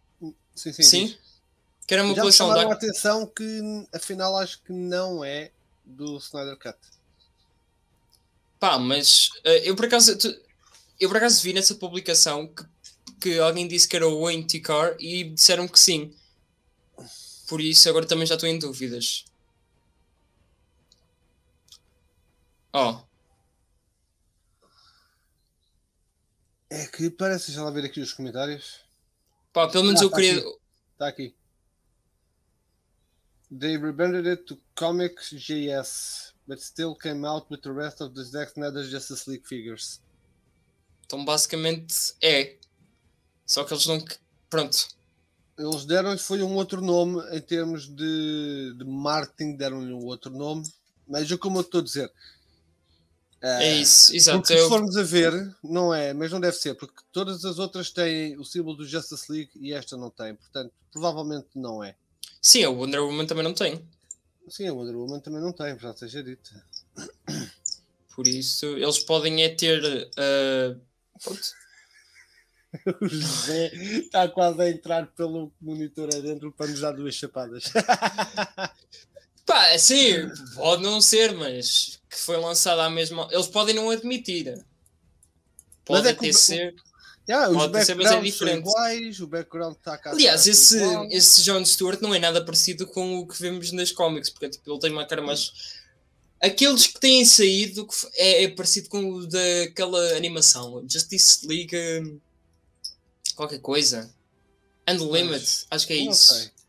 sim, 0.55 0.73
sim, 0.73 0.83
Sim? 0.83 1.17
Que 1.87 1.93
era 1.93 2.03
uma 2.03 2.15
já 2.15 2.15
me 2.15 2.21
coleção 2.21 2.47
de. 2.47 2.53
chamaram 2.53 2.71
a 2.71 2.73
ac- 2.73 2.85
atenção 2.85 3.27
que 3.27 3.87
afinal 3.93 4.35
acho 4.37 4.61
que 4.63 4.71
não 4.73 5.23
é 5.23 5.51
do 5.85 6.17
Snyder 6.17 6.57
Cut. 6.57 6.77
Pá, 8.59 8.77
mas 8.77 9.29
eh, 9.43 9.69
eu 9.69 9.75
por 9.75 9.85
acaso. 9.85 10.17
Eu 10.99 11.09
por 11.09 11.17
acaso 11.17 11.41
vi 11.41 11.51
nessa 11.53 11.73
publicação 11.75 12.47
que, 12.47 12.63
que 13.19 13.39
alguém 13.39 13.67
disse 13.67 13.87
que 13.87 13.95
era 13.95 14.07
o 14.07 14.21
Wayne 14.23 14.45
Car 14.61 14.95
e 14.99 15.23
disseram 15.23 15.67
que 15.67 15.79
sim. 15.79 16.13
Por 17.47 17.59
isso 17.61 17.89
agora 17.89 18.05
também 18.05 18.25
já 18.25 18.35
estou 18.35 18.47
em 18.49 18.57
dúvidas. 18.57 19.25
Oh, 22.73 23.01
É 26.69 26.85
que 26.87 27.09
parece, 27.09 27.51
já 27.51 27.63
lá 27.63 27.69
ver 27.69 27.83
aqui 27.83 27.99
os 27.99 28.13
comentários. 28.13 28.79
pá, 29.51 29.67
pelo 29.67 29.83
menos 29.83 29.99
Ah, 30.01 30.05
eu 30.05 30.09
tá 30.09 30.15
queria. 30.17 30.43
Está 30.93 31.07
aqui. 31.07 31.35
They 33.59 33.77
rebranded 33.77 34.25
it 34.25 34.43
to 34.45 34.57
Comics 34.75 35.31
JS, 35.31 36.33
but 36.47 36.59
still 36.61 36.95
came 36.95 37.25
out 37.27 37.47
with 37.51 37.59
the 37.63 37.71
rest 37.73 37.99
of 37.99 38.15
the 38.15 38.23
Zack 38.23 38.51
Snyder 38.51 38.83
Justice 38.85 39.29
League 39.29 39.45
figures. 39.45 39.99
Então 41.05 41.25
basicamente 41.25 41.93
é. 42.23 42.57
Só 43.45 43.65
que 43.65 43.73
eles 43.73 43.85
não. 43.87 44.01
Pronto. 44.49 44.87
Eles 45.57 45.83
deram 45.85 46.17
foi 46.17 46.41
um 46.41 46.55
outro 46.55 46.79
nome 46.79 47.21
em 47.35 47.41
termos 47.41 47.93
de, 47.93 48.73
de 48.77 48.85
marketing, 48.85 49.57
deram-lhe 49.57 49.91
um 49.93 50.05
outro 50.05 50.31
nome, 50.31 50.63
mas 51.05 51.29
é 51.29 51.37
como 51.37 51.57
eu 51.57 51.61
estou 51.61 51.81
a 51.81 51.83
dizer. 51.83 52.09
É 53.41 53.65
eh, 53.65 53.75
isso, 53.77 54.15
exato. 54.15 54.39
Porque 54.39 54.57
se 54.61 54.69
formos 54.69 54.95
a 54.95 55.03
ver, 55.03 55.33
não 55.63 55.93
é, 55.93 56.13
mas 56.13 56.31
não 56.31 56.39
deve 56.39 56.55
ser, 56.57 56.75
porque 56.75 57.01
todas 57.11 57.43
as 57.43 57.57
outras 57.57 57.89
têm 57.89 58.37
o 58.37 58.43
símbolo 58.45 58.77
do 58.77 58.87
Justice 58.87 59.31
League 59.31 59.51
e 59.59 59.73
esta 59.73 59.97
não 59.97 60.11
tem, 60.11 60.35
portanto, 60.35 60.71
provavelmente 60.91 61.47
não 61.55 61.83
é. 61.83 61.95
sim, 62.39 62.63
a 62.63 62.69
Wonder 62.69 63.01
Woman 63.01 63.25
também 63.25 63.43
não 63.43 63.53
tem. 63.53 63.83
Sim, 64.47 64.67
a 64.67 64.73
Wonder 64.73 64.95
Woman 64.95 65.19
também 65.19 65.41
não 65.41 65.51
tem, 65.51 65.77
já 65.79 65.93
seja 65.93 66.21
dito. 66.21 66.51
Por 68.15 68.27
isso, 68.27 68.65
eles 68.77 68.99
podem 68.99 69.43
é 69.43 69.49
ter. 69.49 69.81
Uh. 70.17 70.79
O 73.01 73.05
José 73.05 73.67
está 73.73 74.29
quase 74.29 74.61
a 74.61 74.69
entrar 74.69 75.07
pelo 75.07 75.51
monitor 75.59 76.07
adentro 76.15 76.53
para 76.53 76.67
nos 76.67 76.79
dar 76.79 76.93
duas 76.93 77.15
chapadas. 77.15 77.65
Pá, 79.51 79.77
sim, 79.77 80.31
pode 80.55 80.81
não 80.81 81.01
ser, 81.01 81.33
mas 81.33 81.99
que 82.09 82.17
foi 82.17 82.37
lançado 82.37 82.79
à 82.79 82.89
mesma. 82.89 83.27
Eles 83.29 83.47
podem 83.47 83.75
não 83.75 83.89
admitir. 83.89 84.63
Pode 85.83 86.07
é 86.07 86.11
até 86.11 86.31
ser. 86.31 86.73
Yeah, 87.29 87.49
os 87.49 87.57
Pode 87.57 87.85
ser, 87.85 87.95
mas 87.95 88.11
é 88.11 88.21
diferente. 88.21 88.59
iguais, 88.59 89.19
o 89.19 89.27
background 89.27 89.75
está 89.75 89.97
cá. 89.97 90.11
Aliás, 90.11 90.41
atrás 90.41 90.47
esse, 90.47 90.77
igual. 90.77 91.07
esse 91.11 91.43
John 91.43 91.65
Stewart 91.65 91.99
não 91.99 92.15
é 92.15 92.19
nada 92.19 92.45
parecido 92.45 92.87
com 92.87 93.19
o 93.19 93.27
que 93.27 93.41
vemos 93.41 93.73
nas 93.73 93.91
cómics, 93.91 94.29
porque 94.29 94.51
tipo, 94.51 94.71
ele 94.71 94.79
tem 94.79 94.91
uma 94.91 95.05
cara 95.05 95.21
mais. 95.21 95.51
Aqueles 96.39 96.87
que 96.87 96.99
têm 97.01 97.25
saído 97.25 97.85
é, 98.15 98.45
é 98.45 98.47
parecido 98.47 98.87
com 98.87 99.03
o 99.05 99.27
daquela 99.27 100.15
animação, 100.15 100.81
Justice 100.89 101.45
League. 101.45 102.19
qualquer 103.35 103.59
coisa. 103.59 104.15
Unlimited, 104.89 105.65
acho 105.69 105.87
que 105.87 105.93
é 105.93 105.97
isso. 105.97 106.35
sei. 106.35 106.60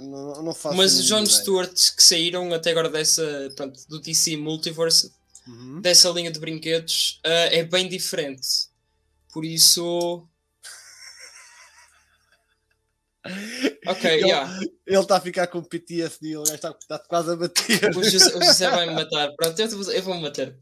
Não, 0.00 0.42
não 0.42 0.54
faço 0.54 0.76
Mas 0.76 0.94
os 0.94 1.04
John 1.06 1.22
ideia. 1.22 1.36
Stewart 1.40 1.72
que 1.96 2.02
saíram 2.02 2.52
até 2.52 2.70
agora 2.70 2.88
dessa, 2.88 3.50
pronto, 3.56 3.80
do 3.88 4.00
DC 4.00 4.36
Multiverse, 4.36 5.12
Uhum. 5.46 5.80
dessa 5.80 6.08
linha 6.10 6.30
de 6.30 6.38
brinquedos, 6.38 7.20
ah, 7.24 7.28
é 7.50 7.62
bem 7.64 7.88
diferente. 7.88 8.46
Por 9.32 9.44
isso. 9.44 10.26
Ok, 13.86 14.10
Ele- 14.10 14.26
yeah. 14.26 14.58
Ele 14.86 14.98
está 15.00 15.16
a 15.16 15.20
ficar 15.20 15.46
com 15.46 15.62
PTSD, 15.62 16.36
o 16.36 16.42
gajo 16.42 16.54
está, 16.54 16.70
está 16.70 16.98
quase 16.98 17.30
a 17.32 17.36
bater. 17.36 17.96
O 17.96 18.02
José, 18.02 18.36
o 18.36 18.42
José 18.44 18.70
vai 18.70 18.86
me 18.86 18.94
matar. 18.94 19.30
Pronto, 19.36 19.58
eu, 19.60 19.68
vou- 19.68 19.92
eu 19.92 20.02
vou-me 20.02 20.22
matar. 20.22 20.54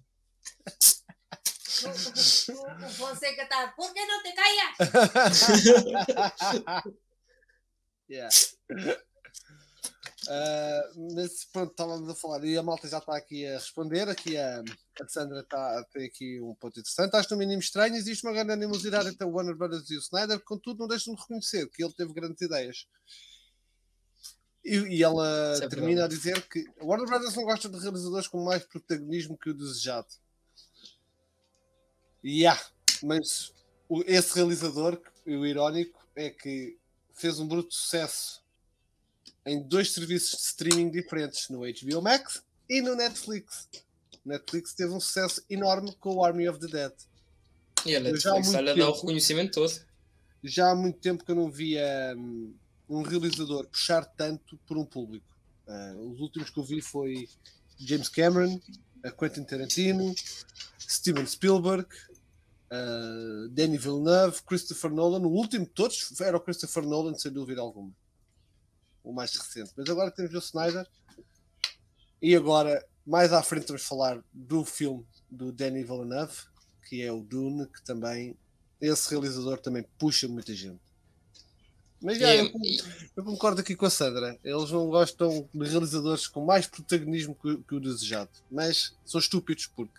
O, 1.85 2.91
Fonseca 2.91 3.43
está. 3.45 3.69
Por 3.77 3.93
que 3.95 4.05
não 4.07 4.23
te 4.23 4.33
callas? 4.33 4.75
Yeah. 8.11 8.31
Ah, 10.31 10.91
mas 11.15 11.45
pronto, 11.47 11.71
estávamos 11.71 12.09
a 12.09 12.15
falar 12.15 12.45
e 12.45 12.57
a 12.59 12.63
malta 12.63 12.87
já 12.87 12.99
está 12.99 13.17
aqui 13.17 13.47
a 13.47 13.55
responder. 13.55 14.09
Aqui 14.09 14.37
a, 14.37 14.63
a 15.01 15.09
Sandra 15.09 15.41
está, 15.41 15.85
tem 15.93 16.05
aqui 16.07 16.41
um 16.41 16.55
ponto 16.55 16.79
interessante. 16.79 17.15
Acho 17.17 17.31
no 17.33 17.39
mínimo 17.39 17.61
estranho. 17.61 17.95
Existe 17.97 18.27
uma 18.27 18.33
grande 18.35 18.53
animosidade 18.53 19.09
entre 19.09 19.27
o 19.27 19.31
Warner 19.31 19.57
Brothers 19.57 19.89
e 19.91 19.97
o 19.97 20.01
Snyder, 20.01 20.39
contudo, 20.41 20.81
não 20.81 20.89
deixam 20.89 21.15
de 21.15 21.21
reconhecer 21.21 21.67
que 21.71 21.83
ele 21.83 21.95
teve 21.95 22.13
grandes 22.13 22.43
ideias. 22.43 22.87
E, 24.63 24.77
e 24.77 25.03
ela 25.03 25.53
Isso 25.55 25.65
é 25.65 25.69
termina 25.69 26.05
a 26.05 26.09
dizer 26.09 26.47
que 26.47 26.67
a 26.79 26.85
Warner 26.85 27.09
Brothers 27.09 27.35
não 27.35 27.45
gosta 27.45 27.69
de 27.71 27.79
realizadores 27.79 28.29
com 28.29 28.45
mais 28.45 28.65
protagonismo 28.65 29.39
que 29.39 29.49
o 29.49 29.55
desejado. 29.55 30.09
E 32.23 32.47
há, 32.47 32.61
mas 33.03 33.55
o- 33.89 34.03
esse 34.07 34.35
realizador, 34.35 35.01
o 35.27 35.47
irónico, 35.47 36.07
é 36.15 36.29
que 36.29 36.77
fez 37.15 37.39
um 37.39 37.49
bruto 37.49 37.73
sucesso 37.75 38.43
em 39.47 39.63
dois 39.63 39.93
serviços 39.93 40.39
de 40.39 40.45
streaming 40.45 40.91
diferentes, 40.91 41.49
no 41.49 41.61
HBO 41.61 42.03
Max 42.03 42.43
e 42.69 42.81
no 42.81 42.95
Netflix. 42.95 43.69
Netflix 44.25 44.75
teve 44.75 44.93
um 44.93 45.01
sucesso 45.01 45.43
enorme 45.49 45.95
com 45.99 46.17
o 46.17 46.25
Army 46.25 46.49
of 46.49 46.61
the 46.61 46.67
Dead. 46.67 46.93
E 47.87 47.97
a 47.97 48.01
Netflix 48.01 48.55
olha, 48.55 48.75
dá 48.75 48.89
o 48.89 48.93
reconhecimento 48.93 49.53
todo. 49.53 49.73
Já 50.43 50.71
há 50.71 50.75
muito 50.75 50.99
tempo 50.99 51.25
que 51.25 51.31
eu 51.31 51.35
não 51.35 51.51
via 51.51 52.15
hum, 52.17 52.55
um 52.89 53.03
realizador 53.03 53.67
puxar 53.67 54.05
tanto 54.05 54.57
por 54.67 54.77
um 54.77 54.85
público. 54.85 55.27
Ah, 55.67 55.95
os 55.99 56.21
últimos 56.21 56.51
que 56.51 56.59
eu 56.59 56.65
vi 56.65 56.81
foi 56.81 57.29
James 57.79 58.09
Cameron, 58.09 58.61
Quentin 59.19 59.45
Tarantino, 59.45 60.15
Steven 60.81 61.27
Spielberg, 61.27 61.89
ah, 62.71 63.49
Danny 63.51 63.79
Villeneuve, 63.79 64.43
Christopher 64.43 64.91
Nolan. 64.91 65.27
O 65.27 65.33
último 65.33 65.65
de 65.65 65.73
todos 65.73 66.21
era 66.21 66.37
o 66.37 66.41
Christopher 66.41 66.85
Nolan, 66.85 67.15
sem 67.15 67.33
dúvida 67.33 67.61
alguma. 67.61 67.93
O 69.05 69.13
mais 69.13 69.35
recente. 69.35 69.73
Mas 69.77 69.89
agora 69.89 70.11
temos 70.11 70.35
o 70.35 70.39
Snyder. 70.39 70.87
E 72.21 72.35
agora, 72.35 72.85
mais 73.07 73.33
à 73.33 73.43
frente, 73.43 73.67
vamos 73.69 73.85
falar 73.85 74.23
do 74.33 74.65
filme 74.65 75.07
do 75.31 75.53
Danny 75.53 75.83
Villeneuve, 75.85 76.37
que 76.89 77.03
é 77.03 77.13
o 77.13 77.23
Dune, 77.23 77.67
que 77.67 77.83
também 77.85 78.37
esse 78.81 79.11
realizador 79.11 79.59
também 79.59 79.85
puxa 79.99 80.27
muita 80.29 80.55
gente. 80.55 80.81
Mas 82.01 82.19
já, 82.19 82.35
eu, 82.35 82.53
eu 83.17 83.25
concordo 83.25 83.61
aqui 83.61 83.75
com 83.75 83.87
a 83.87 83.91
Sandra. 83.91 84.39
Eles 84.45 84.71
não 84.71 84.89
gostam 84.89 85.49
de 85.53 85.69
realizadores 85.69 86.29
com 86.29 86.45
mais 86.45 86.67
protagonismo 86.67 87.35
que, 87.35 87.57
que 87.65 87.75
o 87.75 87.81
desejado. 87.81 88.31
Mas 88.51 88.95
são 89.05 89.19
estúpidos 89.21 89.67
porque 89.67 89.99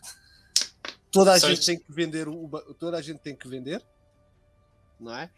toda 1.11 1.33
a 1.33 1.39
gente 1.39 1.65
tem 1.65 1.77
que 1.79 1.91
vender 1.91 2.25
ba- 2.47 2.63
toda 2.79 2.97
a 2.97 3.01
gente 3.01 3.19
tem 3.19 3.35
que 3.35 3.47
vender, 3.49 3.83
não 4.99 5.13
é? 5.13 5.29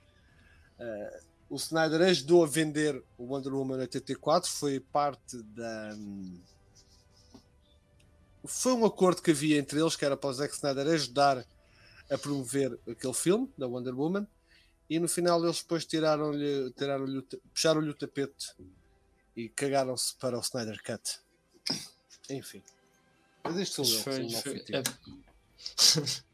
Eh, 0.80 1.20
o 1.52 1.58
Snyder 1.58 2.02
ajudou 2.02 2.43
a 2.43 2.47
vender 2.47 3.04
o 3.18 3.26
Wonder 3.26 3.54
Woman 3.54 3.78
84, 3.80 4.49
foi 4.49 4.80
parte 4.80 5.38
da 5.43 5.95
foi 8.45 8.74
um 8.74 8.86
acordo 8.86 9.22
que 9.22 9.32
havia 9.32 9.60
entre 9.60 9.80
eles 9.80 9.95
que 9.95 10.04
era 10.06 10.16
para 10.18 10.30
o 10.30 10.34
Zack 10.34 10.54
Snyder 10.54 10.88
ajudar 10.88 11.45
a 12.10 12.18
promover 12.18 12.80
aquele 12.89 13.14
filme 13.14 13.52
da 13.58 13.68
Wonder 13.68 13.93
Woman 13.93 14.26
e 14.89 14.97
no 14.99 15.08
final 15.08 15.43
eles 15.43 15.62
depois 15.62 15.86
tiraram-lhe 15.86 16.72
tiraram-lhe 16.72 17.18
o 17.18 17.22
ta- 17.22 17.38
puxaram-lhe 17.54 17.89
o 17.89 17.93
tapete 17.93 18.56
e 19.36 19.47
cagaram-se 19.49 20.16
para 20.16 20.38
o 20.38 20.41
Snyder 20.41 20.82
Cut. 20.84 21.20
Enfim. 22.30 22.64
Mas 23.43 23.58
isto 23.58 23.84
sou 23.86 23.97
eu, 23.97 24.04
Foi- 24.04 24.30
foi- 24.41 26.24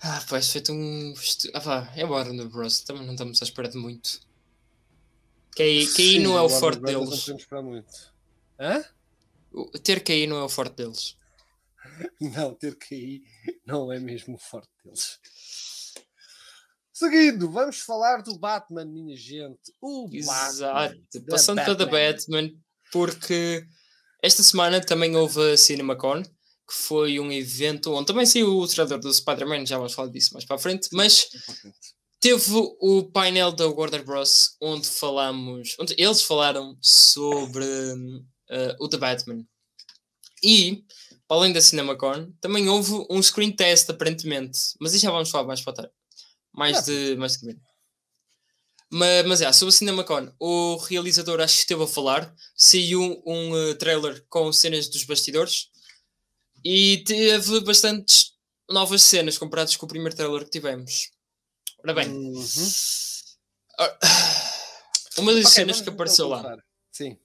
Ah, 0.00 0.24
pá, 0.28 0.38
isso 0.38 0.52
feito 0.52 0.72
um. 0.72 1.12
Ah, 1.54 1.60
pá, 1.60 1.92
é 1.96 2.04
Warner 2.04 2.48
Bros. 2.48 2.80
Também 2.82 3.04
não 3.04 3.12
estamos 3.14 3.40
à 3.42 3.44
espera 3.44 3.68
de 3.68 3.76
muito. 3.78 4.20
KI, 5.56 5.86
KI 5.86 5.86
Sim, 5.86 6.18
não 6.20 6.38
é 6.38 6.42
o 6.42 6.48
forte 6.48 6.80
Não 6.80 6.86
deles. 7.04 7.20
podemos 7.20 7.42
esperar 7.42 7.62
muito 7.62 8.12
Hã? 8.60 8.84
O- 9.52 9.66
Ter 9.78 10.00
KI 10.04 10.26
não 10.28 10.36
é 10.38 10.44
o 10.44 10.48
forte 10.48 10.76
deles. 10.76 11.16
Não, 12.20 12.54
ter 12.54 12.76
que 12.76 13.24
não 13.64 13.90
é 13.90 13.98
mesmo 13.98 14.34
o 14.34 14.38
forte 14.38 14.68
deles. 14.84 15.18
Seguindo, 16.92 17.50
vamos 17.50 17.78
falar 17.80 18.22
do 18.22 18.36
Batman, 18.38 18.84
minha 18.84 19.16
gente. 19.16 19.72
O 19.80 20.08
Exato. 20.12 20.74
Batman. 20.74 21.02
da 21.14 21.20
Passando 21.30 21.64
para 21.64 21.76
The 21.76 21.86
Batman, 21.86 22.50
porque 22.92 23.66
esta 24.22 24.42
semana 24.42 24.80
também 24.84 25.16
houve 25.16 25.52
a 25.52 25.56
CinemaCon, 25.56 26.22
que 26.68 26.74
foi 26.74 27.18
um 27.18 27.32
evento 27.32 27.94
onde 27.94 28.06
também 28.06 28.26
saiu 28.26 28.58
o 28.58 28.68
trailer 28.68 28.98
do 28.98 29.12
Spider-Man, 29.12 29.64
já 29.64 29.78
vamos 29.78 29.94
falar 29.94 30.08
disso 30.10 30.34
mais 30.34 30.44
para 30.44 30.56
a 30.56 30.58
frente, 30.58 30.90
mas 30.92 31.28
teve 32.20 32.52
o 32.80 33.04
painel 33.10 33.52
da 33.52 33.66
Warner 33.66 34.04
Bros. 34.04 34.56
onde 34.60 34.86
falamos, 34.86 35.74
onde 35.80 35.94
eles 35.96 36.20
falaram 36.22 36.76
sobre 36.82 37.64
eh, 38.50 38.76
o 38.78 38.88
The 38.88 38.98
Batman. 38.98 39.44
E, 40.42 40.84
para 41.26 41.38
além 41.38 41.52
da 41.52 41.60
CinemaCon, 41.60 42.32
também 42.40 42.68
houve 42.68 42.92
um 43.10 43.22
screen 43.22 43.50
test, 43.52 43.88
aparentemente, 43.90 44.58
mas 44.80 44.92
isso 44.92 45.02
já 45.04 45.10
vamos 45.10 45.30
falar 45.30 45.46
mais 45.46 45.60
para 45.62 45.72
tarde. 45.72 45.92
Mais 46.52 46.76
Ah. 46.78 46.80
de 46.82 47.16
mais 47.16 47.32
de 47.32 47.40
caminho. 47.40 47.60
Mas, 48.90 49.26
mas 49.26 49.40
é, 49.42 49.52
sobre 49.52 49.74
a 49.74 49.76
CinemaCon, 49.76 50.32
o 50.40 50.76
realizador 50.76 51.40
acho 51.40 51.54
que 51.54 51.60
esteve 51.60 51.82
a 51.82 51.86
falar, 51.86 52.34
saiu 52.56 53.22
um 53.26 53.56
eh, 53.56 53.74
trailer 53.74 54.24
com 54.28 54.50
cenas 54.52 54.88
dos 54.88 55.04
bastidores 55.04 55.68
e 56.64 56.98
teve 57.06 57.60
bastantes 57.60 58.34
novas 58.68 59.02
cenas 59.02 59.38
comparadas 59.38 59.76
com 59.76 59.86
o 59.86 59.88
primeiro 59.88 60.14
trailer 60.16 60.44
que 60.44 60.50
tivemos. 60.50 61.10
Ora 61.82 61.94
bem, 61.94 62.08
Uhum. 62.08 62.46
ora- 63.78 63.98
uma 65.18 65.32
das 65.34 65.44
Ok, 65.44 65.52
cenas 65.54 65.76
que 65.76 65.82
então 65.82 65.94
apareceu 65.94 66.28
lá. 66.28 66.56
Sim. 66.92 67.16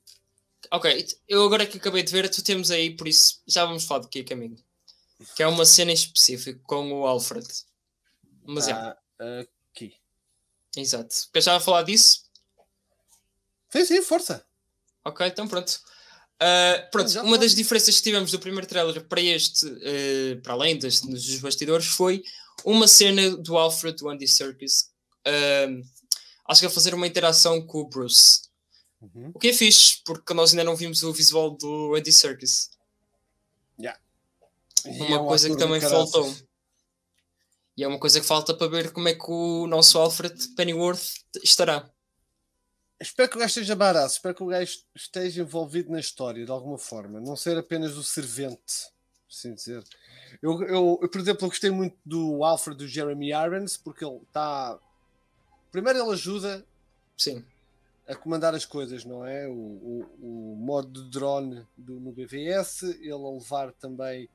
Ok, 0.72 1.08
eu 1.28 1.44
agora 1.46 1.66
que 1.66 1.78
acabei 1.78 2.04
de 2.04 2.12
ver, 2.12 2.30
tu 2.30 2.42
temos 2.44 2.72
aí, 2.72 2.96
por 2.96 3.08
isso 3.08 3.42
já 3.46 3.66
vamos 3.66 3.84
falar 3.84 4.02
daqui 4.02 4.22
a 4.22 4.24
caminho. 4.26 4.58
Que 5.36 5.44
é 5.44 5.48
uma 5.48 5.66
cena 5.66 5.92
em 5.92 5.94
específico 5.94 6.60
com 6.66 6.92
o 6.92 7.06
Alfred. 7.06 7.48
Mas 8.46 8.68
é, 8.68 8.72
Ah, 8.74 8.98
aqui. 9.72 9.96
exato. 10.76 11.30
Queres 11.32 11.46
já 11.46 11.60
falar 11.60 11.84
disso? 11.84 12.24
Sim, 13.70 13.86
sim, 13.86 14.02
força. 14.02 14.46
Ok, 15.06 15.26
então 15.28 15.48
pronto. 15.48 15.80
Uh, 16.42 16.92
pronto, 16.92 17.22
uma 17.22 17.38
das 17.38 17.56
diferenças 17.56 17.96
que 17.98 18.04
tivemos 18.04 18.32
do 18.32 18.40
primeiro 18.40 18.68
trailer 18.68 19.06
para 19.08 19.22
este, 19.22 19.66
uh, 19.66 20.42
para 20.42 20.54
além 20.54 20.78
das, 20.78 21.02
dos 21.02 21.40
bastidores, 21.40 21.86
foi 21.86 22.24
uma 22.66 22.88
cena 22.88 23.38
do 23.38 23.58
Alfred, 23.58 23.98
do 23.98 24.10
Andy 24.10 24.28
Serkis, 24.28 24.90
um, 25.70 25.82
acho 26.50 26.62
que 26.62 26.68
a 26.68 26.70
fazer 26.70 26.94
uma 26.94 27.08
interação 27.08 27.66
com 27.66 27.80
o 27.80 27.88
Bruce. 27.88 28.42
Uhum. 29.02 29.32
O 29.34 29.40
que 29.40 29.50
é 29.50 29.54
fixe, 29.54 30.02
porque 30.06 30.34
nós 30.34 30.52
ainda 30.52 30.64
não 30.64 30.76
vimos 30.76 31.04
o 31.04 31.14
visual 31.14 31.52
do 31.52 31.96
Andy 31.96 32.12
Serkis. 32.12 32.70
E 34.86 35.02
Uma 35.04 35.16
é 35.16 35.20
coisa 35.20 35.50
que 35.50 35.58
também 35.58 35.82
faltou. 35.82 36.34
E 37.76 37.84
é 37.84 37.88
uma 37.88 38.00
coisa 38.00 38.20
que 38.20 38.26
falta 38.26 38.54
para 38.54 38.68
ver 38.68 38.92
como 38.92 39.08
é 39.08 39.14
que 39.14 39.32
o 39.32 39.66
nosso 39.68 39.98
Alfred 39.98 40.50
Pennyworth 40.56 41.02
estará. 41.44 41.90
Espero 43.04 43.30
que 43.30 43.36
o 43.36 43.40
gajo 43.40 43.50
esteja 43.50 43.76
barato, 43.76 44.14
espero 44.14 44.34
que 44.34 44.44
o 44.44 44.48
gajo 44.48 44.80
esteja 44.96 45.42
envolvido 45.42 45.92
na 45.92 46.00
história 46.00 46.46
de 46.46 46.52
alguma 46.52 46.78
forma, 46.78 47.20
não 47.20 47.36
ser 47.36 47.58
apenas 47.58 47.98
o 47.98 48.04
servente, 48.04 48.90
assim 49.30 49.54
dizer. 49.54 49.84
Eu, 50.42 50.64
eu, 50.64 51.00
eu, 51.02 51.10
por 51.10 51.20
exemplo, 51.20 51.44
eu 51.44 51.50
gostei 51.50 51.70
muito 51.70 51.98
do 52.06 52.46
Alfred 52.46 52.78
do 52.78 52.88
Jeremy 52.88 53.32
Irons, 53.32 53.76
porque 53.76 54.06
ele 54.06 54.22
está. 54.26 54.80
Primeiro, 55.70 56.00
ele 56.00 56.12
ajuda 56.12 56.66
Sim. 57.18 57.44
a 58.08 58.16
comandar 58.16 58.56
as 58.56 58.66
coisas, 58.66 59.04
não 59.04 59.26
é? 59.26 59.50
O, 59.50 59.52
o, 59.52 60.10
o 60.22 60.56
modo 60.56 61.04
de 61.04 61.10
drone 61.10 61.68
do, 61.78 62.00
no 62.00 62.14
BVS, 62.14 62.84
ele 62.84 63.12
a 63.12 63.18
levar 63.18 63.74
também 63.74 64.30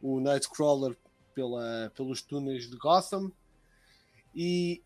o 0.00 0.18
Nightcrawler 0.18 0.96
pela, 1.34 1.92
pelos 1.94 2.22
túneis 2.22 2.70
de 2.70 2.76
Gotham 2.78 3.30
e, 4.34 4.82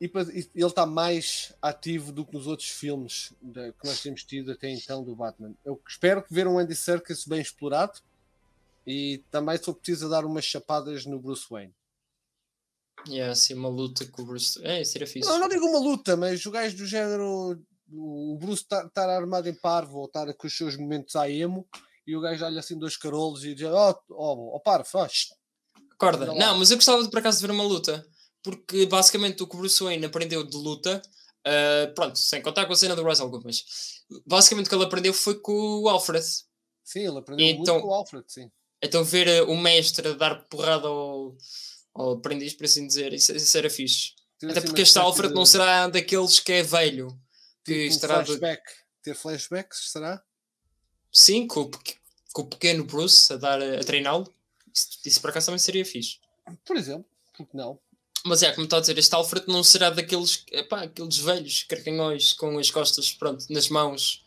e, 0.00 0.06
e 0.06 0.48
ele 0.54 0.66
está 0.66 0.84
mais 0.84 1.54
ativo 1.60 2.12
do 2.12 2.24
que 2.24 2.34
nos 2.34 2.46
outros 2.46 2.68
filmes 2.68 3.32
que 3.52 3.86
nós 3.86 4.00
temos 4.00 4.24
tido 4.24 4.52
até 4.52 4.68
então 4.70 5.02
do 5.02 5.16
Batman. 5.16 5.54
Eu 5.64 5.80
espero 5.88 6.22
que 6.22 6.32
ver 6.32 6.46
um 6.46 6.58
Andy 6.58 6.74
Serkis 6.74 7.24
bem 7.24 7.40
explorado 7.40 8.00
e 8.86 9.24
também 9.30 9.56
só 9.58 9.72
precisa 9.72 10.08
dar 10.08 10.24
umas 10.24 10.44
chapadas 10.44 11.06
no 11.06 11.18
Bruce 11.18 11.46
Wayne. 11.50 11.74
Yeah, 13.08 13.32
assim, 13.32 13.54
uma 13.54 13.68
luta 13.68 14.06
com 14.06 14.22
o 14.22 14.26
Bruce. 14.26 14.60
É, 14.64 14.82
seria 14.84 15.06
fixe. 15.06 15.28
Não, 15.28 15.38
não 15.38 15.48
digo 15.48 15.66
uma 15.66 15.78
luta, 15.78 16.16
mas 16.16 16.44
o 16.44 16.50
gajo 16.50 16.76
do 16.76 16.86
género. 16.86 17.58
O 17.92 18.36
Bruce 18.40 18.62
estar 18.62 18.82
tá, 18.84 19.06
tá 19.06 19.16
armado 19.16 19.48
em 19.48 19.54
parvo 19.54 19.98
ou 19.98 20.06
estar 20.06 20.32
com 20.34 20.46
os 20.46 20.56
seus 20.56 20.76
momentos 20.76 21.14
a 21.14 21.30
emo 21.30 21.64
e 22.04 22.16
o 22.16 22.20
gajo 22.20 22.40
dá-lhe 22.40 22.58
assim 22.58 22.76
dois 22.76 22.96
carolos 22.96 23.44
e 23.44 23.54
diz: 23.54 23.68
Oh, 23.68 23.96
oh, 24.10 24.56
oh 24.56 24.60
parvo, 24.60 24.88
faz. 24.88 25.28
Acorda. 25.92 26.26
Não, 26.34 26.58
mas 26.58 26.70
eu 26.70 26.76
gostava 26.76 27.02
de 27.02 27.08
por 27.08 27.20
acaso 27.20 27.38
de 27.38 27.46
ver 27.46 27.52
uma 27.52 27.62
luta 27.62 28.04
porque 28.46 28.86
basicamente 28.86 29.42
o 29.42 29.46
que 29.48 29.56
o 29.56 29.58
Bruce 29.58 29.82
Wayne 29.82 30.06
aprendeu 30.06 30.44
de 30.44 30.56
luta. 30.56 31.02
Uh, 31.44 31.92
pronto, 31.94 32.16
sem 32.16 32.40
contar 32.40 32.64
com 32.64 32.72
a 32.72 32.76
cena 32.76 32.94
do 32.94 33.02
Russell 33.02 33.28
mas 33.44 34.04
basicamente 34.24 34.66
o 34.66 34.68
que 34.68 34.74
ele 34.76 34.84
aprendeu 34.84 35.12
foi 35.12 35.34
com 35.40 35.80
o 35.80 35.88
Alfred. 35.88 36.24
Sim, 36.84 37.00
ele 37.00 37.18
aprendeu 37.18 37.44
então, 37.44 37.74
muito 37.74 37.86
com 37.86 37.90
o 37.90 37.94
Alfred, 37.94 38.24
sim. 38.28 38.48
Então 38.80 39.02
ver 39.02 39.42
uh, 39.42 39.50
o 39.50 39.56
mestre 39.56 40.14
dar 40.14 40.44
porrada 40.44 40.86
ao, 40.86 41.36
ao 41.92 42.12
aprendiz, 42.12 42.54
por 42.54 42.66
assim 42.66 42.86
dizer, 42.86 43.12
isso, 43.12 43.34
isso 43.34 43.58
era 43.58 43.68
fixe. 43.68 44.12
Até 44.44 44.60
porque 44.60 44.82
este 44.82 44.96
Alfred 44.96 45.30
de... 45.30 45.34
não 45.34 45.44
será 45.44 45.88
daqueles 45.88 46.38
que 46.38 46.52
é 46.52 46.62
velho. 46.62 47.08
Que 47.64 47.72
tipo 47.72 47.94
estará 47.94 48.24
flashback. 48.24 48.62
De... 48.62 49.02
Ter 49.02 49.14
flashbacks, 49.16 49.90
será? 49.90 50.22
Sim, 51.10 51.48
com, 51.48 51.68
com 52.32 52.42
o 52.42 52.46
pequeno 52.46 52.84
Bruce 52.84 53.32
a, 53.32 53.36
dar, 53.36 53.60
a 53.60 53.80
treiná-lo. 53.82 54.32
Isso, 54.72 54.88
isso 55.04 55.20
por 55.20 55.30
acaso 55.30 55.46
também 55.46 55.58
seria 55.58 55.84
fixe. 55.84 56.18
Por 56.64 56.76
exemplo, 56.76 57.06
porque 57.36 57.56
não? 57.56 57.80
Mas 58.26 58.42
é, 58.42 58.52
como 58.52 58.64
está 58.64 58.78
a 58.78 58.80
dizer, 58.80 58.98
este 58.98 59.14
Alfred 59.14 59.46
não 59.46 59.62
será 59.62 59.88
daqueles 59.88 60.44
epá, 60.50 60.82
aqueles 60.82 61.16
velhos 61.18 61.62
carcanhões 61.62 62.32
com 62.32 62.58
as 62.58 62.70
costas 62.70 63.12
pronto, 63.12 63.46
nas 63.50 63.68
mãos. 63.68 64.24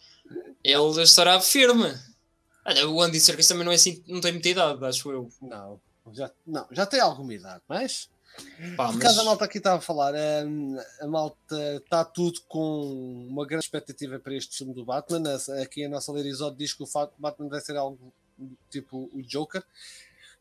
Ele 0.64 1.04
estará 1.04 1.40
firme. 1.42 1.94
Olha, 2.66 2.88
o 2.88 3.02
Andy 3.02 3.20
Serkis 3.20 3.48
também 3.48 3.66
não 3.66 3.72
é 3.72 3.76
assim, 3.76 4.02
não 4.08 4.22
tem 4.22 4.32
muita 4.32 4.48
idade, 4.48 4.86
acho 4.86 5.12
eu. 5.12 5.30
Não, 5.42 5.82
já, 6.14 6.32
não, 6.46 6.66
já 6.72 6.86
tem 6.86 7.00
alguma 7.00 7.34
idade, 7.34 7.62
mas. 7.68 8.10
Pá, 8.78 8.90
Por 8.92 9.00
causa 9.02 9.18
da 9.18 9.24
malta 9.26 9.46
aqui 9.46 9.58
estava 9.58 9.80
a 9.80 9.82
falar, 9.82 10.16
a, 10.16 10.46
hum, 10.46 10.78
a 11.02 11.08
malta 11.08 11.76
está 11.76 12.06
tudo 12.06 12.40
com 12.48 13.28
uma 13.30 13.46
grande 13.46 13.66
expectativa 13.66 14.18
para 14.18 14.34
este 14.34 14.60
filme 14.60 14.74
do 14.74 14.86
Batman. 14.86 15.24
Aqui 15.62 15.84
a 15.84 15.90
nossa 15.90 16.12
Lerizode 16.14 16.56
diz 16.56 16.74
que 16.74 16.84
o 16.84 16.88
Batman 17.18 17.50
vai 17.50 17.60
ser 17.60 17.76
algo 17.76 18.14
tipo 18.70 19.10
o 19.14 19.22
Joker. 19.22 19.64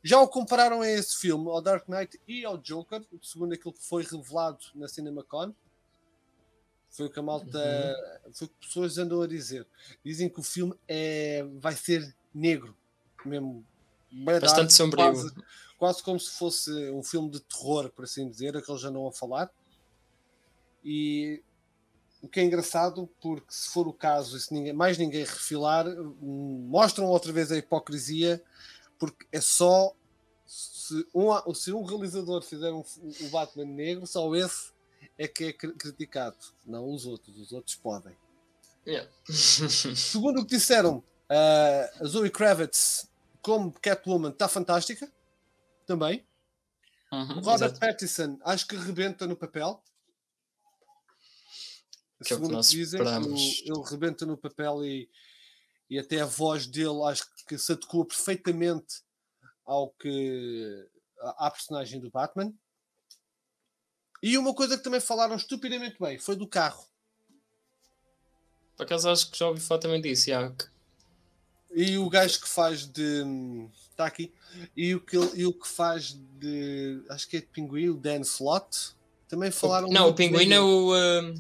Já 0.02 0.20
o 0.20 0.28
compararam 0.28 0.80
a 0.80 0.88
esse 0.88 1.16
filme, 1.16 1.48
ao 1.48 1.60
Dark 1.60 1.88
Knight 1.88 2.20
e 2.26 2.44
ao 2.44 2.56
Joker, 2.56 3.04
segundo 3.20 3.52
aquilo 3.52 3.72
que 3.72 3.84
foi 3.84 4.04
revelado 4.04 4.58
na 4.74 4.86
CinemaCon. 4.88 5.52
Foi 6.90 7.06
o 7.06 7.10
que 7.10 7.18
a 7.18 7.22
malta. 7.22 7.58
Uhum. 8.24 8.32
Foi 8.32 8.46
o 8.46 8.50
que 8.50 8.66
pessoas 8.66 8.96
andam 8.96 9.20
a 9.20 9.26
dizer. 9.26 9.66
Dizem 10.04 10.28
que 10.28 10.40
o 10.40 10.42
filme 10.42 10.74
é, 10.86 11.44
vai 11.58 11.74
ser 11.74 12.14
negro, 12.34 12.76
mesmo. 13.24 13.64
Bastante 14.10 14.72
sombrio. 14.72 15.12
Quase, 15.12 15.34
quase 15.78 16.02
como 16.02 16.18
se 16.18 16.30
fosse 16.30 16.70
um 16.90 17.02
filme 17.02 17.30
de 17.30 17.40
terror, 17.40 17.90
por 17.90 18.04
assim 18.04 18.28
dizer, 18.28 18.54
é 18.54 18.62
que 18.62 18.70
eles 18.70 18.84
andam 18.84 19.06
a 19.06 19.12
falar. 19.12 19.52
E 20.82 21.42
o 22.22 22.28
que 22.28 22.40
é 22.40 22.44
engraçado, 22.44 23.08
porque 23.20 23.52
se 23.52 23.70
for 23.70 23.86
o 23.86 23.92
caso, 23.92 24.36
e 24.36 24.40
se 24.40 24.52
ninguém, 24.52 24.72
mais 24.72 24.96
ninguém 24.96 25.24
refilar, 25.24 25.86
mostram 26.20 27.06
outra 27.06 27.32
vez 27.32 27.52
a 27.52 27.56
hipocrisia 27.56 28.42
porque 28.98 29.26
é 29.32 29.40
só 29.40 29.94
se 30.46 31.06
um, 31.14 31.54
se 31.54 31.72
um 31.72 31.84
realizador 31.84 32.42
fizer 32.42 32.72
um, 32.72 32.82
o 33.20 33.28
Batman 33.30 33.66
negro, 33.66 34.06
só 34.06 34.34
esse 34.34 34.72
é 35.16 35.28
que 35.28 35.44
é 35.44 35.52
criticado, 35.52 36.36
não 36.66 36.90
os 36.90 37.06
outros. 37.06 37.36
Os 37.38 37.52
outros 37.52 37.76
podem. 37.76 38.16
Yeah. 38.86 39.10
Segundo 39.28 40.40
o 40.40 40.46
que 40.46 40.56
disseram, 40.56 40.98
uh, 40.98 42.02
a 42.02 42.04
Zoe 42.06 42.30
Kravitz 42.30 43.08
como 43.42 43.72
Catwoman 43.72 44.30
está 44.30 44.48
fantástica 44.48 45.10
também. 45.86 46.26
Uhum, 47.12 47.40
Robert 47.40 47.54
exato. 47.54 47.80
Pattinson 47.80 48.38
acho 48.44 48.66
que 48.66 48.76
rebenta 48.76 49.26
no 49.26 49.36
papel. 49.36 49.82
Que 52.22 52.34
Segundo 52.34 52.56
é 52.56 52.58
o 52.58 52.62
que, 52.62 52.68
que 52.68 52.76
dizem, 52.76 53.00
ele, 53.00 53.62
ele 53.64 53.82
rebenta 53.88 54.26
no 54.26 54.36
papel 54.36 54.84
e 54.84 55.08
e 55.90 55.98
até 55.98 56.20
a 56.20 56.26
voz 56.26 56.66
dele 56.66 57.02
acho 57.06 57.26
que 57.46 57.56
se 57.58 57.72
adequa 57.72 58.04
perfeitamente 58.04 59.02
ao 59.64 59.90
que 59.90 60.86
à 61.20 61.50
personagem 61.50 62.00
do 62.00 62.10
Batman. 62.10 62.52
E 64.22 64.36
uma 64.36 64.54
coisa 64.54 64.76
que 64.76 64.84
também 64.84 65.00
falaram 65.00 65.36
estupidamente 65.36 65.96
bem 66.00 66.18
foi 66.18 66.36
do 66.36 66.46
carro. 66.46 66.84
Por 68.76 68.84
acaso 68.84 69.10
acho 69.10 69.30
que 69.30 69.38
já 69.38 69.48
ouvi 69.48 69.60
falar 69.60 69.80
também 69.80 70.00
disso, 70.00 70.26
já. 70.26 70.52
E 71.70 71.98
o 71.98 72.08
gajo 72.08 72.40
que 72.40 72.48
faz 72.48 72.86
de. 72.86 73.24
Está 73.90 74.06
aqui. 74.06 74.32
E 74.76 74.94
o 74.94 75.00
que, 75.00 75.16
e 75.34 75.46
o 75.46 75.52
que 75.52 75.68
faz 75.68 76.12
de. 76.38 77.02
Acho 77.10 77.28
que 77.28 77.36
é 77.36 77.40
de 77.40 77.46
pinguim, 77.46 77.88
o 77.88 77.94
Dan 77.94 78.20
Slott. 78.20 78.94
Também 79.28 79.50
falaram. 79.50 79.88
Não, 79.88 80.08
o 80.08 80.14
pinguim 80.14 80.50
é 80.52 80.60
o. 80.60 80.92
Uh... 80.92 81.34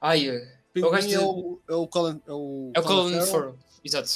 Ai, 0.00 0.28
é 0.28 0.32
o, 0.76 0.94
é 0.94 1.18
o, 1.18 1.60
é 1.68 1.74
o 1.74 1.88
Colin. 1.88 2.22
É 2.26 2.32
o, 2.32 2.72
é 2.74 2.80
o 2.80 2.82
Colin 2.82 3.26
Farrell. 3.26 3.58
Exato. 3.84 4.08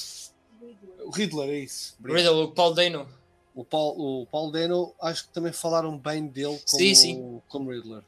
O 1.04 1.10
Riddler, 1.10 1.50
é 1.50 1.58
isso. 1.58 1.96
Riddler, 2.02 2.32
o 2.32 2.52
Paul 2.52 2.74
Dano. 2.74 3.08
O 3.54 3.64
Paul, 3.64 4.22
o 4.22 4.26
Paul 4.26 4.50
Dano, 4.50 4.94
acho 5.00 5.26
que 5.26 5.32
também 5.32 5.52
falaram 5.52 5.98
bem 5.98 6.26
dele 6.26 6.58
como, 6.58 6.78
sim, 6.78 6.94
sim. 6.94 7.42
como 7.48 7.70
Riddler. 7.70 8.02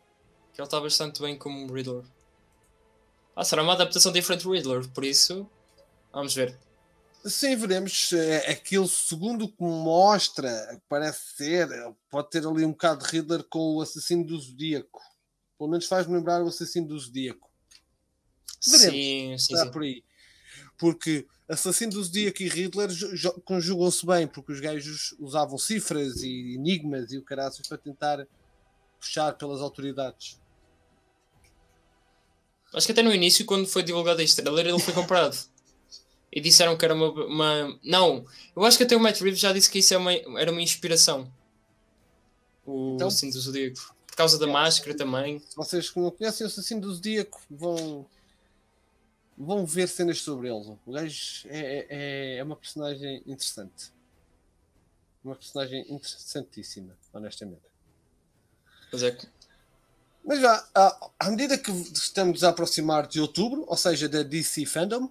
Que 0.55 0.61
ele 0.61 0.67
está 0.67 0.81
bastante 0.81 1.21
bem 1.21 1.37
como 1.37 1.73
Riddler. 1.73 2.05
Ah, 3.35 3.45
será 3.45 3.63
uma 3.63 3.73
adaptação 3.73 4.13
diferente 4.13 4.45
do 4.45 4.53
Riddler, 4.53 4.89
por 4.89 5.05
isso 5.05 5.49
vamos 6.13 6.35
ver. 6.35 6.59
Sim, 7.25 7.55
veremos. 7.57 8.13
É, 8.13 8.51
aquilo, 8.51 8.89
segundo 8.89 9.49
que 9.49 9.63
mostra, 9.63 10.81
parece 10.89 11.37
ser, 11.37 11.69
pode 12.11 12.31
ter 12.31 12.47
ali 12.47 12.65
um 12.65 12.71
bocado 12.71 13.05
de 13.05 13.11
Riddler 13.11 13.45
com 13.45 13.77
o 13.77 13.81
assassino 13.83 14.25
do 14.25 14.39
Zodíaco. 14.39 15.01
Pelo 15.59 15.71
menos 15.71 15.87
faz-me 15.87 16.15
lembrar 16.15 16.43
o 16.43 16.49
assassino 16.49 16.89
do 16.89 16.99
Zodíaco. 16.99 17.51
Veremos. 18.67 18.93
Sim, 18.93 19.39
sim, 19.39 19.57
sim. 19.57 19.71
por 19.71 19.83
aí. 19.83 20.03
Porque 20.79 21.27
Assassino 21.51 21.93
do 21.93 22.03
Zodíaco 22.03 22.43
e 22.43 22.49
Riddler 22.49 22.89
conjugam-se 23.45 24.07
bem, 24.07 24.27
porque 24.29 24.53
os 24.53 24.61
gajos 24.61 25.17
usavam 25.19 25.59
cifras 25.59 26.23
e 26.23 26.55
enigmas 26.55 27.11
e 27.11 27.19
o 27.19 27.25
caraças 27.25 27.67
para 27.67 27.77
tentar 27.77 28.25
puxar 29.01 29.33
pelas 29.33 29.61
autoridades. 29.61 30.39
Acho 32.73 32.87
que 32.87 32.93
até 32.93 33.03
no 33.03 33.13
início, 33.13 33.45
quando 33.45 33.67
foi 33.67 33.83
divulgado 33.83 34.23
este 34.23 34.41
trailer, 34.41 34.67
ele 34.67 34.79
foi 34.79 34.95
comprado. 34.95 35.37
e 36.33 36.41
disseram 36.41 36.77
que 36.77 36.85
era 36.85 36.95
uma, 36.95 37.11
uma, 37.11 37.81
Não, 37.83 38.25
eu 38.55 38.65
acho 38.65 38.77
que 38.77 38.85
até 38.85 38.97
o 38.97 39.01
Matt 39.01 39.21
Reeves 39.21 39.41
já 39.41 39.53
disse 39.53 39.69
que 39.69 39.81
isso 39.81 39.93
é 39.93 39.97
uma, 39.97 40.13
era 40.13 40.53
uma 40.53 40.63
inspiração. 40.63 41.29
O 42.65 42.95
então, 42.95 43.09
Assassino 43.09 43.33
do 43.33 43.41
Zodíaco. 43.41 43.97
Por 44.07 44.15
causa 44.15 44.39
da 44.39 44.47
é, 44.47 44.53
máscara 44.53 44.97
também. 44.97 45.41
Se 45.41 45.57
vocês 45.57 45.91
que 45.91 45.99
não 45.99 46.13
conhecem 46.13 46.47
o 46.47 46.49
Assassino 46.49 46.83
do 46.83 46.95
Zodíaco, 46.95 47.41
vão 47.51 48.07
vão 49.41 49.65
ver 49.65 49.89
cenas 49.89 50.21
sobre 50.21 50.49
ele. 50.49 50.77
O 50.85 50.93
gajo 50.93 51.49
é, 51.49 51.87
é, 51.89 52.37
é 52.37 52.45
uma 52.45 52.57
personagem 52.57 53.23
interessante. 53.27 53.91
Uma 55.25 55.35
personagem 55.35 55.85
interessantíssima, 55.93 56.97
honestamente. 57.13 57.63
Pois 58.91 59.03
é 59.03 59.11
que. 59.11 59.27
Mas 60.23 60.41
já, 60.41 60.69
à, 60.75 61.11
à 61.19 61.31
medida 61.31 61.57
que 61.57 61.71
estamos 61.71 62.45
a 62.45 62.51
aproximar 62.51 63.07
de 63.07 63.21
outubro, 63.21 63.65
ou 63.67 63.77
seja, 63.77 64.09
da 64.09 64.23
DC 64.23 64.67
Fandom, 64.67 65.11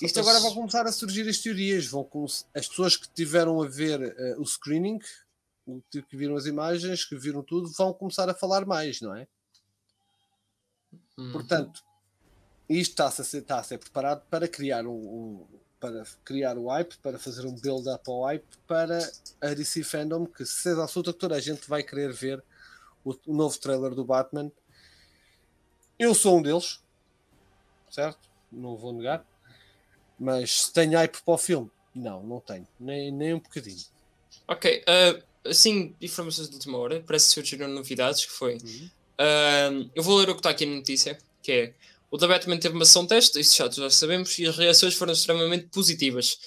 isto 0.00 0.20
agora 0.20 0.38
vai 0.38 0.54
começar 0.54 0.86
a 0.86 0.92
surgir 0.92 1.28
as 1.28 1.38
teorias. 1.38 1.86
Vão 1.86 2.08
as 2.54 2.68
pessoas 2.68 2.96
que 2.96 3.08
tiveram 3.08 3.60
a 3.60 3.66
ver 3.66 4.00
uh, 4.00 4.40
o 4.40 4.46
screening, 4.46 5.00
que 5.90 6.16
viram 6.16 6.36
as 6.36 6.46
imagens, 6.46 7.04
que 7.04 7.16
viram 7.16 7.42
tudo, 7.42 7.68
vão 7.72 7.92
começar 7.92 8.28
a 8.28 8.34
falar 8.34 8.64
mais, 8.64 9.00
não 9.00 9.14
é? 9.14 9.26
Uhum. 11.16 11.32
Portanto, 11.32 11.82
isto 12.68 12.92
está-se 12.92 13.22
a, 13.22 13.24
ser, 13.24 13.38
está 13.38 13.58
a 13.58 13.62
ser 13.62 13.78
preparado 13.78 14.22
para 14.28 14.46
criar 14.46 14.86
um, 14.86 14.90
um, 14.90 15.46
para 15.80 16.04
criar 16.24 16.58
o 16.58 16.68
hype, 16.68 16.96
para 16.98 17.18
fazer 17.18 17.46
um 17.46 17.54
build-up 17.54 18.02
ao 18.08 18.24
hype 18.24 18.44
para 18.66 18.98
a 19.40 19.54
DC 19.54 19.84
Fandom, 19.84 20.26
que 20.26 20.44
se 20.44 20.68
é 20.68 20.72
absoluta 20.72 21.12
que 21.12 21.18
toda 21.18 21.36
a 21.36 21.40
gente 21.40 21.68
vai 21.68 21.82
querer 21.82 22.12
ver 22.12 22.42
o, 23.04 23.14
o, 23.26 23.34
novo 23.34 23.58
trailer 23.58 23.94
do 23.94 24.04
Batman. 24.04 24.50
Eu 25.98 26.14
sou 26.14 26.38
um 26.38 26.42
deles, 26.42 26.80
certo? 27.90 28.18
Não 28.50 28.76
vou 28.76 28.92
negar. 28.92 29.24
Mas 30.18 30.62
se 30.62 30.72
tem 30.72 30.94
hype 30.94 31.22
para 31.22 31.34
o 31.34 31.38
filme, 31.38 31.70
Não, 31.94 32.22
não 32.22 32.40
tenho. 32.40 32.66
Nem, 32.78 33.12
nem 33.12 33.34
um 33.34 33.38
bocadinho. 33.38 33.84
Ok, 34.46 34.82
uh, 34.82 35.22
assim, 35.48 35.94
informações 36.00 36.48
de 36.48 36.54
última 36.56 36.78
hora, 36.78 37.02
parece 37.06 37.28
que 37.28 37.34
surgiram 37.34 37.68
novidades, 37.68 38.24
que 38.24 38.32
foi... 38.32 38.56
Uh, 38.56 39.90
eu 39.94 40.02
vou 40.02 40.18
ler 40.18 40.28
o 40.28 40.34
que 40.34 40.40
está 40.40 40.50
aqui 40.50 40.66
na 40.66 40.76
notícia, 40.76 41.18
que 41.42 41.52
é... 41.52 41.74
O 42.10 42.16
The 42.16 42.26
Batman 42.26 42.58
teve 42.58 42.74
uma 42.74 42.84
sessão 42.84 43.06
teste, 43.06 43.38
isso 43.38 43.56
já, 43.56 43.70
já 43.70 43.90
sabemos, 43.90 44.38
e 44.38 44.46
as 44.46 44.56
reações 44.56 44.94
foram 44.94 45.12
extremamente 45.12 45.68
positivas. 45.68 46.38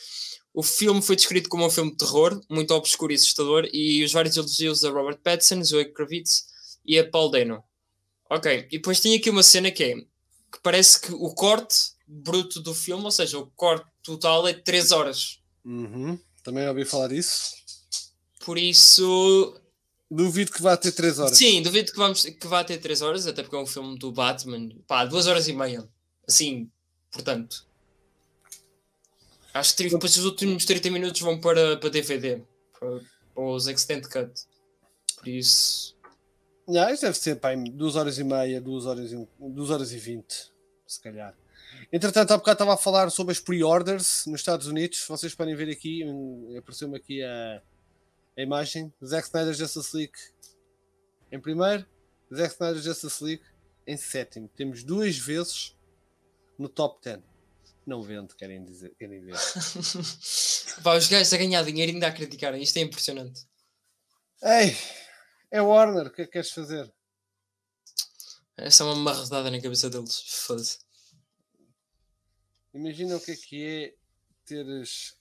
O 0.53 0.63
filme 0.63 1.01
foi 1.01 1.15
descrito 1.15 1.49
como 1.49 1.65
um 1.65 1.69
filme 1.69 1.91
de 1.91 1.97
terror, 1.97 2.41
muito 2.49 2.73
obscuro 2.73 3.11
e 3.13 3.15
assustador, 3.15 3.69
e 3.71 4.03
os 4.03 4.11
vários 4.11 4.35
elogios 4.35 4.83
a 4.83 4.89
Robert 4.89 5.19
Pattinson, 5.23 5.63
Zoe 5.63 5.93
Kravitz 5.93 6.45
e 6.85 6.97
a 6.97 7.07
Paul 7.07 7.29
Dano. 7.29 7.63
Ok, 8.29 8.67
e 8.71 8.77
depois 8.77 8.99
tem 8.99 9.15
aqui 9.15 9.29
uma 9.29 9.43
cena 9.43 9.71
que 9.71 9.83
é 9.83 9.95
que 9.95 10.59
parece 10.61 10.99
que 10.99 11.13
o 11.13 11.33
corte 11.33 11.91
bruto 12.05 12.59
do 12.59 12.73
filme, 12.73 13.03
ou 13.05 13.11
seja, 13.11 13.37
o 13.37 13.47
corte 13.51 13.85
total 14.03 14.47
é 14.47 14.53
3 14.53 14.91
horas. 14.91 15.39
Uhum. 15.63 16.19
Também 16.43 16.67
ouvi 16.67 16.83
falar 16.83 17.07
disso. 17.07 17.53
Por 18.43 18.57
isso, 18.57 19.55
Duvido 20.13 20.51
que 20.51 20.61
vá 20.61 20.75
ter 20.75 20.91
3 20.91 21.19
horas. 21.19 21.37
sim, 21.37 21.61
duvido 21.61 21.91
que, 21.91 21.97
vamos, 21.97 22.25
que 22.25 22.47
vá 22.47 22.63
ter 22.65 22.77
3 22.77 23.01
horas, 23.01 23.25
até 23.25 23.41
porque 23.41 23.55
é 23.55 23.59
um 23.59 23.65
filme 23.65 23.97
do 23.97 24.11
Batman, 24.11 24.69
pá, 24.85 25.05
2 25.05 25.27
horas 25.27 25.47
e 25.47 25.53
meia. 25.53 25.87
Assim, 26.27 26.69
portanto. 27.11 27.65
Acho 29.53 29.75
que 29.75 29.89
depois 29.89 30.17
os 30.17 30.25
últimos 30.25 30.65
30 30.65 30.91
minutos 30.91 31.21
vão 31.21 31.39
para, 31.39 31.77
para 31.77 31.89
DVD, 31.89 32.41
para, 32.77 32.99
para 33.33 33.43
os 33.43 33.67
Extended 33.67 34.09
Cut. 34.09 34.31
Por 35.17 35.27
isso, 35.27 35.95
Yeah, 36.69 36.93
isto 36.93 37.03
deve 37.03 37.17
ser 37.17 37.35
pá, 37.37 37.53
2 37.55 37.95
horas 37.95 38.17
e 38.17 38.23
meia, 38.23 38.61
2 38.61 38.85
horas 38.85 39.11
e, 39.11 39.27
2 39.39 39.69
horas 39.69 39.91
e 39.91 39.97
20, 39.97 40.51
se 40.87 41.01
calhar. 41.01 41.35
Entretanto, 41.91 42.31
há 42.31 42.37
bocado 42.37 42.55
estava 42.55 42.73
a 42.73 42.77
falar 42.77 43.09
sobre 43.09 43.33
as 43.33 43.39
pre-orders 43.39 44.25
nos 44.25 44.39
Estados 44.39 44.67
Unidos. 44.67 45.05
Vocês 45.07 45.33
podem 45.35 45.55
ver 45.55 45.69
aqui, 45.69 46.03
apareceu-me 46.57 46.95
aqui 46.95 47.23
a, 47.23 47.61
a 48.41 48.43
imagem. 48.43 48.93
Zack 49.03 49.27
Snyder 49.27 49.53
Justice 49.53 49.95
League 49.95 50.17
em 51.31 51.39
primeiro, 51.39 51.85
Zack 52.33 52.53
Snyder 52.53 52.81
Justice 52.81 53.23
League 53.23 53.43
em 53.87 53.95
sétimo. 53.95 54.49
Temos 54.49 54.83
duas 54.83 55.17
vezes 55.17 55.77
no 56.57 56.67
top 56.67 57.01
10. 57.03 57.21
Não 57.85 58.03
vendo, 58.03 58.35
querem, 58.35 58.63
dizer, 58.63 58.93
querem 58.95 59.21
ver. 59.21 59.35
Pá, 60.83 60.95
os 60.95 61.07
gajos 61.07 61.33
a 61.33 61.37
ganhar 61.37 61.63
dinheiro 61.63 61.91
ainda 61.91 62.07
a 62.07 62.11
criticarem. 62.11 62.61
Isto 62.61 62.77
é 62.77 62.81
impressionante. 62.81 63.47
Ei, 64.43 64.75
é 65.49 65.61
Warner, 65.61 66.07
o 66.07 66.11
que 66.11 66.21
é 66.21 66.25
que 66.25 66.31
queres 66.31 66.51
fazer? 66.51 66.91
Essa 68.57 68.83
é 68.83 68.85
uma 68.87 68.95
marredada 68.95 69.49
na 69.49 69.61
cabeça 69.61 69.89
deles. 69.89 70.21
Foda-se. 70.45 70.79
Imagina 72.73 73.15
o 73.15 73.21
que 73.21 73.31
é 73.31 73.35
que 73.35 73.65
é 73.65 73.95
teres 74.45 75.17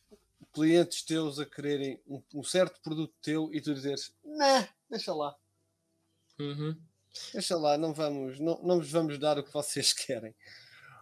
clientes 0.52 1.02
teus 1.02 1.38
a 1.38 1.46
quererem 1.46 2.00
um, 2.06 2.22
um 2.34 2.42
certo 2.42 2.80
produto 2.82 3.14
teu 3.22 3.52
e 3.52 3.60
tu 3.60 3.74
dizeres, 3.74 4.12
nah, 4.24 4.68
deixa 4.88 5.14
lá, 5.14 5.36
Uhum. 6.38 6.76
deixa 7.32 7.56
lá, 7.56 7.76
não 7.76 7.92
vamos, 7.92 8.40
não, 8.40 8.60
não 8.62 8.78
vos 8.78 8.90
vamos 8.90 9.18
dar 9.18 9.38
o 9.38 9.44
que 9.44 9.52
vocês 9.52 9.92
querem. 9.94 10.34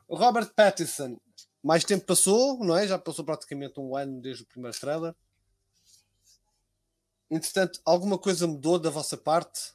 O 0.08 0.16
Robert 0.16 0.52
Pattinson, 0.54 1.18
mais 1.62 1.84
tempo 1.84 2.06
passou, 2.06 2.58
não 2.64 2.76
é? 2.76 2.86
Já 2.88 2.98
passou 2.98 3.24
praticamente 3.24 3.78
um 3.78 3.94
ano 3.96 4.20
desde 4.20 4.42
o 4.42 4.46
primeiro 4.46 4.78
trailer. 4.78 5.14
Entretanto, 7.30 7.80
alguma 7.84 8.18
coisa 8.18 8.46
mudou 8.46 8.78
da 8.78 8.90
vossa 8.90 9.16
parte? 9.16 9.72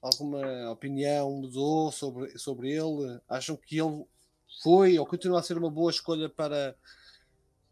Alguma 0.00 0.70
opinião 0.70 1.30
mudou 1.30 1.92
sobre, 1.92 2.38
sobre 2.38 2.70
ele? 2.70 3.20
Acham 3.28 3.56
que 3.56 3.78
ele 3.78 4.06
foi 4.62 4.98
ou 4.98 5.06
continua 5.06 5.40
a 5.40 5.42
ser 5.42 5.58
uma 5.58 5.70
boa 5.70 5.90
escolha 5.90 6.28
para, 6.28 6.76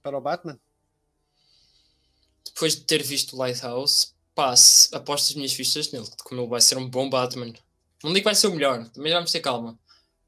para 0.03 0.19
o 0.19 0.21
Batman? 0.21 0.61
Depois 2.47 2.75
de 2.75 2.83
ter 2.83 3.03
visto 3.03 3.35
o 3.35 3.39
Lighthouse, 3.39 4.09
passe, 4.35 4.89
aposto 4.95 5.31
as 5.31 5.35
minhas 5.35 5.53
vistas 5.53 5.91
nele, 5.93 6.07
como 6.25 6.41
ele 6.41 6.49
vai 6.49 6.61
ser 6.61 6.79
um 6.79 6.89
bom 6.89 7.09
Batman. 7.11 7.53
Não 8.03 8.13
digo 8.13 8.21
que 8.21 8.25
vai 8.25 8.35
ser 8.35 8.47
o 8.49 8.53
melhor, 8.55 8.89
também 8.91 9.13
vamos 9.13 9.31
ter 9.33 9.41
calma. 9.41 9.79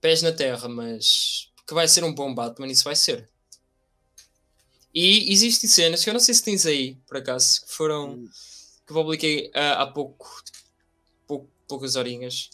Pés 0.00 0.22
na 0.22 0.32
terra, 0.32 0.68
mas 0.68 1.50
que 1.66 1.74
vai 1.74 1.86
ser 1.88 2.04
um 2.04 2.12
bom 2.14 2.34
Batman, 2.34 2.66
isso 2.68 2.84
vai 2.84 2.96
ser. 2.96 3.28
E 4.94 5.30
existem 5.32 5.68
cenas 5.68 6.02
que 6.02 6.10
eu 6.10 6.14
não 6.14 6.20
sei 6.20 6.34
se 6.34 6.42
tens 6.42 6.66
aí, 6.66 6.96
por 7.06 7.18
acaso, 7.18 7.62
que 7.66 7.72
foram. 7.72 8.24
que 8.86 8.92
eu 8.92 8.96
publiquei 8.96 9.50
ah, 9.54 9.82
há 9.82 9.86
pouco, 9.86 10.42
pou- 11.26 11.48
poucas 11.66 11.94
horinhas. 11.96 12.50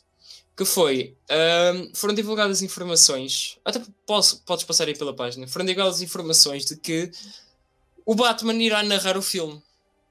Que 0.57 0.65
foi. 0.65 1.17
ahm, 1.29 1.93
foram 1.95 2.15
divulgadas 2.15 2.63
informações. 2.63 3.59
Até 3.65 3.83
posso, 4.07 4.41
podes 4.43 4.65
passar 4.65 4.87
aí 4.89 4.97
pela 4.97 5.15
página. 5.15 5.49
Foram 5.49 5.65
divulgadas 5.65 6.01
informações 6.03 6.65
de 6.65 6.77
que 6.77 7.11
o 8.07 8.15
Batman 8.15 8.55
irá 8.63 8.83
narrar 8.83 9.17
o 9.17 9.23
filme. 9.23 9.63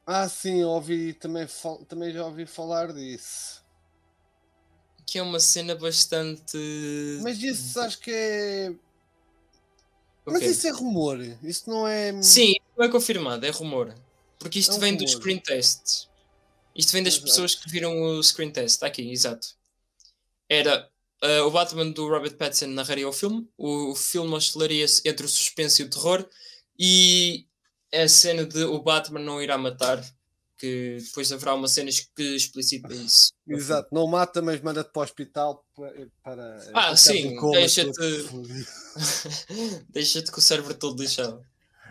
Ah, 0.06 0.28
sim, 0.28 0.64
ouvi, 0.64 1.14
também, 1.14 1.48
também 1.88 2.12
já 2.12 2.26
ouvi 2.26 2.46
falar 2.46 2.92
disso. 2.94 3.64
Que 5.06 5.18
é 5.20 5.22
uma 5.22 5.40
cena 5.40 5.76
bastante. 5.76 6.58
Mas 7.22 7.42
isso 7.42 7.80
acho 7.80 8.00
que 8.00 8.12
é. 8.12 8.74
Mas 10.26 10.38
Ok. 10.38 10.50
isso 10.50 10.68
é 10.68 10.72
rumor. 10.72 11.20
Isso 11.44 11.70
não 11.70 11.88
é. 11.88 12.22
Sim, 12.22 12.54
não 12.78 12.86
é 12.86 12.90
confirmado, 12.90 13.46
é 13.46 13.50
rumor. 13.50 13.94
Porque 14.40 14.60
isto 14.60 14.74
É 14.74 14.76
um 14.76 14.80
vem 14.80 14.96
dos 14.96 15.12
rumor. 15.14 15.22
screen 15.22 15.40
tests. 15.40 16.10
Isto 16.76 16.92
vem 16.94 17.04
das 17.04 17.14
Exato. 17.14 17.28
pessoas 17.28 17.56
que 17.56 17.70
viram 17.70 18.02
o 18.02 18.24
screen 18.24 18.52
test. 18.52 18.76
Está 18.76 18.88
aqui, 18.88 19.10
exato. 19.12 19.56
Era 20.50 20.90
ah, 21.22 21.44
o 21.46 21.52
Batman 21.52 21.92
do 21.92 22.08
Robert 22.10 22.36
Pattinson 22.36 22.68
narraria 22.68 23.08
o 23.08 23.14
filme. 23.14 23.48
O, 23.58 23.92
o 23.92 23.96
filme 23.96 24.34
oscilaria-se 24.34 25.02
entre 25.08 25.26
o 25.26 25.30
suspense 25.30 25.82
e 25.82 25.86
o 25.86 25.90
terror. 25.90 26.28
E 26.80 27.46
a 27.94 28.08
cena 28.08 28.46
de 28.46 28.64
o 28.64 28.82
Batman 28.82 29.20
não 29.20 29.42
irá 29.42 29.58
matar. 29.58 30.04
Que 30.56 30.98
depois 31.04 31.30
haverá 31.32 31.56
uma 31.56 31.68
cena 31.68 31.90
que 32.16 32.24
explicita 32.36 32.94
isso. 32.94 33.34
Exato, 33.46 33.90
não 33.92 34.08
mata, 34.08 34.42
mas 34.42 34.62
manda-te 34.62 34.92
para 34.94 35.00
o 35.02 35.04
hospital 35.04 35.66
pa- 35.76 35.92
para. 36.24 36.56
Ah, 36.70 36.72
para 36.72 36.96
ficares 36.96 37.02
sim, 37.02 37.36
deixa-te-. 37.52 38.30
Deixa-te 39.90 40.32
com 40.32 40.40
o 40.40 40.42
cérebro 40.44 40.74
todo 40.74 41.02
lixado. 41.02 41.44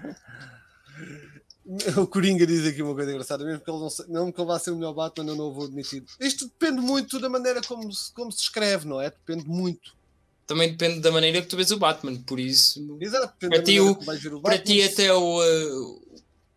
O 1.96 2.06
Coringa 2.08 2.44
diz 2.46 2.66
aqui 2.66 2.82
uma 2.82 2.94
coisa 2.94 3.12
engraçada, 3.12 3.44
mesmo 3.44 3.60
que 3.60 3.70
ele 3.70 3.78
não, 3.78 3.88
mesmo 4.08 4.32
que 4.32 4.40
ele 4.40 4.46
vá 4.48 4.58
ser 4.58 4.72
o 4.72 4.74
melhor 4.76 4.92
Batman, 4.92 5.30
eu 5.30 5.36
não 5.36 5.44
o 5.46 5.52
vou 5.54 5.64
admitir. 5.64 6.04
Isto 6.18 6.46
depende 6.46 6.80
muito 6.80 7.20
da 7.20 7.28
maneira 7.28 7.60
como 7.62 7.90
se, 7.92 8.12
como 8.12 8.32
se 8.32 8.40
escreve, 8.42 8.86
não 8.86 9.00
é? 9.00 9.10
Depende 9.10 9.46
muito. 9.46 9.94
Também 10.46 10.70
depende 10.72 11.00
da 11.00 11.10
maneira 11.12 11.40
que 11.40 11.48
tu 11.48 11.56
vês 11.56 11.70
o 11.70 11.78
Batman. 11.78 12.20
Por 12.22 12.38
isso, 12.40 12.96
Exato, 13.00 13.48
Para 13.48 13.62
ti, 13.62 13.80
o- 13.80 13.92
o 13.92 14.40
Para 14.42 14.58
ti 14.58 14.82
até 14.82 15.12
o, 15.14 15.40
uh, 15.40 16.02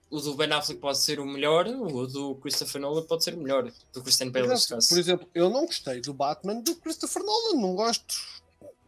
o 0.09 0.19
do 0.19 0.33
Ben 0.35 0.51
Affleck 0.51 0.81
pode 0.81 0.97
ser 0.99 1.19
o 1.19 1.25
melhor, 1.25 1.67
o 1.67 2.07
do 2.07 2.35
Christopher 2.35 2.81
Nolan 2.81 3.03
pode 3.03 3.23
ser 3.23 3.35
o 3.35 3.37
melhor, 3.37 3.71
do 3.93 4.01
Christian 4.01 4.31
Bale 4.31 4.51
Exato. 4.51 4.87
Por 4.89 4.97
exemplo, 4.97 5.29
eu 5.33 5.49
não 5.49 5.65
gostei 5.65 6.01
do 6.01 6.13
Batman 6.13 6.61
do 6.61 6.75
Christopher 6.77 7.23
Nolan, 7.23 7.61
não 7.61 7.75
gosto. 7.75 8.15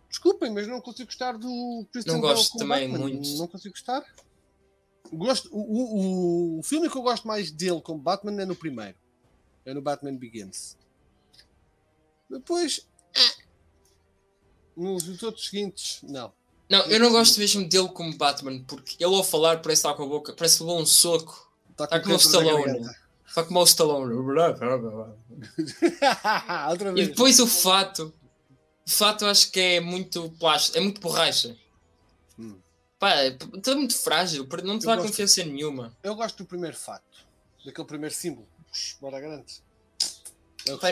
Desculpem, 0.09 0.51
mas 0.51 0.67
não 0.67 0.81
consigo 0.81 1.05
gostar 1.07 1.37
do 1.37 1.85
Christian 1.91 2.13
Não 2.13 2.21
Bale 2.21 2.33
gosto 2.35 2.57
também 2.57 2.89
Batman. 2.89 2.99
muito. 3.07 3.29
Não 3.37 3.47
consigo 3.47 3.73
gostar. 3.73 4.03
Gosto, 5.13 5.49
o, 5.53 5.61
o, 5.61 6.59
o 6.59 6.63
filme 6.63 6.89
que 6.89 6.97
eu 6.97 7.01
gosto 7.01 7.27
mais 7.27 7.51
dele 7.51 7.79
como 7.81 7.99
Batman 7.99 8.41
é 8.41 8.45
no 8.45 8.55
primeiro. 8.55 8.95
É 9.65 9.73
no 9.73 9.81
Batman 9.81 10.15
Begins. 10.15 10.75
Depois. 12.29 12.85
Nos 14.77 15.23
outros 15.23 15.47
seguintes, 15.49 15.99
não. 16.03 16.31
Não, 16.69 16.79
eu 16.85 16.99
não 16.99 17.11
gosto 17.11 17.39
mesmo 17.39 17.67
dele 17.67 17.89
como 17.89 18.15
Batman, 18.17 18.61
porque 18.63 18.95
ele 19.03 19.15
ao 19.15 19.23
falar 19.23 19.61
parece 19.61 19.79
estar 19.79 19.93
com 19.95 20.03
a 20.03 20.07
boca, 20.07 20.33
parece 20.33 20.57
que 20.57 20.63
levou 20.63 20.79
um 20.81 20.85
soco, 20.85 21.47
Está 21.71 21.87
Tá 21.87 21.99
como 21.99 22.15
o 22.15 22.17
câncer 22.17 22.41
na 22.41 22.51
Stallone. 22.51 22.89
só 23.27 23.43
como 23.43 23.59
o 23.59 23.63
Stallone. 23.63 24.13
E 26.97 27.05
depois 27.07 27.39
o 27.39 27.47
fato, 27.47 28.13
o 28.85 28.89
fato 28.89 29.25
acho 29.25 29.51
que 29.51 29.59
é 29.59 29.79
muito 29.79 30.29
plástico, 30.39 30.77
é 30.77 30.81
muito 30.81 30.99
borracha. 31.01 31.55
Hum. 32.37 32.57
Pá, 32.99 33.25
está 33.25 33.75
muito 33.75 33.95
frágil, 33.95 34.47
não 34.63 34.79
te 34.79 34.85
dá 34.85 34.95
gosto- 34.95 35.07
confiança 35.09 35.43
nenhuma. 35.43 35.95
Eu 36.03 36.15
gosto 36.15 36.37
do 36.39 36.45
primeiro 36.45 36.75
fato. 36.75 37.03
Daquele 37.65 37.87
primeiro 37.87 38.13
símbolo. 38.13 38.47
Bora 38.99 39.19
grande. 39.19 39.61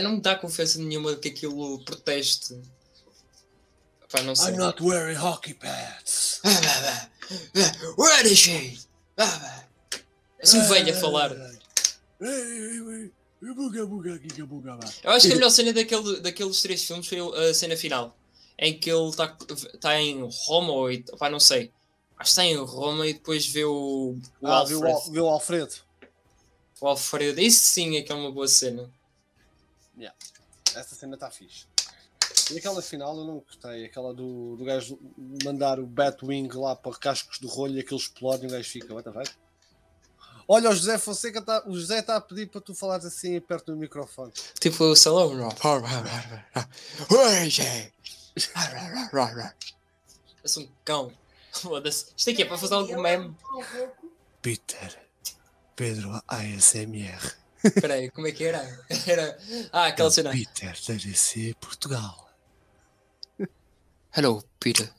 Não 0.02 0.14
me 0.14 0.22
dá 0.22 0.36
confiança 0.36 0.80
nenhuma 0.80 1.16
que 1.16 1.30
aquilo 1.30 1.84
proteste. 1.84 2.60
Pá, 4.12 4.22
não 4.22 4.36
sei. 4.36 4.53
I'm 4.53 4.58
not 4.58 4.82
wearing 4.84 5.18
hockey 5.18 5.53
pads. 5.53 6.41
Where 7.97 8.28
is 8.28 8.38
she? 8.38 8.80
É 9.18 10.43
assim 10.43 10.62
velho 10.68 10.93
a 10.95 10.99
falar. 10.99 11.32
Eu 15.03 15.12
acho 15.12 15.28
que 15.28 15.34
a 15.34 15.36
melhor 15.36 15.49
cena 15.49 15.74
daquele, 15.74 16.20
daqueles 16.20 16.62
três 16.62 16.84
filmes 16.84 17.08
foi 17.08 17.20
a 17.49 17.53
cena 17.53 17.76
final. 17.76 18.16
Em 18.58 18.78
que 18.80 18.89
ele 18.89 19.10
está 19.10 19.28
tá 19.82 19.99
em 19.99 20.28
Roma 20.45 20.72
ou. 20.72 20.89
Pá, 21.18 21.30
não 21.30 21.39
sei. 21.39 21.72
Acho 22.18 22.24
que 22.24 22.30
está 22.30 22.45
em 22.45 22.56
Roma 22.56 23.06
e 23.08 23.14
depois 23.14 23.45
vê 23.45 23.66
o, 23.66 24.18
o 24.41 24.47
Ah, 24.47 24.64
viu, 24.64 24.78
Alfred. 24.78 24.93
o 24.93 24.95
Al- 24.95 25.12
viu 25.12 25.26
o 25.26 25.30
Alfredo. 25.30 25.74
O 26.80 26.88
Alfredo. 26.88 27.41
Isso 27.41 27.64
sim 27.64 27.97
é 27.97 28.01
que 28.01 28.12
é 28.12 28.16
uma 28.16 28.32
boa 28.32 28.47
cena. 28.47 28.89
Essa 30.74 30.93
cena 30.95 31.16
está 31.16 31.30
fixe. 31.32 31.66
E 32.52 32.58
aquela 32.58 32.82
final 32.82 33.18
eu 33.18 33.26
não 33.26 33.39
gostei. 33.39 33.86
Aquela 33.86 34.14
do, 34.14 34.56
do 34.56 34.64
gajo 34.64 35.00
mandar 35.43 35.80
o 35.80 35.86
Batwing 35.86 36.50
lá 36.54 36.76
para 36.76 36.98
cascos 36.98 37.39
do 37.39 37.48
rolho 37.48 37.76
e 37.76 37.80
aquilo 37.80 38.00
explode 38.00 38.46
e 38.46 38.48
o 38.48 38.52
gajo 38.52 38.70
fica. 38.70 38.93
What 38.93 39.10
the 39.10 39.14
fuck? 39.14 39.32
Olha, 40.48 40.70
o 40.70 40.76
José 40.76 40.98
Fonseca 41.00 41.41
tá, 41.41 41.64
o 41.66 41.74
José 41.74 42.00
está 42.00 42.18
a 42.18 42.22
pedir 42.22 42.48
para 42.48 42.62
tu 42.62 42.76
falares 42.76 43.06
assim 43.06 43.39
perto 43.41 43.72
do 43.72 43.78
microfone. 43.78 44.32
Tipo 44.60 44.84
o 44.84 44.96
salão. 44.96 45.50
Parece 50.38 50.60
um 50.60 50.70
cão. 50.84 51.12
Foda-se. 51.52 52.08
Isto 52.16 52.30
aqui 52.30 52.43
é 52.43 52.46
para 52.46 52.58
fazer 52.58 52.76
algum 52.76 53.02
meme. 53.02 53.36
Peter, 54.41 55.00
Pedro 55.76 56.22
ASMR. 56.28 57.34
Espera 57.64 57.96
aí, 57.96 58.12
como 58.12 58.28
é 58.28 58.32
que 58.32 58.43
era? 58.43 58.86
Era. 59.08 59.38
Ah, 59.72 59.88
aquela 59.88 60.12
cena. 60.12 60.30
Peter 60.30 60.78
da 60.88 60.93
DC 60.93 61.56
Portugal. 61.60 62.24
Hello, 64.18 64.41
Peter. 64.61 64.89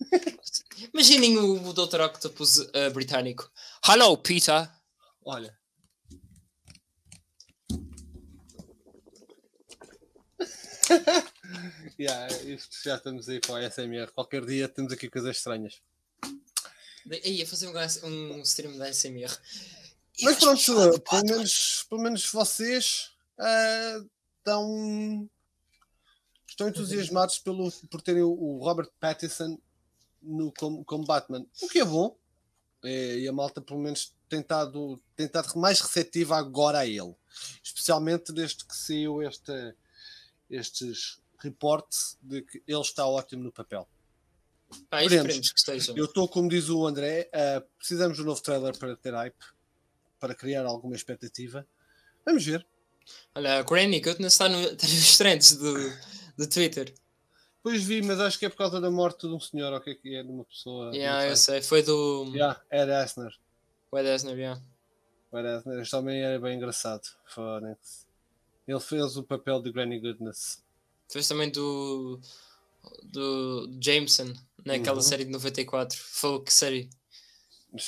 Imaginem 0.92 1.38
o, 1.38 1.68
o 1.68 1.72
Dr. 1.72 2.00
Octopus 2.00 2.58
uh, 2.58 2.90
britânico. 2.92 3.48
Hello, 3.86 4.16
Peter. 4.18 4.68
Olha. 5.24 5.56
yeah, 11.96 12.26
isto 12.42 12.76
já 12.82 12.96
estamos 12.96 13.28
aí 13.28 13.38
para 13.38 13.52
o 13.52 13.54
ASMR. 13.54 14.10
Qualquer 14.10 14.44
dia 14.44 14.68
temos 14.68 14.92
aqui 14.92 15.08
coisas 15.08 15.36
estranhas. 15.36 15.80
Aí, 17.08 17.36
ia 17.36 17.46
fazer 17.46 17.68
um, 17.68 18.34
um 18.34 18.42
stream 18.42 18.78
da 18.78 18.92
SMR. 18.92 19.32
Mas 20.22 20.40
pronto, 20.40 21.00
pelo 21.08 21.24
menos, 21.24 21.86
pelo 21.88 22.02
menos 22.02 22.26
vocês 22.32 23.12
uh, 23.38 24.10
estão, 24.38 25.30
estão 26.52 26.68
entusiasmados 26.68 27.38
pelo, 27.38 27.70
por 27.90 28.00
terem 28.00 28.22
o 28.22 28.58
Robert 28.58 28.90
Pattinson 29.00 29.58
no, 30.22 30.52
como, 30.52 30.84
como 30.84 31.04
Batman. 31.04 31.44
O 31.60 31.68
que 31.68 31.80
é 31.80 31.84
bom. 31.84 32.16
É, 32.84 33.18
e 33.18 33.28
a 33.28 33.32
malta, 33.32 33.60
pelo 33.60 33.80
menos, 33.80 34.12
tem 34.28 34.40
estado, 34.40 35.00
tem 35.16 35.26
estado 35.26 35.56
mais 35.58 35.80
receptiva 35.80 36.36
agora 36.36 36.80
a 36.80 36.86
ele. 36.86 37.14
Especialmente 37.62 38.32
desde 38.32 38.64
que 38.64 38.76
saiu 38.76 39.22
este, 39.22 39.74
estes 40.50 41.20
reportes 41.38 42.18
de 42.20 42.42
que 42.42 42.62
ele 42.66 42.80
está 42.80 43.06
ótimo 43.06 43.44
no 43.44 43.52
papel. 43.52 43.88
Ah, 44.90 45.04
esperemos 45.04 45.52
que 45.52 45.58
esteja. 45.58 45.92
Eu 45.96 46.06
estou, 46.06 46.28
como 46.28 46.48
diz 46.48 46.68
o 46.68 46.86
André, 46.86 47.28
uh, 47.28 47.62
precisamos 47.78 48.16
de 48.16 48.22
um 48.22 48.26
novo 48.26 48.42
trailer 48.42 48.76
para 48.76 48.96
ter 48.96 49.14
hype, 49.14 49.44
para 50.18 50.34
criar 50.34 50.64
alguma 50.64 50.96
expectativa. 50.96 51.66
Vamos 52.24 52.44
ver. 52.44 52.66
Olha, 53.34 53.58
a 53.58 53.62
Granny 53.62 54.00
Goodness 54.00 54.34
está, 54.34 54.48
no, 54.48 54.58
está 54.72 54.86
nos 54.86 55.18
trends 55.18 55.56
do, 55.56 55.74
do 56.36 56.48
Twitter. 56.48 56.94
Pois 57.62 57.84
vi, 57.84 58.02
mas 58.02 58.18
acho 58.18 58.38
que 58.38 58.46
é 58.46 58.48
por 58.48 58.56
causa 58.56 58.80
da 58.80 58.90
morte 58.90 59.28
de 59.28 59.32
um 59.32 59.38
senhor, 59.38 59.72
ou 59.72 59.78
o 59.78 59.80
que 59.80 59.90
é 59.90 59.94
que 59.94 60.16
é, 60.16 60.22
de 60.22 60.28
uma 60.28 60.44
pessoa. 60.44 60.94
Yeah, 60.94 61.28
eu 61.28 61.36
sei, 61.36 61.62
foi 61.62 61.82
do. 61.82 62.28
Yeah, 62.34 62.60
Ed 62.70 62.90
Asner. 62.90 63.32
O 63.90 63.98
Ed 63.98 64.08
Asner, 64.08 64.36
yeah. 64.36 64.60
O 65.30 65.38
Ed 65.38 65.46
Asner, 65.46 65.80
este 65.80 65.94
homem 65.94 66.22
era 66.22 66.40
bem 66.40 66.56
engraçado. 66.56 67.02
Fonex. 67.26 68.06
Ele 68.66 68.80
fez 68.80 69.16
o 69.16 69.22
papel 69.22 69.62
de 69.62 69.70
Granny 69.70 70.00
Goodness. 70.00 70.62
Fez 71.08 71.28
também 71.28 71.50
do. 71.50 72.18
do 73.04 73.70
Jameson, 73.80 74.32
naquela 74.64 74.96
uhum. 74.96 75.02
série 75.02 75.24
de 75.24 75.30
94. 75.30 75.96
Foi 75.98 76.42
que 76.42 76.52
série? 76.52 76.90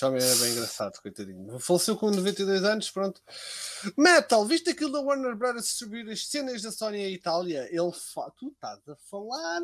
Homem 0.03 0.23
era 0.23 0.37
bem 0.37 0.53
engraçado, 0.53 0.99
coitadinho. 1.03 1.59
Faleceu 1.59 1.95
com 1.95 2.11
92 2.11 2.65
anos, 2.65 2.91
pronto. 2.91 3.21
Metal, 3.99 4.47
viste 4.47 4.71
aquilo 4.71 4.91
da 4.91 5.01
Warner 5.01 5.37
Brothers 5.37 5.67
distribuir 5.67 6.09
as 6.11 6.27
cenas 6.27 6.63
da 6.63 6.73
Sony 6.73 6.99
em 6.99 7.13
Itália? 7.13 7.69
Ele 7.71 7.93
fa... 7.93 8.31
Tu 8.31 8.49
estás 8.49 8.89
a 8.89 8.97
falar. 8.97 9.61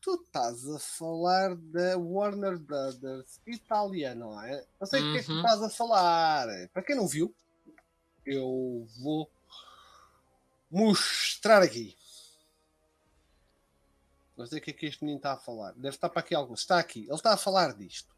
Tu 0.00 0.14
estás 0.14 0.68
a 0.70 0.78
falar 0.78 1.56
da 1.56 1.98
Warner 1.98 2.58
Brothers 2.58 3.40
Itália, 3.44 4.14
não 4.14 4.40
é? 4.40 4.64
Eu 4.80 4.86
sei 4.86 5.02
o 5.02 5.04
uhum. 5.04 5.12
que 5.12 5.18
é 5.18 5.20
que 5.20 5.26
tu 5.26 5.32
uhum. 5.32 5.40
estás 5.40 5.62
a 5.62 5.70
falar. 5.70 6.46
Para 6.72 6.82
quem 6.82 6.94
não 6.94 7.08
viu, 7.08 7.34
eu 8.24 8.86
vou 9.00 9.28
mostrar 10.70 11.60
aqui. 11.60 11.96
Não 14.36 14.46
sei 14.46 14.60
o 14.60 14.62
que 14.62 14.70
é 14.70 14.74
que 14.74 14.86
este 14.86 15.02
menino 15.02 15.18
está 15.18 15.32
a 15.32 15.38
falar. 15.38 15.72
Deve 15.72 15.96
estar 15.96 16.08
para 16.08 16.20
aqui 16.20 16.36
algo. 16.36 16.54
Está 16.54 16.78
aqui. 16.78 17.00
Ele 17.00 17.14
está 17.14 17.32
a 17.32 17.36
falar 17.36 17.74
disto. 17.74 18.15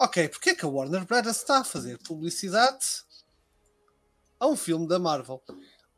Ok, 0.00 0.28
porque 0.28 0.50
é 0.50 0.54
que 0.54 0.64
a 0.64 0.68
Warner 0.68 1.04
Brothers 1.04 1.38
está 1.38 1.58
a 1.58 1.64
fazer 1.64 1.98
publicidade 1.98 3.02
a 4.38 4.46
um 4.46 4.54
filme 4.54 4.86
da 4.86 4.96
Marvel? 4.96 5.42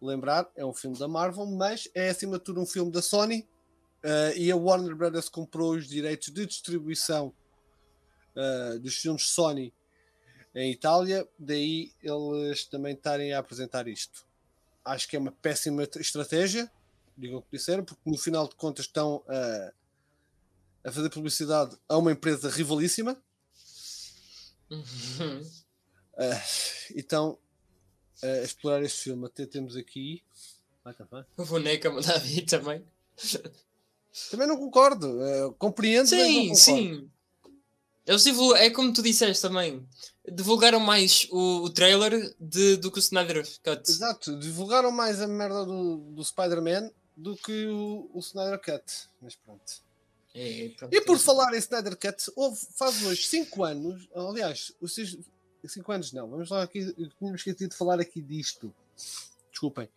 Lembrar, 0.00 0.50
é 0.56 0.64
um 0.64 0.72
filme 0.72 0.98
da 0.98 1.06
Marvel, 1.06 1.44
mas 1.44 1.86
é 1.94 2.08
acima 2.08 2.38
de 2.38 2.44
tudo 2.44 2.62
um 2.62 2.66
filme 2.66 2.90
da 2.90 3.02
Sony 3.02 3.46
uh, 4.02 4.34
e 4.38 4.50
a 4.50 4.56
Warner 4.56 4.96
Brothers 4.96 5.28
comprou 5.28 5.72
os 5.72 5.86
direitos 5.86 6.32
de 6.32 6.46
distribuição 6.46 7.34
uh, 8.34 8.78
dos 8.78 8.96
filmes 8.96 9.28
Sony 9.28 9.70
em 10.54 10.72
Itália, 10.72 11.28
daí 11.38 11.92
eles 12.02 12.64
também 12.64 12.94
estarem 12.94 13.34
a 13.34 13.38
apresentar 13.38 13.86
isto. 13.86 14.26
Acho 14.82 15.06
que 15.06 15.14
é 15.14 15.18
uma 15.18 15.30
péssima 15.30 15.86
estratégia, 15.96 16.72
digam 17.18 17.40
o 17.40 17.42
que 17.42 17.58
disseram, 17.58 17.84
porque 17.84 18.00
no 18.06 18.16
final 18.16 18.48
de 18.48 18.54
contas 18.54 18.86
estão 18.86 19.16
uh, 19.16 19.72
a 20.82 20.90
fazer 20.90 21.10
publicidade 21.10 21.76
a 21.86 21.98
uma 21.98 22.12
empresa 22.12 22.48
rivalíssima 22.48 23.22
Uhum. 24.70 25.40
Uh, 26.14 26.94
então, 26.94 27.38
uh, 28.22 28.44
explorar 28.44 28.82
este 28.82 29.04
filme. 29.04 29.26
Até 29.26 29.46
temos 29.46 29.76
aqui. 29.76 30.22
Ah, 30.84 30.92
tá 30.92 31.26
o 31.36 31.44
boneco 31.44 31.88
a 31.88 32.18
vir 32.18 32.42
também. 32.46 32.84
Também 34.30 34.46
não 34.46 34.56
concordo. 34.56 35.08
Uh, 35.08 35.52
compreendo, 35.54 36.08
sim, 36.08 36.48
concordo. 36.48 36.58
Sim, 36.58 37.10
Eles. 38.06 38.26
É 38.56 38.70
como 38.70 38.92
tu 38.92 39.02
disseste 39.02 39.42
também. 39.42 39.86
Divulgaram 40.32 40.80
mais 40.80 41.26
o, 41.30 41.64
o 41.64 41.70
trailer 41.70 42.34
de, 42.38 42.76
do 42.76 42.90
que 42.90 42.98
o 42.98 43.00
Snyder 43.00 43.46
Cut. 43.62 43.90
Exato. 43.90 44.38
Divulgaram 44.38 44.90
mais 44.90 45.20
a 45.20 45.26
merda 45.26 45.64
do, 45.64 45.96
do 45.96 46.24
Spider-Man 46.24 46.90
do 47.16 47.36
que 47.36 47.66
o, 47.66 48.10
o 48.12 48.18
Snyder 48.20 48.58
Cut. 48.58 48.84
Mas 49.20 49.34
pronto. 49.34 49.89
É, 50.34 50.70
pronto, 50.76 50.94
e 50.94 51.00
por 51.00 51.18
falar 51.18 51.52
em 51.54 51.58
Snyder 51.58 51.96
Cut, 51.96 52.30
houve, 52.36 52.60
faz 52.76 53.04
hoje 53.04 53.24
5 53.24 53.64
anos, 53.64 54.08
aliás, 54.14 54.72
os 54.80 54.94
5 55.64 55.92
anos 55.92 56.12
não, 56.12 56.28
vamos 56.28 56.50
lá 56.50 56.62
aqui, 56.62 56.92
tínhamos 57.18 57.40
esquecido 57.40 57.70
de 57.70 57.76
falar 57.76 58.00
aqui 58.00 58.22
disto, 58.22 58.72
desculpem, 59.50 59.88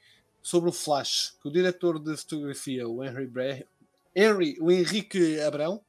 sobre 0.41 0.69
o 0.69 0.73
Flash, 0.73 1.35
que 1.41 1.47
o 1.47 1.51
diretor 1.51 1.99
de 1.99 2.17
fotografia, 2.17 2.87
o 2.87 3.03
Henry, 3.03 3.27
Bre 3.27 3.67
Henry 4.15 4.57
o 4.59 4.71
Henrique 4.71 5.39
Abrão, 5.39 5.81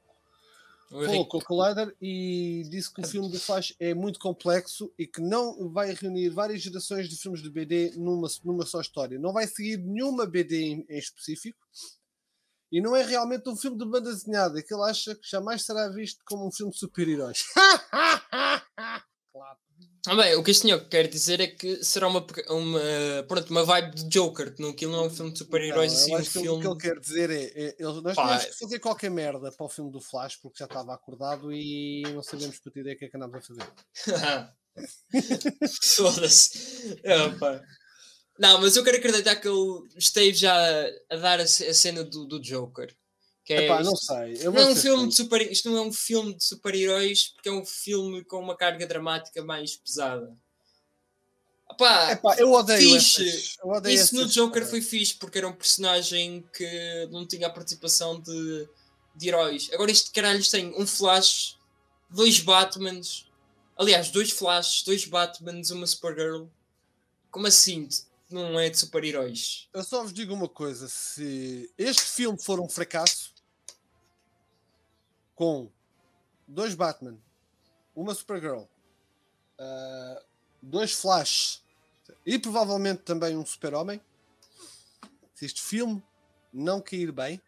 falou 0.88 1.26
com 1.26 1.38
o 1.38 1.44
Collider 1.44 1.94
e 2.00 2.62
disse 2.70 2.92
que 2.92 3.00
o 3.00 3.06
filme 3.06 3.28
do 3.30 3.38
Flash 3.40 3.74
é 3.80 3.92
muito 3.94 4.18
complexo 4.18 4.92
e 4.98 5.06
que 5.06 5.20
não 5.20 5.68
vai 5.70 5.92
reunir 5.92 6.28
várias 6.30 6.62
gerações 6.62 7.08
de 7.08 7.16
filmes 7.16 7.42
de 7.42 7.50
BD 7.50 7.92
numa, 7.96 8.28
numa 8.44 8.64
só 8.64 8.80
história. 8.80 9.18
Não 9.18 9.32
vai 9.32 9.46
seguir 9.46 9.78
nenhuma 9.78 10.26
BD 10.26 10.62
em, 10.62 10.86
em 10.88 10.98
específico, 10.98 11.58
e 12.70 12.80
não 12.80 12.94
é 12.94 13.02
realmente 13.02 13.48
um 13.48 13.56
filme 13.56 13.78
de 13.78 13.84
banda 13.84 14.12
desenhada, 14.12 14.62
que 14.62 14.74
ele 14.74 14.82
acha 14.82 15.14
que 15.14 15.28
jamais 15.28 15.64
será 15.64 15.88
visto 15.88 16.22
como 16.24 16.46
um 16.46 16.52
filme 16.52 16.72
de 16.72 16.78
super-heróis. 16.78 17.44
claro. 19.32 19.58
Ah, 20.06 20.14
bem, 20.16 20.34
o 20.36 20.42
que 20.44 20.50
este 20.50 20.62
senhor 20.62 20.86
quer 20.86 21.08
dizer 21.08 21.40
é 21.40 21.46
que 21.46 21.82
será 21.82 22.06
uma, 22.08 22.24
uma, 22.50 22.80
pronto, 23.26 23.50
uma 23.50 23.64
vibe 23.64 23.94
de 23.94 24.08
Joker, 24.10 24.54
que 24.54 24.60
não, 24.60 24.68
aquilo 24.68 24.92
não 24.92 25.04
é 25.04 25.06
um 25.06 25.10
filme 25.10 25.32
de 25.32 25.38
super-heróis, 25.38 25.94
assim, 25.94 26.14
um 26.14 26.22
filme... 26.22 26.48
O 26.48 26.60
que 26.60 26.66
ele 26.66 26.94
quer 26.94 27.00
dizer 27.00 27.30
é, 27.30 27.44
é 27.44 27.76
ele, 27.78 28.02
nós 28.02 28.14
Pá, 28.14 28.24
tínhamos 28.24 28.44
que 28.44 28.58
fazer 28.58 28.78
qualquer 28.80 29.10
merda 29.10 29.50
para 29.50 29.64
o 29.64 29.68
filme 29.68 29.90
do 29.90 30.02
Flash, 30.02 30.36
porque 30.36 30.58
já 30.58 30.66
estava 30.66 30.92
acordado 30.92 31.50
e 31.50 32.02
não 32.12 32.22
sabemos 32.22 32.58
para 32.58 32.80
ideia 32.80 32.94
o 32.94 32.98
que 32.98 33.06
é 33.06 33.08
que 33.08 33.16
andámos 33.16 33.38
a 33.38 33.40
fazer. 33.40 34.54
Foda-se. 35.82 37.00
É, 37.02 37.28
pá. 37.38 37.62
Não, 38.38 38.60
mas 38.60 38.76
eu 38.76 38.82
quero 38.82 38.96
acreditar 38.96 39.36
que 39.36 39.46
ele 39.46 39.88
esteve 39.96 40.34
já 40.34 40.54
a 41.10 41.16
dar 41.16 41.40
a, 41.40 41.46
cena 41.46 42.02
do, 42.02 42.24
do 42.26 42.40
Joker. 42.40 42.94
Que 43.44 43.52
é, 43.52 43.64
Epá, 43.66 43.82
não 43.82 43.94
sei. 43.94 44.38
não 44.44 44.56
é 44.56 44.66
um 44.66 44.76
filme 44.76 45.08
de 45.08 45.14
super, 45.14 45.52
isto 45.52 45.70
não 45.70 45.76
é 45.76 45.80
um 45.82 45.92
filme 45.92 46.34
de 46.34 46.42
super-heróis 46.42 47.28
porque 47.28 47.48
é 47.48 47.52
um 47.52 47.64
filme 47.64 48.24
com 48.24 48.40
uma 48.40 48.56
carga 48.56 48.86
dramática 48.86 49.44
mais 49.44 49.76
pesada. 49.76 50.34
Epá, 51.70 52.12
Epá, 52.12 52.36
eu 52.38 52.52
odeio 52.52 52.94
fixe. 52.94 53.56
Eu 53.62 53.68
odeio 53.68 53.94
Isso 53.94 54.14
no 54.14 54.26
Joker 54.26 54.66
foi 54.66 54.80
fixe 54.80 55.14
porque 55.14 55.38
era 55.38 55.48
um 55.48 55.52
personagem 55.52 56.42
que 56.56 57.08
não 57.10 57.26
tinha 57.26 57.46
a 57.46 57.50
participação 57.50 58.18
de, 58.18 58.68
de 59.14 59.28
heróis. 59.28 59.68
Agora 59.72 59.90
este 59.90 60.10
caralho 60.10 60.50
tem 60.50 60.74
um 60.80 60.86
Flash, 60.86 61.58
dois 62.08 62.40
Batmans, 62.40 63.26
aliás, 63.76 64.10
dois 64.10 64.30
Flashes, 64.30 64.82
dois 64.84 65.04
Batmans, 65.04 65.70
uma 65.70 65.86
Supergirl. 65.86 66.46
Como 67.30 67.46
assim? 67.46 67.88
Não 68.42 68.58
é 68.58 68.68
de 68.68 68.78
super-heróis. 68.78 69.68
Eu 69.72 69.84
só 69.84 70.02
vos 70.02 70.12
digo 70.12 70.34
uma 70.34 70.48
coisa: 70.48 70.88
se 70.88 71.72
este 71.78 72.02
filme 72.02 72.40
for 72.40 72.60
um 72.60 72.68
fracasso, 72.68 73.32
com 75.34 75.70
dois 76.46 76.74
Batman, 76.74 77.16
uma 77.94 78.14
Supergirl, 78.14 78.62
uh, 78.62 80.24
dois 80.60 80.92
Flash 80.92 81.62
e 82.26 82.38
provavelmente 82.38 83.02
também 83.02 83.36
um 83.36 83.46
Super-Homem, 83.46 84.00
se 85.34 85.46
este 85.46 85.62
filme 85.62 86.02
não 86.52 86.80
cair 86.80 87.12
bem. 87.12 87.40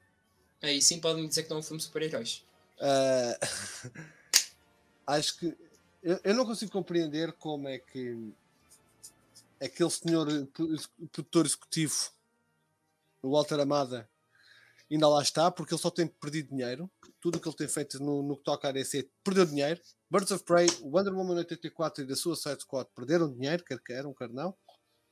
Aí 0.62 0.80
sim 0.80 1.00
podem 1.00 1.28
dizer 1.28 1.44
que 1.44 1.50
não 1.50 1.58
é 1.58 1.60
um 1.60 1.62
filme 1.62 1.78
de 1.78 1.84
super-heróis. 1.84 2.44
Uh, 2.78 4.00
acho 5.06 5.38
que 5.38 5.56
eu, 6.02 6.20
eu 6.22 6.34
não 6.34 6.46
consigo 6.46 6.72
compreender 6.72 7.32
como 7.32 7.68
é 7.68 7.78
que 7.78 8.32
aquele 9.60 9.90
senhor 9.90 10.28
eh, 10.28 10.46
produtor 11.12 11.46
executivo, 11.46 12.10
o 13.22 13.32
Walter 13.32 13.60
Amada, 13.60 14.08
ainda 14.90 15.08
lá 15.08 15.22
está, 15.22 15.50
porque 15.50 15.74
ele 15.74 15.80
só 15.80 15.90
tem 15.90 16.06
perdido 16.06 16.50
dinheiro. 16.50 16.90
Tudo 17.20 17.38
o 17.38 17.40
que 17.40 17.48
ele 17.48 17.56
tem 17.56 17.68
feito 17.68 17.98
no, 18.02 18.22
no 18.22 18.36
que 18.36 18.44
toca 18.44 18.68
a 18.68 18.72
DC 18.72 19.08
perdeu 19.24 19.46
dinheiro. 19.46 19.80
Birds 20.10 20.30
of 20.30 20.44
Prey, 20.44 20.68
Wonder 20.82 21.12
Woman 21.12 21.36
84 21.38 22.04
e 22.04 22.06
da 22.06 22.14
Suicide 22.14 22.60
Squad 22.60 22.88
perderam 22.94 23.32
dinheiro, 23.32 23.64
quer 23.64 23.80
queiram, 23.80 24.14
quer 24.14 24.28
não. 24.28 24.54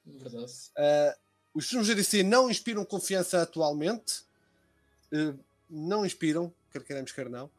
Verdade. 0.05 0.53
Uh, 0.79 1.19
os 1.55 1.69
filmes 1.69 1.89
da 1.89 1.95
DC 1.95 2.23
não 2.23 2.51
inspiram 2.51 2.85
confiança 2.85 3.43
atualmente. 3.43 4.23
Uh, 5.13 5.39
não 5.69 6.07
inspiram, 6.07 6.53
quer 6.71 6.85
queremos, 6.85 7.11
quer 7.11 7.29
não. 7.29 7.51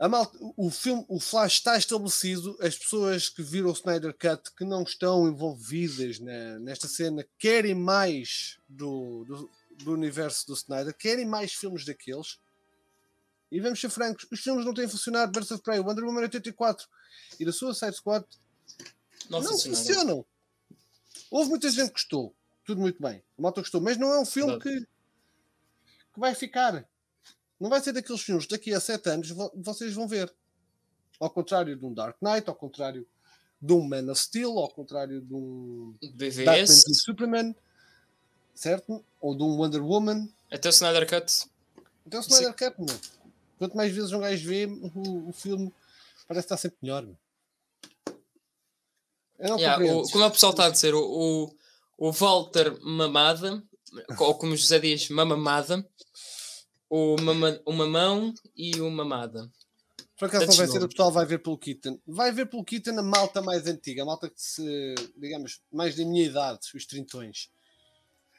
Malta- 0.00 0.36
o 0.56 0.70
filme, 0.70 1.04
o 1.08 1.20
Flash 1.20 1.54
está 1.54 1.76
estabelecido. 1.78 2.56
As 2.60 2.76
pessoas 2.76 3.28
que 3.28 3.42
viram 3.42 3.70
o 3.70 3.72
Snyder 3.72 4.12
Cut, 4.12 4.52
que 4.56 4.64
não 4.64 4.82
estão 4.82 5.28
envolvidas 5.28 6.18
na- 6.18 6.58
nesta 6.58 6.88
cena, 6.88 7.24
querem 7.38 7.74
mais 7.74 8.58
do, 8.68 9.24
do, 9.24 9.50
do 9.84 9.92
universo 9.92 10.46
do 10.48 10.54
Snyder, 10.54 10.94
querem 10.96 11.24
mais 11.24 11.52
filmes 11.54 11.84
daqueles. 11.84 12.38
E 13.52 13.60
vamos 13.60 13.80
ser 13.80 13.88
francos, 13.88 14.26
os 14.32 14.40
filmes 14.40 14.64
não 14.66 14.74
têm 14.74 14.88
funcionado. 14.88 15.30
Birds 15.30 15.50
of 15.52 15.62
Prey, 15.62 15.78
Wonder 15.78 16.04
Woman 16.04 16.22
84 16.22 16.86
e 17.38 17.44
da 17.44 17.52
Suicide 17.52 17.94
Squad 17.96 18.26
Não, 19.30 19.40
não 19.40 19.50
funcionaram. 19.52 19.84
funcionam. 19.84 20.26
Houve 21.30 21.50
muita 21.50 21.70
gente 21.70 21.86
que 21.86 21.92
gostou, 21.92 22.34
tudo 22.64 22.80
muito 22.80 23.00
bem. 23.00 23.22
A 23.38 23.42
malta 23.42 23.60
gostou, 23.60 23.80
mas 23.80 23.96
não 23.96 24.12
é 24.12 24.18
um 24.18 24.26
filme 24.26 24.58
que, 24.60 24.80
que 24.80 26.18
vai 26.20 26.34
ficar. 26.34 26.84
Não 27.60 27.70
vai 27.70 27.80
ser 27.80 27.92
daqueles 27.92 28.20
filmes 28.22 28.46
daqui 28.46 28.72
a 28.74 28.80
sete 28.80 29.08
anos 29.08 29.30
vo- 29.30 29.52
vocês 29.56 29.92
vão 29.94 30.06
ver. 30.08 30.32
Ao 31.20 31.30
contrário 31.30 31.76
de 31.76 31.84
um 31.84 31.94
Dark 31.94 32.16
Knight, 32.20 32.48
ao 32.48 32.54
contrário 32.54 33.06
de 33.60 33.72
um 33.72 33.82
Man 33.86 34.10
of 34.10 34.20
Steel, 34.20 34.58
ao 34.58 34.68
contrário 34.68 35.20
de 35.22 35.32
um 35.34 35.94
Batman 36.44 36.74
e 36.90 36.94
Superman, 36.94 37.56
certo? 38.54 39.04
Ou 39.20 39.34
de 39.36 39.42
um 39.42 39.56
Wonder 39.56 39.82
Woman. 39.82 40.28
até 40.50 40.68
o 40.68 40.70
Snyder 40.70 41.08
Cut. 41.08 41.46
Então, 42.06 42.22
se 42.22 42.30
não 42.30 42.50
é 42.50 42.52
Cut, 42.52 42.74
meu. 42.78 43.00
Quanto 43.58 43.76
mais 43.76 43.92
vezes 43.94 44.12
um 44.12 44.20
gajo 44.20 44.46
vê, 44.46 44.66
o, 44.66 45.28
o 45.28 45.32
filme 45.32 45.72
parece 46.26 46.44
estar 46.46 46.56
sempre 46.56 46.76
melhor. 46.82 47.02
meu. 47.06 47.16
Eu 49.38 49.56
Yeah, 49.58 49.84
o- 49.94 50.02
como 50.10 50.24
é 50.24 50.26
o 50.26 50.30
pessoal 50.30 50.52
está 50.52 50.66
a 50.66 50.70
dizer, 50.70 50.94
o, 50.94 51.00
o, 51.98 52.08
o 52.08 52.12
Walter 52.12 52.78
Mamada, 52.82 53.62
ou 54.18 54.34
como 54.34 54.52
o 54.52 54.56
José 54.56 54.78
diz, 54.78 55.08
Mamamada, 55.08 55.86
o, 56.88 57.16
mama, 57.20 57.60
o 57.64 57.72
Mamão 57.72 58.34
e 58.56 58.80
o 58.80 58.90
Mamada. 58.90 59.50
Por 60.18 60.26
acaso 60.26 60.46
não 60.46 60.54
vai 60.54 60.66
ser 60.68 60.82
o 60.82 60.88
pessoal 60.88 61.10
vai 61.10 61.26
ver 61.26 61.38
pelo 61.38 61.58
Keaton. 61.58 61.98
Vai 62.06 62.30
ver 62.30 62.46
pelo 62.46 62.64
Keaton 62.64 62.98
a 62.98 63.02
malta 63.02 63.42
mais 63.42 63.66
antiga, 63.66 64.02
a 64.02 64.06
malta 64.06 64.30
que 64.30 64.40
se, 64.40 64.94
digamos, 65.16 65.60
mais 65.72 65.96
da 65.96 66.04
minha 66.04 66.24
idade, 66.24 66.60
os 66.74 66.86
trintões. 66.86 67.50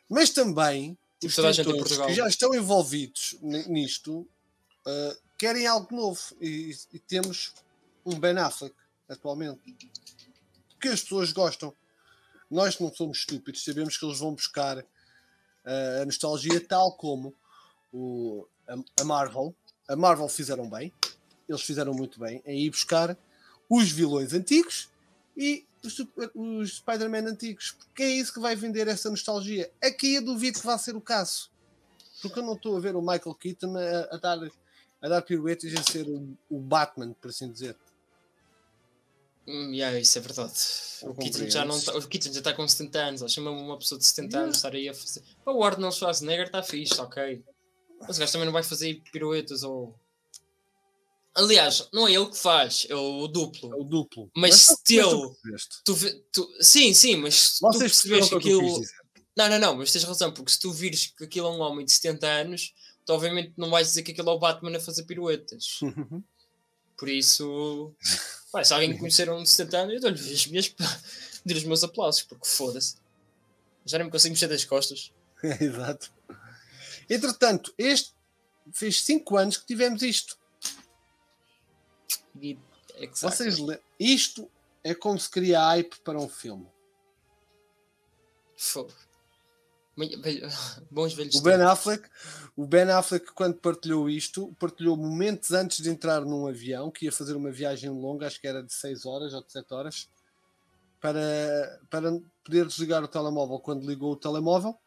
Mas 0.09 0.29
também 0.29 0.97
Tipo 1.19 1.27
os 1.27 1.35
trintões 1.35 1.97
que 1.97 2.13
já 2.13 2.27
estão 2.27 2.53
envolvidos 2.55 3.37
ni- 3.41 3.67
nisto 3.67 4.19
uh, 4.19 5.17
querem 5.37 5.67
algo 5.67 5.93
novo. 5.93 6.21
E, 6.39 6.71
e 6.93 6.99
temos 6.99 7.53
um 8.05 8.17
Ben 8.17 8.37
Affleck 8.37 8.75
atualmente 9.09 9.59
que 10.79 10.87
as 10.87 11.01
pessoas 11.01 11.31
gostam. 11.33 11.73
Nós 12.49 12.79
não 12.79 12.93
somos 12.93 13.19
estúpidos, 13.19 13.63
sabemos 13.63 13.97
que 13.97 14.05
eles 14.05 14.19
vão 14.19 14.33
buscar 14.33 14.77
uh, 14.77 16.01
a 16.01 16.05
nostalgia 16.05 16.65
tal 16.65 16.95
como 16.95 17.35
o, 17.95 18.47
a, 18.67 18.75
a 19.01 19.03
Marvel. 19.05 19.55
A 19.87 19.95
Marvel 19.95 20.27
fizeram 20.27 20.69
bem, 20.69 20.91
eles 21.47 21.61
fizeram 21.61 21.93
muito 21.93 22.19
bem 22.19 22.41
em 22.45 22.59
ir 22.59 22.69
buscar 22.69 23.17
os 23.69 23.89
vilões 23.91 24.33
antigos 24.33 24.89
e 25.37 25.65
os, 25.83 25.99
os 26.33 26.77
Spider-Man 26.77 27.29
antigos, 27.29 27.71
porque 27.71 28.03
é 28.03 28.09
isso 28.09 28.33
que 28.33 28.39
vai 28.39 28.55
vender 28.55 28.87
essa 28.87 29.09
nostalgia. 29.09 29.71
Aqui 29.81 30.15
eu 30.15 30.23
duvido 30.23 30.59
que 30.59 30.65
vá 30.65 30.77
ser 30.77 30.95
o 30.95 31.01
caso, 31.01 31.49
porque 32.21 32.39
eu 32.39 32.43
não 32.43 32.53
estou 32.53 32.75
a 32.75 32.79
ver 32.79 32.95
o 32.95 33.01
Michael 33.01 33.35
Keaton 33.35 33.75
a, 33.77 34.15
a 34.15 34.17
dar, 34.17 34.51
a 35.01 35.07
dar 35.07 35.21
piruetas 35.21 35.71
e 35.71 35.77
a 35.77 35.83
ser 35.83 36.07
o, 36.07 36.35
o 36.49 36.59
Batman, 36.59 37.13
por 37.13 37.29
assim 37.29 37.51
dizer. 37.51 37.77
Hum, 39.47 39.71
yeah, 39.71 39.99
isso 39.99 40.17
é 40.17 40.21
verdade. 40.21 40.53
Eu 41.03 41.11
O 41.11 41.15
Keaton, 41.15 41.47
já 41.47 41.63
não 41.63 41.79
tá, 41.79 41.95
o 41.95 42.07
Keaton 42.07 42.33
já 42.33 42.39
está 42.39 42.51
com 42.51 42.67
70 42.67 42.97
anos. 42.97 43.21
Mesmo 43.21 43.51
uma 43.51 43.77
pessoa 43.77 43.99
de 43.99 44.05
70 44.05 44.25
Yeah. 44.25 44.43
anos 44.43 44.55
estar 44.55 44.73
aí 44.73 44.89
a 44.89 44.93
fazer. 44.95 45.21
O 45.45 45.63
Arnold 45.63 45.95
Schwarzenegger 45.95 46.47
está 46.47 46.63
fixe, 46.63 46.99
ok. 46.99 47.43
Mas 48.01 48.17
o 48.17 48.19
gajo 48.19 48.31
também 48.31 48.45
não 48.45 48.53
vai 48.53 48.63
fazer 48.63 49.01
piruetas 49.11 49.63
ou. 49.63 49.95
Aliás, 51.33 51.87
não 51.93 52.07
é 52.07 52.13
ele 52.13 52.27
que 52.27 52.37
faz, 52.37 52.87
é 52.89 52.95
o 52.95 53.25
É 53.25 53.27
duplo. 53.27 53.81
o 53.81 53.83
duplo. 53.83 54.31
Mas 54.35 54.67
tu- 54.67 54.75
still- 54.77 55.09
tu 55.09 55.29
percebeste. 55.41 55.75
Tu, 55.83 55.95
tu- 56.31 56.57
sim, 56.61 56.93
sim, 56.93 57.15
mas 57.17 57.35
se 57.35 57.59
tu 57.59 57.77
percebes 57.77 58.27
que 58.29 58.33
eu 58.33 58.37
aquilo. 58.37 58.81
Não, 59.37 59.49
não, 59.49 59.59
não, 59.59 59.75
mas 59.75 59.91
tens 59.91 60.05
razão, 60.05 60.31
porque 60.31 60.51
se 60.51 60.59
tu 60.59 60.71
vires 60.71 61.07
que 61.07 61.25
aquilo 61.25 61.47
é 61.47 61.51
um 61.51 61.59
homem 61.59 61.85
de 61.85 61.91
70 61.91 62.25
anos, 62.25 62.73
tu 63.05 63.11
obviamente 63.11 63.51
não 63.57 63.69
vais 63.69 63.87
dizer 63.87 64.03
que 64.03 64.11
aquilo 64.13 64.29
é 64.29 64.33
o 64.33 64.39
Batman 64.39 64.77
a 64.77 64.79
fazer 64.79 65.03
piruetas. 65.03 65.81
Por 66.97 67.09
isso, 67.09 67.93
pá, 68.49 68.63
se 68.63 68.73
alguém 68.73 68.97
conhecer 68.97 69.29
um 69.29 69.43
de 69.43 69.49
70 69.49 69.77
anos, 69.79 69.93
eu 69.95 69.99
dou-lhe 69.99 70.33
as 70.33 70.47
minhas, 70.47 70.73
dou 71.45 71.57
os 71.57 71.63
meus 71.65 71.83
aplausos, 71.83 72.21
porque 72.21 72.47
foda-se. 72.47 72.95
Já 73.85 73.97
nem 73.97 74.05
me 74.05 74.11
consigo 74.11 74.31
mexer 74.31 74.47
das 74.47 74.63
costas. 74.63 75.11
Exato. 75.59 76.13
Entretanto, 77.09 77.73
este 77.77 78.13
fez 78.73 79.01
5 79.03 79.37
anos 79.37 79.57
que 79.57 79.65
tivemos 79.65 80.01
isto. 80.01 80.37
E, 82.41 82.57
exactly. 82.97 83.31
Vocês 83.31 83.59
le- 83.59 83.79
Isto 83.99 84.49
é 84.83 84.93
como 84.93 85.19
se 85.19 85.29
cria 85.29 85.59
hype 85.67 85.97
para 86.03 86.19
um 86.19 86.27
filme. 86.29 86.67
Fogo. 88.57 88.91
Bons 90.91 91.13
velhos 91.13 91.35
O 91.35 91.41
Ben 91.41 91.53
tempos. 91.57 91.71
Affleck, 91.71 92.09
o 92.57 92.65
Ben 92.65 92.89
Affleck, 92.91 93.31
quando 93.33 93.55
partilhou 93.59 94.09
isto, 94.09 94.53
partilhou 94.59 94.97
momentos 94.97 95.51
antes 95.51 95.81
de 95.81 95.89
entrar 95.89 96.21
num 96.25 96.47
avião 96.47 96.91
que 96.91 97.05
ia 97.05 97.11
fazer 97.13 97.33
uma 97.35 97.49
viagem 97.49 97.89
longa, 97.89 98.27
acho 98.27 98.41
que 98.41 98.47
era 98.47 98.61
de 98.61 98.73
6 98.73 99.05
horas 99.05 99.33
ou 99.33 99.41
de 99.41 99.51
7 99.53 99.73
horas, 99.73 100.09
para, 100.99 101.79
para 101.89 102.11
poder 102.43 102.65
desligar 102.67 103.03
o 103.03 103.07
telemóvel. 103.07 103.57
Quando 103.59 103.87
ligou 103.87 104.11
o 104.11 104.17
telemóvel, 104.17 104.77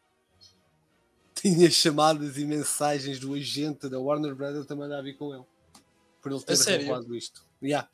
tinha 1.41 1.69
chamadas 1.71 2.37
e 2.37 2.45
mensagens 2.45 3.19
do 3.19 3.33
agente 3.33 3.87
da 3.89 3.99
Warner 3.99 4.35
Brothers 4.35 4.65
também 4.65 4.91
a 4.93 5.01
vir 5.01 5.17
com 5.17 5.33
ele. 5.33 5.43
Por 6.21 6.31
ele 6.31 6.41
ter 6.43 6.57
revelado 6.57 7.15
isto. 7.15 7.43
Yeah. 7.61 7.89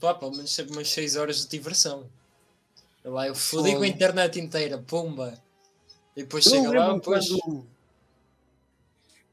Pá, 0.00 0.14
pelo 0.14 0.32
menos 0.32 0.50
sempre 0.50 0.72
umas 0.72 0.88
6 0.88 1.16
horas 1.16 1.42
de 1.42 1.48
diversão. 1.48 2.10
Eu 3.04 3.12
Lá 3.12 3.26
eu 3.28 3.34
fodi 3.34 3.74
com 3.76 3.82
a 3.82 3.86
internet 3.86 4.40
inteira, 4.40 4.78
pumba. 4.78 5.40
E 6.16 6.22
depois 6.22 6.46
Eu 6.46 6.52
chega 6.52 6.68
lá, 6.78 6.94
depois. 6.94 7.28
quando, 7.28 7.66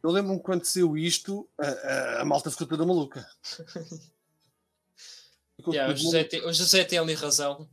eu 0.03 0.11
lembro-me 0.11 0.39
quando 0.41 0.65
saiu 0.65 0.97
isto, 0.97 1.47
a, 1.59 1.67
a- 1.67 2.21
a 2.21 2.25
malta 2.25 2.51
ficou 2.51 2.67
toda 2.67 2.85
maluca. 2.85 3.27
Ficou 5.55 5.73
Yeah, 5.73 5.93
o, 5.93 5.95
José 5.95 6.23
tem, 6.23 6.45
o 6.45 6.53
José 6.53 6.83
tem 6.83 6.99
ali 6.99 7.13
razão. 7.13 7.67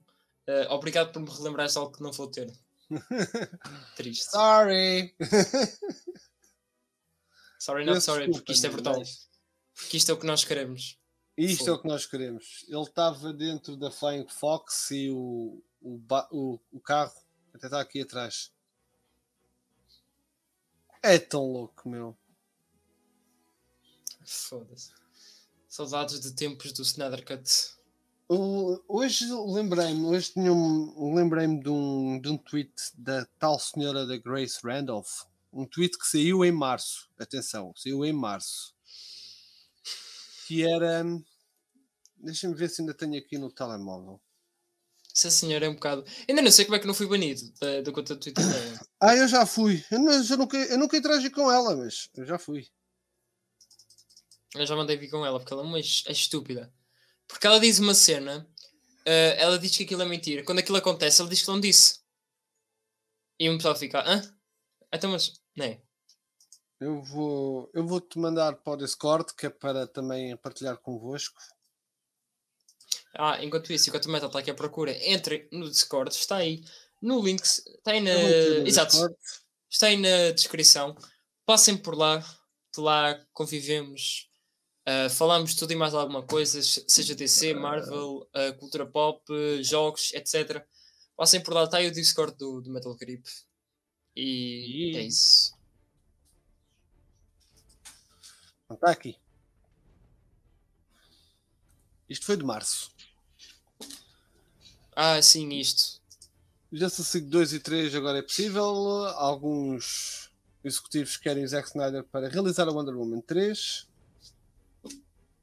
Eh, 0.47 0.69
obrigado 0.71 1.13
por 1.13 1.21
me 1.21 1.29
relembrar 1.31 1.69
algo 1.77 1.97
que 1.97 2.03
não 2.03 2.13
vou 2.13 2.29
ter. 2.29 2.53
Triste. 3.97 4.31
Sorry! 4.31 5.15
Sorry, 7.59 7.85
not 7.85 8.01
sorry, 8.01 8.31
porque 8.31 8.53
isto 8.53 8.67
é 8.67 8.71
brutal. 8.71 9.03
Porque 9.75 9.97
isto 9.97 10.11
é 10.11 10.15
o 10.15 10.19
que 10.19 10.27
nós 10.27 10.45
queremos. 10.45 11.01
Isto 11.37 11.69
é 11.69 11.73
o 11.73 11.81
que 11.81 11.89
nós 11.89 12.07
queremos. 12.07 12.65
Ele 12.69 12.83
estava 12.83 13.33
dentro 13.33 13.77
da 13.77 13.91
Flying 13.91 14.29
Fox 14.29 14.91
e 14.91 15.11
o, 15.11 15.63
o, 15.81 16.01
o, 16.31 16.61
o 16.71 16.81
carro 16.81 17.13
até 17.53 17.67
está 17.67 17.81
aqui 17.81 18.03
atrás. 18.03 18.53
É 21.03 21.19
tão 21.19 21.45
louco, 21.51 21.89
meu. 21.89 22.17
Foda-se. 24.25 24.93
Saudades 25.69 26.21
de 26.21 26.33
tempos 26.33 26.73
do 26.73 26.83
Snyder 26.83 27.25
Cut. 27.25 27.76
Hoje 28.29 29.25
lembrei-me, 29.31 30.05
hoje 30.05 30.33
um, 30.37 31.15
lembrei-me 31.15 31.63
de 31.63 31.69
um, 31.69 32.21
de 32.21 32.29
um 32.29 32.37
tweet 32.37 32.73
da 32.99 33.25
tal 33.39 33.59
senhora 33.59 34.05
da 34.05 34.17
Grace 34.17 34.59
Randolph. 34.65 35.23
Um 35.53 35.65
tweet 35.65 35.97
que 35.97 36.07
saiu 36.07 36.45
em 36.45 36.51
março. 36.51 37.09
Atenção, 37.19 37.73
saiu 37.77 38.05
em 38.05 38.13
março. 38.13 38.75
Que 40.47 40.67
era. 40.67 41.05
Deixa-me 42.17 42.55
ver 42.55 42.69
se 42.69 42.81
ainda 42.83 42.95
tenho 42.95 43.17
aqui 43.17 43.39
no 43.39 43.51
telemóvel. 43.51 44.21
Essa 45.15 45.31
senhora 45.31 45.67
é 45.67 45.69
um 45.69 45.75
bocado. 45.75 46.05
Ainda 46.29 46.43
não 46.43 46.51
sei 46.51 46.65
como 46.65 46.77
é 46.77 46.81
que 46.81 46.87
não 46.87 46.95
fui 46.95 47.07
banido 47.07 47.41
da, 47.61 47.81
da 47.81 47.93
conta 47.93 48.15
do 48.15 48.21
Twitter 48.21 48.45
dela. 48.45 48.81
Ah, 48.99 49.15
eu 49.15 49.29
já 49.29 49.47
fui. 49.47 49.85
Eu, 49.91 49.99
não- 49.99 50.13
eu 50.13 50.37
nunca, 50.37 50.57
eu 50.57 50.79
nunca 50.79 50.97
interagi 50.97 51.31
com 51.31 51.51
ela, 51.51 51.77
mas 51.77 52.09
eu 52.17 52.25
já 52.25 52.39
fui. 52.39 52.67
Eu 54.55 54.67
já 54.67 54.75
mandei 54.75 54.97
vir 54.97 55.11
com 55.11 55.25
ela 55.25 55.39
porque 55.39 55.53
ela 55.53 55.63
é 55.63 55.67
uma 55.67 55.79
é 55.79 55.83
estúpida. 55.83 56.73
Porque 57.29 57.47
ela 57.47 57.61
diz 57.61 57.79
uma 57.79 57.95
cena, 57.95 58.49
eh, 59.05 59.37
ela 59.39 59.59
diz 59.59 59.77
que 59.77 59.85
aquilo 59.85 60.03
é 60.03 60.07
mentira. 60.07 60.45
Quando 60.45 60.59
aquilo 60.61 60.79
acontece, 60.79 61.21
ela 61.21 61.31
diz 61.31 61.43
que 61.43 61.49
não 61.49 61.61
disse. 61.61 62.01
E 63.39 63.49
o 63.49 63.57
pessoal 63.57 63.77
fica, 63.77 64.03
hã? 64.07 64.23
Então, 64.93 65.11
mas. 65.11 65.33
Não 65.57 65.65
é? 65.67 65.81
Eu 66.79 67.03
vou, 67.03 67.71
eu 67.73 67.87
vou 67.87 68.01
te 68.01 68.19
mandar 68.19 68.57
para 68.57 68.73
o 68.75 68.77
Discord, 68.77 69.35
que 69.35 69.47
é 69.47 69.51
para 69.51 69.87
também 69.87 70.37
partilhar 70.37 70.77
convosco. 70.77 71.41
Ah, 73.15 73.43
enquanto 73.43 73.73
isso, 73.73 73.89
enquanto 73.89 74.07
o 74.07 74.11
Metal 74.11 74.29
está 74.29 74.41
aqui 74.41 74.51
à 74.51 74.55
procura, 74.55 74.93
entre 75.09 75.49
no 75.51 75.71
Discord, 75.71 76.15
está 76.15 76.37
aí 76.37 76.63
no 77.01 77.23
link, 77.23 77.43
está 77.43 77.93
aí 77.93 78.01
na. 78.01 78.11
Exato, 78.11 78.91
Discord. 78.91 79.17
está 79.71 79.87
aí 79.87 79.97
na 79.97 80.33
descrição. 80.33 80.95
Passem 81.47 81.77
por 81.77 81.97
lá, 81.97 82.19
de 82.75 82.81
lá 82.81 83.19
convivemos, 83.33 84.29
ah, 84.87 85.11
falamos 85.11 85.55
tudo 85.55 85.73
e 85.73 85.77
mais 85.77 85.95
alguma 85.95 86.23
coisa, 86.23 86.63
se- 86.63 86.85
seja 86.89 87.15
DC, 87.15 87.55
Marvel, 87.55 88.29
ah, 88.35 88.53
cultura 88.59 88.87
pop, 88.87 89.23
jogos, 89.63 90.13
etc. 90.15 90.65
Passem 91.17 91.43
por 91.43 91.55
lá, 91.55 91.65
está 91.65 91.79
aí 91.79 91.89
o 91.89 91.93
Discord 91.93 92.37
do, 92.37 92.61
do 92.61 92.71
Metal 92.71 92.95
Grip. 92.97 93.25
E 94.15 94.93
E- 94.93 94.97
é 94.97 95.03
isso. 95.03 95.55
Está 98.71 98.91
aqui. 98.91 99.17
Isto 102.09 102.27
foi 102.27 102.37
de 102.37 102.45
março. 102.45 102.91
Ah, 104.95 105.21
sim, 105.21 105.49
isto. 105.55 106.01
Justice 106.73 107.17
League 107.19 107.31
2 107.31 107.53
e 107.53 107.61
3 107.61 107.95
agora 107.95 108.19
é 108.19 108.23
possível. 108.23 108.65
Alguns 108.65 110.31
executivos 110.65 111.17
querem 111.17 111.45
o 111.45 111.49
Zack 111.49 111.69
Snyder 111.69 112.05
para 112.05 112.29
realizar 112.29 112.69
a 112.69 112.73
Wonder 112.73 112.97
Woman 112.97 113.21
3. 113.21 113.87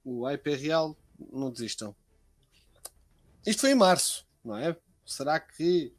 O 0.03 0.25
hype 0.25 0.47
é 0.51 0.55
real, 0.55 0.97
não 1.31 1.51
desistam. 1.51 1.95
Isto 3.45 3.61
foi 3.61 3.71
em 3.71 3.75
março, 3.75 4.25
não 4.43 4.57
é? 4.57 4.75
Será 5.05 5.39
que 5.39 5.93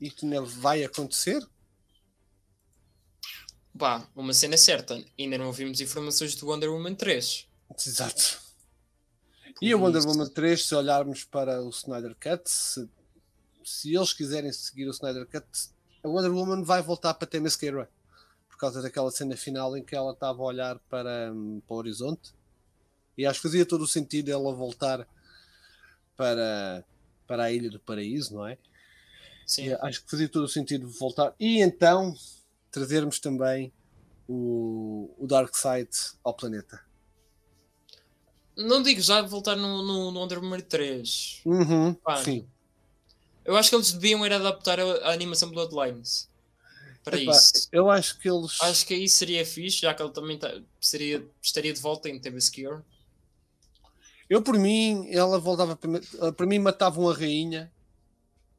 isto 0.00 0.24
ainda 0.24 0.42
vai 0.42 0.84
acontecer? 0.84 1.46
Pá, 3.78 4.08
uma 4.14 4.32
cena 4.32 4.56
certa, 4.56 5.02
ainda 5.18 5.36
não 5.36 5.46
ouvimos 5.46 5.80
informações 5.80 6.34
do 6.34 6.46
Wonder 6.48 6.70
Woman 6.72 6.94
3. 6.94 7.46
Exato. 7.86 8.40
E 9.60 9.72
a 9.72 9.76
Wonder 9.76 9.98
isso- 10.00 10.08
Woman 10.08 10.28
3, 10.30 10.64
se 10.66 10.74
olharmos 10.74 11.24
para 11.24 11.62
o 11.62 11.68
Snyder 11.70 12.14
Cut, 12.16 12.48
se, 12.50 12.88
se 13.64 13.94
eles 13.94 14.12
quiserem 14.12 14.52
seguir 14.52 14.86
o 14.86 14.90
Snyder 14.92 15.26
Cut, 15.26 15.46
a 16.02 16.08
Wonder 16.08 16.32
Woman 16.32 16.62
vai 16.62 16.82
voltar 16.82 17.14
para 17.14 17.26
Themyscira. 17.28 17.90
Por 18.48 18.56
causa 18.58 18.80
daquela 18.80 19.10
cena 19.10 19.36
final 19.36 19.76
em 19.76 19.84
que 19.84 19.94
ela 19.94 20.12
estava 20.12 20.40
a 20.42 20.46
olhar 20.46 20.78
para, 20.88 21.30
hum, 21.34 21.60
para 21.66 21.74
o 21.74 21.78
horizonte. 21.78 22.32
E 23.16 23.24
acho 23.24 23.40
que 23.40 23.48
fazia 23.48 23.64
todo 23.64 23.82
o 23.82 23.88
sentido 23.88 24.30
ela 24.30 24.54
voltar 24.54 25.06
para, 26.16 26.84
para 27.26 27.44
a 27.44 27.52
Ilha 27.52 27.70
do 27.70 27.80
Paraíso, 27.80 28.34
não 28.34 28.46
é? 28.46 28.58
Sim. 29.46 29.66
E 29.66 29.72
acho 29.74 30.02
que 30.02 30.10
fazia 30.10 30.28
todo 30.28 30.44
o 30.44 30.48
sentido 30.48 30.88
voltar. 30.88 31.34
E 31.38 31.60
então 31.60 32.14
trazermos 32.70 33.20
também 33.20 33.72
o, 34.28 35.14
o 35.18 35.26
Darkseid 35.26 35.88
ao 36.22 36.34
planeta. 36.34 36.80
Não 38.56 38.82
digo 38.82 39.00
já 39.00 39.20
voltar 39.22 39.54
no, 39.54 39.82
no, 39.82 40.10
no 40.10 40.20
Wonder 40.20 40.38
Woman 40.38 40.60
3. 40.60 41.42
Uhum, 41.44 41.94
Pá, 41.94 42.22
sim. 42.22 42.48
Eu 43.44 43.56
acho 43.56 43.70
que 43.70 43.76
eles 43.76 43.92
deviam 43.92 44.26
ir 44.26 44.32
adaptar 44.32 44.80
a, 44.80 45.12
animação 45.12 45.50
Bloodlines 45.50 46.28
para 47.04 47.20
Epá, 47.20 47.30
isso. 47.30 47.68
Eu 47.70 47.88
acho 47.88 48.18
que 48.18 48.28
eles. 48.28 48.60
Acho 48.60 48.86
que 48.86 48.94
aí 48.94 49.08
seria 49.08 49.46
fixe, 49.46 49.82
já 49.82 49.94
que 49.94 50.02
ele 50.02 50.10
também 50.10 50.38
tá- 50.38 50.60
seria, 50.80 51.24
estaria 51.40 51.72
de 51.72 51.80
volta 51.80 52.08
em 52.08 52.18
TV 52.18 52.38
Skier. 52.38 52.82
Eu, 54.28 54.42
por 54.42 54.58
mim, 54.58 55.08
ela 55.10 55.38
voltava 55.38 55.76
para, 55.76 55.90
ma- 55.90 56.32
para 56.32 56.46
mim, 56.46 56.58
matavam 56.58 57.08
a 57.08 57.14
rainha. 57.14 57.72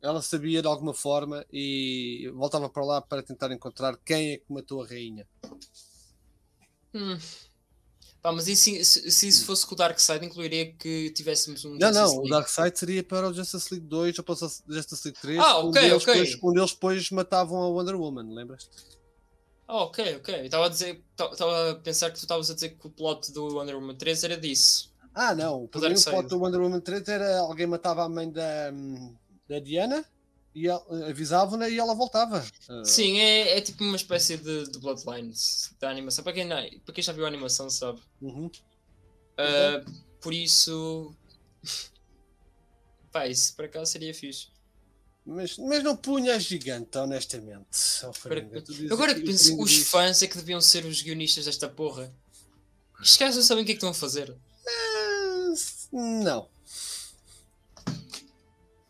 Ela 0.01 0.21
sabia 0.21 0.61
de 0.61 0.67
alguma 0.67 0.93
forma 0.93 1.45
e 1.51 2.31
voltava 2.35 2.69
para 2.69 2.85
lá 2.85 3.01
para 3.01 3.23
tentar 3.23 3.51
encontrar 3.51 3.97
quem 4.05 4.33
é 4.33 4.37
que 4.37 4.45
matou 4.53 4.81
a 4.83 4.87
rainha. 4.87 5.27
Hum. 6.93 7.17
Pá, 8.21 8.31
mas 8.31 8.47
e 8.47 8.55
se, 8.55 8.83
se, 8.83 9.27
isso 9.27 9.45
fosse 9.45 9.65
com 9.65 9.73
o 9.73 9.77
Darkseid, 9.77 10.25
incluiria 10.25 10.73
que 10.73 11.11
tivéssemos 11.11 11.63
um. 11.65 11.75
Não, 11.77 11.87
Justice 11.87 11.93
não, 11.93 12.09
o 12.09 12.15
League. 12.17 12.29
Darkseid 12.31 12.79
seria 12.79 13.03
para 13.03 13.29
o 13.29 13.33
Justice 13.33 13.73
League 13.73 13.87
2 13.87 14.17
ou 14.17 14.23
para 14.23 14.33
o 14.33 14.37
Justice 14.37 15.01
League 15.05 15.19
3. 15.21 15.39
Ah, 15.39 15.57
ok, 15.59 15.91
ok. 15.93 16.25
Depois, 16.25 16.53
deles 16.55 16.71
depois 16.73 17.11
matavam 17.11 17.61
a 17.61 17.67
Wonder 17.69 17.95
Woman, 17.95 18.33
lembras-te? 18.33 18.69
Ah, 19.67 19.83
ok, 19.83 20.15
ok. 20.17 20.45
Estava 20.45 20.65
a 20.65 20.69
dizer, 20.69 21.03
estava 21.31 21.71
a 21.71 21.75
pensar 21.75 22.09
que 22.09 22.17
tu 22.17 22.21
estavas 22.23 22.49
a 22.49 22.53
dizer 22.53 22.69
que 22.69 22.87
o 22.87 22.89
plot 22.89 23.31
do 23.31 23.55
Wonder 23.55 23.75
Woman 23.75 23.95
3 23.95 24.23
era 24.23 24.37
disso. 24.37 24.93
Ah, 25.19 25.33
não. 25.33 25.63
O 25.63 25.79
Darkseid. 25.79 26.15
plot 26.15 26.29
do 26.29 26.39
Wonder 26.39 26.61
Woman 26.61 26.79
3 26.79 27.07
era 27.07 27.39
alguém 27.39 27.65
matava 27.65 28.03
a 28.03 28.09
mãe 28.09 28.31
da, 28.31 28.71
da 29.49 29.57
Diana 29.59 30.05
e 30.53 30.69
avisavam-na 30.69 31.67
e 31.67 31.79
ela 31.79 31.95
voltava. 31.95 32.45
Ah, 32.69 32.83
Sim, 32.85 33.17
é, 33.17 33.57
é 33.57 33.61
tipo 33.61 33.83
uma 33.83 33.95
espécie 33.95 34.37
de, 34.37 34.69
de 34.69 34.77
Bloodlines 34.77 35.73
da 35.79 35.89
animação. 35.89 36.23
Para 36.23 36.33
quem, 36.33 36.45
não, 36.45 36.57
para 36.85 36.93
quem 36.93 37.03
já 37.03 37.13
viu 37.13 37.25
a 37.25 37.27
animação, 37.27 37.67
sabe. 37.67 37.99
uhum. 38.21 38.49
Ah, 39.37 39.83
por 40.21 40.33
isso. 40.33 41.15
Pá, 43.11 43.25
isso 43.27 43.55
para 43.55 43.67
cá 43.67 43.83
seria 43.87 44.13
fixe. 44.13 44.49
Mas, 45.25 45.57
mas 45.57 45.83
não 45.83 45.95
punha 45.97 46.39
gigante, 46.39 46.95
honestamente. 46.95 47.67
Agora, 48.23 48.49
agora 48.91 49.15
que 49.15 49.21
penso, 49.21 49.59
os 49.59 49.77
fãs 49.89 50.21
é 50.21 50.27
que 50.27 50.37
deviam 50.37 50.61
ser 50.61 50.85
os 50.85 51.01
guionistas 51.01 51.45
desta 51.45 51.67
porra. 51.67 52.13
Estes 53.01 53.17
gajos 53.17 53.35
não 53.37 53.43
sabem 53.43 53.63
o 53.63 53.65
que 53.65 53.71
é 53.71 53.75
que 53.75 53.77
estão 53.77 53.89
a 53.89 53.93
fazer. 53.95 54.35
Não. 55.91 56.47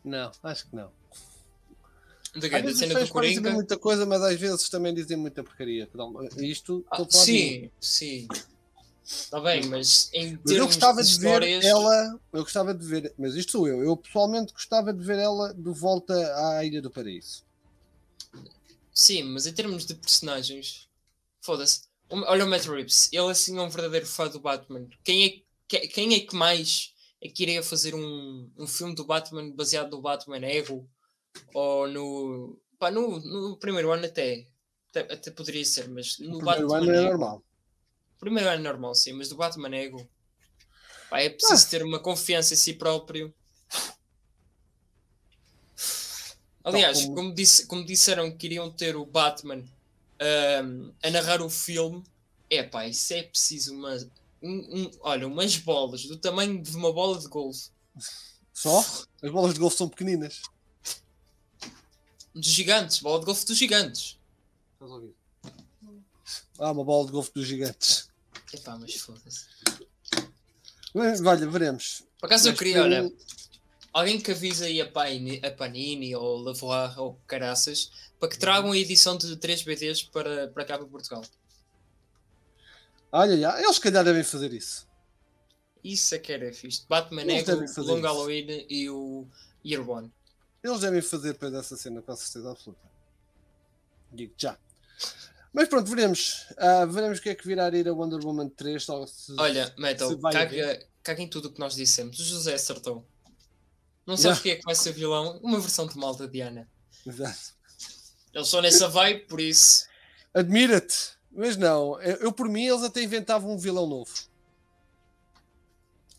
Não, 0.04 0.32
acho 0.42 0.68
que 0.68 0.76
não. 0.76 0.90
Da 2.34 2.46
Às 2.46 2.62
vezes 2.62 2.78
cena 2.78 2.94
do 2.94 3.08
Coringa. 3.08 3.50
muita 3.52 3.78
coisa, 3.78 4.06
mas 4.06 4.22
às 4.22 4.38
vezes 4.38 4.68
também 4.68 4.94
dizem 4.94 5.16
muita 5.16 5.42
porcaria. 5.42 5.88
Isto, 6.38 6.84
Ah, 6.90 7.02
de 7.02 7.16
sim, 7.16 7.70
sim. 7.80 8.28
Está 9.04 9.40
bem, 9.40 9.66
mas 9.66 10.10
em 10.12 10.32
Mas 10.32 10.44
eu 10.44 10.44
termos 10.44 10.66
gostava 10.66 11.02
de 11.02 11.08
de 11.08 11.18
ver 11.18 11.64
ela, 11.64 12.20
eu 12.32 12.42
gostava 12.42 12.74
de 12.74 12.84
ver, 12.86 13.14
mas 13.18 13.34
isto 13.34 13.52
sou 13.52 13.66
eu, 13.66 13.82
eu 13.82 13.96
pessoalmente 13.96 14.52
gostava 14.52 14.92
de 14.92 15.02
ver 15.02 15.18
ela 15.18 15.54
de 15.54 15.70
volta 15.70 16.14
à 16.56 16.64
Ilha 16.64 16.82
do 16.82 16.90
Paraíso. 16.90 17.42
Sim, 18.92 19.22
mas 19.24 19.46
em 19.46 19.52
termos 19.52 19.86
de 19.86 19.94
personagens. 19.94 20.88
Foda-se. 21.40 21.82
Olha 22.10 22.44
o 22.44 22.48
Matt 22.48 22.66
Reeves, 22.66 23.08
ele 23.12 23.30
assim 23.30 23.56
é 23.58 23.62
um 23.62 23.68
verdadeiro 23.70 24.06
fã 24.06 24.28
do 24.28 24.40
Batman. 24.40 24.86
Quem 25.04 25.24
é, 25.24 25.28
que- 25.68 25.88
quem 25.88 26.14
é 26.14 26.20
que 26.20 26.34
mais 26.34 26.92
é 27.20 27.28
que 27.28 27.42
iria 27.42 27.62
fazer 27.62 27.94
um, 27.94 28.50
um 28.56 28.66
filme 28.66 28.94
do 28.94 29.04
Batman 29.04 29.50
baseado 29.50 29.90
no 29.90 30.00
Batman 30.00 30.44
Ego? 30.46 30.88
Ou 31.54 31.88
no. 31.88 32.60
Pá, 32.78 32.90
no, 32.90 33.18
no 33.20 33.56
primeiro 33.56 33.90
ano 33.92 34.06
até, 34.06 34.46
até. 34.90 35.00
até 35.12 35.30
poderia 35.30 35.64
ser, 35.64 35.88
mas 35.88 36.18
no 36.18 36.36
O 36.36 36.38
primeiro 36.38 36.68
Batman 36.68 36.76
ano 36.78 36.92
é 36.92 37.08
normal. 37.10 37.42
Primeiro 38.18 38.48
ano 38.50 38.62
normal, 38.62 38.94
sim, 38.94 39.12
mas 39.12 39.28
do 39.28 39.36
Batman 39.36 39.74
Ego. 39.76 40.08
Pá, 41.10 41.20
é 41.20 41.30
preciso 41.30 41.66
Ah. 41.66 41.70
ter 41.70 41.82
uma 41.82 41.98
confiança 41.98 42.54
em 42.54 42.56
si 42.56 42.74
próprio. 42.74 43.34
Aliás, 46.64 47.02
como- 47.04 47.14
como, 47.14 47.34
disse, 47.34 47.66
como 47.66 47.84
disseram 47.84 48.30
que 48.36 48.46
iriam 48.46 48.70
ter 48.70 48.94
o 48.96 49.06
Batman 49.06 49.64
ahm, 50.20 50.92
a 51.02 51.10
narrar 51.10 51.40
o 51.40 51.48
filme, 51.48 52.02
é 52.50 52.62
pá, 52.62 52.86
isso 52.86 53.12
é 53.14 53.22
preciso 53.22 53.72
uma, 53.74 53.96
um- 54.42 54.82
um- 54.82 54.90
olha, 55.00 55.26
umas 55.26 55.56
bolas 55.56 56.04
do 56.04 56.16
tamanho 56.16 56.62
de 56.62 56.76
uma 56.76 56.92
bola 56.92 57.18
de 57.18 57.26
golfe, 57.28 57.70
Só? 58.52 58.80
As 59.22 59.30
bolas 59.30 59.54
de 59.54 59.60
golfe 59.60 59.76
são 59.76 59.88
pequeninas. 59.88 60.42
dos 62.34 62.46
gigantes, 62.52 63.00
bola 63.00 63.18
de 63.20 63.26
golfe 63.26 63.44
dos 63.46 63.56
gigantes. 63.56 64.18
Estás 64.74 64.90
a 64.90 64.94
ouvir? 64.94 65.14
Ah, 66.58 66.70
uma 66.72 66.84
bola 66.84 67.06
de 67.06 67.12
golfe 67.12 67.32
dos 67.34 67.46
gigantes. 67.46 68.08
Epá, 68.52 68.76
mas 68.78 68.94
foda-se. 68.94 69.46
Olha, 70.94 71.46
veremos. 71.48 72.02
Por 72.20 72.26
acaso 72.26 72.48
eu 72.48 72.52
Mas 72.52 72.58
queria, 72.58 72.76
tu- 72.76 72.82
olha, 72.82 73.12
alguém 73.92 74.20
que 74.20 74.30
avisa 74.30 74.66
aí 74.66 74.80
a 74.80 74.90
Panini, 74.90 75.40
a 75.44 75.50
Panini 75.50 76.14
ou 76.16 76.38
Lavoie 76.38 76.92
ou 76.96 77.14
Caraças 77.26 77.90
para 78.18 78.28
que 78.28 78.38
tragam 78.38 78.72
a 78.72 78.78
edição 78.78 79.16
de 79.16 79.36
3 79.36 79.62
BDs 79.62 80.02
para, 80.04 80.48
para 80.48 80.64
cá 80.64 80.78
para 80.78 80.86
Portugal. 80.86 81.22
Olha, 83.10 83.58
eles 83.58 83.76
se 83.76 83.80
calhar 83.80 84.04
devem 84.04 84.22
fazer 84.22 84.52
isso. 84.52 84.86
Isso 85.82 86.14
é 86.14 86.18
que 86.18 86.32
era 86.32 86.52
fixe. 86.52 86.84
Batman 86.88 87.22
fazer 87.44 87.54
Long 87.80 87.98
isso. 87.98 88.02
Halloween 88.02 88.66
e 88.68 88.90
o 88.90 89.26
Year 89.64 89.88
One. 89.88 90.12
Eles 90.62 90.80
devem 90.80 91.00
fazer 91.00 91.32
depois 91.32 91.52
dessa 91.52 91.76
cena, 91.76 92.02
com 92.02 92.16
certeza 92.16 92.50
absoluta. 92.50 92.88
Digo 94.12 94.34
já. 94.36 94.58
Mas 95.52 95.68
pronto, 95.68 95.88
veremos. 95.88 96.46
Ah, 96.56 96.84
veremos 96.84 97.18
o 97.18 97.22
que 97.22 97.30
é 97.30 97.34
que 97.34 97.46
virá 97.46 97.66
a 97.66 97.76
ir 97.76 97.88
a 97.88 97.92
Wonder 97.92 98.24
Woman 98.24 98.48
3. 98.50 98.82
Só 98.82 99.06
se... 99.06 99.34
Olha, 99.38 99.72
Metal, 99.78 100.18
caga, 100.18 100.86
caga 101.02 101.22
em 101.22 101.28
tudo 101.28 101.48
o 101.48 101.52
que 101.52 101.60
nós 101.60 101.74
dissemos. 101.74 102.18
O 102.18 102.24
José 102.24 102.54
acertou. 102.54 103.06
Não 104.06 104.16
sabes 104.16 104.38
Já. 104.38 104.42
quem 104.42 104.52
é 104.52 104.56
que 104.56 104.64
vai 104.64 104.74
ser 104.74 104.92
vilão? 104.92 105.38
Uma 105.42 105.60
versão 105.60 105.86
de 105.86 105.96
malta 105.96 106.26
Diana. 106.26 106.68
Exato. 107.06 107.54
Eles 108.32 108.48
são 108.48 108.60
nessa 108.60 108.88
vibe, 108.88 109.26
por 109.26 109.40
isso. 109.40 109.86
Admira-te. 110.34 111.17
Mas 111.30 111.56
não, 111.56 112.00
eu, 112.00 112.16
eu, 112.16 112.32
por 112.32 112.48
mim 112.48 112.66
eles 112.66 112.82
até 112.82 113.02
inventavam 113.02 113.52
um 113.52 113.58
vilão 113.58 113.86
novo. 113.86 114.12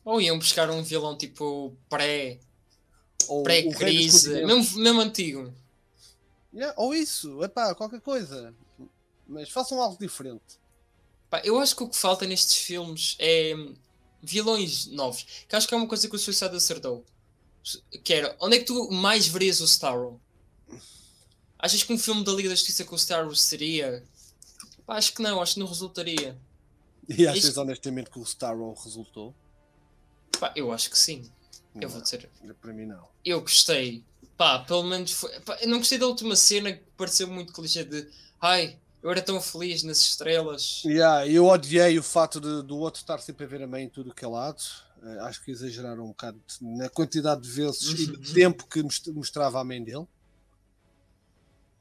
Ou 0.06 0.22
iam 0.22 0.38
buscar 0.38 0.69
um 0.69 0.81
vilão 0.81 1.18
tipo 1.18 1.76
pré, 1.90 2.40
pré-crise, 3.44 4.45
mesmo, 4.45 4.80
mesmo 4.80 5.02
antigo. 5.02 5.53
Yeah, 6.53 6.73
ou 6.77 6.95
isso, 6.95 7.44
epá, 7.44 7.76
qualquer 7.76 8.02
coisa. 8.02 8.53
mas 9.27 9.49
façam 9.49 9.81
algo 9.81 9.98
diferente. 9.99 10.60
Pá, 11.30 11.41
eu 11.44 11.60
acho 11.60 11.76
que 11.76 11.84
o 11.84 11.90
que 11.90 11.95
falta 11.95 12.26
nestes 12.26 12.56
filmes 12.57 13.15
é 13.19 13.53
vilões 14.22 14.88
novos. 14.88 15.45
Que 15.48 15.56
acho 15.56 15.68
que 15.68 15.73
é 15.73 15.77
uma 15.77 15.88
coisa 15.88 16.10
que 16.10 16.15
o 16.15 16.19
Suicide 16.19 16.56
acertou. 16.56 17.06
Que 18.03 18.14
era, 18.15 18.36
onde 18.40 18.56
é 18.56 18.60
que 18.60 18.65
tu 18.65 18.90
mais 18.91 19.27
verias 19.27 19.60
o 19.60 19.65
Starro? 19.65 20.19
Achas 21.57 21.84
que 21.84 21.94
um 21.94 21.98
filme 21.98 22.23
da 22.23 22.31
Liga 22.31 22.49
da 22.49 22.56
Justiça 22.56 22.84
com 22.84 22.95
o 22.95 22.98
Starro 22.98 23.36
seria? 23.36 24.03
Pá, 24.90 24.98
acho 24.98 25.14
que 25.14 25.22
não, 25.22 25.41
acho 25.41 25.53
que 25.53 25.60
não 25.60 25.68
resultaria. 25.68 26.38
E 27.07 27.28
achas 27.28 27.44
Isto- 27.45 27.61
honestamente 27.61 28.10
que 28.10 28.20
o 28.20 28.24
Starro 28.24 28.74
resultou? 28.74 29.34
Pá, 30.40 30.52
eu 30.56 30.72
acho 30.72 30.90
que 30.90 30.98
sim. 30.98 31.30
Eu 31.76 31.82
Não, 31.82 31.90
vou 31.90 32.02
dizer. 32.02 32.30
Para 32.61 32.74
mim 32.74 32.86
não. 32.86 33.07
Eu 33.24 33.41
gostei. 33.41 34.03
Pá, 34.36 34.60
pelo 34.60 34.84
menos 34.84 35.11
foi. 35.11 35.40
pá, 35.41 35.57
eu 35.61 35.68
não 35.68 35.78
gostei 35.78 35.98
da 35.98 36.07
última 36.07 36.36
cena 36.36 36.74
que 36.74 36.84
pareceu 36.98 37.28
muito 37.28 37.53
clichê 37.53 37.84
de. 37.84 38.07
Ai, 38.41 38.80
eu 39.03 39.10
era 39.11 39.22
tão 39.22 39.40
feliz 39.40 39.84
nas 39.84 39.99
estrelas. 39.99 40.82
Yeah, 40.86 41.28
eu 41.28 41.45
odiei 41.45 41.99
o 41.99 42.03
fato 42.03 42.40
de- 42.41 42.64
do 42.64 42.78
outro 42.78 42.99
estar 43.02 43.20
sempre 43.20 43.45
a 43.45 43.48
ver 43.48 43.61
a 43.61 43.68
mãe 43.68 43.84
em 43.84 43.90
tudo 43.90 44.14
que 44.14 44.26
é 44.26 44.28
lado. 44.28 44.61
Eh, 45.03 45.20
acho 45.22 45.44
que 45.44 45.52
exageraram 45.52 46.03
um 46.06 46.10
bocado 46.10 46.40
na 46.61 46.90
quantidade 46.90 47.41
de 47.41 47.49
vezes 47.49 47.84
e 47.84 48.18
de 48.18 48.34
tempo 48.34 48.66
que 48.68 48.82
most- 48.82 49.10
mostrava 49.11 49.60
a 49.60 49.64
mãe 49.64 49.84
dele. 49.84 50.07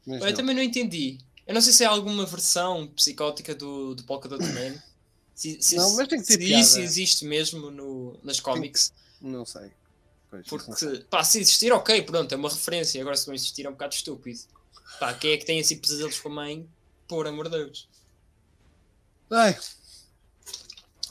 Mas 0.06 0.20
Eu 0.22 0.26
não. 0.30 0.35
também 0.35 0.55
não 0.55 0.62
entendi. 0.62 1.18
Eu 1.48 1.54
não 1.54 1.62
sei 1.62 1.72
se 1.72 1.82
é 1.82 1.86
alguma 1.86 2.26
versão 2.26 2.86
psicótica 2.88 3.54
do, 3.54 3.94
do 3.94 4.04
Polka 4.04 4.28
Dot 4.28 4.44
Man. 4.44 4.74
Se, 5.34 5.56
se, 5.62 5.76
Não, 5.76 5.96
mas 5.96 6.06
tem 6.06 6.20
que 6.20 6.26
ter 6.26 6.38
se 6.38 6.52
isso 6.52 6.78
existe 6.78 7.24
mesmo 7.24 7.70
no, 7.70 8.18
nas 8.22 8.38
cómics. 8.38 8.92
Não 9.18 9.46
sei. 9.46 9.72
Pois, 10.28 10.44
isso 10.44 10.56
não 10.56 10.76
sei. 10.76 10.88
Porque, 10.90 11.04
pá, 11.04 11.24
se 11.24 11.40
existir, 11.40 11.72
ok, 11.72 12.02
pronto, 12.02 12.30
é 12.30 12.36
uma 12.36 12.50
referência. 12.50 13.00
Agora, 13.00 13.16
se 13.16 13.26
não 13.26 13.34
existir, 13.34 13.64
é 13.64 13.68
um 13.70 13.72
bocado 13.72 13.94
estúpido. 13.94 14.40
Pá, 15.00 15.14
quem 15.14 15.32
é 15.32 15.36
que 15.38 15.46
tem 15.46 15.58
assim 15.58 15.78
pesadelos 15.78 16.20
com 16.20 16.28
a 16.28 16.32
mãe? 16.32 16.68
Por 17.08 17.26
amor 17.26 17.48
de 17.48 17.56
Deus. 17.56 17.88
Ai, 19.30 19.58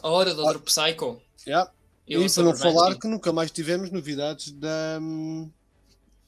A 0.03 0.09
hora 0.09 0.35
do 0.35 0.43
outro 0.43 0.61
Psycho. 0.61 1.19
yeah. 1.47 1.71
Eu 2.07 2.23
e 2.23 2.29
para 2.31 2.43
não 2.43 2.55
falar 2.55 2.95
que 2.95 3.07
nunca 3.07 3.33
mais 3.33 3.49
tivemos 3.49 3.89
novidades 3.89 4.51
da, 4.51 4.99
hum, 5.01 5.49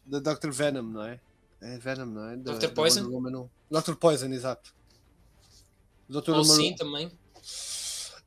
da 0.04 0.20
Dr. 0.20 0.50
Venom, 0.50 0.82
não 0.82 1.04
é? 1.04 1.20
É 1.62 1.78
Venom, 1.78 2.06
não 2.06 2.30
é? 2.30 2.38
Da, 2.38 2.54
Dr. 2.58 2.70
Poison? 2.74 3.10
Woman. 3.10 3.50
Dr. 3.70 3.96
Poison, 3.96 4.28
exato. 4.28 4.74
Dr. 6.08 6.32
Ou 6.32 6.44
sim, 6.44 6.74
também. 6.76 7.12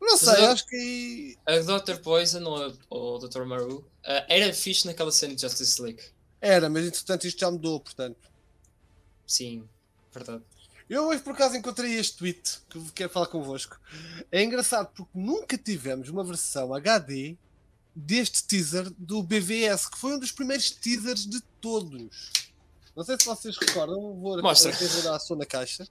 Não 0.01 0.11
Mas 0.13 0.21
sei, 0.21 0.45
eu- 0.45 0.51
acho 0.51 0.67
que. 0.67 1.39
A 1.47 1.59
Dr. 1.61 2.01
Poison 2.03 2.43
ou, 2.45 2.67
a- 2.67 2.73
ou 2.91 3.17
o 3.17 3.19
Dr. 3.19 3.45
Maru 3.45 3.85
ah, 4.05 4.27
era 4.29 4.53
fixe 4.53 4.87
naquela 4.87 5.13
cena 5.13 5.35
de 5.35 5.41
Justice 5.43 5.81
League. 5.81 6.03
Era, 6.41 6.69
mas 6.69 6.85
entretanto 6.87 7.27
isto 7.27 7.39
já 7.39 7.51
mudou, 7.51 7.79
portanto. 7.81 8.31
Sim, 9.27 9.67
verdade. 10.13 10.43
Eu 10.91 11.07
hoje 11.07 11.23
por 11.23 11.33
acaso 11.33 11.57
encontrei 11.57 11.95
este 11.95 12.17
tweet 12.19 12.59
que 12.69 12.93
quero 12.93 13.11
falar 13.11 13.27
convosco. 13.29 13.81
É 14.31 14.43
engraçado 14.43 14.91
porque 14.95 15.13
nunca 15.17 15.57
tivemos 15.57 16.09
uma 16.09 16.25
versão 16.25 16.75
HD 16.75 17.37
deste 17.95 18.45
teaser 18.45 18.91
do 18.99 19.23
BVS, 19.23 19.89
que 19.89 19.99
foi 19.99 20.15
um 20.15 20.19
dos 20.19 20.33
primeiros 20.33 20.71
teasers 20.71 21.25
de 21.27 21.41
todos. 21.61 22.33
Não 22.95 23.05
sei 23.05 23.17
se 23.19 23.25
vocês 23.25 23.57
recordam, 23.57 24.21
vou, 24.21 24.43
Mostra. 24.43 24.71
vou 24.73 25.03
dar 25.03 25.17
a 25.17 25.19
som 25.19 25.35
na 25.35 25.47
caixa. 25.47 25.87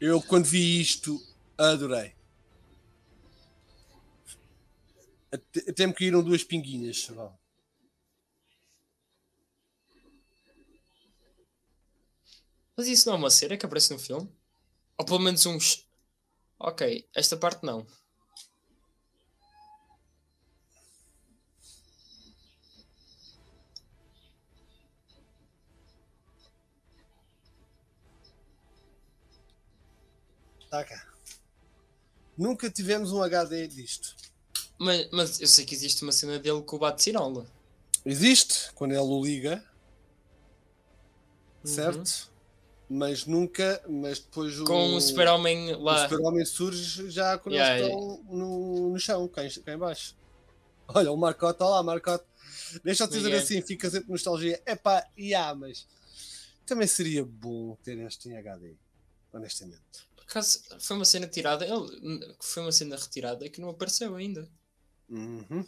Eu 0.00 0.20
quando 0.22 0.44
vi 0.44 0.80
isto 0.80 1.20
adorei. 1.56 2.14
Até, 5.32 5.86
me 5.86 5.92
caíram 5.92 6.22
duas 6.22 6.44
pinguinhas. 6.44 6.96
chaval. 6.96 7.38
Mas 12.76 12.86
isso 12.86 13.08
não 13.08 13.14
é 13.14 13.18
uma 13.18 13.30
cena 13.30 13.56
que 13.56 13.66
aparece 13.66 13.92
no 13.92 13.98
filme? 13.98 14.30
Ou 14.98 15.04
pelo 15.04 15.20
menos 15.20 15.44
uns. 15.46 15.88
Ok, 16.58 17.08
esta 17.14 17.36
parte 17.36 17.64
não. 17.64 17.86
Tá 30.74 30.82
cá. 30.84 31.06
Nunca 32.36 32.68
tivemos 32.68 33.12
um 33.12 33.22
HD 33.22 33.68
disto. 33.68 34.16
Mas, 34.76 35.08
mas 35.12 35.40
eu 35.40 35.46
sei 35.46 35.64
que 35.64 35.72
existe 35.72 36.02
uma 36.02 36.10
cena 36.10 36.36
dele 36.36 36.62
com 36.62 36.74
o 36.74 36.78
bate-cirola. 36.80 37.46
Existe 38.04 38.72
quando 38.74 38.90
ele 38.90 39.00
o 39.00 39.24
liga, 39.24 39.64
Uhum. 41.64 41.70
certo? 41.70 42.32
Mas 42.90 43.24
nunca, 43.24 43.80
mas 43.88 44.18
depois 44.18 44.58
o, 44.60 44.64
Com 44.64 44.94
o 44.96 45.00
super-homem 45.00 45.74
o 45.74 45.80
lá. 45.80 46.02
super-homem 46.08 46.44
surge 46.44 47.08
já 47.08 47.38
quando 47.38 47.54
Yeah, 47.54 47.78
eles 47.78 47.88
estão 47.92 48.24
no, 48.24 48.90
no 48.90 48.98
chão, 48.98 49.28
cá 49.28 49.44
em, 49.46 49.50
cá 49.50 49.72
em 49.72 49.78
baixo. 49.78 50.16
Olha, 50.88 51.10
o 51.12 51.16
Marcote, 51.16 51.62
olha 51.62 51.70
lá, 51.76 51.82
Marcote. 51.84 52.24
Deixa-te 52.82 53.12
dizer 53.12 53.28
Ninguém. 53.28 53.40
assim, 53.40 53.62
fica 53.62 53.88
sempre 53.88 54.10
nostalgia. 54.10 54.60
Epá, 54.66 55.06
yeah, 55.16 55.54
mas 55.54 55.86
também 56.66 56.86
seria 56.88 57.24
bom 57.24 57.76
ter 57.82 57.96
este 58.00 58.28
em 58.28 58.36
HD, 58.36 58.74
honestamente. 59.32 59.80
Acaso 60.34 60.64
foi 60.80 60.96
uma 60.96 61.04
cena 61.04 61.28
tirada. 61.28 61.64
Ele, 61.64 62.34
foi 62.40 62.64
uma 62.64 62.72
cena 62.72 62.96
retirada 62.96 63.48
que 63.48 63.60
não 63.60 63.68
apareceu 63.68 64.16
ainda. 64.16 64.50
Uhum. 65.08 65.64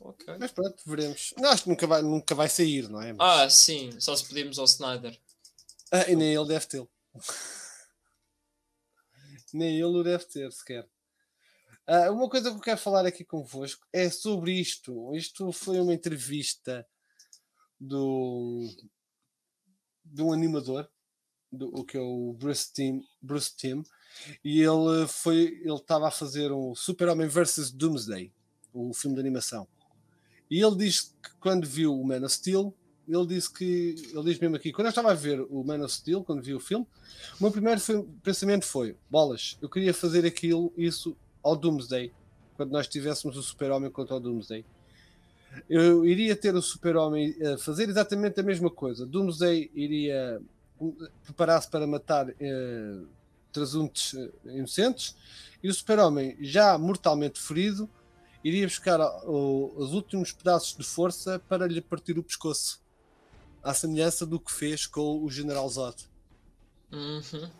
Ok. 0.00 0.36
Mas 0.40 0.50
pronto, 0.50 0.82
veremos. 0.84 1.32
Não, 1.38 1.50
acho 1.50 1.62
que 1.62 1.68
nunca 1.68 1.86
vai, 1.86 2.02
nunca 2.02 2.34
vai 2.34 2.48
sair, 2.48 2.88
não 2.88 3.00
é? 3.00 3.12
Mas- 3.12 3.42
Ah, 3.42 3.48
sim, 3.48 3.92
só 4.00 4.16
se 4.16 4.26
pedimos 4.26 4.58
ao 4.58 4.64
Snyder. 4.64 5.16
Ah, 5.92 6.10
e 6.10 6.16
nem 6.16 6.34
ele 6.34 6.48
deve 6.48 6.66
tê-lo. 6.66 6.90
nem 9.54 9.76
ele 9.76 9.84
o 9.84 10.02
deve 10.02 10.24
ter 10.24 10.50
sequer. 10.50 10.88
Ah, 11.86 12.10
uma 12.10 12.28
coisa 12.28 12.50
que 12.50 12.56
eu 12.56 12.60
quero 12.60 12.80
falar 12.80 13.06
aqui 13.06 13.24
convosco 13.24 13.86
é 13.92 14.10
sobre 14.10 14.52
isto. 14.52 15.14
Isto 15.14 15.52
foi 15.52 15.78
uma 15.78 15.94
entrevista 15.94 16.84
do 17.78 18.68
de 20.04 20.22
um 20.22 20.32
animador, 20.32 20.90
do, 21.54 21.68
o 21.68 21.84
que 21.84 21.96
é 21.96 22.00
o 22.00 22.34
Bruce 22.38 22.72
Tim, 22.72 23.02
Bruce 23.22 23.54
Tim 23.56 23.84
e 24.44 24.60
ele 24.60 25.06
foi 25.08 25.60
ele 25.62 25.74
estava 25.74 26.08
a 26.08 26.10
fazer 26.10 26.52
um 26.52 26.74
Super-Homem 26.74 27.26
vs 27.26 27.70
Doomsday, 27.70 28.32
o 28.72 28.92
filme 28.92 29.16
de 29.16 29.20
animação. 29.20 29.66
E 30.50 30.62
ele 30.62 30.76
diz 30.76 31.14
que 31.22 31.34
quando 31.40 31.66
viu 31.66 31.98
o 31.98 32.06
Man 32.06 32.24
of 32.24 32.30
Steel, 32.30 32.74
ele 33.06 33.26
disse 33.26 33.52
que 33.52 33.94
ele 34.12 34.24
diz 34.24 34.38
mesmo 34.38 34.56
aqui, 34.56 34.72
quando 34.72 34.86
eu 34.86 34.90
estava 34.90 35.10
a 35.10 35.14
ver 35.14 35.40
o 35.40 35.64
Man 35.64 35.84
of 35.84 35.92
Steel, 35.92 36.22
quando 36.24 36.42
vi 36.42 36.54
o 36.54 36.60
filme, 36.60 36.86
o 37.38 37.42
meu 37.42 37.50
primeiro 37.50 37.80
foi- 37.80 38.02
pensamento 38.22 38.64
foi: 38.64 38.96
bolas, 39.10 39.58
eu 39.60 39.68
queria 39.68 39.92
fazer 39.92 40.24
aquilo, 40.24 40.72
isso 40.76 41.16
ao 41.42 41.56
Doomsday, 41.56 42.12
quando 42.56 42.70
nós 42.70 42.88
tivéssemos 42.88 43.36
o 43.36 43.42
Super-Homem 43.42 43.90
contra 43.90 44.16
o 44.16 44.20
Doomsday. 44.20 44.64
Eu 45.68 46.04
iria 46.04 46.34
ter 46.34 46.54
o 46.54 46.62
Super-Homem 46.62 47.36
a 47.42 47.58
fazer 47.58 47.88
exatamente 47.88 48.40
a 48.40 48.42
mesma 48.42 48.68
coisa. 48.70 49.06
Doomsday 49.06 49.70
iria 49.72 50.40
preparar-se 51.22 51.68
para 51.68 51.86
matar 51.86 52.28
eh, 52.40 53.02
trasuntos 53.52 54.14
eh, 54.14 54.30
inocentes 54.56 55.14
e 55.62 55.68
o 55.68 55.74
Super-Homem, 55.74 56.36
já 56.40 56.76
mortalmente 56.76 57.40
ferido, 57.40 57.88
iria 58.42 58.66
buscar 58.66 59.00
o- 59.24 59.72
os 59.76 59.92
últimos 59.92 60.32
pedaços 60.32 60.76
de 60.76 60.84
força 60.84 61.38
para 61.48 61.66
lhe 61.66 61.80
partir 61.80 62.18
o 62.18 62.22
pescoço 62.22 62.82
à 63.62 63.72
semelhança 63.72 64.26
do 64.26 64.38
que 64.38 64.52
fez 64.52 64.86
com 64.86 65.22
o 65.24 65.30
General 65.30 65.66
Zod. 65.68 65.96
Uhum. 66.92 67.50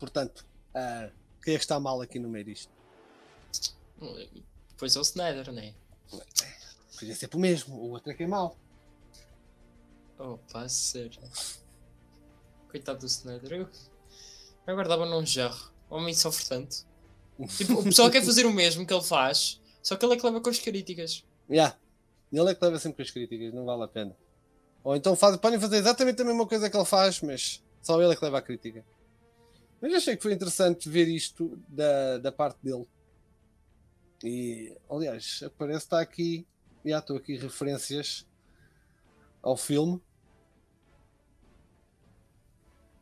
Portanto, 0.00 0.44
ah, 0.74 1.10
quem 1.42 1.54
é 1.54 1.56
que 1.58 1.64
está 1.64 1.78
mal 1.78 2.00
aqui 2.00 2.18
no 2.18 2.28
meio 2.28 2.44
disto? 2.46 2.70
Pois 4.76 4.96
é 4.96 4.98
o 4.98 5.02
Snyder, 5.02 5.52
né? 5.52 5.74
Podia 6.98 7.14
ser 7.14 7.28
o 7.32 7.38
mesmo, 7.38 7.76
o 7.76 7.90
outro 7.90 8.10
é 8.10 8.14
que 8.14 8.24
é 8.24 8.26
mau. 8.26 8.56
Opa, 10.18 10.68
sério. 10.68 11.20
Coitado 12.68 13.00
do 13.00 13.06
Snyder. 13.06 13.52
Eu, 13.52 13.68
eu 14.66 14.74
guardava 14.74 15.06
num 15.06 15.24
jarro. 15.24 15.72
Homem 15.88 16.12
sofre 16.12 16.44
tanto. 16.46 16.86
Tipo, 17.56 17.74
o 17.74 17.84
pessoal 17.84 18.10
quer 18.10 18.22
fazer 18.24 18.44
o 18.44 18.52
mesmo 18.52 18.84
que 18.84 18.92
ele 18.92 19.02
faz, 19.02 19.60
só 19.80 19.96
que 19.96 20.04
ele 20.04 20.14
é 20.14 20.16
que 20.16 20.26
leva 20.26 20.40
com 20.40 20.50
as 20.50 20.58
críticas. 20.58 21.24
Yeah. 21.48 21.78
Ele 22.32 22.50
é 22.50 22.54
que 22.54 22.64
leva 22.64 22.78
sempre 22.78 22.96
com 22.96 23.02
as 23.02 23.10
críticas, 23.12 23.54
não 23.54 23.64
vale 23.64 23.84
a 23.84 23.88
pena. 23.88 24.16
Ou 24.82 24.96
então 24.96 25.14
faz, 25.14 25.36
podem 25.36 25.60
fazer 25.60 25.76
exatamente 25.76 26.20
a 26.20 26.24
mesma 26.24 26.46
coisa 26.46 26.68
que 26.68 26.76
ele 26.76 26.84
faz, 26.84 27.20
mas 27.22 27.62
só 27.80 28.00
ele 28.02 28.12
é 28.12 28.16
que 28.16 28.24
leva 28.24 28.38
a 28.38 28.42
crítica. 28.42 28.84
Mas 29.80 29.94
achei 29.94 30.16
que 30.16 30.22
foi 30.22 30.32
interessante 30.32 30.88
ver 30.88 31.06
isto 31.06 31.56
da, 31.68 32.18
da 32.18 32.32
parte 32.32 32.58
dele. 32.60 32.86
E, 34.24 34.76
aliás, 34.90 35.40
aparece 35.44 35.84
está 35.84 36.00
aqui, 36.00 36.44
já 36.84 36.98
estou 36.98 37.16
aqui 37.16 37.36
referências 37.36 38.26
ao 39.40 39.56
filme 39.56 40.02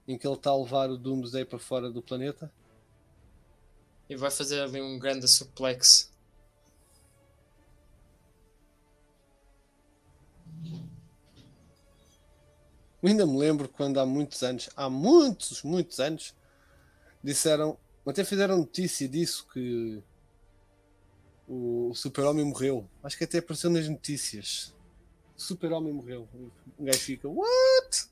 em 0.06 0.16
que 0.16 0.26
ele 0.26 0.34
está 0.34 0.50
a 0.50 0.56
levar 0.56 0.90
o 0.90 0.96
Doomsday 0.96 1.44
para 1.44 1.58
fora 1.58 1.90
do 1.90 2.00
planeta. 2.00 2.52
E 4.08 4.14
vai 4.14 4.30
fazer 4.30 4.60
ali 4.60 4.80
um 4.80 4.98
grande 4.98 5.26
suplex. 5.26 6.12
Eu 13.02 13.10
ainda 13.10 13.26
me 13.26 13.36
lembro 13.36 13.68
quando 13.68 14.00
há 14.00 14.06
muitos 14.06 14.42
anos, 14.42 14.70
há 14.76 14.88
muitos, 14.88 15.62
muitos 15.62 16.00
anos, 16.00 16.34
disseram, 17.22 17.78
até 18.06 18.24
fizeram 18.24 18.56
notícia 18.56 19.08
disso 19.08 19.46
que 19.52 20.02
o 21.48 21.92
super-homem 21.94 22.44
morreu. 22.44 22.88
Acho 23.02 23.18
que 23.18 23.24
até 23.24 23.38
apareceu 23.38 23.70
nas 23.70 23.88
notícias. 23.88 24.74
Super-homem 25.36 25.92
morreu. 25.92 26.28
Um 26.78 26.84
gajo 26.84 26.98
fica, 26.98 27.28
what? 27.28 28.08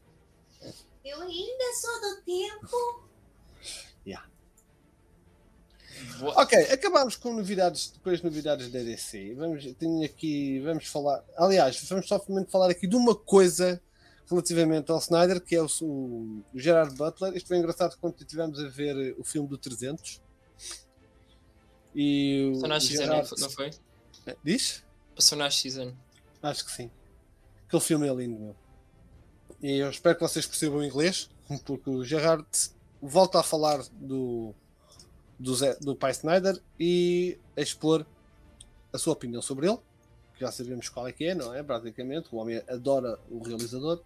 Eu 1.05 1.21
ainda 1.21 1.75
sou 1.81 2.01
do 2.01 2.23
tempo. 2.23 3.05
Yeah. 4.07 4.27
Ok, 6.37 6.59
acabámos 6.73 7.17
com 7.17 7.33
novidades, 7.33 7.91
depois 7.91 8.23
novidades 8.23 8.71
da 8.71 8.81
DC. 8.81 9.35
Vamos, 9.35 9.65
tenho 9.75 10.05
aqui, 10.05 10.61
vamos 10.61 10.87
falar. 10.87 11.25
Aliás, 11.37 11.81
vamos 11.89 12.07
somente 12.09 12.51
falar 12.51 12.71
aqui 12.71 12.87
de 12.87 12.97
uma 12.97 13.15
coisa 13.15 13.81
relativamente 14.29 14.91
ao 14.91 14.99
Snyder, 14.99 15.41
que 15.41 15.55
é 15.55 15.63
o, 15.63 15.67
o 15.67 16.43
Gerard 16.55 16.95
Butler. 16.97 17.37
Isto 17.37 17.49
foi 17.49 17.59
engraçado 17.59 17.97
quando 18.01 18.21
estivemos 18.21 18.59
a 18.59 18.69
ver 18.69 19.15
o 19.19 19.25
filme 19.25 19.49
do 19.49 19.59
300. 19.59 20.23
E 21.95 22.47
o 22.49 22.53
Passou 22.55 22.69
na 22.69 22.79
Gerard- 22.79 23.31
não 23.39 23.51
foi? 23.51 23.71
Diz? 24.43 24.83
Passou 25.15 25.39
na 25.39 25.51
X 25.51 25.77
Acho 26.43 26.65
que 26.65 26.73
sim. 26.73 26.91
Aquele 27.67 27.83
filme 27.83 28.09
é 28.09 28.15
lindo, 28.15 28.39
meu. 28.41 28.64
E 29.65 29.79
eu 29.79 29.89
espero 29.89 30.15
que 30.15 30.21
vocês 30.21 30.47
percebam 30.47 30.81
o 30.81 30.85
inglês, 30.85 31.31
porque 31.65 31.89
o 31.89 32.05
Gerard 32.05 32.47
volta 33.01 33.41
a 33.41 33.43
falar 33.43 33.83
do, 33.93 34.55
do, 35.39 35.55
Zé- 35.55 35.79
do 35.81 35.97
pai 35.97 36.11
Snyder 36.11 36.61
e 36.79 37.39
a 37.57 37.63
expor 37.63 38.05
a 38.93 38.99
sua 38.99 39.15
opinião 39.15 39.41
sobre 39.41 39.67
ele, 39.67 39.79
que 40.35 40.41
já 40.41 40.53
sabemos 40.53 40.91
qual 40.91 41.09
é 41.09 41.13
que 41.13 41.25
é, 41.25 41.35
não 41.35 41.55
é? 41.55 41.63
Praticamente, 41.63 42.29
o 42.31 42.37
homem 42.37 42.63
adora 42.69 43.19
o 43.31 43.43
realizador. 43.43 44.03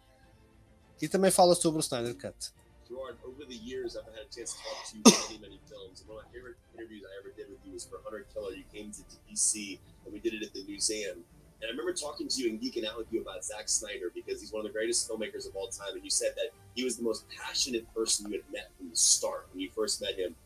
E 1.02 1.08
também 1.08 1.32
fala 1.32 1.56
sobre 1.56 1.80
o 1.80 1.82
Snyder 1.82 2.14
Cut. 2.14 2.52
Gerard, 2.88 3.18
over 3.24 3.44
the 3.44 3.54
years, 3.54 3.96
I've 3.96 4.06
had 4.14 4.26
a 4.26 4.32
chance 4.32 4.54
to 4.54 4.62
talk 4.62 4.78
to 4.90 4.96
you 4.96 5.02
about 5.04 5.28
many, 5.28 5.38
many 5.40 5.60
films. 5.68 6.00
And 6.02 6.08
one 6.08 6.18
of 6.18 6.24
my 6.24 6.32
favorite 6.32 6.56
interviews 6.74 7.02
I 7.04 7.18
ever 7.18 7.34
did 7.36 7.50
with 7.50 7.58
you 7.66 7.74
was 7.74 7.84
for 7.84 7.98
Hunter 8.04 8.24
Killer. 8.32 8.54
You 8.54 8.64
came 8.72 8.92
to 8.92 9.02
DC, 9.28 9.78
and 10.06 10.14
we 10.14 10.20
did 10.20 10.34
it 10.34 10.42
at 10.46 10.54
the 10.54 10.62
museum. 10.64 11.24
And 11.60 11.68
I 11.68 11.70
remember 11.70 11.92
talking 11.92 12.28
to 12.28 12.40
you 12.40 12.50
and 12.50 12.60
geeking 12.60 12.86
out 12.88 12.96
with 12.96 13.12
you 13.12 13.20
about 13.20 13.44
Zack 13.44 13.68
Snyder 13.68 14.12
because 14.14 14.40
he's 14.40 14.52
one 14.52 14.64
of 14.64 14.72
the 14.72 14.72
greatest 14.72 15.10
filmmakers 15.10 15.48
of 15.48 15.56
all 15.56 15.68
time. 15.68 15.94
And 15.94 16.04
you 16.04 16.10
said 16.10 16.32
that 16.36 16.50
he 16.74 16.84
was 16.84 16.96
the 16.96 17.02
most 17.02 17.24
passionate 17.36 17.92
person 17.92 18.30
you 18.30 18.38
had 18.38 18.52
met 18.52 18.70
from 18.76 18.90
the 18.90 18.96
start 18.96 19.48
when 19.52 19.60
you 19.60 19.70
first 19.74 20.00
met 20.00 20.16
him. 20.16 20.36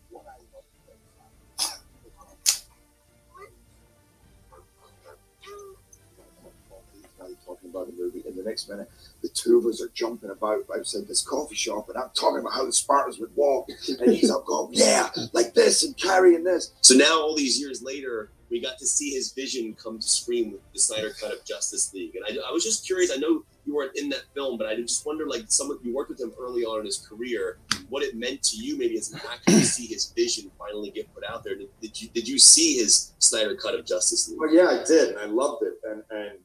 talking 7.45 7.71
about 7.71 7.87
the 7.87 8.03
movie, 8.03 8.23
and 8.27 8.37
the 8.37 8.43
next 8.43 8.69
minute, 8.69 8.91
the 9.23 9.29
two 9.29 9.59
of 9.59 9.67
us 9.67 9.81
are 9.81 9.91
jumping 9.95 10.31
about 10.31 10.65
outside 10.77 11.07
this 11.07 11.23
coffee 11.23 11.55
shop, 11.55 11.89
and 11.89 11.99
I'm 11.99 12.11
talking 12.15 12.39
about 12.41 12.53
how 12.53 12.65
the 12.65 12.73
Spartans 12.73 13.19
would 13.19 13.35
walk, 13.37 13.69
and 13.89 14.13
he's 14.13 14.31
up 14.31 14.45
going, 14.47 14.71
yeah, 14.73 15.11
like 15.33 15.55
this, 15.55 15.85
and 15.85 15.97
carrying 15.97 16.45
this. 16.45 16.73
So 16.81 16.95
now, 16.95 17.21
all 17.21 17.37
these 17.37 17.61
years 17.61 17.83
later, 17.83 18.31
we 18.53 18.61
got 18.61 18.79
to 18.79 18.87
see 18.87 19.11
his 19.11 19.33
vision 19.33 19.75
come 19.83 19.99
to 19.99 20.07
screen 20.07 20.53
with 20.53 20.61
the 20.75 20.79
Snyder 20.79 21.11
Cut 21.19 21.33
of 21.33 21.43
Justice 21.43 21.93
League. 21.95 22.15
And 22.15 22.25
I, 22.29 22.51
I 22.51 22.53
was 22.53 22.63
just 22.63 22.87
curious. 22.87 23.11
I 23.11 23.17
know 23.17 23.43
you 23.65 23.75
weren't 23.75 23.97
in 23.97 24.11
that 24.11 24.25
film, 24.35 24.59
but 24.59 24.67
I 24.67 24.77
just 24.77 25.07
wonder, 25.07 25.27
like, 25.27 25.45
someone 25.49 25.79
you 25.83 25.95
worked 25.95 26.11
with 26.11 26.21
him 26.21 26.33
early 26.39 26.63
on 26.63 26.81
in 26.81 26.85
his 26.85 26.99
career, 26.99 27.57
what 27.89 28.03
it 28.03 28.15
meant 28.15 28.43
to 28.45 28.59
you, 28.59 28.77
maybe 28.77 28.99
as 28.99 29.11
an 29.11 29.21
actor, 29.21 29.53
to 29.53 29.65
see 29.65 29.87
his 29.87 30.13
vision 30.15 30.51
finally 30.59 30.91
get 30.91 31.13
put 31.15 31.25
out 31.25 31.43
there. 31.45 31.57
Did, 31.57 31.71
did 31.81 32.01
you 32.01 32.09
did 32.09 32.29
you 32.29 32.39
see 32.39 32.77
his 32.77 33.15
Snyder 33.21 33.55
Cut 33.55 33.75
of 33.75 33.87
Justice 33.87 34.29
League? 34.29 34.39
Well, 34.39 34.55
yeah, 34.55 34.67
I 34.67 34.85
did, 34.85 35.11
and 35.11 35.19
I 35.19 35.25
loved 35.25 35.63
it, 35.63 35.75
and 35.85 36.03
and 36.11 36.39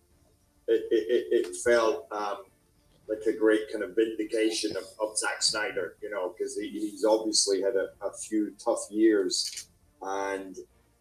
it 0.67 0.85
it, 0.89 1.05
it, 1.09 1.47
it 1.47 1.55
felt 1.57 2.07
um, 2.11 2.45
like 3.09 3.19
a 3.27 3.37
great 3.37 3.69
kind 3.69 3.83
of 3.83 3.95
vindication 3.97 4.77
of, 4.77 4.83
of 5.01 5.17
Zack 5.17 5.41
Snyder, 5.41 5.97
you 6.01 6.09
know, 6.09 6.33
because 6.37 6.55
he, 6.55 6.69
he's 6.69 7.03
obviously 7.03 7.61
had 7.61 7.75
a, 7.75 7.89
a 8.01 8.13
few 8.13 8.53
tough 8.63 8.87
years, 8.89 9.67
and 10.01 10.57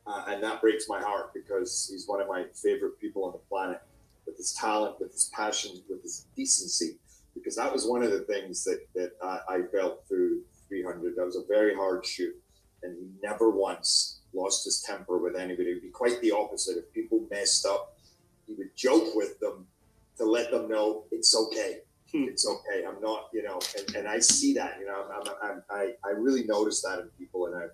uh, 0.06 0.24
and 0.28 0.42
that 0.42 0.60
breaks 0.60 0.88
my 0.88 1.00
heart 1.00 1.32
because 1.34 1.88
he's 1.90 2.06
one 2.06 2.20
of 2.20 2.28
my 2.28 2.44
favorite 2.54 3.00
people 3.00 3.24
on 3.24 3.32
the 3.32 3.38
planet 3.38 3.80
with 4.26 4.36
his 4.36 4.52
talent, 4.52 5.00
with 5.00 5.12
his 5.12 5.30
passion, 5.34 5.72
with 5.88 6.02
his 6.02 6.26
decency. 6.36 6.96
Because 7.34 7.56
that 7.56 7.72
was 7.72 7.86
one 7.86 8.02
of 8.02 8.10
the 8.10 8.20
things 8.20 8.64
that 8.64 8.80
that 8.94 9.12
I, 9.22 9.56
I 9.56 9.62
felt 9.72 10.06
through 10.08 10.40
300. 10.68 11.16
That 11.16 11.26
was 11.26 11.36
a 11.36 11.44
very 11.46 11.74
hard 11.74 12.04
shoot, 12.04 12.34
and 12.82 12.96
he 12.96 13.08
never 13.22 13.50
once 13.50 14.20
lost 14.32 14.64
his 14.64 14.80
temper 14.80 15.18
with 15.18 15.36
anybody. 15.36 15.70
It'd 15.70 15.82
be 15.82 15.88
quite 15.88 16.20
the 16.20 16.32
opposite. 16.32 16.78
If 16.78 16.92
people 16.92 17.26
messed 17.30 17.66
up, 17.66 17.96
he 18.46 18.54
would 18.54 18.74
joke 18.76 19.14
with 19.14 19.38
them 19.40 19.66
to 20.18 20.24
let 20.24 20.50
them 20.50 20.68
know 20.68 21.04
it's 21.10 21.36
okay. 21.36 21.80
Hmm. 22.12 22.24
It's 22.24 22.46
okay. 22.46 22.84
I'm 22.86 23.00
not, 23.00 23.28
you 23.32 23.42
know, 23.42 23.60
and, 23.76 23.96
and 23.96 24.08
I 24.08 24.18
see 24.20 24.54
that, 24.54 24.76
you 24.78 24.86
know, 24.86 25.04
I'm, 25.12 25.20
I'm, 25.20 25.34
I'm, 25.42 25.62
I, 25.70 25.92
I 26.04 26.10
really 26.10 26.44
notice 26.44 26.82
that 26.82 27.00
in 27.00 27.08
people, 27.18 27.46
and 27.46 27.56
I 27.56 27.66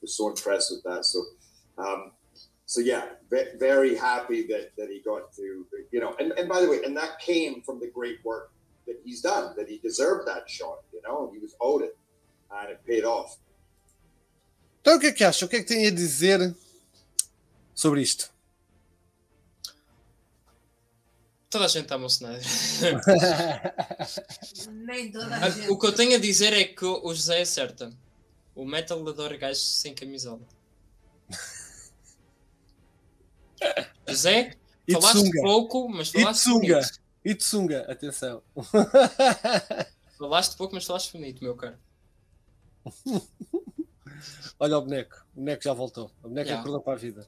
was 0.00 0.16
so 0.16 0.28
impressed 0.28 0.70
with 0.70 0.82
that. 0.84 1.04
So, 1.04 1.24
um, 1.78 2.12
so 2.66 2.80
yeah, 2.80 3.04
ve- 3.30 3.56
very 3.58 3.96
happy 3.96 4.46
that, 4.48 4.70
that 4.76 4.88
he 4.90 5.00
got 5.04 5.32
to, 5.34 5.66
you 5.90 6.00
know, 6.00 6.14
and, 6.20 6.32
and 6.38 6.48
by 6.48 6.60
the 6.60 6.68
way, 6.68 6.80
and 6.84 6.96
that 6.96 7.18
came 7.20 7.62
from 7.62 7.80
the 7.80 7.88
great 7.88 8.18
work 8.24 8.50
that 8.86 8.96
he's 9.04 9.20
done, 9.20 9.54
that 9.56 9.68
he 9.68 9.78
deserved 9.78 10.26
that 10.28 10.48
shot, 10.48 10.78
you 10.92 11.00
know, 11.02 11.24
and 11.26 11.32
he 11.34 11.38
was 11.40 11.54
owed 11.60 11.82
it, 11.82 11.96
and 12.50 12.70
it 12.70 12.80
paid 12.86 13.04
off. 13.04 13.38
Então 14.82 14.96
o 14.96 15.00
que 15.00 15.08
é 15.08 15.12
que 15.12 15.24
acha? 15.24 15.44
O 15.44 15.48
que 15.48 15.56
é 15.56 15.60
que 15.62 15.66
tem 15.74 15.86
a 15.86 15.90
dizer 15.90 16.54
sobre 17.74 18.00
isto? 18.02 18.30
Toda 21.50 21.64
a 21.64 21.68
gente 21.68 21.92
ama 21.92 22.04
o 22.04 22.06
Snyder. 22.06 22.40
Nem 24.68 25.10
toda 25.10 25.34
Ah, 25.36 25.46
a 25.46 25.50
gente. 25.50 25.68
o 25.68 25.76
que 25.78 25.86
eu 25.86 25.92
tenho 25.92 26.14
a 26.14 26.18
dizer 26.18 26.52
é 26.52 26.64
que 26.64 26.84
o 26.84 27.12
José 27.12 27.40
acerta. 27.42 27.92
O 28.54 28.64
Metal 28.64 29.06
adora 29.08 29.36
gajos 29.36 29.80
sem 29.80 29.94
camisola. 29.94 30.40
José, 34.08 34.56
falaste 34.90 35.30
pouco, 35.40 35.88
mas 35.88 36.10
falaste 36.10 36.42
sunga. 36.42 36.74
bonito. 36.76 37.00
E 37.24 37.34
de 37.34 37.44
sunga, 37.44 37.80
atenção. 37.90 38.42
Falaste 40.18 40.56
pouco, 40.56 40.74
mas 40.74 40.84
falaste 40.84 41.12
bonito, 41.12 41.42
meu 41.42 41.54
caro. 41.54 41.78
Olha 44.58 44.78
o 44.78 44.82
boneco. 44.82 45.26
O 45.34 45.40
boneco 45.40 45.62
já 45.62 45.72
voltou. 45.72 46.10
O 46.22 46.28
boneco 46.28 46.48
Já. 46.48 46.60
acordou 46.60 46.80
para 46.80 46.92
a 46.94 46.96
vida. 46.96 47.26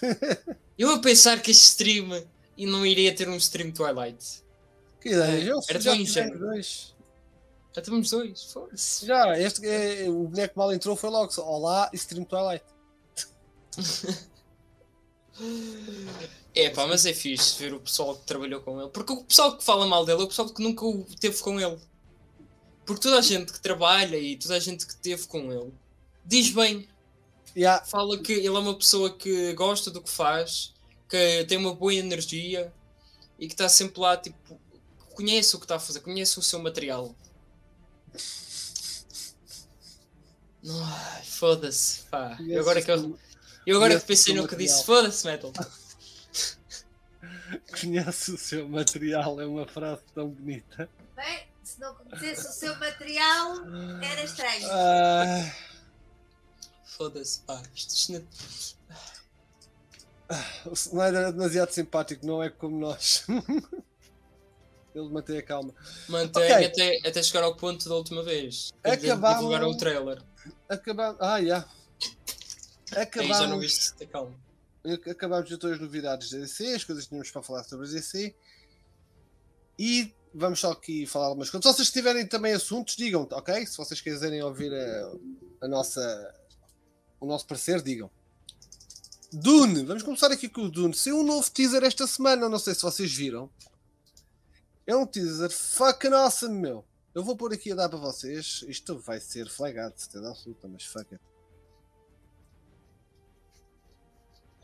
Eu 0.78 0.90
a 0.90 1.00
pensar 1.00 1.40
que 1.42 1.50
este 1.50 1.64
stream 1.64 2.24
e 2.56 2.66
não 2.66 2.86
iria 2.86 3.14
ter 3.14 3.28
um 3.28 3.36
stream 3.36 3.72
Twilight. 3.72 4.44
Que 5.00 5.10
ideia. 5.10 5.42
Eu, 5.42 5.60
Era 5.68 5.80
já 5.80 5.92
tivemos 5.96 6.38
dois. 6.38 6.96
Já 7.74 7.82
temos 7.82 8.10
dois, 8.10 8.42
foda-se. 8.52 9.06
Já, 9.06 9.38
este, 9.38 9.66
é, 9.66 10.08
o 10.08 10.24
boneco 10.24 10.58
mal 10.58 10.72
entrou 10.72 10.96
foi 10.96 11.10
logo. 11.10 11.32
Olá, 11.42 11.90
Stream 11.92 12.24
Twilight. 12.24 12.64
É 16.54 16.70
pá, 16.70 16.86
mas 16.86 17.06
é 17.06 17.12
fixe 17.12 17.58
ver 17.58 17.74
o 17.74 17.80
pessoal 17.80 18.16
que 18.16 18.26
trabalhou 18.26 18.60
com 18.60 18.80
ele. 18.80 18.90
Porque 18.90 19.12
o 19.12 19.24
pessoal 19.24 19.56
que 19.56 19.64
fala 19.64 19.86
mal 19.86 20.04
dele 20.04 20.22
é 20.22 20.24
o 20.24 20.28
pessoal 20.28 20.48
que 20.48 20.62
nunca 20.62 20.84
o 20.84 21.04
teve 21.20 21.38
com 21.40 21.60
ele. 21.60 21.78
Porque 22.84 23.02
toda 23.02 23.18
a 23.18 23.22
gente 23.22 23.52
que 23.52 23.60
trabalha 23.60 24.16
e 24.16 24.36
toda 24.36 24.56
a 24.56 24.58
gente 24.58 24.86
que 24.86 24.96
teve 24.96 25.26
com 25.26 25.52
ele 25.52 25.72
diz 26.24 26.50
bem. 26.50 26.88
Yeah. 27.56 27.84
Fala 27.84 28.18
que 28.18 28.32
ele 28.32 28.46
é 28.46 28.50
uma 28.50 28.74
pessoa 28.74 29.14
que 29.14 29.52
gosta 29.54 29.90
do 29.90 30.02
que 30.02 30.10
faz, 30.10 30.74
que 31.08 31.44
tem 31.44 31.58
uma 31.58 31.74
boa 31.74 31.94
energia 31.94 32.72
e 33.38 33.46
que 33.46 33.54
está 33.54 33.68
sempre 33.68 34.00
lá, 34.00 34.16
tipo, 34.16 34.60
conhece 35.14 35.56
o 35.56 35.58
que 35.58 35.64
está 35.64 35.76
a 35.76 35.80
fazer, 35.80 36.00
conhece 36.00 36.38
o 36.38 36.42
seu 36.42 36.60
material. 36.60 37.14
Ai, 40.68 41.22
foda-se, 41.24 42.02
pá. 42.10 42.36
E 42.40 42.56
agora 42.56 42.82
que 42.82 42.90
eu, 42.90 43.18
eu 43.70 43.76
agora 43.76 43.90
conhece 43.90 44.04
que 44.04 44.08
pensei 44.08 44.34
no 44.34 44.48
que 44.48 44.56
disse, 44.56 44.84
foda-se, 44.84 45.26
metal. 45.26 45.52
Conhece 47.80 48.32
o 48.32 48.38
seu 48.38 48.68
material, 48.68 49.40
é 49.40 49.46
uma 49.46 49.66
frase 49.66 50.02
tão 50.14 50.28
bonita. 50.28 50.88
Bem, 51.16 51.46
se 51.62 51.80
não 51.80 51.94
conhecesse 51.94 52.46
o 52.48 52.52
seu 52.52 52.76
material, 52.78 53.56
era 54.02 54.22
estranho. 54.22 54.68
Ah, 54.70 55.50
Foda-se, 56.84 57.40
pá. 57.42 57.62
Isto, 57.74 58.12
não- 58.12 58.26
o 60.66 60.72
Snyder 60.74 61.28
é 61.28 61.32
demasiado 61.32 61.70
simpático, 61.70 62.26
não 62.26 62.42
é 62.42 62.50
como 62.50 62.78
nós. 62.78 63.24
Ele 64.94 65.08
mantém 65.10 65.38
a 65.38 65.42
calma. 65.42 65.72
Mantém 66.08 66.52
Ok. 66.52 66.66
até, 66.66 67.08
até 67.08 67.22
chegar 67.22 67.44
ao 67.44 67.54
ponto 67.54 67.88
da 67.88 67.94
última 67.94 68.22
vez. 68.22 68.72
Acabamos- 68.82 69.36
divulgar 69.38 69.64
o 69.64 69.76
trailer. 69.76 70.22
Acabamos. 70.68 71.16
Ah, 71.20 71.42
já. 71.42 71.64
Aí 72.92 73.06
já 73.06 73.22
não 73.22 73.34
Acabamos. 73.34 73.60
viste 73.60 73.94
ter 73.94 74.06
calma. 74.06 74.34
Acabamos 75.10 75.48
de 75.48 75.58
todas 75.58 75.76
as 75.76 75.82
novidades 75.82 76.30
da 76.30 76.38
DC, 76.38 76.74
as 76.74 76.84
coisas 76.84 77.04
que 77.04 77.10
tínhamos 77.10 77.30
para 77.30 77.42
falar 77.42 77.64
sobre 77.64 77.86
a 77.86 77.90
DC. 77.90 78.34
E 79.78 80.14
vamos 80.34 80.60
só 80.60 80.72
aqui 80.72 81.06
falar 81.06 81.26
algumas 81.26 81.50
coisas. 81.50 81.70
Se 81.70 81.76
vocês 81.76 81.90
tiverem 81.90 82.26
também 82.26 82.52
assuntos, 82.52 82.96
digam, 82.96 83.26
ok? 83.30 83.66
Se 83.66 83.76
vocês 83.76 84.00
quiserem 84.00 84.42
ouvir 84.42 84.72
a, 84.72 85.12
a 85.62 85.68
nossa, 85.68 86.34
o 87.20 87.26
nosso 87.26 87.46
parecer, 87.46 87.82
digam. 87.82 88.10
Dune, 89.32 89.84
vamos 89.84 90.02
começar 90.02 90.32
aqui 90.32 90.48
com 90.48 90.62
o 90.62 90.70
Dune. 90.70 90.94
Saiu 90.94 91.18
um 91.18 91.22
novo 91.22 91.50
teaser 91.50 91.84
esta 91.84 92.06
semana, 92.06 92.48
não 92.48 92.58
sei 92.58 92.74
se 92.74 92.82
vocês 92.82 93.12
viram. 93.12 93.50
É 94.86 94.96
um 94.96 95.06
teaser 95.06 95.50
fucking 95.50 96.14
awesome, 96.14 96.58
meu. 96.58 96.84
Eu 97.14 97.22
vou 97.22 97.36
pôr 97.36 97.52
aqui 97.52 97.72
a 97.72 97.74
dar 97.74 97.88
para 97.88 97.98
vocês. 97.98 98.64
Isto 98.66 98.98
vai 98.98 99.20
ser 99.20 99.48
flagado, 99.50 99.94
certeza 99.98 100.30
absoluta, 100.30 100.66
mas 100.66 100.84
fuck 100.84 101.12
it. 101.12 101.22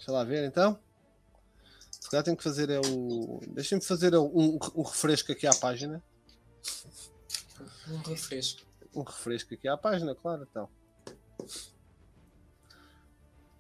Deixa 0.05 0.13
lá 0.13 0.23
ver 0.23 0.45
então. 0.45 0.79
Se 1.91 2.11
calhar 2.11 2.23
tenho 2.23 2.37
que 2.37 2.43
fazer 2.43 2.69
é 2.69 2.79
o. 2.79 3.41
Deixa-me 3.49 3.81
fazer 3.81 4.15
um, 4.15 4.59
um 4.75 4.83
refresco 4.83 5.33
aqui 5.33 5.47
à 5.47 5.55
página. 5.55 6.05
Um 7.89 7.97
refresco. 8.03 8.61
Um 8.95 9.03
refresco 9.03 9.55
aqui 9.55 9.67
à 9.67 9.79
página, 9.79 10.15
claro, 10.15 10.47
então. 10.51 10.69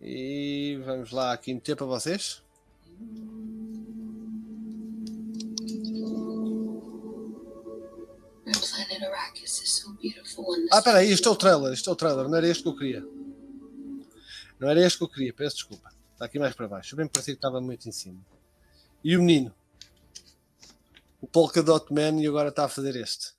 E 0.03 0.79
vamos 0.85 1.13
lá 1.13 1.33
aqui 1.33 1.55
meter 1.55 1.77
para 1.77 1.87
vocês. 1.87 2.43
Ah, 10.71 10.79
espera 10.79 10.99
aí, 10.99 11.11
isto 11.11 11.27
é 11.27 11.33
o 11.33 11.37
trailer, 11.37 11.73
isto 11.73 11.89
é 11.89 11.93
o 11.95 11.97
trailer, 11.97 12.29
não 12.29 12.37
era 12.37 12.47
este 12.47 12.65
que 12.65 12.69
eu 12.69 12.77
queria. 12.77 13.03
Não 14.61 14.69
era 14.69 14.85
este 14.85 14.99
que 14.99 15.05
eu 15.05 15.09
queria, 15.09 15.33
peço 15.33 15.57
desculpa. 15.57 15.94
Está 16.25 16.31
aqui 16.31 16.39
mais 16.39 16.55
para 16.55 16.67
baixo. 16.67 16.95
Eu 16.95 16.97
bem 16.97 17.07
parecia 17.07 17.35
que 17.35 17.39
estava 17.39 17.61
muito 17.61 17.87
em 17.87 17.93
cima. 17.93 18.25
E 19.05 19.15
o 19.15 19.21
menino? 19.21 19.55
O 21.21 21.27
Polka 21.27 21.63
Dot 21.63 21.93
Man 21.93 22.19
e 22.19 22.27
agora 22.27 22.49
está 22.49 22.65
a 22.65 22.69
fazer 22.69 22.97
este. 22.97 23.35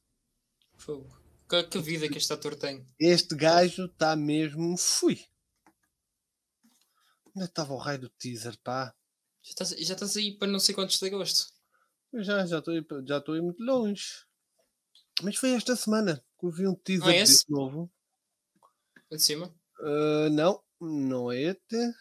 Fogo. 0.77 1.09
Que, 1.49 1.63
que 1.63 1.79
vida 1.79 2.07
que 2.07 2.19
este 2.19 2.31
ator 2.31 2.55
tem. 2.55 2.87
Este 2.99 3.35
gajo 3.35 3.85
está 3.85 4.15
mesmo. 4.15 4.77
Fui. 4.77 5.25
Onde 7.35 7.41
é 7.41 7.45
estava 7.45 7.73
o 7.73 7.77
raio 7.77 8.01
do 8.01 8.09
teaser, 8.11 8.55
pá? 8.63 8.93
Já 9.41 9.49
estás, 9.49 9.69
já 9.71 9.93
estás 9.95 10.15
aí 10.15 10.37
para 10.37 10.47
não 10.47 10.59
sei 10.59 10.75
quantos 10.75 10.99
de 10.99 11.07
agosto. 11.07 11.51
Já 12.13 12.45
já 12.45 12.59
estou 12.59 12.71
aí- 12.71 12.85
já 13.07 13.17
estou 13.17 13.33
aí 13.33 13.41
muito 13.41 13.63
longe. 13.63 14.25
Mas 15.23 15.37
foi 15.37 15.53
esta 15.55 15.75
semana 15.75 16.23
que 16.39 16.45
eu 16.45 16.51
vi 16.51 16.67
um 16.67 16.75
teaser 16.75 17.05
Não 17.07 17.11
é 17.13 17.19
desse 17.21 17.49
novo. 17.49 17.91
Lá 19.09 19.17
de 19.17 19.23
cima. 19.23 19.55
Ah, 19.79 20.29
não, 20.29 20.63
não 20.79 21.31
é 21.31 21.41
este. 21.41 21.95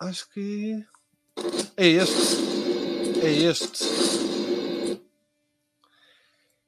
Acho 0.00 0.28
que 0.30 0.86
é 1.76 1.86
este. 1.86 3.20
É 3.22 3.30
este. 3.30 3.84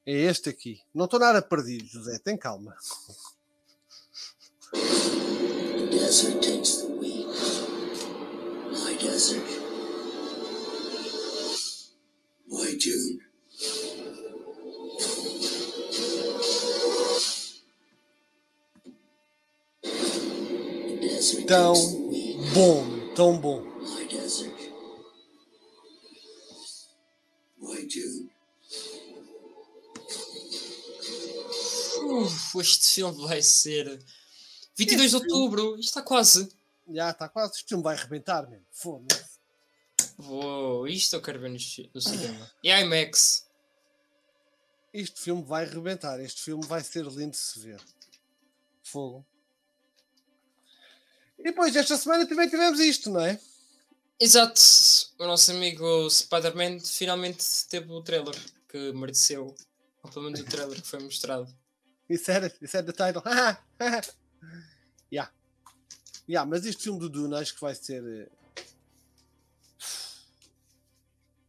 É 0.04 0.12
este 0.12 0.48
aqui. 0.48 0.80
Não 0.92 1.04
estou 1.04 1.20
nada 1.20 1.40
perdido, 1.40 1.86
José. 1.86 2.18
Tem 2.18 2.36
calma. 2.36 2.74
desert 6.10 6.42
takes 6.42 6.82
the 6.82 6.88
wheat. 6.88 7.26
My 8.72 8.96
desert. 8.98 9.46
My 12.48 12.74
Dune. 12.82 13.20
The 19.82 20.98
desert 21.00 21.46
Tão 21.46 21.74
bom, 22.52 22.84
tão 23.20 23.36
bom. 23.38 23.62
Uf, 32.02 32.58
este 32.60 32.88
filme 32.94 33.26
vai 33.26 33.42
ser 33.42 34.02
22 34.76 35.10
de 35.10 35.16
outubro. 35.16 35.72
Isto 35.78 35.88
está 35.90 36.02
quase. 36.02 36.48
Já 36.88 37.10
está 37.10 37.28
quase. 37.28 37.56
Isto 37.56 37.76
não 37.76 37.82
vai 37.82 37.96
arrebentar 37.96 38.48
mesmo. 38.48 38.66
Foda-se. 38.72 39.38
Uou, 40.18 40.88
isto 40.88 41.14
eu 41.16 41.22
quero 41.22 41.40
ver 41.40 41.50
no, 41.50 41.58
ci- 41.58 41.90
no 41.94 42.00
cinema. 42.00 42.50
E 42.62 42.70
IMAX. 42.70 43.46
Este 44.92 45.20
filme 45.20 45.42
vai 45.42 45.64
arrebentar. 45.64 46.18
Este 46.20 46.42
filme 46.42 46.66
vai 46.66 46.82
ser 46.82 47.04
lindo 47.06 47.30
de 47.32 47.36
se 47.36 47.60
ver. 47.60 47.80
Fogo. 48.82 49.24
E 51.40 51.44
depois, 51.44 51.74
esta 51.74 51.96
semana 51.96 52.26
também 52.26 52.48
tivemos 52.48 52.78
isto, 52.80 53.10
não 53.10 53.20
é? 53.20 53.40
Exato. 54.20 54.60
O 55.18 55.26
nosso 55.26 55.50
amigo 55.50 56.08
Spider-Man 56.10 56.80
finalmente 56.80 57.44
teve 57.68 57.90
o 57.90 58.02
trailer 58.02 58.36
que 58.68 58.92
mereceu. 58.92 59.54
Ou 60.02 60.10
pelo 60.10 60.26
menos 60.26 60.40
o 60.40 60.44
trailer 60.44 60.80
que 60.80 60.86
foi 60.86 61.00
mostrado. 61.00 61.48
Isso 62.08 62.30
era, 62.30 62.52
isso 62.60 62.76
era 62.76 62.86
the 62.86 62.92
title. 62.92 63.22
yeah. 65.10 65.32
Yeah, 66.28 66.48
mas 66.48 66.66
este 66.66 66.82
filme 66.84 66.98
do 67.00 67.08
Dune 67.08 67.34
acho 67.36 67.54
que 67.54 67.60
vai 67.60 67.74
ser. 67.74 68.02
eh, 68.04 68.28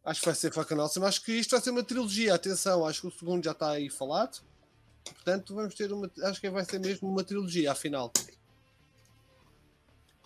Acho 0.03 0.19
que 0.21 0.25
vai 0.25 0.35
ser 0.35 0.51
fucking 0.53 0.79
awesome. 0.79 1.05
Acho 1.05 1.23
que 1.23 1.33
isto 1.33 1.51
vai 1.51 1.61
ser 1.61 1.69
uma 1.69 1.83
trilogia. 1.83 2.33
Atenção, 2.33 2.85
acho 2.85 3.01
que 3.01 3.07
o 3.07 3.11
segundo 3.11 3.43
já 3.43 3.51
está 3.51 3.71
aí 3.71 3.89
falado. 3.89 4.41
Portanto, 5.03 5.53
vamos 5.53 5.75
ter 5.75 5.91
uma. 5.91 6.09
Acho 6.23 6.41
que 6.41 6.49
vai 6.49 6.65
ser 6.65 6.79
mesmo 6.79 7.07
uma 7.09 7.23
trilogia, 7.23 7.71
afinal. 7.71 8.11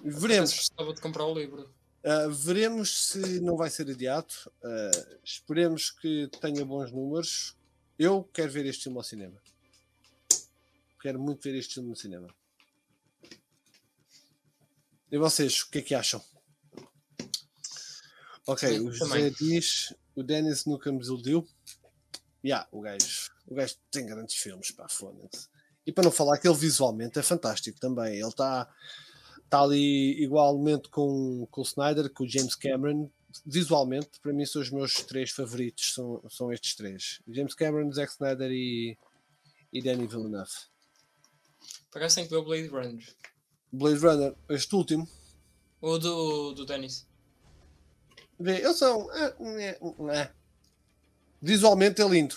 Veremos. 0.05 0.53
Gostava 0.53 0.93
de 0.93 1.01
comprar 1.01 1.25
o 1.25 1.33
livro. 1.33 1.73
Uh, 2.03 2.31
veremos 2.31 3.09
se 3.09 3.39
não 3.41 3.57
vai 3.57 3.69
ser 3.69 3.89
adiado. 3.89 4.33
Uh, 4.61 5.19
esperemos 5.23 5.89
que 5.89 6.29
tenha 6.39 6.63
bons 6.63 6.91
números. 6.91 7.57
Eu 7.97 8.23
quero 8.33 8.51
ver 8.51 8.65
este 8.67 8.83
filme 8.83 8.97
ao 8.99 9.03
cinema. 9.03 9.41
Quero 11.01 11.19
muito 11.19 11.41
ver 11.41 11.55
este 11.55 11.75
filme 11.75 11.89
no 11.89 11.95
cinema. 11.95 12.27
E 15.11 15.17
vocês, 15.17 15.61
o 15.61 15.69
que 15.69 15.79
é 15.79 15.81
que 15.81 15.95
acham? 15.95 16.23
Ok, 18.47 18.69
Sim, 18.69 18.87
o 18.87 18.91
José 18.91 19.29
também. 19.29 19.31
diz: 19.39 19.93
o 20.15 20.21
Dennis 20.21 20.65
nunca 20.65 20.91
me 20.91 20.99
desiludiu. 20.99 21.47
Yeah, 22.43 22.67
o 22.71 22.81
gajo, 22.81 23.31
o 23.47 23.55
gajo 23.55 23.75
tem 23.89 24.05
grandes 24.05 24.35
filmes, 24.35 24.69
pá, 24.69 24.87
foda-se. 24.87 25.47
E 25.85 25.91
para 25.91 26.03
não 26.03 26.11
falar 26.11 26.37
que 26.37 26.47
ele 26.47 26.57
visualmente 26.57 27.17
é 27.17 27.23
fantástico 27.23 27.79
também. 27.79 28.19
Ele 28.19 28.27
está 28.27 28.71
está 29.45 29.61
ali 29.61 30.21
igualmente 30.21 30.89
com, 30.89 31.47
com 31.49 31.61
o 31.61 31.63
Snyder, 31.63 32.11
com 32.11 32.23
o 32.23 32.27
James 32.29 32.55
Cameron. 32.55 33.09
Visualmente, 33.45 34.19
para 34.21 34.33
mim, 34.33 34.45
são 34.45 34.61
os 34.61 34.69
meus 34.69 34.93
três 35.03 35.31
favoritos. 35.31 35.93
São, 35.93 36.21
são 36.29 36.51
estes 36.51 36.75
três: 36.75 37.21
James 37.27 37.53
Cameron, 37.53 37.91
Zack 37.91 38.11
Snyder 38.11 38.51
e, 38.51 38.97
e 39.71 39.81
Danny 39.81 40.07
Villeneuve. 40.07 40.51
Tem 41.91 42.27
que 42.27 42.35
o 42.35 42.43
Blade 42.43 42.67
Runner. 42.67 43.15
Blade 43.71 43.99
Runner, 43.99 44.35
este 44.49 44.75
último, 44.75 45.07
O 45.81 45.97
do, 45.97 46.53
do 46.53 46.65
Dennis. 46.65 47.07
vê, 48.39 48.59
eles 48.59 48.77
são. 48.77 49.09
é, 49.13 49.35
é, 49.61 49.79
é. 50.17 50.31
Visualmente 51.41 52.01
é 52.01 52.07
lindo. 52.07 52.35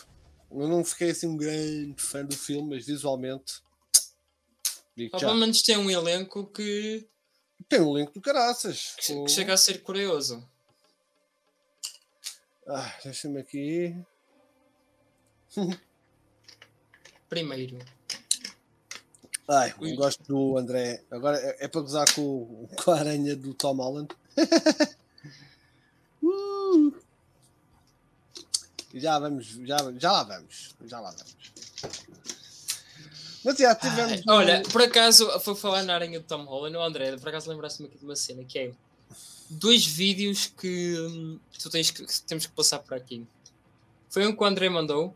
Eu 0.50 0.68
não 0.68 0.84
fiquei 0.84 1.10
assim 1.10 1.26
um 1.26 1.36
grande 1.36 2.00
fã 2.02 2.24
do 2.24 2.36
filme, 2.36 2.76
mas 2.76 2.86
visualmente. 2.86 3.62
Já. 5.06 5.18
pelo 5.18 5.34
menos 5.34 5.62
tem 5.62 5.76
um 5.76 5.90
elenco 5.90 6.46
que, 6.46 7.06
Tem 7.68 7.80
um 7.80 7.96
link 7.96 8.12
do 8.12 8.20
caraças. 8.20 8.94
que, 8.98 9.12
com- 9.14 9.24
que 9.24 9.30
chega 9.30 9.52
a 9.54 9.56
ser 9.56 9.82
curioso. 9.82 10.46
Ah, 12.66 12.94
Deixa-me 13.04 13.38
aqui. 13.40 13.94
Primeiro. 17.28 17.78
Ai, 19.48 19.74
Ui. 19.80 19.92
eu 19.92 19.96
gosto 19.96 20.22
do 20.24 20.58
André. 20.58 21.02
Agora 21.10 21.38
é, 21.38 21.64
é 21.64 21.68
para 21.68 21.80
gozar 21.80 22.12
com, 22.14 22.68
com 22.82 22.90
a 22.90 22.98
aranha 22.98 23.34
do 23.36 23.54
Tom 23.54 23.76
Holland. 23.76 24.08
Uh. 26.20 26.92
Já 28.92 29.18
vamos, 29.18 29.46
já, 29.46 29.76
já 29.96 30.12
lá 30.12 30.22
vamos. 30.24 30.74
Já 30.84 31.00
lá 31.00 31.10
vamos. 31.12 31.36
Mas 33.44 33.56
já 33.56 33.74
tivemos. 33.74 34.12
Ai, 34.12 34.22
olha, 34.28 34.62
por 34.64 34.82
acaso, 34.82 35.28
foi 35.40 35.54
falar 35.54 35.82
na 35.84 35.94
aranha 35.94 36.20
do 36.20 36.26
Tom 36.26 36.44
Holland, 36.44 36.76
o 36.76 36.82
André, 36.82 37.16
por 37.16 37.28
acaso 37.28 37.48
lembraste-me 37.50 37.88
aqui 37.88 37.98
de 37.98 38.04
uma 38.04 38.16
cena 38.16 38.44
que 38.44 38.58
é 38.58 38.72
dois 39.50 39.86
vídeos 39.86 40.46
que 40.46 40.94
hum, 40.98 41.40
tu 41.58 41.70
tens 41.70 41.90
que, 41.90 42.04
que 42.04 42.20
temos 42.22 42.46
que 42.46 42.52
passar 42.52 42.80
por 42.80 42.94
aqui. 42.94 43.26
Foi 44.10 44.26
um 44.26 44.34
que 44.34 44.42
o 44.42 44.46
André 44.46 44.68
mandou, 44.68 45.14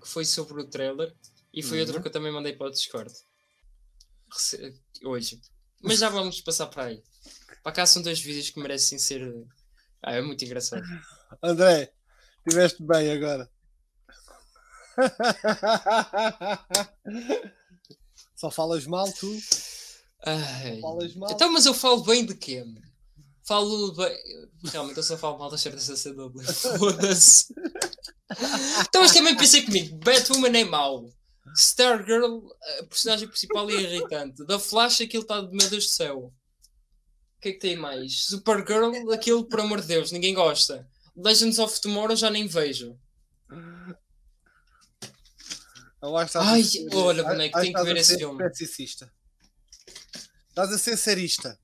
que 0.00 0.08
foi 0.08 0.24
sobre 0.24 0.60
o 0.60 0.64
trailer, 0.66 1.12
e 1.52 1.62
foi 1.62 1.78
Uhum. 1.80 1.86
outro 1.86 2.02
que 2.02 2.08
eu 2.08 2.12
também 2.12 2.32
mandei 2.32 2.52
para 2.54 2.66
o 2.68 2.70
Discord 2.70 3.12
Rece- 4.32 4.74
hoje. 5.04 5.40
Mas 5.80 5.98
já 5.98 6.08
vamos 6.08 6.40
passar 6.40 6.66
para 6.66 6.84
aí. 6.84 7.02
Para 7.62 7.72
cá 7.72 7.86
são 7.86 8.02
dois 8.02 8.20
vídeos 8.20 8.50
que 8.50 8.60
merecem 8.60 8.98
ser. 8.98 9.34
Ah, 10.02 10.12
é 10.14 10.20
muito 10.22 10.44
engraçado. 10.44 10.82
André, 11.42 11.92
estiveste 12.46 12.82
bem 12.82 13.10
agora. 13.12 13.50
Só 18.42 18.50
falas 18.50 18.84
mal, 18.88 19.08
tu? 19.12 19.38
Ai. 20.26 20.80
Falas 20.80 21.14
mal. 21.14 21.30
Então, 21.30 21.52
mas 21.52 21.64
eu 21.64 21.72
falo 21.72 22.02
bem 22.02 22.26
de 22.26 22.34
quê? 22.34 22.64
Falo 23.46 23.92
bem. 23.92 24.16
Realmente 24.64 24.96
eu 24.96 25.02
só 25.04 25.16
falo 25.16 25.38
mal 25.38 25.48
das 25.48 25.60
certas 25.60 25.86
da 25.86 25.94
CW. 25.94 26.42
Foda-se. 26.76 27.54
Então, 28.80 29.00
mas 29.00 29.12
também 29.12 29.36
pensei 29.36 29.62
comigo: 29.62 29.96
Batwoman 29.98 30.58
é 30.58 30.64
mau. 30.64 31.08
Stargirl, 31.56 32.42
a 32.80 32.84
personagem 32.86 33.28
principal 33.28 33.70
é 33.70 33.74
irritante. 33.74 34.44
Da 34.44 34.58
Flash, 34.58 35.02
aquilo 35.02 35.22
está 35.22 35.40
de 35.40 35.56
meu 35.56 35.70
Deus 35.70 35.86
do 35.86 35.90
céu. 35.92 36.34
que 37.40 37.50
é 37.50 37.52
que 37.52 37.60
tem 37.60 37.76
mais? 37.76 38.24
Supergirl, 38.24 39.12
aquilo, 39.12 39.44
por 39.44 39.60
amor 39.60 39.82
de 39.82 39.86
Deus, 39.86 40.10
ninguém 40.10 40.34
gosta. 40.34 40.84
Legends 41.16 41.60
of 41.60 41.80
Tomorrow 41.80 42.16
já 42.16 42.28
nem 42.28 42.48
vejo. 42.48 42.98
Eu 46.02 46.16
acho 46.16 46.26
estás 46.26 46.46
a 46.46 46.50
Ai, 46.50 46.64
ser- 46.64 46.88
olha, 46.94 47.22
boneco, 47.22 47.52
tenho 47.60 47.72
que 47.72 47.78
estás 47.78 47.86
ver 47.86 47.96
esse 47.96 48.16
filme. 48.18 48.38
peticista. 48.38 49.12
Estás 50.48 50.72
a 50.72 50.78
ser 50.78 50.96
serista. 50.96 51.58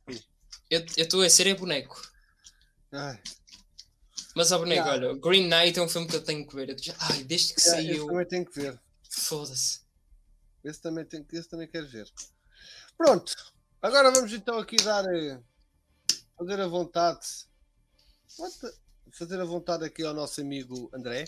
Eu 0.71 0.85
estou 0.97 1.23
a 1.23 1.31
ser 1.31 1.47
é 1.49 1.55
boneco. 1.55 2.01
Ai, 2.93 3.21
Mas 4.37 4.53
a 4.53 4.59
boneco, 4.59 4.87
Yeah. 4.87 5.09
olha, 5.09 5.19
Green 5.21 5.49
Knight 5.49 5.79
é 5.79 5.83
um 5.83 5.89
filme 5.89 6.07
que 6.07 6.15
eu 6.15 6.23
tenho 6.23 6.47
que 6.47 6.55
ver. 6.55 6.77
Já- 6.81 6.95
Ai, 7.01 7.25
desde 7.25 7.55
que 7.55 7.61
yeah, 7.61 7.81
esse 7.83 7.91
saiu. 7.93 8.07
também 8.07 8.27
tenho 8.29 8.47
que 8.47 8.61
ver. 8.61 8.81
Foda-se. 9.11 9.81
Esse 10.63 10.81
também, 10.81 11.05
tem, 11.05 11.27
esse 11.33 11.49
também 11.49 11.67
quero 11.67 11.89
ver. 11.89 12.09
Pronto. 12.97 13.35
Agora 13.83 14.11
vamos 14.13 14.33
então 14.33 14.59
aqui 14.59 14.77
dar. 14.77 15.05
eh, 15.13 15.41
Fazer 16.39 16.61
a 16.61 16.69
vontade. 16.69 17.27
Fazer 19.13 19.41
a 19.41 19.45
vontade 19.45 19.85
aqui 19.85 20.05
ao 20.05 20.15
nosso 20.15 20.41
amigo 20.41 20.89
André. 20.95 21.25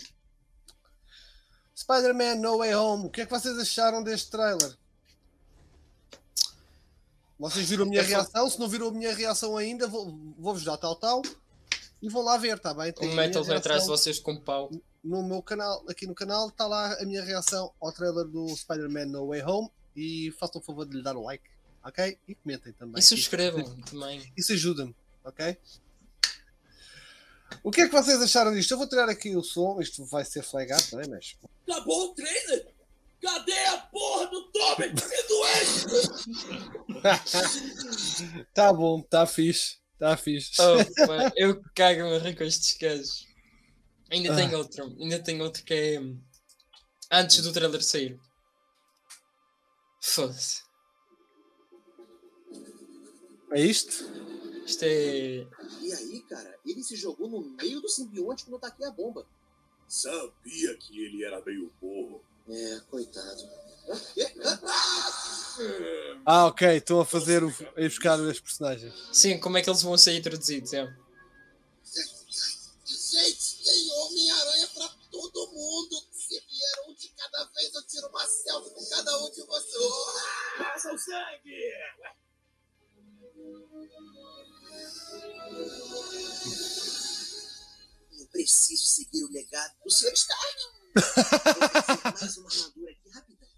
Spider-Man 1.81 2.35
No 2.35 2.57
Way 2.59 2.75
Home. 2.75 3.05
O 3.07 3.09
que 3.09 3.21
é 3.21 3.25
que 3.25 3.31
vocês 3.31 3.57
acharam 3.57 4.03
deste 4.03 4.29
trailer? 4.31 4.75
Vocês 7.39 7.67
viram 7.67 7.85
a 7.85 7.89
minha 7.89 8.03
só- 8.03 8.09
reação? 8.09 8.49
Se 8.49 8.59
não 8.59 8.69
viram 8.69 8.87
a 8.89 8.91
minha 8.91 9.13
reação 9.15 9.57
ainda, 9.57 9.87
vou- 9.87 10.15
vou-vos 10.37 10.63
dar 10.63 10.77
tal 10.77 10.95
tal 10.95 11.21
e 12.01 12.07
vão 12.09 12.21
lá 12.21 12.37
ver, 12.37 12.59
tá 12.59 12.73
bem? 12.73 12.91
Tem 12.93 13.07
minha 13.09 13.21
Metal 13.27 13.41
atrás 13.55 13.83
de 13.83 13.87
vocês 13.89 14.19
com 14.19 14.37
pau. 14.39 14.69
no 15.03 15.23
meu 15.23 15.41
canal, 15.41 15.83
aqui 15.89 16.05
no 16.05 16.13
canal, 16.13 16.49
está 16.49 16.67
lá 16.67 16.93
a 17.01 17.05
minha 17.05 17.23
reação 17.23 17.73
ao 17.81 17.91
trailer 17.91 18.25
do 18.27 18.47
Spider-Man 18.55 19.05
No 19.07 19.27
Way 19.29 19.41
Home 19.43 19.69
e 19.95 20.31
façam 20.39 20.61
o 20.61 20.63
favor 20.63 20.85
de 20.85 20.97
lhe 20.97 21.03
dar 21.03 21.15
o 21.17 21.23
like, 21.23 21.43
ok? 21.83 22.17
E 22.27 22.35
comentem 22.35 22.71
também. 22.73 22.99
E 22.99 23.01
subscrevam 23.01 23.63
também. 23.81 24.31
Isso 24.37 24.53
ajuda-me, 24.53 24.95
ok? 25.25 25.57
O 27.63 27.71
que 27.71 27.81
é 27.81 27.87
que 27.87 27.93
vocês 27.93 28.21
acharam 28.21 28.53
disto? 28.53 28.71
Eu 28.71 28.77
vou 28.77 28.87
tirar 28.87 29.09
aqui 29.09 29.35
o 29.35 29.43
som, 29.43 29.79
isto 29.79 30.05
vai 30.05 30.23
ser 30.25 30.41
flagado, 30.43 30.83
não 30.93 31.01
é? 31.01 31.07
Mas 31.07 31.37
Acabou 31.69 32.09
o 32.11 32.13
trailer? 32.15 32.67
Cadê 33.21 33.65
a 33.67 33.77
porra 33.77 34.27
do 34.27 34.51
Tommy? 34.51 34.87
Me 34.87 34.93
doente! 35.27 35.85
tá 38.53 38.73
bom, 38.73 39.01
tá 39.03 39.27
fixe, 39.27 39.77
tá 39.99 40.17
fixe. 40.17 40.53
Oh, 40.59 40.77
pá, 41.07 41.31
eu 41.35 41.61
cago-me 41.75 42.15
a 42.15 42.19
rir 42.19 42.35
com 42.35 42.43
estes 42.43 42.75
gajos. 42.77 43.27
Ainda 44.09 44.33
Ah. 44.33 44.35
tem 44.35 44.55
outro. 44.55 44.83
Ainda 44.99 45.19
tem 45.19 45.41
outro 45.41 45.63
que 45.63 45.73
é. 45.73 45.99
hum, 45.99 46.19
Antes 47.11 47.41
do 47.43 47.51
trailer 47.53 47.83
sair. 47.83 48.19
Foda-se. 50.01 50.61
É 53.53 53.61
isto? 53.61 54.05
É. 54.81 55.47
E 55.81 55.93
aí, 55.93 56.21
cara, 56.21 56.59
ele 56.65 56.83
se 56.83 56.95
jogou 56.95 57.27
no 57.27 57.41
meio 57.41 57.81
do 57.81 57.89
simbionte 57.89 58.43
quando 58.43 58.53
eu 58.53 58.59
taquei 58.59 58.85
a 58.85 58.91
bomba. 58.91 59.25
Sabia 59.87 60.75
que 60.77 61.03
ele 61.03 61.23
era 61.23 61.43
meio 61.43 61.71
burro. 61.81 62.23
É, 62.47 62.81
coitado. 62.89 63.49
Ah, 66.25 66.45
ok, 66.45 66.77
estão 66.77 67.01
a 67.01 67.05
fazer 67.05 67.43
o, 67.43 67.49
a 67.49 67.81
buscar 67.81 68.19
os 68.19 68.39
personagens. 68.39 68.93
Sim, 69.11 69.39
como 69.39 69.57
é 69.57 69.61
que 69.61 69.69
eles 69.69 69.81
vão 69.81 69.97
sair 69.97 70.21
traduzidos? 70.21 70.73
É. 70.73 70.85
Gente, 72.85 73.63
tem 73.63 73.91
Homem-Aranha 73.91 74.67
pra 74.73 74.87
todo 75.11 75.51
mundo. 75.51 76.01
Se 76.11 76.39
vier 76.39 76.87
um 76.87 76.93
de 76.93 77.09
cada 77.09 77.43
vez, 77.45 77.73
eu 77.73 77.83
tiro 77.83 78.07
uma 78.07 78.25
selfie 78.25 78.69
com 78.69 78.85
cada 78.85 79.17
um 79.23 79.31
de 79.31 79.41
vocês. 79.41 79.83
Passa 80.57 80.93
o 80.93 80.97
sangue! 80.97 81.73
Eu 88.19 88.27
preciso 88.31 88.85
seguir 88.85 89.23
o 89.23 89.31
legado 89.31 89.73
do 89.83 89.91
Sr. 89.91 90.13
Stark. 90.13 90.61
Fazer 90.93 92.21
mais 92.21 92.37
uma 92.37 92.49
armadura 92.49 92.91
aqui, 92.91 93.09
rapidão. 93.09 93.49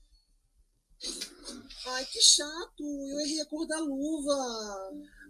Ai, 1.85 2.05
que 2.05 2.21
chato. 2.21 2.81
Eu 2.81 3.19
errei 3.19 3.41
a 3.41 3.45
cor 3.45 3.67
da 3.67 3.77
luva. 3.79 4.33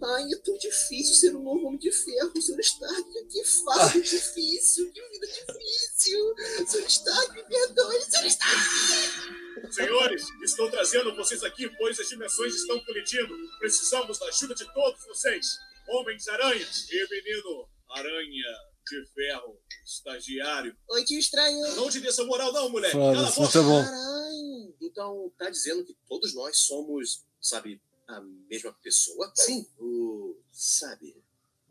Ai, 0.03 0.31
é 0.31 0.37
tão 0.37 0.57
difícil 0.57 1.15
ser 1.15 1.35
um 1.35 1.43
novo 1.43 1.67
homem 1.67 1.79
de 1.79 1.91
ferro, 1.91 2.41
Sr. 2.41 2.59
Stark. 2.59 3.25
Que 3.29 3.43
fase 3.43 4.01
difícil, 4.01 4.91
que 4.91 5.01
vida 5.09 5.27
difícil. 5.27 6.35
Sr. 6.67 6.87
Stark, 6.87 7.33
me 7.33 7.43
perdoe, 7.43 8.01
Sr. 8.01 8.27
Stark. 8.27 9.73
Senhores, 9.73 10.23
estou 10.43 10.69
trazendo 10.69 11.15
vocês 11.15 11.43
aqui, 11.43 11.69
pois 11.77 11.99
as 11.99 12.07
dimensões 12.07 12.55
estão 12.55 12.79
colidindo. 12.85 13.35
Precisamos 13.59 14.19
da 14.19 14.27
ajuda 14.27 14.53
de 14.55 14.71
todos 14.73 15.03
vocês. 15.05 15.57
Homens 15.87 16.27
aranhas 16.27 16.87
e 16.89 17.07
menino 17.09 17.69
aranha 17.89 18.73
de 18.89 19.05
ferro, 19.13 19.59
estagiário. 19.85 20.75
Oi, 20.89 21.03
tio 21.05 21.19
estranho. 21.19 21.75
Não 21.75 21.89
te 21.89 21.99
dê 21.99 22.09
essa 22.09 22.23
moral 22.25 22.51
não, 22.51 22.65
a 22.65 22.89
Foda-se, 22.89 23.39
muito 23.39 23.63
bom. 23.63 23.83
Caralho. 23.83 24.75
Então, 24.81 25.33
tá 25.37 25.49
dizendo 25.49 25.85
que 25.85 25.95
todos 26.07 26.33
nós 26.35 26.57
somos, 26.57 27.25
sabe, 27.39 27.81
a 28.07 28.21
mesma 28.21 28.73
pessoa? 28.73 29.31
Sim. 29.35 29.65
O, 29.79 30.37
sabe, 30.51 31.22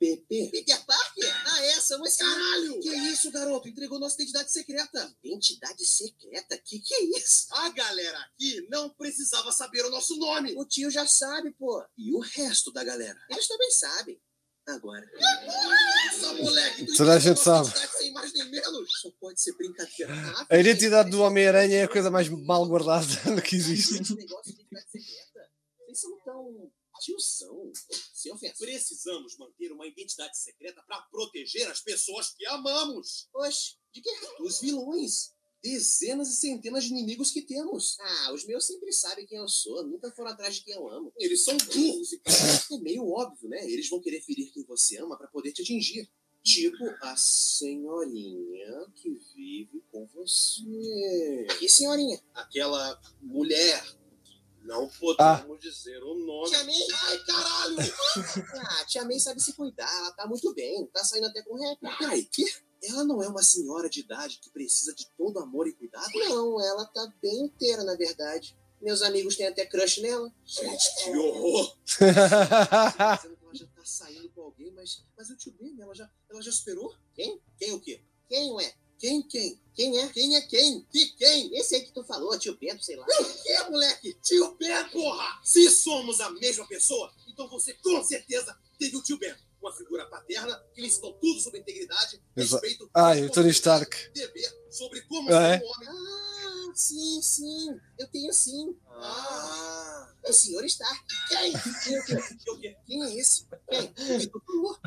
PP. 0.02 0.48
Peter 0.50 0.84
Parker? 0.84 1.32
Ah, 1.46 1.64
é, 1.64 1.80
somos 1.80 2.16
Caralho! 2.16 2.80
Que 2.80 2.88
isso, 2.88 3.30
garoto? 3.30 3.68
Entregou 3.68 4.00
nossa 4.00 4.16
identidade 4.16 4.50
secreta. 4.50 5.14
Identidade 5.22 5.86
secreta? 5.86 6.58
Que 6.58 6.80
que 6.80 6.92
é 6.92 7.04
isso? 7.18 7.46
A 7.52 7.68
galera 7.68 8.18
aqui 8.18 8.66
não 8.68 8.90
precisava 8.90 9.52
saber 9.52 9.84
o 9.84 9.90
nosso 9.90 10.16
nome. 10.16 10.54
O 10.56 10.64
tio 10.66 10.90
já 10.90 11.06
sabe, 11.06 11.52
pô. 11.52 11.84
E 11.96 12.12
o 12.12 12.18
resto 12.18 12.72
da 12.72 12.82
galera? 12.82 13.16
Eles 13.30 13.46
também 13.46 13.70
sabem. 13.70 14.20
Agora. 14.66 15.06
Que 15.06 15.16
porra 15.46 15.76
é 15.76 16.06
essa, 16.08 16.32
moleque? 16.34 16.86
Tu 16.86 16.96
Toda 16.96 17.12
a 17.14 17.18
gente 17.20 17.38
sabe. 17.40 17.70
Sem 17.96 18.12
mais 18.12 18.32
nem 18.32 18.50
menos. 18.50 18.90
Só 19.00 19.10
pode 19.20 19.40
ser 19.40 19.56
brincadeira. 19.56 20.12
Ah, 20.12 20.46
A 20.50 20.58
identidade 20.58 21.10
do 21.10 21.20
Homem-Aranha 21.22 21.78
é 21.78 21.82
a 21.84 21.88
coisa 21.88 22.10
mais 22.10 22.28
mal 22.28 22.66
guardada 22.66 23.06
que 23.42 23.54
existe. 23.54 24.02
esse 24.02 24.14
negócio 24.16 24.52
de 24.52 24.62
identidade 24.62 24.90
secreta. 24.90 25.50
Vocês 25.78 26.00
são 26.00 26.18
tão 26.24 26.72
tiozão. 27.02 27.72
Sem 28.12 28.32
ofensa. 28.32 28.54
Precisamos 28.58 29.36
manter 29.36 29.72
uma 29.72 29.86
identidade 29.86 30.36
secreta 30.38 30.82
para 30.86 31.00
proteger 31.02 31.68
as 31.70 31.80
pessoas 31.80 32.30
que 32.30 32.46
amamos. 32.46 33.28
Oxe, 33.34 33.76
de 33.92 34.00
que? 34.00 34.10
Dos 34.38 34.60
vilões. 34.60 35.32
Dezenas 35.62 36.28
e 36.28 36.36
centenas 36.36 36.82
de 36.84 36.90
inimigos 36.90 37.30
que 37.30 37.40
temos. 37.40 37.96
Ah, 38.00 38.32
os 38.32 38.44
meus 38.44 38.66
sempre 38.66 38.92
sabem 38.92 39.24
quem 39.26 39.38
eu 39.38 39.46
sou. 39.48 39.86
Nunca 39.86 40.10
foram 40.10 40.30
atrás 40.32 40.56
de 40.56 40.64
quem 40.64 40.74
eu 40.74 40.88
amo. 40.88 41.12
Eles 41.16 41.44
são 41.44 41.56
burros. 41.56 42.12
e- 42.12 42.20
É 42.74 42.78
meio 42.78 43.08
óbvio, 43.08 43.48
né? 43.48 43.64
Eles 43.70 43.88
vão 43.88 44.00
querer 44.00 44.20
ferir 44.22 44.50
quem 44.52 44.64
você 44.64 44.98
ama 44.98 45.16
para 45.16 45.28
poder 45.28 45.52
te 45.52 45.62
atingir. 45.62 46.10
Tipo 46.42 46.84
a 47.02 47.16
senhorinha 47.16 48.86
que 48.96 49.10
vive 49.36 49.80
com 49.92 50.04
você. 50.08 51.46
Que 51.60 51.68
senhorinha? 51.68 52.20
Aquela 52.34 53.00
mulher. 53.20 53.84
Não 54.62 54.88
podemos 54.88 55.60
dizer 55.60 56.02
o 56.02 56.14
nome. 56.14 56.48
Tia 56.48 56.64
May? 56.64 56.86
Ai, 56.92 57.18
caralho! 57.18 57.76
ah, 58.60 58.84
Tia 58.86 59.04
May 59.04 59.18
sabe 59.18 59.42
se 59.42 59.52
cuidar. 59.54 59.92
Ela 59.98 60.12
tá 60.12 60.26
muito 60.26 60.54
bem. 60.54 60.86
Tá 60.86 61.04
saindo 61.04 61.26
até 61.26 61.42
com 61.42 61.56
rap. 61.56 61.78
Peraí, 61.98 62.24
que? 62.24 62.44
Ela 62.82 63.04
não 63.04 63.22
é 63.22 63.28
uma 63.28 63.42
senhora 63.42 63.88
de 63.88 64.00
idade 64.00 64.40
que 64.42 64.50
precisa 64.50 64.94
de 64.94 65.08
todo 65.16 65.38
amor 65.38 65.68
e 65.68 65.72
cuidado? 65.72 66.10
Não, 66.14 66.60
ela 66.60 66.84
tá 66.86 67.12
bem 67.20 67.42
inteira, 67.44 67.84
na 67.84 67.94
verdade. 67.94 68.56
Meus 68.80 69.02
amigos 69.02 69.36
têm 69.36 69.46
até 69.46 69.64
crush 69.64 70.00
nela. 70.00 70.32
Gente, 70.44 71.04
que 71.04 71.10
horror! 71.16 71.76
dizendo 71.86 73.36
que 73.36 73.44
ela 73.44 73.54
já 73.54 73.66
tá 73.66 73.84
saindo 73.84 74.28
com 74.30 74.42
alguém, 74.42 74.72
mas, 74.72 75.04
mas 75.16 75.30
o 75.30 75.36
tio 75.36 75.52
Ben, 75.52 75.80
ela 75.80 75.94
já, 75.94 76.10
ela 76.28 76.42
já 76.42 76.50
superou? 76.50 76.92
Quem? 77.14 77.40
Quem 77.56 77.72
o 77.72 77.80
quê? 77.80 78.00
Quem 78.28 78.60
é? 78.64 78.74
Quem, 79.02 79.20
quem? 79.22 79.60
Quem 79.74 79.98
é? 79.98 80.06
Quem 80.10 80.36
é 80.36 80.40
quem? 80.42 80.86
Que 80.92 81.06
quem? 81.16 81.56
Esse 81.58 81.74
aí 81.74 81.82
que 81.82 81.90
tu 81.92 82.04
falou, 82.04 82.38
tio 82.38 82.56
Bento, 82.56 82.84
sei 82.84 82.94
lá. 82.94 83.04
O 83.04 83.42
que, 83.42 83.70
moleque? 83.70 84.14
Tio 84.22 84.54
Ben, 84.54 84.88
porra! 84.90 85.40
Se 85.42 85.68
somos 85.70 86.20
a 86.20 86.30
mesma 86.30 86.64
pessoa, 86.68 87.12
então 87.26 87.48
você 87.48 87.74
com 87.74 88.00
certeza 88.04 88.56
teve 88.78 88.96
o 88.96 89.02
tio 89.02 89.18
Ben. 89.18 89.34
Uma 89.60 89.72
figura 89.74 90.06
paterna 90.06 90.54
que 90.72 90.80
lhe 90.80 90.86
ensinou 90.86 91.14
tudo 91.14 91.40
sobre 91.40 91.58
integridade, 91.58 92.22
respeito, 92.36 92.88
Ah, 92.94 93.16
e 93.16 93.24
o 93.24 93.30
Tony 93.30 93.50
Stark. 93.50 93.96
dever, 94.14 94.56
sobre 94.70 95.02
como 95.02 95.28
Ah, 95.34 95.48
é? 95.48 95.58
ser 95.58 95.64
um 95.64 95.68
homem. 95.68 95.88
Ah, 95.88 96.72
sim, 96.76 97.20
sim. 97.22 97.80
Eu 97.98 98.06
tenho 98.08 98.32
sim. 98.32 98.76
Ah. 98.88 100.14
O 100.28 100.32
senhor 100.32 100.64
Stark. 100.66 101.00
Quem? 101.28 101.52
Quem? 102.60 102.76
Quem 102.86 103.02
é 103.04 103.16
esse? 103.18 103.46
Quem? 103.68 103.92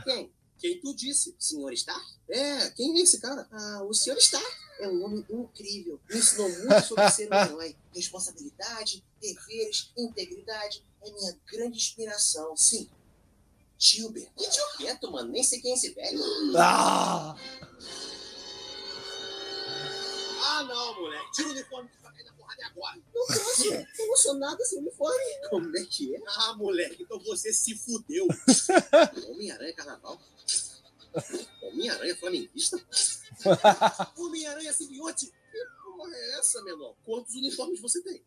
Quem? 0.06 0.32
Quem? 0.58 0.80
Tu 0.80 0.94
disse? 0.96 1.36
Senhor 1.38 1.72
Stark? 1.74 2.06
É, 2.30 2.70
quem 2.72 2.98
é 2.98 3.04
esse 3.04 3.20
cara? 3.20 3.48
Ah, 3.52 3.84
o 3.84 3.94
senhor 3.94 4.18
Stark. 4.18 4.66
É 4.80 4.88
um 4.90 5.04
homem 5.06 5.26
incrível. 5.30 6.00
Me 6.10 6.18
ensinou 6.18 6.50
muito 6.50 6.82
sobre 6.88 7.10
ser 7.12 7.32
um 7.32 7.36
herói. 7.36 7.76
Responsabilidade, 7.94 9.04
deveres, 9.22 9.92
integridade. 9.98 10.86
É 11.02 11.12
minha 11.12 11.38
grande 11.48 11.78
inspiração. 11.78 12.56
Sim. 12.58 12.90
Tio 13.78 14.10
Ben. 14.10 14.28
Que 14.36 14.50
tio 14.50 14.64
Beto, 14.80 15.12
mano? 15.12 15.32
Nem 15.32 15.44
sei 15.44 15.62
quem 15.62 15.72
é 15.72 15.76
esse 15.76 15.92
velho. 15.92 16.20
Ah! 16.58 17.36
Ah, 20.48 20.64
não, 20.64 21.02
moleque. 21.02 21.32
Tira 21.32 21.48
o 21.48 21.52
uniforme 21.52 21.90
que 21.90 22.02
vai 22.02 22.14
cair 22.14 22.26
na 22.26 22.34
porrada 22.34 22.66
agora. 22.68 22.98
Não 22.98 23.26
posso. 23.28 23.72
Não 24.08 24.18
ser 24.18 24.34
nada 24.34 24.64
sem 24.64 24.80
uniforme. 24.80 25.50
Como 25.50 25.78
é 25.78 25.86
que 25.86 26.16
é? 26.16 26.20
Ah, 26.28 26.54
moleque, 26.54 27.04
então 27.04 27.20
você 27.20 27.52
se 27.52 27.76
fudeu. 27.76 28.28
Homem-Aranha 29.30 29.74
Carnaval. 29.74 30.22
Homem-Aranha 31.64 32.16
Flamenguista. 32.16 32.80
Homem-Aranha 34.18 34.74
Simbionte. 34.74 35.34
Que 35.52 35.66
porra 35.84 36.16
é 36.16 36.40
essa, 36.40 36.62
menor? 36.64 36.96
Quantos 37.04 37.36
uniformes 37.36 37.82
você 37.82 38.02
tem? 38.02 38.24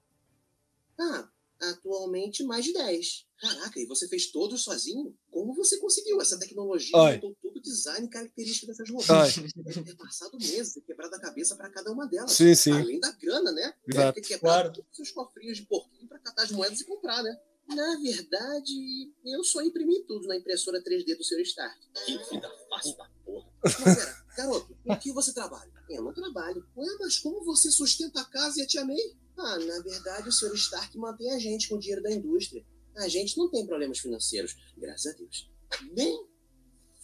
Ah, 0.99 1.28
atualmente 1.60 2.43
mais 2.44 2.64
de 2.64 2.72
10. 2.72 3.26
Caraca, 3.40 3.78
e 3.78 3.86
você 3.86 4.09
fez 4.09 4.30
todos 4.32 4.62
sozinho? 4.64 5.16
Como 5.30 5.55
você 5.55 5.78
conseguiu 5.78 6.20
essa 6.20 6.39
tecnologia? 6.39 6.97
Oi. 6.97 7.12
Montou 7.14 7.36
todo 7.40 7.56
o 7.56 7.62
design 7.62 8.06
e 8.06 8.10
característica 8.10 8.66
dessas 8.66 8.90
roupas. 8.90 9.36
Oi. 9.39 9.48
Deve 9.56 9.82
ter 9.85 9.97
passado 9.97 10.36
meses 10.39 10.76
e 10.76 10.80
quebrado 10.82 11.14
a 11.14 11.20
cabeça 11.20 11.55
para 11.56 11.70
cada 11.70 11.93
uma 11.93 12.06
delas. 12.06 12.32
Sim, 12.32 12.55
sim. 12.55 12.72
Além 12.72 12.98
da 12.98 13.12
grana, 13.12 13.52
né? 13.52 13.74
Deve 13.86 14.01
Exato. 14.01 14.14
ter 14.20 14.26
quebrado 14.28 14.40
Claro. 14.40 14.72
todos 14.72 14.90
os 14.90 14.97
seus 14.97 15.10
cofrinhos 15.12 15.56
de 15.59 15.66
porquinho 15.66 16.09
para 16.09 16.18
catar 16.18 16.43
as 16.43 16.51
moedas 16.51 16.80
e 16.80 16.85
comprar, 16.85 17.22
né? 17.22 17.39
Na 17.68 17.97
verdade, 18.01 19.12
eu 19.26 19.44
só 19.44 19.60
imprimi 19.62 20.01
tudo 20.05 20.26
na 20.26 20.36
impressora 20.36 20.82
3D 20.82 21.14
do 21.16 21.22
seu 21.22 21.39
Stark. 21.40 21.78
Que 22.06 22.16
vida 22.30 22.51
fácil 22.70 22.97
da 22.97 23.09
porra. 23.24 23.47
Mas 23.62 23.74
pera, 23.76 24.26
garoto, 24.39 24.77
com 24.85 24.97
que 24.97 25.12
você 25.12 25.32
trabalha? 25.32 25.70
Eu 25.90 26.02
não 26.02 26.12
trabalho. 26.12 26.65
Ué, 26.77 26.86
mas 27.01 27.19
como 27.19 27.44
você 27.44 27.70
sustenta 27.70 28.20
a 28.20 28.24
casa 28.24 28.60
e 28.60 28.62
a 28.62 28.66
tia 28.66 28.85
May? 28.85 29.16
Ah, 29.36 29.59
na 29.59 29.81
verdade, 29.81 30.28
o 30.28 30.32
Sr. 30.32 30.55
Stark 30.55 30.97
mantém 30.97 31.32
a 31.32 31.39
gente 31.39 31.69
com 31.69 31.74
o 31.74 31.78
dinheiro 31.78 32.02
da 32.02 32.12
indústria. 32.12 32.65
A 32.97 33.09
gente 33.09 33.36
não 33.36 33.51
tem 33.51 33.66
problemas 33.66 33.98
financeiros, 33.98 34.56
graças 34.77 35.12
a 35.12 35.16
Deus. 35.16 35.51
Nem 35.93 36.24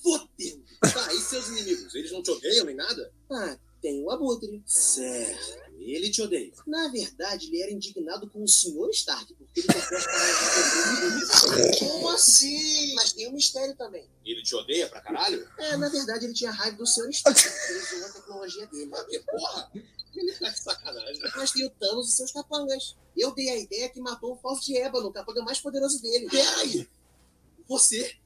fodendo. 0.02 0.64
Tá, 0.80 1.12
e 1.12 1.18
seus 1.18 1.48
inimigos? 1.48 1.94
Eles 1.94 2.12
não 2.12 2.22
te 2.22 2.30
odeiam 2.30 2.66
nem 2.66 2.76
nada? 2.76 3.12
Ah, 3.30 3.58
tem 3.80 4.02
o 4.04 4.10
Abutre. 4.10 4.62
Certo. 4.66 5.63
Ele 5.84 6.10
te 6.10 6.22
odeia. 6.22 6.52
Na 6.66 6.88
verdade, 6.88 7.46
ele 7.46 7.62
era 7.62 7.70
indignado 7.70 8.28
com 8.28 8.42
o 8.42 8.48
Sr. 8.48 8.90
Stark, 8.90 9.34
porque 9.34 9.60
ele 9.60 9.66
paradas 9.66 11.70
de 11.70 11.78
Como 11.78 12.08
assim? 12.08 12.94
Mas 12.94 13.12
tem 13.12 13.28
um 13.28 13.32
mistério 13.32 13.76
também. 13.76 14.08
Ele 14.24 14.42
te 14.42 14.54
odeia 14.54 14.88
pra 14.88 15.00
caralho? 15.00 15.46
É, 15.58 15.76
na 15.76 15.88
verdade, 15.88 16.24
ele 16.24 16.34
tinha 16.34 16.50
raiva 16.50 16.76
do 16.76 16.86
Sr. 16.86 17.10
Stark, 17.10 17.42
porque 17.42 17.72
ele 17.72 17.80
usou 17.80 18.06
a 18.06 18.12
tecnologia 18.12 18.66
dele. 18.66 18.90
Ah, 18.94 19.04
que 19.04 19.18
porra! 19.20 19.72
Ele 20.14 20.32
tá 20.32 20.48
de 20.48 20.58
sacanagem. 20.58 21.22
Mas 21.36 21.50
tem 21.50 21.66
o 21.66 21.70
Thanos 21.70 22.08
e 22.08 22.12
seus 22.12 22.32
capangas. 22.32 22.96
Eu 23.16 23.34
dei 23.34 23.50
a 23.50 23.58
ideia 23.58 23.88
que 23.88 24.00
matou 24.00 24.32
o 24.32 24.36
Falso 24.36 24.64
de 24.64 24.76
Ébano, 24.76 25.08
o 25.08 25.12
capanga 25.12 25.42
mais 25.42 25.60
poderoso 25.60 26.00
dele. 26.00 26.28
Peraí! 26.30 26.88
Você, 27.68 28.16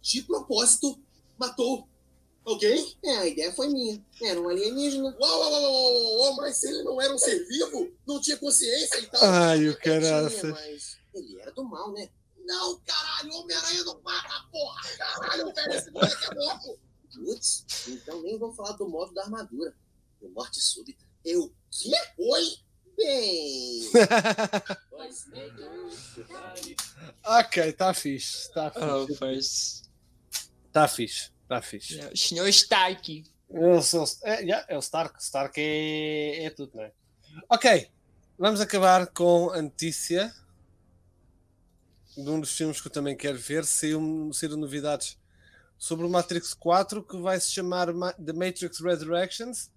de 0.00 0.22
propósito, 0.22 0.98
matou 1.38 1.88
alguém? 2.46 2.96
É, 3.04 3.16
a 3.18 3.26
ideia 3.26 3.52
foi 3.52 3.68
minha. 3.68 4.02
Era 4.22 4.40
um 4.40 4.48
alienígena. 4.48 5.16
Uau, 5.20 5.40
uau, 5.40 5.52
uau, 5.52 5.62
uau, 5.62 6.18
uau, 6.20 6.36
mas 6.36 6.56
se 6.56 6.68
ele 6.68 6.82
não 6.82 7.00
era 7.00 7.14
um 7.14 7.18
ser 7.18 7.44
vivo, 7.46 7.92
não 8.06 8.20
tinha 8.20 8.36
consciência 8.36 8.98
e 9.00 9.06
tal. 9.06 9.20
Ai, 9.24 9.68
o 9.68 9.76
mas 10.52 10.96
ele 11.14 11.40
era 11.40 11.52
do 11.52 11.64
mal, 11.64 11.92
né? 11.92 12.08
Não, 12.44 12.78
caralho, 12.80 13.34
Homem-Aranha 13.34 13.84
não 13.84 14.00
mata, 14.02 14.44
porra! 14.52 14.80
Caralho, 14.96 15.52
velho, 15.52 15.72
esse 15.72 15.90
moleque 15.90 16.24
é 16.24 16.34
louco! 16.34 16.78
Putz, 17.12 17.64
então 17.88 18.22
nem 18.22 18.38
vou 18.38 18.52
falar 18.52 18.72
do 18.72 18.88
modo 18.88 19.12
da 19.14 19.22
armadura. 19.22 19.74
Do 20.20 20.28
morte 20.30 20.60
súbita. 20.60 21.04
Eu 21.24 21.52
quê? 21.70 21.92
Oi? 22.18 22.44
Bem. 22.96 23.90
ok, 27.24 27.68
está 27.68 27.92
fixe. 27.92 28.42
Está 28.48 28.72
Oh, 28.76 29.06
fixe. 29.06 29.18
pois. 29.18 29.82
Está 30.68 30.88
fixe. 30.88 31.30
Está 31.46 31.62
fixe. 31.62 31.98
O 32.12 32.16
senhor 32.16 32.48
está 32.48 32.88
aqui. 32.88 33.24
Eu 33.48 33.80
sou, 33.80 34.04
é, 34.24 34.40
yeah, 34.42 34.66
é 34.68 34.76
o 34.76 34.80
Stark. 34.80 35.22
Stark 35.22 35.60
é, 35.60 36.44
é 36.46 36.50
tudo, 36.50 36.72
não 36.74 36.82
é? 36.82 36.92
Ok, 37.48 37.88
vamos 38.36 38.60
acabar 38.60 39.06
com 39.06 39.50
a 39.50 39.62
notícia 39.62 40.34
de 42.16 42.28
um 42.28 42.40
dos 42.40 42.56
filmes 42.56 42.80
que 42.80 42.88
eu 42.88 42.92
também 42.92 43.16
quero 43.16 43.38
ver. 43.38 43.64
Saiu, 43.64 44.30
saíram 44.32 44.56
novidades 44.56 45.16
sobre 45.78 46.04
o 46.04 46.08
Matrix 46.10 46.52
4 46.54 47.02
que 47.04 47.16
vai 47.18 47.38
se 47.38 47.52
chamar 47.52 47.92
Ma- 47.92 48.12
The 48.14 48.32
Matrix 48.32 48.80
Resurrections. 48.80 49.70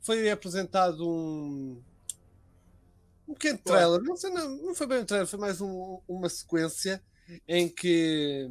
Foi 0.00 0.30
apresentado 0.30 1.06
um, 1.06 1.82
um 3.28 3.34
pequeno 3.34 3.58
trailer. 3.58 4.00
Não, 4.02 4.16
sei, 4.16 4.30
não, 4.30 4.48
não 4.62 4.74
foi 4.74 4.86
bem 4.86 5.00
um 5.00 5.04
trailer, 5.04 5.26
foi 5.28 5.38
mais 5.38 5.60
um- 5.60 6.00
uma 6.08 6.28
sequência 6.30 7.02
em 7.48 7.68
que 7.68 8.48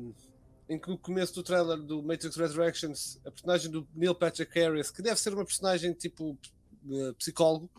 em 0.69 0.79
que 0.79 0.89
no 0.89 0.97
começo 0.97 1.33
do 1.33 1.43
trailer 1.43 1.77
do 1.77 2.01
Matrix 2.01 2.35
Resurrections, 2.35 3.19
a 3.25 3.31
personagem 3.31 3.69
do 3.69 3.87
Neil 3.93 4.15
Patrick 4.15 4.57
Harris, 4.57 4.89
que 4.89 5.01
deve 5.01 5.19
ser 5.19 5.33
uma 5.33 5.45
personagem 5.45 5.93
tipo 5.93 6.37
eh, 6.91 7.13
psicólogo, 7.17 7.69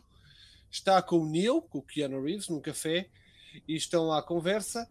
está 0.70 1.00
com 1.00 1.18
o 1.18 1.28
Neo, 1.28 1.62
com 1.62 1.78
o 1.78 1.82
Keanu 1.82 2.22
Reeves, 2.22 2.48
num 2.48 2.60
café, 2.60 3.08
e 3.66 3.76
estão 3.76 4.12
à 4.12 4.22
conversa. 4.22 4.88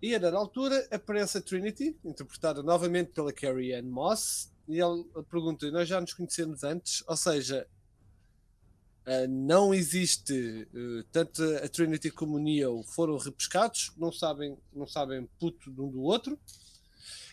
E 0.00 0.14
a 0.14 0.18
dada 0.18 0.36
altura 0.36 0.86
aparece 0.90 1.38
a 1.38 1.40
Trinity, 1.40 1.96
interpretada 2.04 2.62
novamente 2.62 3.10
pela 3.10 3.32
Carrie 3.32 3.74
Ann 3.74 3.86
Moss, 3.86 4.52
e 4.66 4.80
ele 4.80 5.04
pergunta: 5.30 5.70
Nós 5.70 5.88
já 5.88 6.00
nos 6.00 6.14
conhecemos 6.14 6.62
antes? 6.64 7.02
Ou 7.06 7.16
seja, 7.16 7.66
eh, 9.06 9.26
não 9.26 9.72
existe 9.72 10.68
eh, 10.74 11.04
tanto 11.10 11.42
a 11.42 11.68
Trinity 11.68 12.10
como 12.10 12.36
o 12.36 12.38
Neo 12.38 12.82
foram 12.82 13.16
repescados, 13.16 13.92
não 13.96 14.12
sabem, 14.12 14.56
não 14.72 14.86
sabem 14.86 15.26
puto 15.38 15.70
de 15.70 15.80
um 15.80 15.90
do 15.90 16.02
outro. 16.02 16.38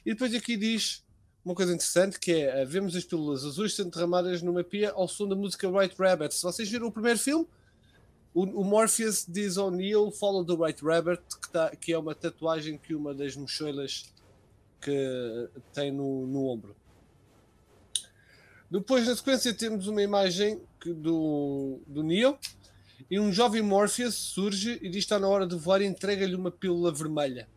E 0.06 0.12
depois 0.14 0.34
aqui 0.34 0.56
diz 0.56 1.04
uma 1.44 1.56
coisa 1.56 1.74
interessante 1.74 2.20
que 2.20 2.32
é 2.32 2.62
eh, 2.62 2.66
vemos 2.66 2.96
as 2.96 3.04
pílulas 3.04 3.44
azuis 3.44 3.76
sendo 3.76 3.92
derramadas 3.92 4.42
numa 4.42 4.64
pia 4.64 4.92
ao 4.92 5.08
som 5.08 5.28
da 5.28 5.36
música 5.36 5.70
White 5.70 5.96
Rabbit. 5.98 6.34
Se 6.34 6.44
vocês 6.44 6.70
viram 6.70 6.88
o 6.88 6.92
primeiro 6.92 7.20
filme, 7.20 7.48
o, 8.34 8.44
o 8.44 8.64
Morpheus 8.64 9.26
diz 9.28 9.58
ao 9.58 9.72
Neo 9.72 10.12
Follow 10.12 10.44
the 10.44 10.54
White 10.54 10.84
Rabbit, 10.84 11.22
que, 11.42 11.50
tá, 11.50 11.76
que 11.76 11.94
é 11.94 11.98
uma 11.98 12.14
tatuagem 12.14 12.78
que 12.78 12.94
uma 12.94 13.14
das 13.14 13.36
mochilas 13.36 14.14
que 14.82 15.50
tem 15.74 15.92
no, 15.92 16.28
no 16.28 16.46
ombro. 16.46 16.76
Depois, 18.70 19.08
na 19.08 19.16
sequência, 19.16 19.54
temos 19.54 19.88
uma 19.88 20.02
imagem 20.02 20.62
que- 20.82 20.94
do, 20.94 21.80
do 21.88 22.04
Neo 22.04 22.38
e 23.10 23.20
um 23.20 23.32
jovem 23.32 23.62
Morpheus 23.62 24.16
surge 24.16 24.80
e 24.82 24.90
diz 24.90 24.92
que 24.92 24.98
está 24.98 25.20
na 25.20 25.28
hora 25.28 25.48
de 25.48 25.56
voar 25.56 25.82
e 25.82 25.86
entrega-lhe 25.86 26.36
uma 26.36 26.52
pílula 26.52 26.92
vermelha. 26.92 27.48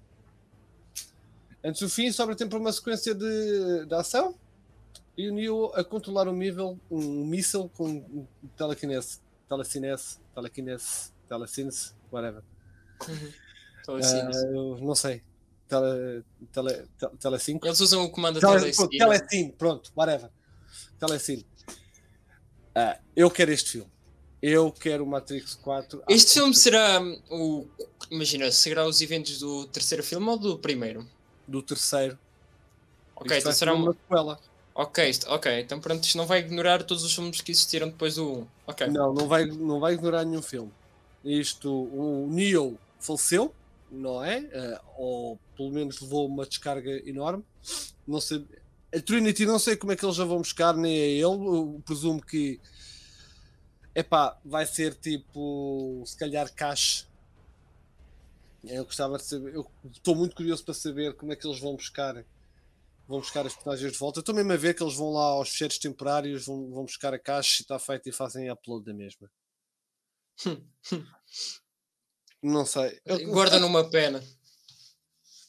Antes 1.65 1.81
do 1.81 1.89
fim, 1.89 2.11
sobra 2.13 2.37
tempo 2.37 2.51
para 2.51 2.59
uma 2.59 2.73
sequência 2.73 3.15
de, 3.15 3.87
de 3.87 3.95
ação 3.95 4.35
e 5.17 5.29
o 5.29 5.35
Neo 5.35 5.73
a 5.75 5.83
controlar 5.83 6.29
um 6.29 6.33
nível, 6.33 6.79
um 6.91 7.25
míssil 7.25 7.69
com 7.77 7.89
um 7.89 8.27
telecinese, 8.57 9.19
telecinese, 9.49 11.13
telecinese, 11.29 11.93
whatever. 12.13 12.43
Assim. 13.01 14.17
Ah, 14.17 14.31
eu 14.53 14.79
não 14.81 14.95
sei. 14.95 15.23
Tele, 15.67 16.25
tele, 16.53 16.89
tele, 16.99 17.13
tele 17.19 17.39
5? 17.39 17.67
Eles 17.67 17.81
usam 17.81 18.05
o 18.05 18.11
comando 18.11 18.39
Tele, 18.39 18.53
Telecine. 18.53 18.77
pronto, 18.77 18.99
Telecine, 18.99 19.53
pronto, 19.53 19.93
whatever. 19.97 20.31
Telecine. 20.99 21.47
Ah, 22.75 22.99
eu 23.17 23.31
quero 23.31 23.51
este 23.51 23.73
filme. 23.73 23.91
Eu 24.41 24.71
quero 24.71 25.05
o 25.05 25.07
Matrix 25.07 25.55
4. 25.57 26.01
Ah, 26.03 26.05
Este 26.09 26.35
filme 26.35 26.55
será 26.55 27.01
hum, 27.01 27.21
o. 27.31 27.67
Imagina, 28.11 28.51
será 28.53 28.87
os 28.87 29.01
eventos 29.01 29.41
do 29.41 29.67
terceiro 29.67 30.05
filme 30.05 30.27
ou 30.29 30.39
do 30.39 30.59
primeiro? 30.59 31.07
Do 31.49 31.63
terceiro. 31.63 32.19
Ok, 33.17 33.37
Isto 33.37 33.49
então 33.49 33.53
será 33.59 33.75
uma 33.75 33.93
sequela. 33.93 34.39
Ok, 34.75 35.09
isto- 35.11 35.29
ok, 35.29 35.61
então 35.61 35.81
pronto, 35.81 36.05
isto 36.05 36.17
não 36.17 36.27
vai 36.27 36.39
ignorar 36.39 36.85
todos 36.85 37.03
os 37.03 37.13
filmes 37.13 37.41
que 37.41 37.51
existiram 37.51 37.89
depois 37.89 38.15
do 38.15 38.33
1. 38.43 38.47
Ok. 38.69 38.87
Não, 38.87 39.13
não 39.13 39.27
vai, 39.27 39.45
não 39.47 39.81
vai 39.81 39.95
ignorar 39.95 40.25
nenhum 40.25 40.43
filme. 40.43 40.71
Isto, 41.25 41.69
o 41.73 42.29
Neo 42.31 42.79
faleceu, 43.01 43.53
não 43.91 44.23
é? 44.25 44.39
Eh, 44.53 44.81
ou 44.97 45.37
pelo 45.57 45.71
menos 45.73 46.01
levou 46.01 46.29
uma 46.29 46.47
descarga 46.47 46.91
enorme. 47.09 47.43
Não 48.07 48.21
sei. 48.21 48.47
A 48.95 49.01
Trinity 49.01 49.45
não 49.47 49.59
sei 49.59 49.77
como 49.77 49.91
é 49.93 49.97
que 49.97 50.05
eles 50.05 50.15
já 50.15 50.25
vão 50.25 50.39
buscar, 50.39 50.75
nem 50.77 50.95
a 50.97 51.05
ele. 51.05 51.23
Eu 51.25 51.83
presumo 51.85 52.25
que 52.25 52.61
epá, 53.95 54.39
vai 54.45 54.65
ser 54.65 54.95
tipo 54.95 56.03
se 56.07 56.17
calhar 56.17 56.53
cash. 56.55 57.08
Eu 58.65 58.85
gostava 58.85 59.17
de 59.17 59.25
saber, 59.25 59.55
eu 59.55 59.71
estou 59.93 60.15
muito 60.15 60.35
curioso 60.35 60.65
para 60.65 60.75
saber 60.75 61.15
como 61.15 61.33
é 61.33 61.37
que 61.37 61.47
eles 61.47 61.61
vão 61.61 61.77
buscar 61.77 62.25
vão 63.07 63.21
buscar 63.21 63.47
as 63.47 63.55
personagens 63.55 63.93
de 63.93 63.99
volta. 63.99 64.19
Eu 64.19 64.21
estou 64.21 64.35
mesmo 64.35 64.53
a 64.53 64.57
ver 64.57 64.75
que 64.75 64.83
eles 64.83 64.95
vão 64.95 65.13
lá 65.13 65.25
aos 65.25 65.49
fecheiros 65.49 65.79
temporários, 65.79 66.45
vão, 66.45 66.69
vão 66.71 66.85
buscar 66.85 67.15
a 67.15 67.19
caixa 67.19 67.63
e 67.63 67.63
está 67.63 67.79
feito 67.79 68.07
e 68.09 68.13
fazem 68.13 68.51
upload 68.51 68.85
da 68.85 68.93
mesma. 68.93 69.31
Não 72.43 72.67
sei. 72.67 73.01
Eu, 73.05 73.31
Guarda 73.31 73.59
numa 73.59 73.89
pena. 73.89 74.23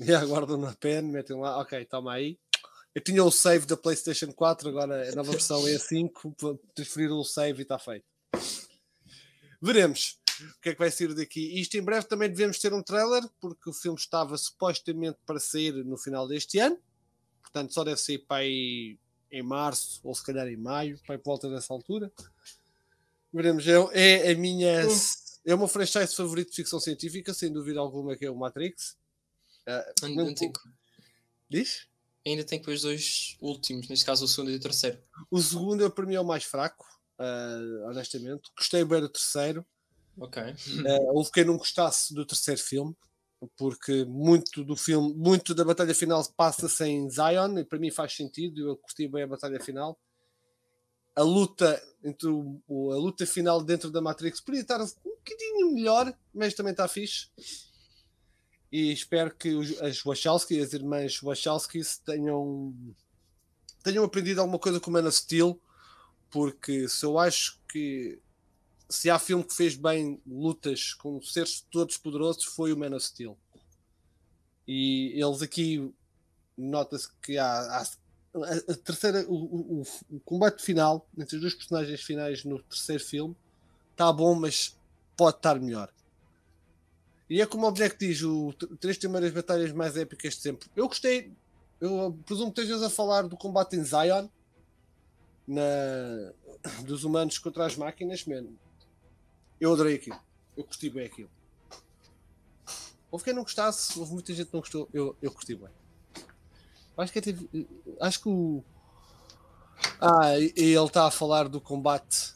Yeah, 0.02 0.26
guardam 0.26 0.56
na 0.56 0.73
pen, 0.73 1.02
metem 1.02 1.38
lá, 1.38 1.60
ok, 1.60 1.84
toma 1.84 2.14
aí. 2.14 2.40
Eu 2.95 3.03
tinha 3.03 3.22
o 3.22 3.30
save 3.30 3.65
da 3.65 3.76
PlayStation 3.76 4.31
4, 4.31 4.69
agora 4.69 5.11
a 5.11 5.14
nova 5.14 5.31
versão 5.31 5.68
é 5.68 5.77
5, 5.77 6.38
transferiram 6.73 7.19
o 7.19 7.26
save 7.26 7.60
e 7.60 7.64
está 7.64 7.77
feito. 7.77 8.06
Veremos 9.61 10.18
o 10.41 10.61
que 10.61 10.70
é 10.70 10.74
que 10.74 10.80
vai 10.80 10.91
sair 10.91 11.14
daqui. 11.14 11.60
Isto 11.60 11.76
em 11.78 11.82
breve 11.82 12.06
também 12.07 12.30
devemos 12.30 12.60
ter 12.60 12.74
um 12.74 12.82
trailer, 12.84 13.24
porque 13.40 13.70
o 13.70 13.74
filme 13.74 13.98
estava 13.98 14.38
supostamente 14.38 15.18
para 15.26 15.40
sair 15.40 15.74
no 15.86 15.98
final 15.98 16.28
deste 16.28 16.60
ano, 16.60 16.78
portanto 17.41 17.74
só 17.74 17.84
deve 17.84 17.99
sair 17.99 18.20
para 18.20 18.38
aí 18.44 18.98
em 19.32 19.44
março 19.44 19.99
ou 20.03 20.14
se 20.16 20.24
calhar 20.24 20.48
em 20.48 20.57
maio, 20.57 20.99
para 21.06 21.16
aí 21.16 21.20
por 21.20 21.32
volta 21.32 21.49
dessa 21.49 21.72
altura. 21.74 22.11
Veremos. 23.32 23.68
É, 23.68 24.28
é 24.28 24.32
a 24.32 24.36
minha. 24.36 24.86
É 25.45 25.53
o 25.53 25.57
meu 25.57 25.68
franchise 25.68 26.16
favorito 26.16 26.49
de 26.49 26.56
ficção 26.57 26.80
científica, 26.80 27.34
sem 27.34 27.52
dúvida 27.52 27.80
alguma, 27.80 28.16
que 28.16 28.26
é 28.26 28.30
o 28.32 28.36
Matrix. 28.36 28.98
Ah, 29.68 29.94
Ainda, 30.03 30.34
tem, 30.36 30.52
com- 30.52 30.70
Diz? 31.49 31.88
ainda 32.26 32.44
tem 32.44 32.60
que 32.60 32.66
ver 32.66 32.74
os 32.74 32.82
dois 32.82 33.38
últimos, 33.40 33.88
neste 33.88 34.06
caso 34.06 34.26
o 34.26 34.28
segundo 34.28 34.52
e 34.52 34.56
o 34.56 34.60
terceiro. 34.60 35.02
O 35.32 35.41
segundo, 35.41 35.86
é, 35.86 35.90
para 35.90 36.06
mim, 36.06 36.16
é 36.16 36.20
o 36.20 36.26
mais 36.26 36.44
fraco, 36.44 36.86
ah, 37.18 37.60
honestamente. 37.90 38.49
Gostei 38.57 38.84
bem 38.84 38.99
do 39.02 39.10
terceiro. 39.10 39.66
Ok. 40.19 40.41
Uh, 40.43 41.15
houve 41.15 41.31
quem 41.31 41.45
não 41.45 41.57
gostasse 41.57 42.13
do 42.13 42.25
terceiro 42.25 42.59
filme, 42.61 42.95
porque 43.57 44.03
muito 44.05 44.63
do 44.63 44.75
filme, 44.75 45.13
muito 45.13 45.55
da 45.55 45.63
batalha 45.63 45.95
final 45.95 46.23
passa-se 46.35 46.83
Zion, 47.09 47.57
e 47.57 47.63
para 47.65 47.79
mim 47.79 47.89
faz 47.91 48.13
sentido, 48.13 48.69
eu 48.69 48.77
curti 48.77 49.07
bem 49.07 49.23
a 49.23 49.27
batalha 49.27 49.59
final. 49.61 49.97
A 51.15 51.21
luta 51.23 51.81
entre 52.03 52.27
o- 52.29 52.91
a 52.91 52.97
luta 52.97 53.25
final 53.25 53.61
dentro 53.63 53.89
da 53.91 54.01
Matrix 54.01 54.39
podia 54.41 54.61
estar 54.61 54.81
um 54.81 54.85
bocadinho 55.03 55.73
melhor, 55.73 56.13
mas 56.33 56.53
também 56.53 56.71
está 56.71 56.87
fixe. 56.87 57.27
E 58.71 58.91
espero 58.91 59.33
que 59.35 59.55
os, 59.55 59.81
as 59.81 60.01
Wachowski, 60.03 60.59
as 60.61 60.73
irmãs 60.73 61.19
Wachowski, 61.21 61.81
tenham, 62.05 62.73
tenham 63.83 64.03
aprendido 64.03 64.39
alguma 64.41 64.59
coisa 64.59 64.79
com 64.79 64.91
o 64.91 64.93
Man 64.93 65.07
of 65.07 65.11
Steel, 65.17 65.59
porque 66.29 66.87
se 66.87 67.03
eu 67.05 67.17
acho 67.17 67.59
que 67.67 68.19
se 68.90 69.10
há 69.10 69.20
filme 69.20 69.44
que 69.44 69.53
fez 69.53 69.76
bem 69.76 70.20
lutas 70.26 70.94
com 70.95 71.22
seres 71.22 71.61
todos 71.70 71.98
poderosos 71.98 72.44
foi 72.45 72.74
o 72.74 72.78
Man 72.78 72.95
of 72.95 73.06
Steel. 73.06 73.38
E 74.68 75.11
eles 75.16 75.41
aqui 75.41 75.94
nota-se 76.57 77.10
que 77.22 77.38
há, 77.38 77.45
há- 77.82 77.88
a, 78.72 78.76
terceira, 78.76 79.26
o, 79.28 79.34
o- 79.34 79.82
o- 80.11 80.20
combate 80.22 80.61
final 80.61 81.07
entre 81.18 81.36
os 81.36 81.41
dois 81.41 81.53
personagens 81.53 82.02
finais 82.02 82.44
no 82.44 82.61
terceiro 82.64 83.03
filme 83.03 83.36
está 83.91 84.11
bom, 84.11 84.36
mas 84.36 84.78
pode 85.18 85.38
estar 85.38 85.60
melhor. 85.60 85.91
E 87.30 87.41
é 87.41 87.45
como 87.45 87.68
o 87.68 87.72
Black 87.72 87.98
diz, 87.98 88.22
o 88.24 88.53
três 88.80 88.98
primeiras 88.98 89.32
batalhas 89.32 89.72
mais 89.72 89.95
épicas 89.98 90.34
de 90.36 90.41
sempre. 90.41 90.70
Eu 90.76 90.88
gostei, 90.88 91.32
eu 91.80 92.18
presumo 92.26 92.52
que 92.52 92.61
estejas 92.61 92.82
a 92.84 92.90
falar 92.90 93.24
do 93.28 93.38
combate 93.38 93.76
em 93.76 93.84
Zion 93.84 94.28
na, 95.48 96.34
dos 96.86 97.03
humanos 97.03 97.38
contra 97.38 97.66
as 97.66 97.76
máquinas, 97.76 98.26
mano. 98.26 98.57
Eu 99.60 99.73
adorei 99.73 99.95
aquilo. 99.95 100.19
Eu 100.57 100.64
curti 100.64 100.90
bem 100.90 101.06
aquilo. 101.06 101.30
Houve 103.11 103.26
quem 103.26 103.34
não 103.34 103.44
gostasse, 103.44 103.98
houve 103.99 104.14
muita 104.14 104.34
gente 104.34 104.48
que 104.48 104.53
não 104.53 104.61
gostou. 104.61 104.88
Eu, 104.94 105.15
eu 105.22 105.31
curti 105.31 105.56
bem. 105.56 105.69
Acho 106.98 107.14
que, 107.14 107.19
até- 107.19 107.36
acho 108.02 108.22
que 108.22 108.30
o. 108.30 108.64
Ah, 110.02 110.38
e 110.40 110.52
ele 110.57 110.86
está 110.86 111.07
a 111.07 111.11
falar 111.11 111.48
do 111.48 111.60
combate 111.61 112.34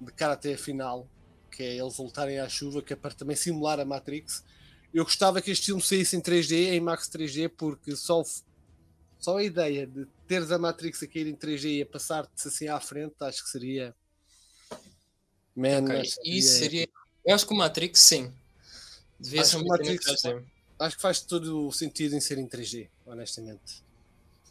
de 0.00 0.12
cara 0.12 0.34
até 0.34 0.54
a 0.54 0.58
final, 0.58 1.08
que 1.50 1.62
é 1.62 1.76
eles 1.76 1.96
voltarem 1.96 2.38
à 2.38 2.48
chuva, 2.48 2.82
que 2.82 2.92
é 2.92 2.96
para 2.96 3.14
também 3.14 3.36
simular 3.36 3.80
a 3.80 3.84
Matrix. 3.84 4.44
Eu 4.92 5.04
gostava 5.04 5.40
que 5.42 5.50
este 5.50 5.66
filme 5.66 5.82
saísse 5.82 6.16
em 6.16 6.20
3D, 6.20 6.72
em 6.72 6.80
Max 6.80 7.08
3D, 7.08 7.48
porque 7.48 7.96
só, 7.96 8.22
só 9.18 9.38
a 9.38 9.42
ideia 9.44 9.86
de 9.86 10.06
teres 10.26 10.50
a 10.50 10.58
Matrix 10.58 11.02
a 11.02 11.06
cair 11.08 11.26
em 11.26 11.34
3D 11.36 11.78
e 11.78 11.82
a 11.82 11.86
passar-te 11.86 12.46
assim 12.48 12.68
à 12.68 12.78
frente, 12.80 13.14
acho 13.20 13.42
que 13.42 13.50
seria. 13.50 13.94
Man, 15.56 15.84
Isso 16.24 16.58
seria. 16.58 16.88
Eu 17.24 17.34
acho 17.34 17.46
que 17.46 17.54
o 17.54 17.56
Matrix, 17.56 18.00
sim. 18.00 18.32
Devia 19.18 19.40
Acho 19.42 19.50
ser 19.50 19.56
cena 19.58 19.68
Matrix- 19.68 20.04
3D. 20.06 20.44
acho 20.80 20.96
que 20.96 21.02
faz 21.02 21.20
todo 21.20 21.66
o 21.68 21.72
sentido 21.72 22.14
em 22.16 22.20
ser 22.20 22.38
em 22.38 22.46
3D, 22.46 22.88
honestamente. 23.06 23.82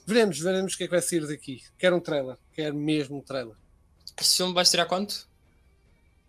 Veremos, 0.05 0.39
veremos 0.39 0.73
o 0.73 0.77
que 0.77 0.83
é 0.83 0.87
que 0.87 0.91
vai 0.91 1.01
sair 1.01 1.25
daqui. 1.27 1.63
Quero 1.77 1.95
um 1.95 1.99
trailer, 1.99 2.37
quero 2.53 2.75
mesmo 2.75 3.17
um 3.17 3.21
trailer. 3.21 3.55
Este 4.19 4.37
filme 4.37 4.53
vai 4.53 4.63
estrear 4.63 4.87
quanto? 4.87 5.27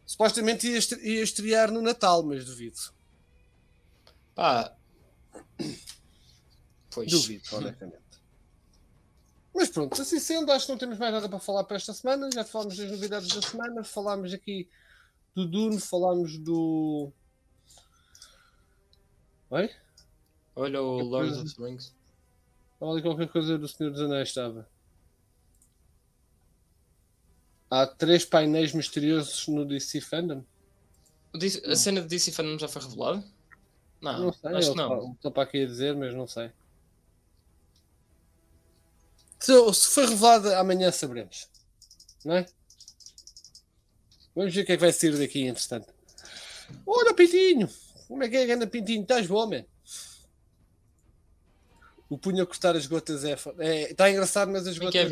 Supostamente 0.06 0.68
ia, 0.68 0.76
estre- 0.78 1.00
ia 1.00 1.22
estrear 1.22 1.70
no 1.72 1.80
Natal, 1.80 2.22
mas 2.22 2.44
duvido. 2.44 2.78
Pá. 4.34 4.74
Pois. 6.90 7.10
Duvido, 7.10 7.42
honestamente. 7.56 8.03
Mas 9.54 9.68
pronto, 9.68 10.02
assim 10.02 10.18
sendo, 10.18 10.50
acho 10.50 10.66
que 10.66 10.72
não 10.72 10.78
temos 10.78 10.98
mais 10.98 11.12
nada 11.12 11.28
para 11.28 11.38
falar 11.38 11.62
para 11.64 11.76
esta 11.76 11.92
semana. 11.92 12.28
Já 12.34 12.44
falámos 12.44 12.76
das 12.76 12.90
novidades 12.90 13.28
da 13.28 13.40
semana, 13.40 13.84
falámos 13.84 14.34
aqui 14.34 14.68
do 15.34 15.46
Dune, 15.46 15.80
falámos 15.80 16.36
do. 16.38 17.12
Oi? 19.50 19.70
Olha 20.56 20.82
o 20.82 20.98
Lord 21.02 21.28
coisa. 21.28 21.42
of 21.42 21.54
the 21.54 21.64
Rings. 21.64 21.94
Ali 22.80 23.00
qualquer 23.00 23.28
coisa 23.28 23.56
do 23.56 23.68
Senhor 23.68 23.90
dos 23.90 24.00
Anéis, 24.00 24.28
estava. 24.28 24.68
Há 27.70 27.86
três 27.86 28.24
painéis 28.24 28.72
misteriosos 28.72 29.46
no 29.48 29.64
DC 29.64 30.00
Fandom. 30.00 30.44
DC 31.32 31.62
A 31.64 31.76
cena 31.76 32.00
de 32.00 32.08
DC 32.08 32.32
Fandom 32.32 32.58
já 32.58 32.68
foi 32.68 32.82
revelada? 32.82 33.24
Não, 34.00 34.26
não 34.26 34.32
sei, 34.32 34.50
acho 34.54 34.70
que 34.72 34.76
não. 34.76 35.12
estou 35.12 35.30
para 35.30 35.44
aqui 35.44 35.62
a 35.62 35.66
dizer, 35.66 35.96
mas 35.96 36.12
não 36.14 36.26
sei. 36.26 36.52
Se, 39.44 39.74
se 39.74 39.88
foi 39.88 40.06
revelada, 40.06 40.58
amanhã 40.58 40.90
saberemos. 40.90 41.48
Não 42.24 42.36
é? 42.36 42.46
Vamos 44.34 44.54
ver 44.54 44.62
o 44.62 44.66
que 44.66 44.72
é 44.72 44.76
que 44.76 44.80
vai 44.80 44.92
sair 44.92 45.16
daqui, 45.18 45.42
entretanto. 45.46 45.92
Olha, 46.86 47.12
Pintinho! 47.14 47.68
Como 48.08 48.22
é 48.22 48.28
que 48.28 48.36
é, 48.36 48.46
ganda 48.46 48.66
Pintinho? 48.66 49.02
Estás 49.02 49.26
bom, 49.26 49.46
man? 49.46 49.64
O 52.08 52.18
punho 52.18 52.42
a 52.42 52.46
cortar 52.46 52.76
as 52.76 52.86
gotas 52.86 53.24
é. 53.24 53.36
fa- 53.36 53.54
é 53.58 53.90
Está 53.90 54.10
engraçado, 54.10 54.50
mas 54.50 54.66
as 54.66 54.76
gotas. 54.78 54.92
que 54.92 54.98
é? 54.98 55.04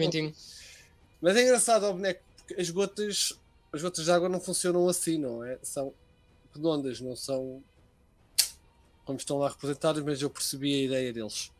Mas 1.20 1.36
é 1.36 1.42
engraçado, 1.42 1.84
ó 1.84 1.92
boneco, 1.92 2.22
porque 2.36 2.60
as 2.60 2.70
gotas, 2.70 3.32
as 3.72 3.82
gotas 3.82 4.04
de 4.04 4.10
água 4.10 4.28
não 4.28 4.40
funcionam 4.40 4.88
assim, 4.88 5.18
não 5.18 5.44
é? 5.44 5.58
São 5.62 5.92
redondas, 6.54 7.00
não 7.00 7.14
são 7.16 7.62
como 9.04 9.18
estão 9.18 9.38
lá 9.38 9.48
representadas, 9.48 10.02
mas 10.04 10.20
eu 10.22 10.30
percebi 10.30 10.74
a 10.74 10.82
ideia 10.84 11.12
deles. 11.12 11.50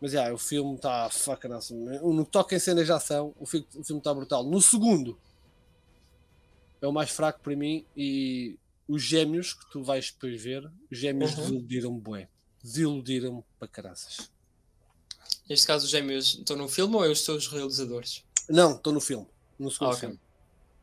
Mas 0.00 0.12
já, 0.12 0.32
o 0.32 0.38
filme 0.38 0.76
está 0.76 1.08
fucking 1.10 1.52
awesome. 1.52 1.98
No 1.98 2.24
que 2.24 2.30
toca 2.30 2.54
em 2.54 2.58
cenas 2.58 2.86
de 2.86 2.92
ação, 2.92 3.34
o 3.38 3.44
filme 3.46 3.66
está 3.98 4.14
brutal. 4.14 4.44
No 4.44 4.60
segundo, 4.62 5.18
é 6.80 6.86
o 6.86 6.92
mais 6.92 7.10
fraco 7.10 7.40
para 7.40 7.56
mim 7.56 7.84
e 7.96 8.56
os 8.86 9.02
gêmeos 9.02 9.52
que 9.54 9.68
tu 9.70 9.82
vais 9.82 10.10
depois 10.12 10.40
ver, 10.40 10.70
os 10.90 10.98
gêmeos 10.98 11.32
Uhum. 11.32 11.42
desiludiram-me 11.42 12.00
bué. 12.00 12.28
Desiludiram-me 12.62 13.42
para 13.58 13.68
caraças. 13.68 14.30
Neste 15.48 15.66
caso, 15.66 15.84
os 15.84 15.90
gêmeos 15.90 16.34
estão 16.34 16.56
no 16.56 16.68
filme 16.68 16.94
ou 16.94 17.04
é 17.04 17.08
os 17.08 17.24
seus 17.24 17.48
realizadores? 17.48 18.22
Não, 18.48 18.76
estou 18.76 18.92
no 18.92 19.00
filme. 19.00 19.26
No 19.58 19.70
segundo 19.70 19.88
Ah, 19.88 19.94
ok. 19.94 20.00
filme. 20.00 20.20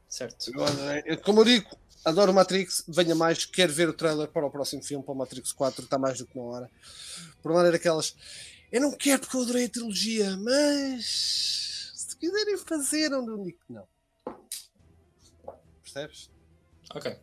Certo. 0.10 0.52
Eu 0.54 0.64
adorei. 0.66 1.04
Eu, 1.06 1.18
Como 1.22 1.40
eu 1.42 1.46
digo, 1.46 1.70
adoro 2.04 2.34
Matrix, 2.34 2.84
venha 2.88 3.16
mais, 3.16 3.46
quero 3.46 3.72
ver 3.74 3.88
o 3.90 3.94
trailer 3.94 4.28
para 4.28 4.46
o 4.46 4.52
próximo 4.52 4.84
filme, 4.84 5.04
para 5.04 5.14
o 5.14 5.18
Matrix 5.18 5.52
4, 5.54 5.84
está 5.86 5.98
mais 5.98 6.18
do 6.18 6.26
que 6.28 6.38
uma 6.38 6.46
hora. 6.52 6.72
Por 7.42 7.52
uma 7.52 7.58
maneira 7.60 7.78
daquelas, 7.78 8.16
eu 8.76 8.82
não 8.82 8.92
quero 8.92 9.22
porque 9.22 9.38
eu 9.38 9.42
adorei 9.42 9.66
a 9.68 9.70
trilogia, 9.70 10.36
mas 10.36 11.06
se 11.96 12.18
quiserem 12.18 12.58
fazer, 12.58 13.10
eu 13.10 13.22
não 13.22 13.42
digo 13.42 13.58
que 13.66 13.72
não. 13.72 13.88
Percebes? 15.82 16.30
Ok. 16.94 17.18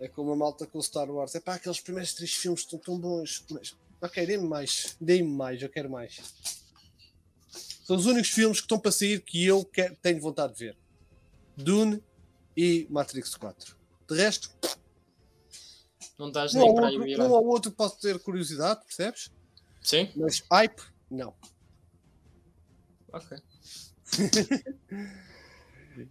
É 0.00 0.08
como 0.08 0.32
a 0.32 0.36
malta 0.36 0.66
com 0.66 0.78
o 0.78 0.82
Star 0.82 1.08
Wars. 1.08 1.36
É 1.36 1.40
pá, 1.40 1.54
aqueles 1.54 1.78
primeiros 1.80 2.14
três 2.14 2.34
filmes 2.34 2.62
estão 2.62 2.80
tão 2.80 2.98
bons, 2.98 3.44
mas 3.48 3.76
ok, 4.02 4.26
dê-me 4.26 4.48
mais, 4.48 4.96
dê-me 5.00 5.30
mais, 5.30 5.62
eu 5.62 5.68
quero 5.68 5.88
mais. 5.88 6.20
São 7.84 7.94
os 7.94 8.06
únicos 8.06 8.30
filmes 8.30 8.58
que 8.58 8.64
estão 8.64 8.80
para 8.80 8.90
sair 8.90 9.20
que 9.20 9.46
eu 9.46 9.64
quero, 9.64 9.94
tenho 10.02 10.20
vontade 10.20 10.54
de 10.54 10.64
ver. 10.64 10.76
Dune 11.56 12.02
e 12.56 12.88
Matrix 12.90 13.36
4. 13.36 13.76
De 14.08 14.16
resto, 14.16 14.50
Não 16.18 16.26
estás 16.26 16.56
um 16.56 16.58
nem 16.58 16.68
ou, 16.70 16.74
para 16.74 16.86
outro, 16.86 17.04
virar. 17.04 17.24
um 17.24 17.30
ou 17.30 17.46
outro 17.46 17.70
posso 17.70 18.00
ter 18.00 18.18
curiosidade, 18.18 18.84
percebes? 18.84 19.30
Sim? 19.80 20.10
Mas 20.16 20.42
hype, 20.50 20.82
não. 21.10 21.34
Ok. 23.12 23.38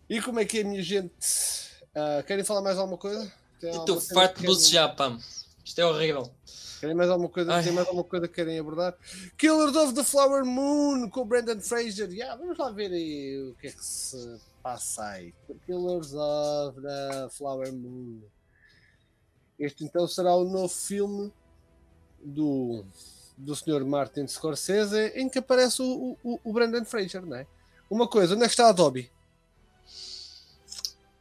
E 0.09 0.21
como 0.21 0.39
é 0.39 0.45
que 0.45 0.59
é, 0.59 0.63
minha 0.63 0.83
gente? 0.83 1.15
Ah, 1.95 2.23
querem 2.23 2.43
falar 2.43 2.61
mais 2.61 2.77
alguma 2.77 2.97
coisa? 2.97 3.31
Tem 3.59 3.71
Estou 3.71 3.99
farto 3.99 4.41
de 4.41 4.95
pam. 4.95 5.19
Isto 5.63 5.81
é 5.81 5.85
horrível. 5.85 6.31
Querem 6.79 6.95
mais 6.95 7.09
alguma 7.09 7.29
coisa? 7.29 7.53
Ai. 7.53 7.63
Tem 7.63 7.73
mais 7.73 7.87
alguma 7.87 8.05
coisa 8.05 8.27
que 8.27 8.35
querem 8.35 8.57
abordar? 8.57 8.95
Killers 9.37 9.75
of 9.75 9.93
the 9.93 10.03
Flower 10.03 10.45
Moon 10.45 11.09
com 11.09 11.21
o 11.21 11.25
Brandon 11.25 11.59
Fraser. 11.59 12.09
Yeah, 12.09 12.35
vamos 12.37 12.57
lá 12.57 12.71
ver 12.71 12.91
aí 12.91 13.49
o 13.51 13.55
que 13.55 13.67
é 13.67 13.71
que 13.71 13.83
se 13.83 14.39
passa 14.63 15.03
aí. 15.03 15.33
Killers 15.65 16.13
of 16.13 16.81
the 16.81 17.29
Flower 17.31 17.73
Moon. 17.73 18.21
Este 19.57 19.83
então 19.83 20.07
será 20.07 20.33
o 20.35 20.45
novo 20.45 20.69
filme 20.69 21.33
do, 22.23 22.85
do 23.39 23.55
Sr. 23.55 23.85
Martin 23.85 24.27
Scorsese 24.27 25.13
em 25.15 25.29
que 25.29 25.39
aparece 25.39 25.81
o, 25.81 26.17
o, 26.23 26.39
o 26.43 26.53
Brandon 26.53 26.83
Fraser, 26.83 27.25
não 27.25 27.37
é? 27.37 27.47
Uma 27.89 28.07
coisa, 28.07 28.35
onde 28.35 28.43
é 28.43 28.47
que 28.47 28.51
está 28.51 28.69
a 28.69 28.71
Dobby? 28.71 29.09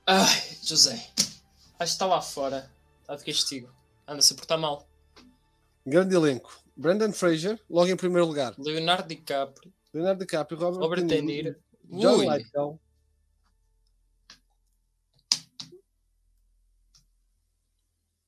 Ai, 0.06 0.56
José, 0.62 0.94
acho 0.94 1.12
que 1.78 1.84
está 1.84 2.06
lá 2.06 2.20
fora. 2.20 2.70
Está 3.02 3.16
de 3.16 3.24
castigo. 3.24 3.70
Anda-se 4.06 4.32
a 4.32 4.36
portar 4.36 4.58
mal. 4.58 4.86
Grande 5.86 6.14
elenco. 6.14 6.60
Brandon 6.76 7.12
Fraser, 7.12 7.58
logo 7.70 7.90
em 7.90 7.96
primeiro 7.96 8.26
lugar. 8.26 8.54
Leonardo 8.58 9.08
DiCaprio. 9.08 9.72
Leonardo 9.94 10.20
DiCaprio, 10.20 10.58
Robert, 10.58 10.80
Robert 10.80 11.06
De 11.06 11.22
Niro. 11.22 11.56
John 11.84 12.18
Lydell. 12.18 12.80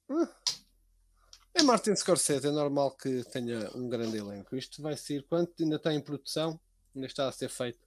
Uh. 0.09 0.29
É 1.55 1.63
Martin 1.63 1.95
Scorsese, 1.97 2.47
é 2.47 2.51
normal 2.51 2.93
que 2.97 3.25
tenha 3.25 3.71
um 3.75 3.89
grande 3.89 4.17
elenco. 4.17 4.57
Isto 4.57 4.83
vai 4.83 4.97
ser 4.97 5.25
quanto 5.27 5.63
ainda 5.63 5.77
está 5.77 5.93
em 5.93 6.01
produção, 6.01 6.59
ainda 6.95 7.07
está 7.07 7.29
a 7.29 7.33
ser 7.33 7.49
feito. 7.49 7.81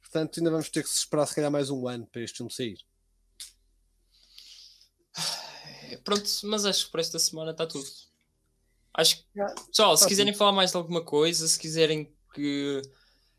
Portanto, 0.00 0.38
ainda 0.38 0.50
vamos 0.50 0.70
ter 0.70 0.82
que 0.82 0.88
se 0.88 1.00
esperar 1.00 1.26
se 1.26 1.34
calhar 1.34 1.50
mais 1.50 1.70
um 1.70 1.86
ano 1.86 2.06
para 2.06 2.22
este 2.22 2.38
filme 2.38 2.52
sair. 2.52 2.78
Pronto, 6.04 6.28
mas 6.44 6.64
acho 6.64 6.86
que 6.86 6.90
por 6.92 7.00
esta 7.00 7.18
semana 7.18 7.50
está 7.50 7.66
tudo. 7.66 7.86
Acho 8.94 9.18
que. 9.18 9.24
Pessoal, 9.68 9.96
se 9.96 10.06
quiserem 10.06 10.34
falar 10.34 10.52
mais 10.52 10.70
de 10.70 10.76
alguma 10.76 11.04
coisa, 11.04 11.46
se 11.46 11.58
quiserem 11.58 12.14
que. 12.34 12.80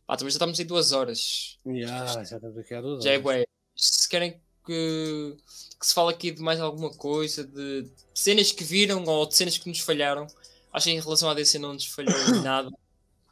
Pá, 0.06 0.18
também 0.18 0.32
já 0.32 0.36
estamos 0.36 0.60
em 0.60 0.66
duas 0.66 0.92
horas. 0.92 1.58
Já, 1.66 2.06
já 2.08 2.22
estamos 2.24 2.58
aqui 2.58 2.74
há 2.74 2.82
duas 2.82 3.04
Já 3.04 3.12
é 3.12 3.14
horas. 3.14 3.24
bué. 3.24 3.46
Se 3.76 4.10
querem 4.10 4.42
que, 4.70 5.38
que 5.80 5.86
se 5.88 5.94
fale 5.94 6.12
aqui 6.14 6.32
de 6.32 6.42
mais 6.42 6.60
alguma 6.60 6.92
coisa, 6.92 7.44
de 7.44 7.90
cenas 8.14 8.52
que 8.52 8.64
viram 8.64 9.04
ou 9.06 9.26
de 9.28 9.36
cenas 9.36 9.58
que 9.58 9.68
nos 9.68 9.80
falharam, 9.80 10.28
acho 10.72 10.86
que 10.86 10.92
em 10.92 11.00
relação 11.00 11.30
à 11.30 11.34
DC 11.34 11.58
não 11.60 11.74
nos 11.74 11.86
falhou 11.86 12.14
nada. 12.44 12.70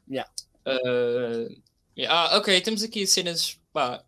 Yeah. 0.10 0.30
Uh, 0.66 1.62
yeah. 1.98 2.32
Ah, 2.34 2.38
ok, 2.38 2.60
temos 2.62 2.84
aqui 2.84 3.06
cenas 3.08 3.60
pá, 3.72 4.04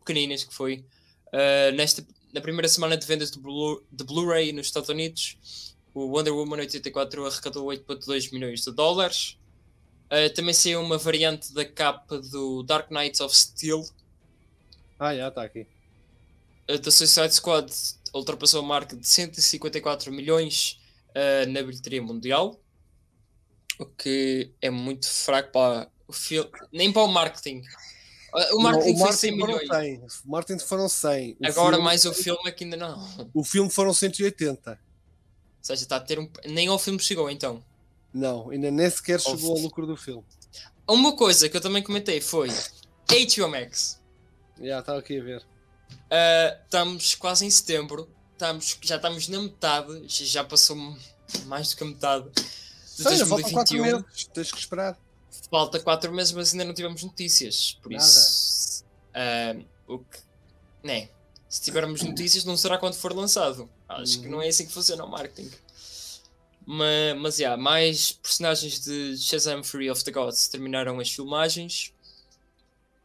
pequeninas 0.00 0.44
que 0.44 0.54
foi. 0.54 0.84
Uh, 1.28 1.72
nesta, 1.74 2.06
na 2.32 2.40
primeira 2.40 2.68
semana 2.68 2.96
de 2.96 3.06
vendas 3.06 3.30
de 3.30 3.38
Blu- 3.40 3.82
de 3.90 4.04
Blu-ray 4.04 4.52
nos 4.52 4.66
Estados 4.66 4.88
Unidos, 4.88 5.76
o 5.94 6.06
Wonder 6.06 6.34
Woman 6.34 6.58
84 6.58 7.26
arrecadou 7.26 7.66
8,2 7.68 8.32
milhões 8.32 8.62
de 8.62 8.72
dólares. 8.72 9.36
Uh, 10.06 10.32
também 10.34 10.52
saiu 10.54 10.80
uma 10.80 10.98
variante 10.98 11.52
da 11.54 11.64
capa 11.64 12.18
do 12.20 12.62
Dark 12.62 12.90
Knights 12.90 13.20
of 13.20 13.34
Steel, 13.36 13.84
Ah, 14.98 15.14
já 15.14 15.28
está 15.28 15.42
aqui. 15.42 15.66
A 16.68 16.76
da 16.76 16.90
Suicide 16.90 17.34
Squad 17.34 17.72
ultrapassou 18.14 18.60
a 18.60 18.62
marca 18.66 18.96
de 18.96 19.06
154 19.06 20.12
milhões 20.12 20.80
uh, 21.10 21.50
na 21.50 21.62
bilheteria 21.62 22.02
mundial, 22.02 22.60
o 23.78 23.86
que 23.86 24.52
é 24.62 24.70
muito 24.70 25.08
fraco 25.08 25.50
para 25.52 25.88
o 26.06 26.12
filme, 26.12 26.50
nem 26.72 26.92
para 26.92 27.02
o 27.02 27.08
marketing. 27.08 27.62
Uh, 28.32 28.56
o 28.56 28.62
marketing 28.62 28.92
Não, 28.92 28.98
foi 28.98 29.06
Martin 29.06 29.18
100 29.18 29.38
foram 29.38 29.58
milhões. 29.58 29.68
100. 29.68 30.06
O 30.24 30.30
Martin 30.30 30.58
foram 30.58 30.88
100. 30.88 31.36
O 31.40 31.46
Agora 31.46 31.70
filme- 31.70 31.84
mais 31.84 32.04
o 32.04 32.12
filme 32.14 32.40
é 32.46 32.50
que 32.52 32.64
ainda 32.64 32.76
não. 32.76 32.98
Ou 33.18 33.42
O 33.42 33.44
filme 33.44 33.70
foram 33.70 33.92
180. 33.94 34.78
seja, 35.62 35.82
está 35.82 35.96
a 35.96 36.00
ter 36.00 36.18
um. 36.18 36.28
Nem 36.46 36.68
ao 36.68 36.78
filme 36.78 36.98
chegou 37.00 37.30
então. 37.30 37.62
Não, 38.12 38.50
ainda 38.50 38.70
nem 38.70 38.88
sequer 38.90 39.20
chegou 39.20 39.56
ao 39.56 39.58
lucro 39.62 39.86
do 39.86 39.96
filme. 39.96 40.24
Uma 40.86 41.16
coisa 41.16 41.48
que 41.48 41.56
eu 41.56 41.60
também 41.60 41.82
comentei 41.82 42.20
foi 42.20 42.48
HBO 43.08 43.48
Max. 43.48 44.00
Já 44.60 44.80
estava 44.80 44.98
aqui 44.98 45.18
a 45.18 45.22
ver. 45.24 45.42
Uh, 45.94 46.64
estamos 46.64 47.14
quase 47.14 47.46
em 47.46 47.50
setembro. 47.50 48.08
Estamos, 48.32 48.78
já 48.82 48.96
estamos 48.96 49.28
na 49.28 49.40
metade. 49.40 50.04
Já 50.08 50.44
passou 50.44 50.76
mais 51.46 51.70
do 51.70 51.76
que 51.76 51.84
a 51.84 51.86
metade 51.86 52.30
de 52.30 53.08
Ainda 53.08 53.26
faltam 53.26 53.50
4 53.50 53.76
2021. 53.76 53.82
meses. 53.82 54.30
Tens 54.32 54.52
que 54.52 54.58
esperar. 54.58 54.98
Falta 55.50 55.80
4 55.80 56.12
meses, 56.12 56.32
mas 56.32 56.52
ainda 56.52 56.64
não 56.64 56.74
tivemos 56.74 57.02
notícias. 57.02 57.78
Por 57.82 57.90
Nada. 57.90 58.04
isso, 58.04 58.84
ah, 59.14 59.56
o 59.88 59.98
que, 59.98 60.18
né? 60.82 61.08
Se 61.48 61.60
tivermos 61.62 62.02
notícias, 62.02 62.44
não 62.44 62.56
será 62.56 62.78
quando 62.78 62.94
for 62.94 63.12
lançado. 63.12 63.68
Acho 63.88 64.20
que 64.20 64.28
não 64.28 64.42
é 64.42 64.48
assim 64.48 64.66
que 64.66 64.72
funciona 64.72 65.04
o 65.04 65.10
marketing. 65.10 65.50
Mas, 66.66 67.16
mas 67.18 67.38
yeah, 67.38 67.60
mais 67.60 68.12
personagens 68.12 68.80
de 68.80 69.16
Shazam 69.18 69.62
Fury 69.62 69.90
of 69.90 70.02
the 70.02 70.10
Gods 70.10 70.48
terminaram 70.48 70.98
as 70.98 71.10
filmagens. 71.10 71.92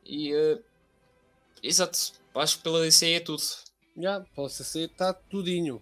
E. 0.06 0.34
ah, 0.34 0.60
exato, 1.62 2.14
acho 2.40 2.58
que 2.58 2.64
pela 2.64 2.82
DC 2.82 3.12
é 3.12 3.20
tudo. 3.20 3.44
Já, 3.98 4.22
posso 4.36 4.64
ser, 4.64 4.90
está 4.90 5.14
tudinho. 5.14 5.82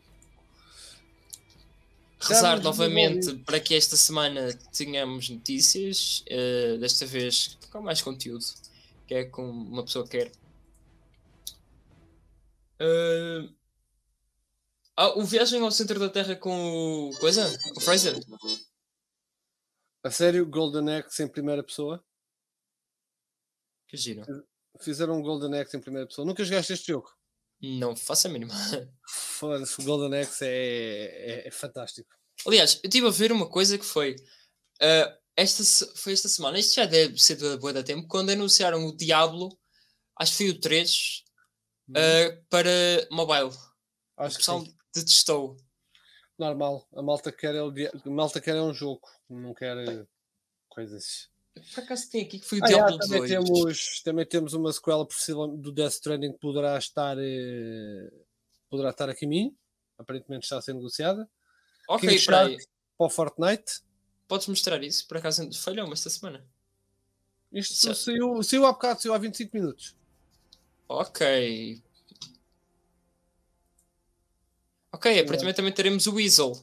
Rezar 2.19 2.61
novamente 2.61 3.35
para 3.45 3.59
que 3.59 3.75
esta 3.75 3.95
semana 3.95 4.51
tenhamos 4.75 5.29
notícias, 5.29 6.23
eh, 6.25 6.77
desta 6.79 7.05
vez 7.05 7.57
com 7.71 7.79
mais 7.81 8.01
conteúdo, 8.01 8.43
que 9.05 9.13
é 9.13 9.25
como 9.25 9.51
uma 9.51 9.84
pessoa 9.84 10.07
quer. 10.07 10.31
Eh, 12.79 13.49
ah, 14.95 15.09
o 15.15 15.23
Viagem 15.23 15.61
ao 15.61 15.71
Centro 15.71 15.99
da 15.99 16.09
Terra 16.09 16.35
com 16.35 17.09
o. 17.09 17.19
Coisa? 17.19 17.47
O 17.75 17.79
Fraser? 17.79 18.15
A 20.03 20.09
sério, 20.09 20.43
Golden 20.47 20.95
Axe 20.95 21.21
em 21.21 21.27
primeira 21.27 21.61
pessoa? 21.61 22.03
Que 23.88 23.95
giro. 23.95 24.25
Fizeram 24.79 25.17
um 25.17 25.21
Golden 25.21 25.59
Axe 25.59 25.75
em 25.77 25.81
primeira 25.81 26.07
pessoa. 26.07 26.25
Nunca 26.25 26.43
jogaste 26.43 26.73
este 26.73 26.87
jogo? 26.87 27.09
Não 27.61 27.95
faço 27.95 28.27
a 28.27 28.29
mínima. 28.29 28.53
Foda-se, 29.07 29.79
o 29.81 29.83
Golden 29.83 30.19
Axe 30.19 30.45
é, 30.45 31.41
é, 31.43 31.47
é 31.47 31.51
fantástico. 31.51 32.09
Aliás, 32.45 32.75
eu 32.83 32.87
estive 32.87 33.07
a 33.07 33.11
ver 33.11 33.31
uma 33.31 33.49
coisa 33.49 33.77
que 33.77 33.85
foi. 33.85 34.15
eh, 34.81 35.17
esta, 35.35 35.63
foi 35.95 36.13
esta 36.13 36.27
semana, 36.27 36.57
isto 36.59 36.75
já 36.75 36.85
deve 36.85 37.17
ser 37.19 37.35
da 37.35 37.57
boa 37.57 37.71
da 37.73 37.83
tempo, 37.83 38.07
quando 38.07 38.31
anunciaram 38.31 38.85
o 38.87 38.95
Diablo, 38.95 39.57
acho 40.19 40.31
que 40.31 40.37
foi 40.37 40.49
o 40.49 40.59
3, 40.59 41.23
eh, 41.95 42.41
para 42.49 42.69
mobile. 43.11 43.55
O 44.17 44.23
Acho 44.23 44.35
que 44.35 44.37
pessoal 44.37 44.61
sim. 44.61 44.75
detestou. 44.93 45.57
Normal. 46.37 46.87
A 46.95 47.01
malta 47.01 47.31
quer 47.31 47.55
é, 47.55 47.61
o 47.61 47.71
dia... 47.71 47.91
a 47.93 48.09
malta 48.09 48.41
quer 48.41 48.55
é 48.55 48.61
um 48.61 48.73
jogo. 48.73 49.01
Não 49.29 49.53
quer 49.53 50.07
coisas. 50.69 51.29
Por 51.73 51.84
acaso 51.84 52.09
tem 52.09 52.21
aqui 52.23 52.39
que 52.39 52.45
foi 52.45 52.59
o 52.59 52.63
Ah, 52.63 52.67
Diablo 52.67 52.97
também, 52.99 53.19
2. 53.19 53.29
temos, 53.29 54.01
também 54.01 54.25
temos 54.25 54.53
uma 54.53 54.71
sequela 54.71 55.05
possivelmente 55.05 55.61
do 55.61 55.71
Death 55.71 55.93
Stranding 55.93 56.34
que 56.34 56.39
poderá 56.39 56.77
estar, 56.77 57.17
eh, 57.19 58.11
poderá 58.69 58.89
estar 58.91 59.09
a 59.09 59.15
caminho. 59.15 59.55
Aparentemente 59.97 60.43
está 60.45 60.57
a 60.57 60.61
ser 60.61 60.73
negociada. 60.73 61.29
Ok, 61.89 62.23
para 62.25 62.55
o 62.99 63.09
Fortnite. 63.09 63.81
Podes 64.27 64.47
mostrar 64.47 64.84
isso? 64.84 65.07
Por 65.07 65.17
acaso 65.17 65.49
falhou-me 65.53 65.93
esta 65.93 66.09
semana. 66.09 66.45
Isto 67.51 67.75
Certo. 67.75 67.97
saiu, 67.97 68.43
saiu 68.43 68.65
há 68.65 68.71
bocado, 68.73 69.01
saiu 69.01 69.13
há 69.13 69.17
25 69.17 69.55
minutos. 69.55 69.95
Ok. 70.89 71.81
Ok, 74.91 75.19
aparentemente 75.19 75.55
também 75.55 75.73
teremos 75.73 76.07
o 76.07 76.13
Weasel. 76.15 76.61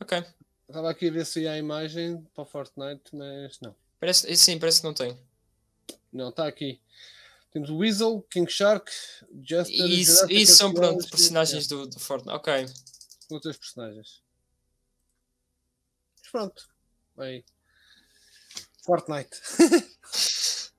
Ok. 0.00 0.24
Estava 0.70 0.88
aqui 0.88 1.08
a 1.08 1.10
ver 1.10 1.26
se 1.26 1.40
ia 1.40 1.50
a 1.50 1.58
imagem 1.58 2.22
para 2.32 2.42
o 2.42 2.46
Fortnite, 2.46 3.02
mas 3.12 3.58
não. 3.60 3.74
Parece, 3.98 4.36
sim, 4.36 4.56
parece 4.56 4.80
que 4.80 4.86
não 4.86 4.94
tem. 4.94 5.18
Não, 6.12 6.28
está 6.28 6.46
aqui. 6.46 6.80
Temos 7.50 7.70
o 7.70 7.78
Weasel, 7.78 8.22
King 8.30 8.48
Shark, 8.48 8.88
Jester, 9.42 9.74
Isso, 9.74 10.12
Jurassic 10.12 10.42
isso 10.42 10.54
são 10.54 10.72
pronto, 10.72 11.10
personagens 11.10 11.66
do, 11.66 11.88
do 11.88 11.98
Fortnite. 11.98 12.36
Ok. 12.36 12.66
outros 13.32 13.56
personagens. 13.56 14.22
Mas 16.20 16.30
pronto. 16.30 16.68
Aí. 17.18 17.44
Fortnite. 18.84 19.36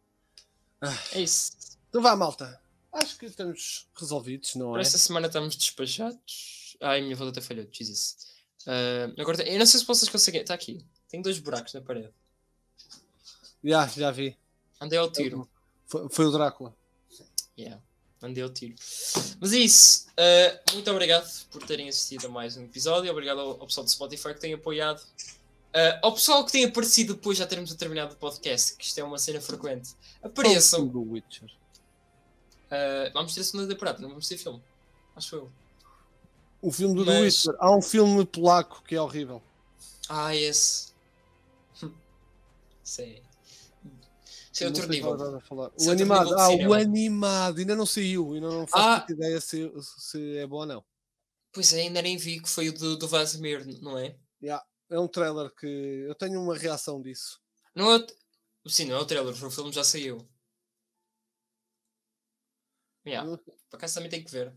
É 1.14 1.22
isso. 1.22 1.52
Então 1.90 2.02
vá, 2.02 2.16
malta. 2.16 2.60
Acho 2.92 3.16
que 3.16 3.28
estamos 3.28 3.88
resolvidos, 3.96 4.56
não 4.56 4.72
Por 4.72 4.80
é? 4.80 4.82
esta 4.82 4.98
semana 4.98 5.28
estamos 5.28 5.56
despachados. 5.56 6.76
Ai, 6.82 7.02
minha 7.02 7.16
volta 7.16 7.38
até 7.38 7.48
falhou, 7.48 7.68
Jesus. 7.72 8.18
Ah, 8.68 9.12
agora, 9.18 9.44
eu 9.48 9.60
não 9.60 9.66
sei 9.66 9.80
se 9.80 9.86
vocês 9.86 10.10
conseguem. 10.10 10.42
Está 10.42 10.54
aqui. 10.54 10.84
Tem 11.10 11.22
dois 11.22 11.40
buracos 11.40 11.74
na 11.74 11.82
parede. 11.82 12.10
Já, 13.64 13.88
já 13.88 14.12
vi. 14.12 14.38
Andei 14.80 14.98
ao 14.98 15.12
tiro. 15.12 15.48
Foi, 15.86 16.10
foi 16.10 16.26
o 16.26 16.32
Drácula. 16.32 16.76
Yeah, 17.58 17.82
mandei 18.22 18.44
ao 18.44 18.50
tiro. 18.50 18.76
Mas 19.40 19.54
é 19.54 19.58
isso. 19.58 20.08
Uh, 20.12 20.74
muito 20.74 20.90
obrigado 20.90 21.30
por 21.52 21.64
terem 21.64 21.90
assistido 21.90 22.28
a 22.28 22.30
mais 22.30 22.58
um 22.58 22.64
episódio. 22.64 23.12
Obrigado 23.12 23.40
ao, 23.40 23.50
ao 23.62 23.68
pessoal 23.68 23.84
do 23.84 23.92
Spotify 23.92 24.34
que 24.34 24.40
tem 24.40 24.54
apoiado. 24.54 25.02
Uh, 25.02 26.00
ao 26.02 26.14
pessoal 26.14 26.46
que 26.46 26.52
tem 26.52 26.66
aparecido 26.66 27.14
depois 27.14 27.38
já 27.38 27.46
termos 27.46 27.74
terminado 27.76 28.14
o 28.14 28.18
podcast, 28.18 28.76
que 28.76 28.86
isto 28.86 29.00
é 29.00 29.04
uma 29.04 29.18
cena 29.18 29.40
frequente. 29.40 29.96
Apareçam. 30.24 30.88
do 30.88 31.02
Witcher. 31.02 31.50
Uh, 32.68 33.12
vamos 33.14 33.34
ter 33.34 33.42
a 33.42 33.44
segunda 33.44 33.68
temporada, 33.68 34.02
não 34.02 34.10
vamos 34.10 34.28
ter 34.28 34.38
filme. 34.38 34.62
Acho 35.16 35.36
eu. 35.36 35.52
O 36.62 36.72
filme 36.72 36.96
do 36.96 37.06
Mas-. 37.06 37.48
Há 37.60 37.76
um 37.76 37.82
filme 37.82 38.26
polaco 38.26 38.84
que 38.84 38.96
é 38.96 39.02
horrível. 39.02 39.42
Ah, 40.10 40.36
esse. 40.36 40.92
É. 43.00 43.22
Isso 44.52 44.64
é 44.66 44.68
outro 44.68 44.88
nível. 44.88 45.12
O 45.12 45.90
animado. 45.90 46.38
Ah, 46.38 46.50
o 46.50 46.74
animado. 46.74 47.60
Ainda 47.60 47.74
não 47.76 47.86
saiu. 47.86 48.34
Ainda 48.34 48.50
não 48.50 48.68
faço 48.68 49.06
Ah. 49.08 49.08
ideia 49.10 49.40
se, 49.40 49.72
se 49.82 50.38
é 50.38 50.46
bom 50.46 50.58
ou 50.58 50.66
não. 50.66 50.86
Pois 51.54 51.72
é, 51.74 51.82
ainda 51.82 52.02
nem 52.02 52.18
vi 52.18 52.42
que 52.42 52.50
foi 52.50 52.68
o 52.70 52.74
do, 52.74 52.98
do 52.98 53.08
Vazimir, 53.08 53.66
não 53.82 53.98
é? 53.98 54.18
É 54.90 55.00
um 55.00 55.08
trailer 55.08 55.50
que 55.56 55.66
eu 55.66 56.14
tenho 56.16 56.42
uma 56.42 56.58
reação 56.58 57.02
disso. 57.02 57.40
Não 57.74 57.96
é. 57.96 58.06
Sim, 58.68 58.86
não 58.86 58.98
é 58.98 59.00
o 59.00 59.06
trailer, 59.06 59.32
o 59.34 59.52
filme 59.52 59.72
já 59.72 59.84
saiu. 59.86 60.28
Yeah, 63.06 63.26
por 63.70 63.78
acaso 63.78 63.96
também 63.96 64.10
tem 64.10 64.24
que 64.24 64.32
ver. 64.32 64.54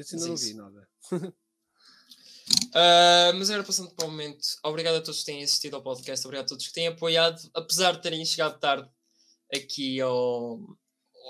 Esse 0.00 0.16
ainda 0.16 0.28
Mas 0.28 0.40
não 0.42 0.48
vi 0.48 0.54
nada. 0.54 0.88
Ah, 2.74 3.30
mas 3.36 3.48
agora 3.48 3.64
passando 3.64 3.90
para 3.92 4.06
o 4.06 4.10
momento, 4.10 4.44
obrigado 4.64 4.96
a 4.96 5.00
todos 5.00 5.20
que 5.20 5.26
têm 5.26 5.44
assistido 5.44 5.76
ao 5.76 5.82
podcast, 5.84 6.26
obrigado 6.26 6.46
a 6.46 6.48
todos 6.48 6.66
que 6.66 6.72
têm 6.72 6.88
apoiado, 6.88 7.40
apesar 7.54 7.92
de 7.92 8.02
terem 8.02 8.24
chegado 8.24 8.58
tarde 8.58 8.90
aqui 9.52 10.00
ao, 10.00 10.58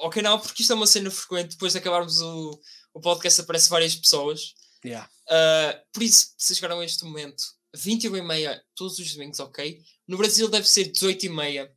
ao 0.00 0.10
canal, 0.10 0.40
porque 0.40 0.62
isto 0.62 0.72
é 0.72 0.76
uma 0.76 0.86
cena 0.86 1.10
frequente. 1.10 1.52
Depois 1.52 1.72
de 1.72 1.78
acabarmos 1.78 2.20
o, 2.20 2.60
o 2.94 3.00
podcast, 3.00 3.40
aparece 3.40 3.68
várias 3.68 3.94
pessoas. 3.94 4.54
Yeah. 4.84 5.10
Uh, 5.26 5.92
por 5.92 6.02
isso, 6.02 6.34
se 6.38 6.54
chegaram 6.54 6.80
a 6.80 6.84
este 6.84 7.04
momento, 7.04 7.42
21 7.74 8.16
e 8.16 8.22
meia 8.22 8.64
todos 8.74 8.98
os 8.98 9.12
domingos, 9.12 9.40
ok? 9.40 9.82
No 10.06 10.16
Brasil 10.16 10.48
deve 10.48 10.68
ser 10.68 10.84
18 10.84 11.26
e 11.26 11.28
meia. 11.28 11.72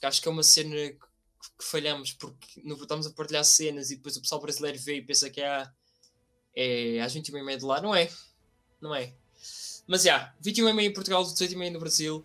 Que 0.00 0.06
acho 0.06 0.20
que 0.20 0.28
é 0.28 0.30
uma 0.30 0.42
cena 0.42 0.74
que, 0.74 0.98
que 1.58 1.64
falhamos, 1.64 2.12
porque 2.12 2.60
não 2.62 2.76
estamos 2.76 3.06
a 3.06 3.12
partilhar 3.12 3.44
cenas 3.44 3.90
e 3.90 3.96
depois 3.96 4.16
o 4.16 4.20
pessoal 4.20 4.40
brasileiro 4.40 4.78
vê 4.78 4.96
e 4.96 5.02
pensa 5.02 5.30
que 5.30 5.40
é, 5.40 5.66
é 6.54 7.00
às 7.00 7.12
21 7.12 7.38
e 7.38 7.42
meia 7.42 7.58
de 7.58 7.64
lá. 7.64 7.80
Não 7.80 7.94
é. 7.94 8.10
Não 8.80 8.94
é. 8.94 9.12
Mas 9.86 10.02
já, 10.02 10.12
yeah, 10.12 10.34
21 10.40 10.68
e 10.68 10.72
meia 10.72 10.88
em 10.88 10.92
Portugal, 10.92 11.22
18 11.22 11.52
e 11.52 11.56
meia 11.56 11.70
no 11.70 11.80
Brasil. 11.80 12.24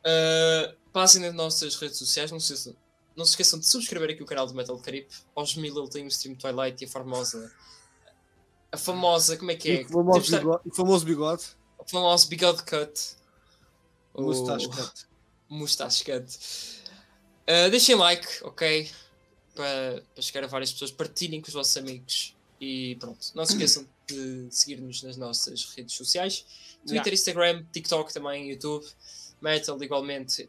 Uh, 0.00 0.74
passem 0.92 1.20
nas 1.20 1.34
nossas 1.34 1.76
redes 1.76 1.98
sociais, 1.98 2.30
não 2.30 2.40
se, 2.40 2.52
esqueçam, 2.52 2.76
não 3.16 3.24
se 3.24 3.32
esqueçam 3.32 3.58
de 3.58 3.66
subscrever 3.66 4.10
aqui 4.10 4.22
o 4.22 4.26
canal 4.26 4.46
do 4.46 4.54
Metal 4.54 4.78
Caribe. 4.78 5.08
Aos 5.34 5.56
mil 5.56 5.76
ele 5.76 5.90
tem 5.90 6.04
o 6.04 6.08
stream 6.08 6.34
Twilight 6.36 6.82
e 6.82 6.86
a 6.86 6.90
famosa. 6.90 7.52
A 8.72 8.76
famosa, 8.76 9.36
como 9.36 9.50
é 9.50 9.56
que 9.56 9.70
é? 9.70 9.82
O 9.82 9.88
famoso 9.88 10.20
de- 10.20 10.38
bigode. 10.38 10.62
O 10.64 10.74
famoso 10.74 11.04
bigode. 11.04 11.44
o 11.78 11.88
famoso 11.88 12.28
bigode 12.28 12.62
cut. 12.62 13.16
O 14.14 14.22
mustache 14.22 14.68
cut. 14.68 15.06
Mustache 15.48 16.04
cut. 16.04 16.38
Uh, 17.48 17.70
deixem 17.70 17.94
like, 17.94 18.26
ok? 18.42 18.90
Para, 19.54 20.02
para 20.12 20.22
chegar 20.22 20.44
a 20.44 20.48
várias 20.48 20.72
pessoas. 20.72 20.90
Partilhem 20.90 21.40
com 21.40 21.46
os 21.46 21.54
vossos 21.54 21.76
amigos. 21.76 22.35
E 22.60 22.96
pronto. 22.96 23.18
Não 23.34 23.44
se 23.44 23.52
esqueçam 23.52 23.86
de 24.06 24.48
seguir-nos 24.50 25.02
nas 25.02 25.16
nossas 25.16 25.64
redes 25.76 25.94
sociais. 25.94 26.44
Twitter. 26.86 27.12
Instagram, 27.12 27.64
TikTok 27.72 28.12
também, 28.12 28.50
YouTube. 28.50 28.86
Metal 29.40 29.82
igualmente, 29.82 30.48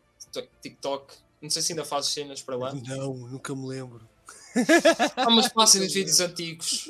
TikTok-. 0.61 1.13
Não 1.41 1.49
sei 1.49 1.61
se 1.61 1.73
ainda 1.73 1.83
fazes 1.83 2.11
cenas 2.11 2.41
para 2.41 2.55
lá. 2.55 2.73
Não, 2.73 3.13
nunca 3.13 3.55
me 3.55 3.67
lembro. 3.67 4.07
Há 5.15 5.27
umas 5.27 5.49
passam 5.49 5.81
nos 5.81 5.93
vídeos 5.93 6.19
antigos. 6.19 6.87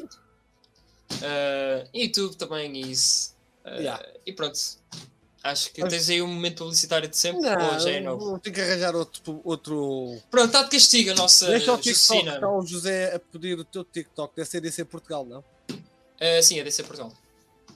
Uh, 1.11 1.87
YouTube 1.93 2.35
também 2.35 2.79
isso. 2.79 3.35
Uh, 3.65 3.81
Yeah. 3.81 4.05
E 4.25 4.31
pronto. 4.31 4.57
Acho 5.43 5.71
que 5.71 5.81
Mas- 5.81 5.91
tens 5.93 6.09
aí 6.09 6.21
um 6.21 6.27
momento 6.27 6.57
publicitário 6.63 7.07
de 7.07 7.15
sempre. 7.15 7.41
Não, 7.41 7.79
já 7.79 7.89
é 7.91 7.99
novo? 7.99 8.39
ter 8.39 8.51
que 8.51 8.59
arranjar 8.59 8.95
outro. 8.95 9.39
outro... 9.43 10.17
Pronto, 10.29 10.47
está 10.47 10.63
de 10.63 10.69
castigo 10.71 11.11
a 11.11 11.13
nossa 11.15 11.45
Deixa 11.47 11.73
o 11.73 11.77
TikTok. 11.77 12.27
Está 12.27 12.49
o 12.51 12.65
José 12.65 13.15
a 13.15 13.19
pedir 13.19 13.57
o 13.59 13.63
teu 13.63 13.83
TikTok. 13.83 14.35
Deve 14.35 14.49
ser 14.49 14.61
DC 14.61 14.83
Portugal, 14.85 15.25
não? 15.25 15.39
Uh, 15.39 16.41
sim, 16.43 16.59
é 16.59 16.63
DC 16.63 16.83
Portugal. 16.83 17.13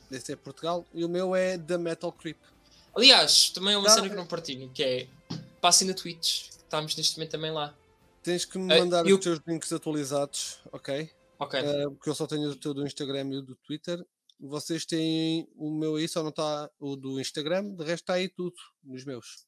DC 0.10 0.36
Portugal. 0.38 0.86
E 0.94 1.06
o 1.06 1.10
meu 1.10 1.36
é 1.36 1.58
da 1.58 1.78
Metal 1.78 2.12
Creep. 2.12 2.38
Aliás, 2.96 3.50
também 3.52 3.74
é 3.74 3.78
uma 3.78 3.88
Não, 3.88 3.96
cena 3.96 4.10
que 4.10 4.16
não 4.16 4.26
partilho, 4.26 4.70
que 4.74 4.84
é 4.84 5.08
passem 5.62 5.88
na 5.88 5.94
Twitch. 5.94 6.48
Estamos 6.50 6.96
neste 6.96 7.18
momento 7.18 7.32
também 7.32 7.52
lá. 7.52 7.74
Tens 8.24 8.44
que 8.44 8.58
me 8.58 8.74
Eh, 8.74 8.80
mandar 8.80 9.06
eu- 9.08 9.16
os 9.18 9.24
teus 9.24 9.40
links 9.48 9.72
atualizados, 9.72 10.60
ok? 10.72 11.10
Ok. 11.40 11.60
Eh, 11.60 11.90
porque 11.90 12.10
eu 12.10 12.16
só 12.16 12.28
tenho 12.28 12.50
o 12.50 12.56
teu 12.56 12.74
do 12.74 12.86
Instagram 12.86 13.30
e 13.32 13.38
o 13.38 13.42
do 13.42 13.56
Twitter. 13.56 14.04
Vocês 14.42 14.86
têm 14.86 15.48
o 15.56 15.70
meu 15.70 15.96
aí, 15.96 16.08
só 16.08 16.24
não 16.24 16.30
está 16.30 16.70
o 16.80 16.96
do 16.96 17.20
Instagram. 17.22 17.76
De 17.76 17.84
resto 17.84 18.04
está 18.04 18.14
aí 18.14 18.28
tudo 18.28 18.56
nos 18.84 19.06
meus. 19.06 19.46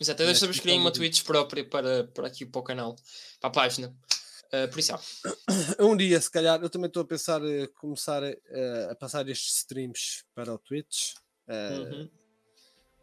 Exato, 0.00 0.22
eu 0.22 0.26
Neste 0.26 0.40
deixamos 0.40 0.60
criar 0.60 0.76
uma 0.76 0.90
Twitch 0.90 1.22
própria 1.22 1.68
para, 1.68 2.04
para 2.04 2.26
aqui 2.26 2.44
para 2.46 2.60
o 2.60 2.64
canal, 2.64 2.96
para 3.38 3.48
a 3.48 3.52
página. 3.52 3.94
Uh, 4.46 4.68
por 4.70 4.78
isso, 4.78 4.92
Um 5.78 5.96
dia, 5.96 6.20
se 6.20 6.30
calhar, 6.30 6.60
eu 6.62 6.70
também 6.70 6.88
estou 6.88 7.02
a 7.02 7.06
pensar 7.06 7.42
em 7.42 7.66
começar 7.74 8.22
eh, 8.22 8.88
a 8.90 8.94
passar 8.94 9.28
estes 9.28 9.56
streams 9.58 10.24
para 10.34 10.52
o 10.52 10.58
Twitch. 10.58 11.14
eh, 11.48 11.78
uhum. 11.78 12.10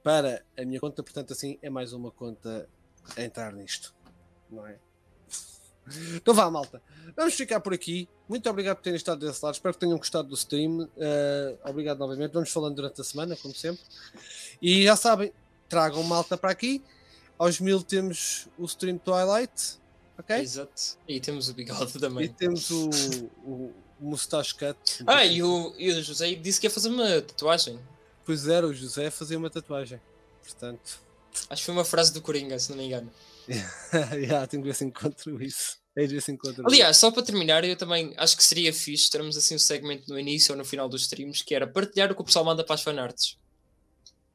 para 0.03 0.45
a 0.57 0.65
minha 0.65 0.79
conta, 0.79 1.03
portanto, 1.03 1.33
assim 1.33 1.59
é 1.61 1.69
mais 1.69 1.93
uma 1.93 2.11
conta 2.11 2.67
a 3.15 3.21
entrar 3.21 3.53
nisto, 3.53 3.93
não 4.49 4.65
é? 4.65 4.79
Então 6.15 6.33
vá, 6.33 6.49
malta. 6.49 6.81
Vamos 7.15 7.33
ficar 7.33 7.59
por 7.59 7.73
aqui. 7.73 8.07
Muito 8.29 8.49
obrigado 8.49 8.77
por 8.77 8.83
terem 8.83 8.95
estado 8.97 9.25
desse 9.25 9.43
lado. 9.43 9.55
Espero 9.55 9.73
que 9.73 9.79
tenham 9.79 9.97
gostado 9.97 10.27
do 10.29 10.35
stream. 10.35 10.87
Eh, 10.97 11.55
obrigado 11.65 11.97
novamente. 11.99 12.31
Vamos 12.31 12.49
falando 12.51 12.75
durante 12.75 13.01
a 13.01 13.03
semana, 13.03 13.35
como 13.35 13.53
sempre. 13.53 13.81
E 14.61 14.83
já 14.85 14.95
sabem, 14.95 15.33
tragam 15.67 16.01
malta 16.03 16.37
para 16.37 16.51
aqui. 16.51 16.81
Aos 17.37 17.59
mil 17.59 17.81
temos 17.83 18.47
o 18.57 18.65
stream 18.65 18.97
Twilight, 18.99 19.79
ok? 20.17 20.37
Exato. 20.37 20.97
E 21.07 21.19
temos 21.19 21.49
o 21.49 21.53
bigode 21.53 21.97
E 21.97 21.99
também. 21.99 22.29
temos 22.31 22.69
o, 22.69 22.89
o, 23.43 23.73
o 23.99 24.05
Mustache 24.05 24.53
Cut. 24.53 25.03
Ah, 25.07 25.25
e 25.25 25.41
o, 25.41 25.73
e 25.77 25.91
o 25.91 26.03
José 26.03 26.33
disse 26.35 26.61
que 26.61 26.67
ia 26.67 26.71
fazer 26.71 26.89
uma 26.89 27.21
tatuagem. 27.21 27.79
Pois 28.23 28.47
era, 28.47 28.67
o 28.67 28.73
José 28.73 29.09
fazia 29.09 29.37
uma 29.37 29.49
tatuagem. 29.49 29.99
Portanto, 30.43 30.99
Acho 31.49 31.61
que 31.61 31.65
foi 31.65 31.73
uma 31.73 31.85
frase 31.85 32.13
do 32.13 32.21
Coringa, 32.21 32.59
se 32.59 32.69
não 32.69 32.77
me 32.77 32.85
engano. 32.85 33.11
já, 34.27 34.47
tenho 34.47 34.63
que 34.63 34.69
ver 34.69 34.75
se 34.75 34.85
encontro 34.85 35.41
isso. 35.43 35.77
É 35.95 36.05
de 36.07 36.13
ver 36.15 36.21
se 36.21 36.31
encontro 36.31 36.63
Aliás, 36.65 36.95
só 36.97 37.11
para 37.11 37.21
terminar, 37.23 37.63
eu 37.65 37.75
também 37.75 38.13
acho 38.17 38.37
que 38.37 38.43
seria 38.43 38.71
fixe 38.73 39.09
termos 39.09 39.35
assim 39.35 39.55
um 39.55 39.59
segmento 39.59 40.09
no 40.09 40.17
início 40.17 40.53
ou 40.53 40.57
no 40.57 40.63
final 40.63 40.87
dos 40.87 41.01
streams 41.01 41.43
que 41.43 41.53
era 41.53 41.67
partilhar 41.67 42.11
o 42.11 42.15
que 42.15 42.21
o 42.21 42.25
pessoal 42.25 42.45
manda 42.45 42.63
para 42.63 42.75
as 42.75 42.81
fanarts. 42.81 43.37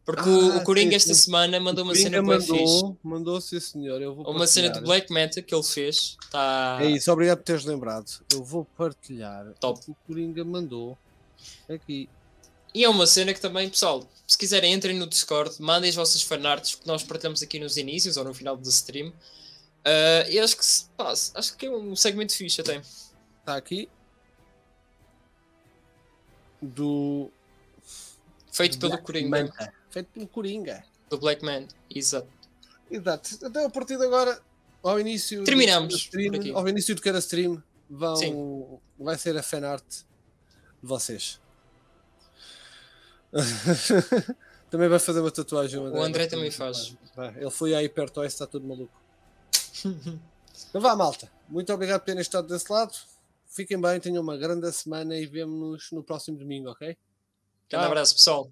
Porque 0.04 0.28
o- 0.28 0.52
Ah, 0.52 0.56
o 0.58 0.62
Coringa 0.64 0.90
sim, 0.90 0.96
esta 0.96 1.14
sim. 1.14 1.20
semana 1.22 1.58
mandou 1.58 1.82
uma 1.82 1.94
cena 1.94 2.22
bem 2.22 2.40
fixe. 2.40 2.52
mandou, 2.52 2.98
mandou, 3.02 3.40
sim 3.40 3.58
senhor. 3.58 4.00
Eu 4.00 4.14
vou 4.14 4.30
Uma 4.30 4.46
cena 4.46 4.68
do 4.68 4.74
partilhar. 4.74 4.86
Black 5.00 5.12
Manta 5.12 5.42
que 5.42 5.52
ele 5.54 5.64
fez. 5.64 6.16
Está 6.22 6.78
É 6.80 6.86
isso, 6.90 7.10
obrigado 7.10 7.38
por 7.38 7.44
teres 7.44 7.64
lembrado. 7.64 8.06
Eu 8.32 8.44
vou 8.44 8.64
partilhar 8.64 9.52
Top. 9.58 9.80
o 9.80 9.82
que 9.84 9.90
o 9.90 9.96
Coringa 10.06 10.44
mandou 10.44 10.96
aqui. 11.68 12.08
E 12.74 12.84
é 12.84 12.88
uma 12.88 13.06
cena 13.06 13.32
que 13.32 13.40
também, 13.40 13.68
pessoal, 13.70 14.06
se 14.26 14.36
quiserem 14.36 14.72
entrem 14.74 14.96
no 14.98 15.06
Discord, 15.06 15.54
mandem 15.60 15.88
as 15.88 15.96
vossas 15.96 16.22
fanarts 16.22 16.74
que 16.74 16.86
nós 16.86 17.02
partilhamos 17.02 17.42
aqui 17.42 17.58
nos 17.58 17.76
inícios 17.76 18.16
ou 18.16 18.24
no 18.24 18.34
final 18.34 18.56
do 18.56 18.68
stream. 18.68 19.12
Ah, 19.84 20.28
e 20.28 20.38
acho 20.38 20.56
que, 20.56 20.64
se- 20.64 20.84
pá, 20.96 21.12
acho 21.12 21.56
que 21.56 21.66
é 21.66 21.70
um 21.70 21.94
segmento 21.96 22.34
fixe 22.34 22.60
até. 22.60 22.76
Está 23.40 23.56
aqui. 23.56 23.88
Do. 26.60 27.30
Feito 28.52 28.78
pelo 28.78 28.90
Black 28.92 29.04
Coringa, 29.04 29.28
Manta. 29.44 29.72
Feito 29.90 30.06
pelo 30.12 30.26
Coringa. 30.28 30.84
do 31.10 31.18
Black 31.18 31.44
Man. 31.44 31.66
Exato. 31.94 32.28
Exato. 32.90 33.30
Então 33.42 33.66
a 33.66 33.70
partir 33.70 33.96
de 33.98 34.04
agora, 34.04 34.40
ao 34.82 34.98
início. 34.98 35.44
Terminamos 35.44 35.94
stream, 35.94 36.56
ao 36.56 36.68
início 36.68 36.94
de 36.94 37.00
cada 37.02 37.18
stream, 37.18 37.62
vão, 37.88 38.16
Sim. 38.16 38.78
vai 38.98 39.16
ser 39.18 39.36
a 39.36 39.42
fanart 39.42 39.84
de 39.88 40.02
vocês. 40.82 41.38
também 44.70 44.88
vai 44.88 44.98
fazer 44.98 45.20
uma 45.20 45.30
tatuagem. 45.30 45.80
O 45.80 45.86
André 45.86 45.98
vai 45.98 46.12
fazer 46.12 46.28
também 46.28 46.50
faz. 46.50 46.96
Vai, 47.14 47.34
Ele 47.36 47.50
foi 47.50 47.74
aí 47.74 47.88
perto, 47.88 48.22
está 48.24 48.46
tudo 48.46 48.66
maluco. 48.66 48.92
Então 50.70 50.80
vá, 50.80 50.96
malta. 50.96 51.30
Muito 51.48 51.70
obrigado 51.72 52.00
por 52.00 52.06
terem 52.06 52.22
estado 52.22 52.48
desse 52.48 52.72
lado. 52.72 52.94
Fiquem 53.46 53.80
bem, 53.80 54.00
tenham 54.00 54.22
uma 54.22 54.36
grande 54.36 54.70
semana 54.72 55.16
e 55.16 55.26
vemo-nos 55.26 55.90
no 55.92 56.02
próximo 56.02 56.38
domingo, 56.38 56.70
ok? 56.70 56.96
Grande 57.68 57.86
abraço, 57.86 58.14
pessoal. 58.14 58.50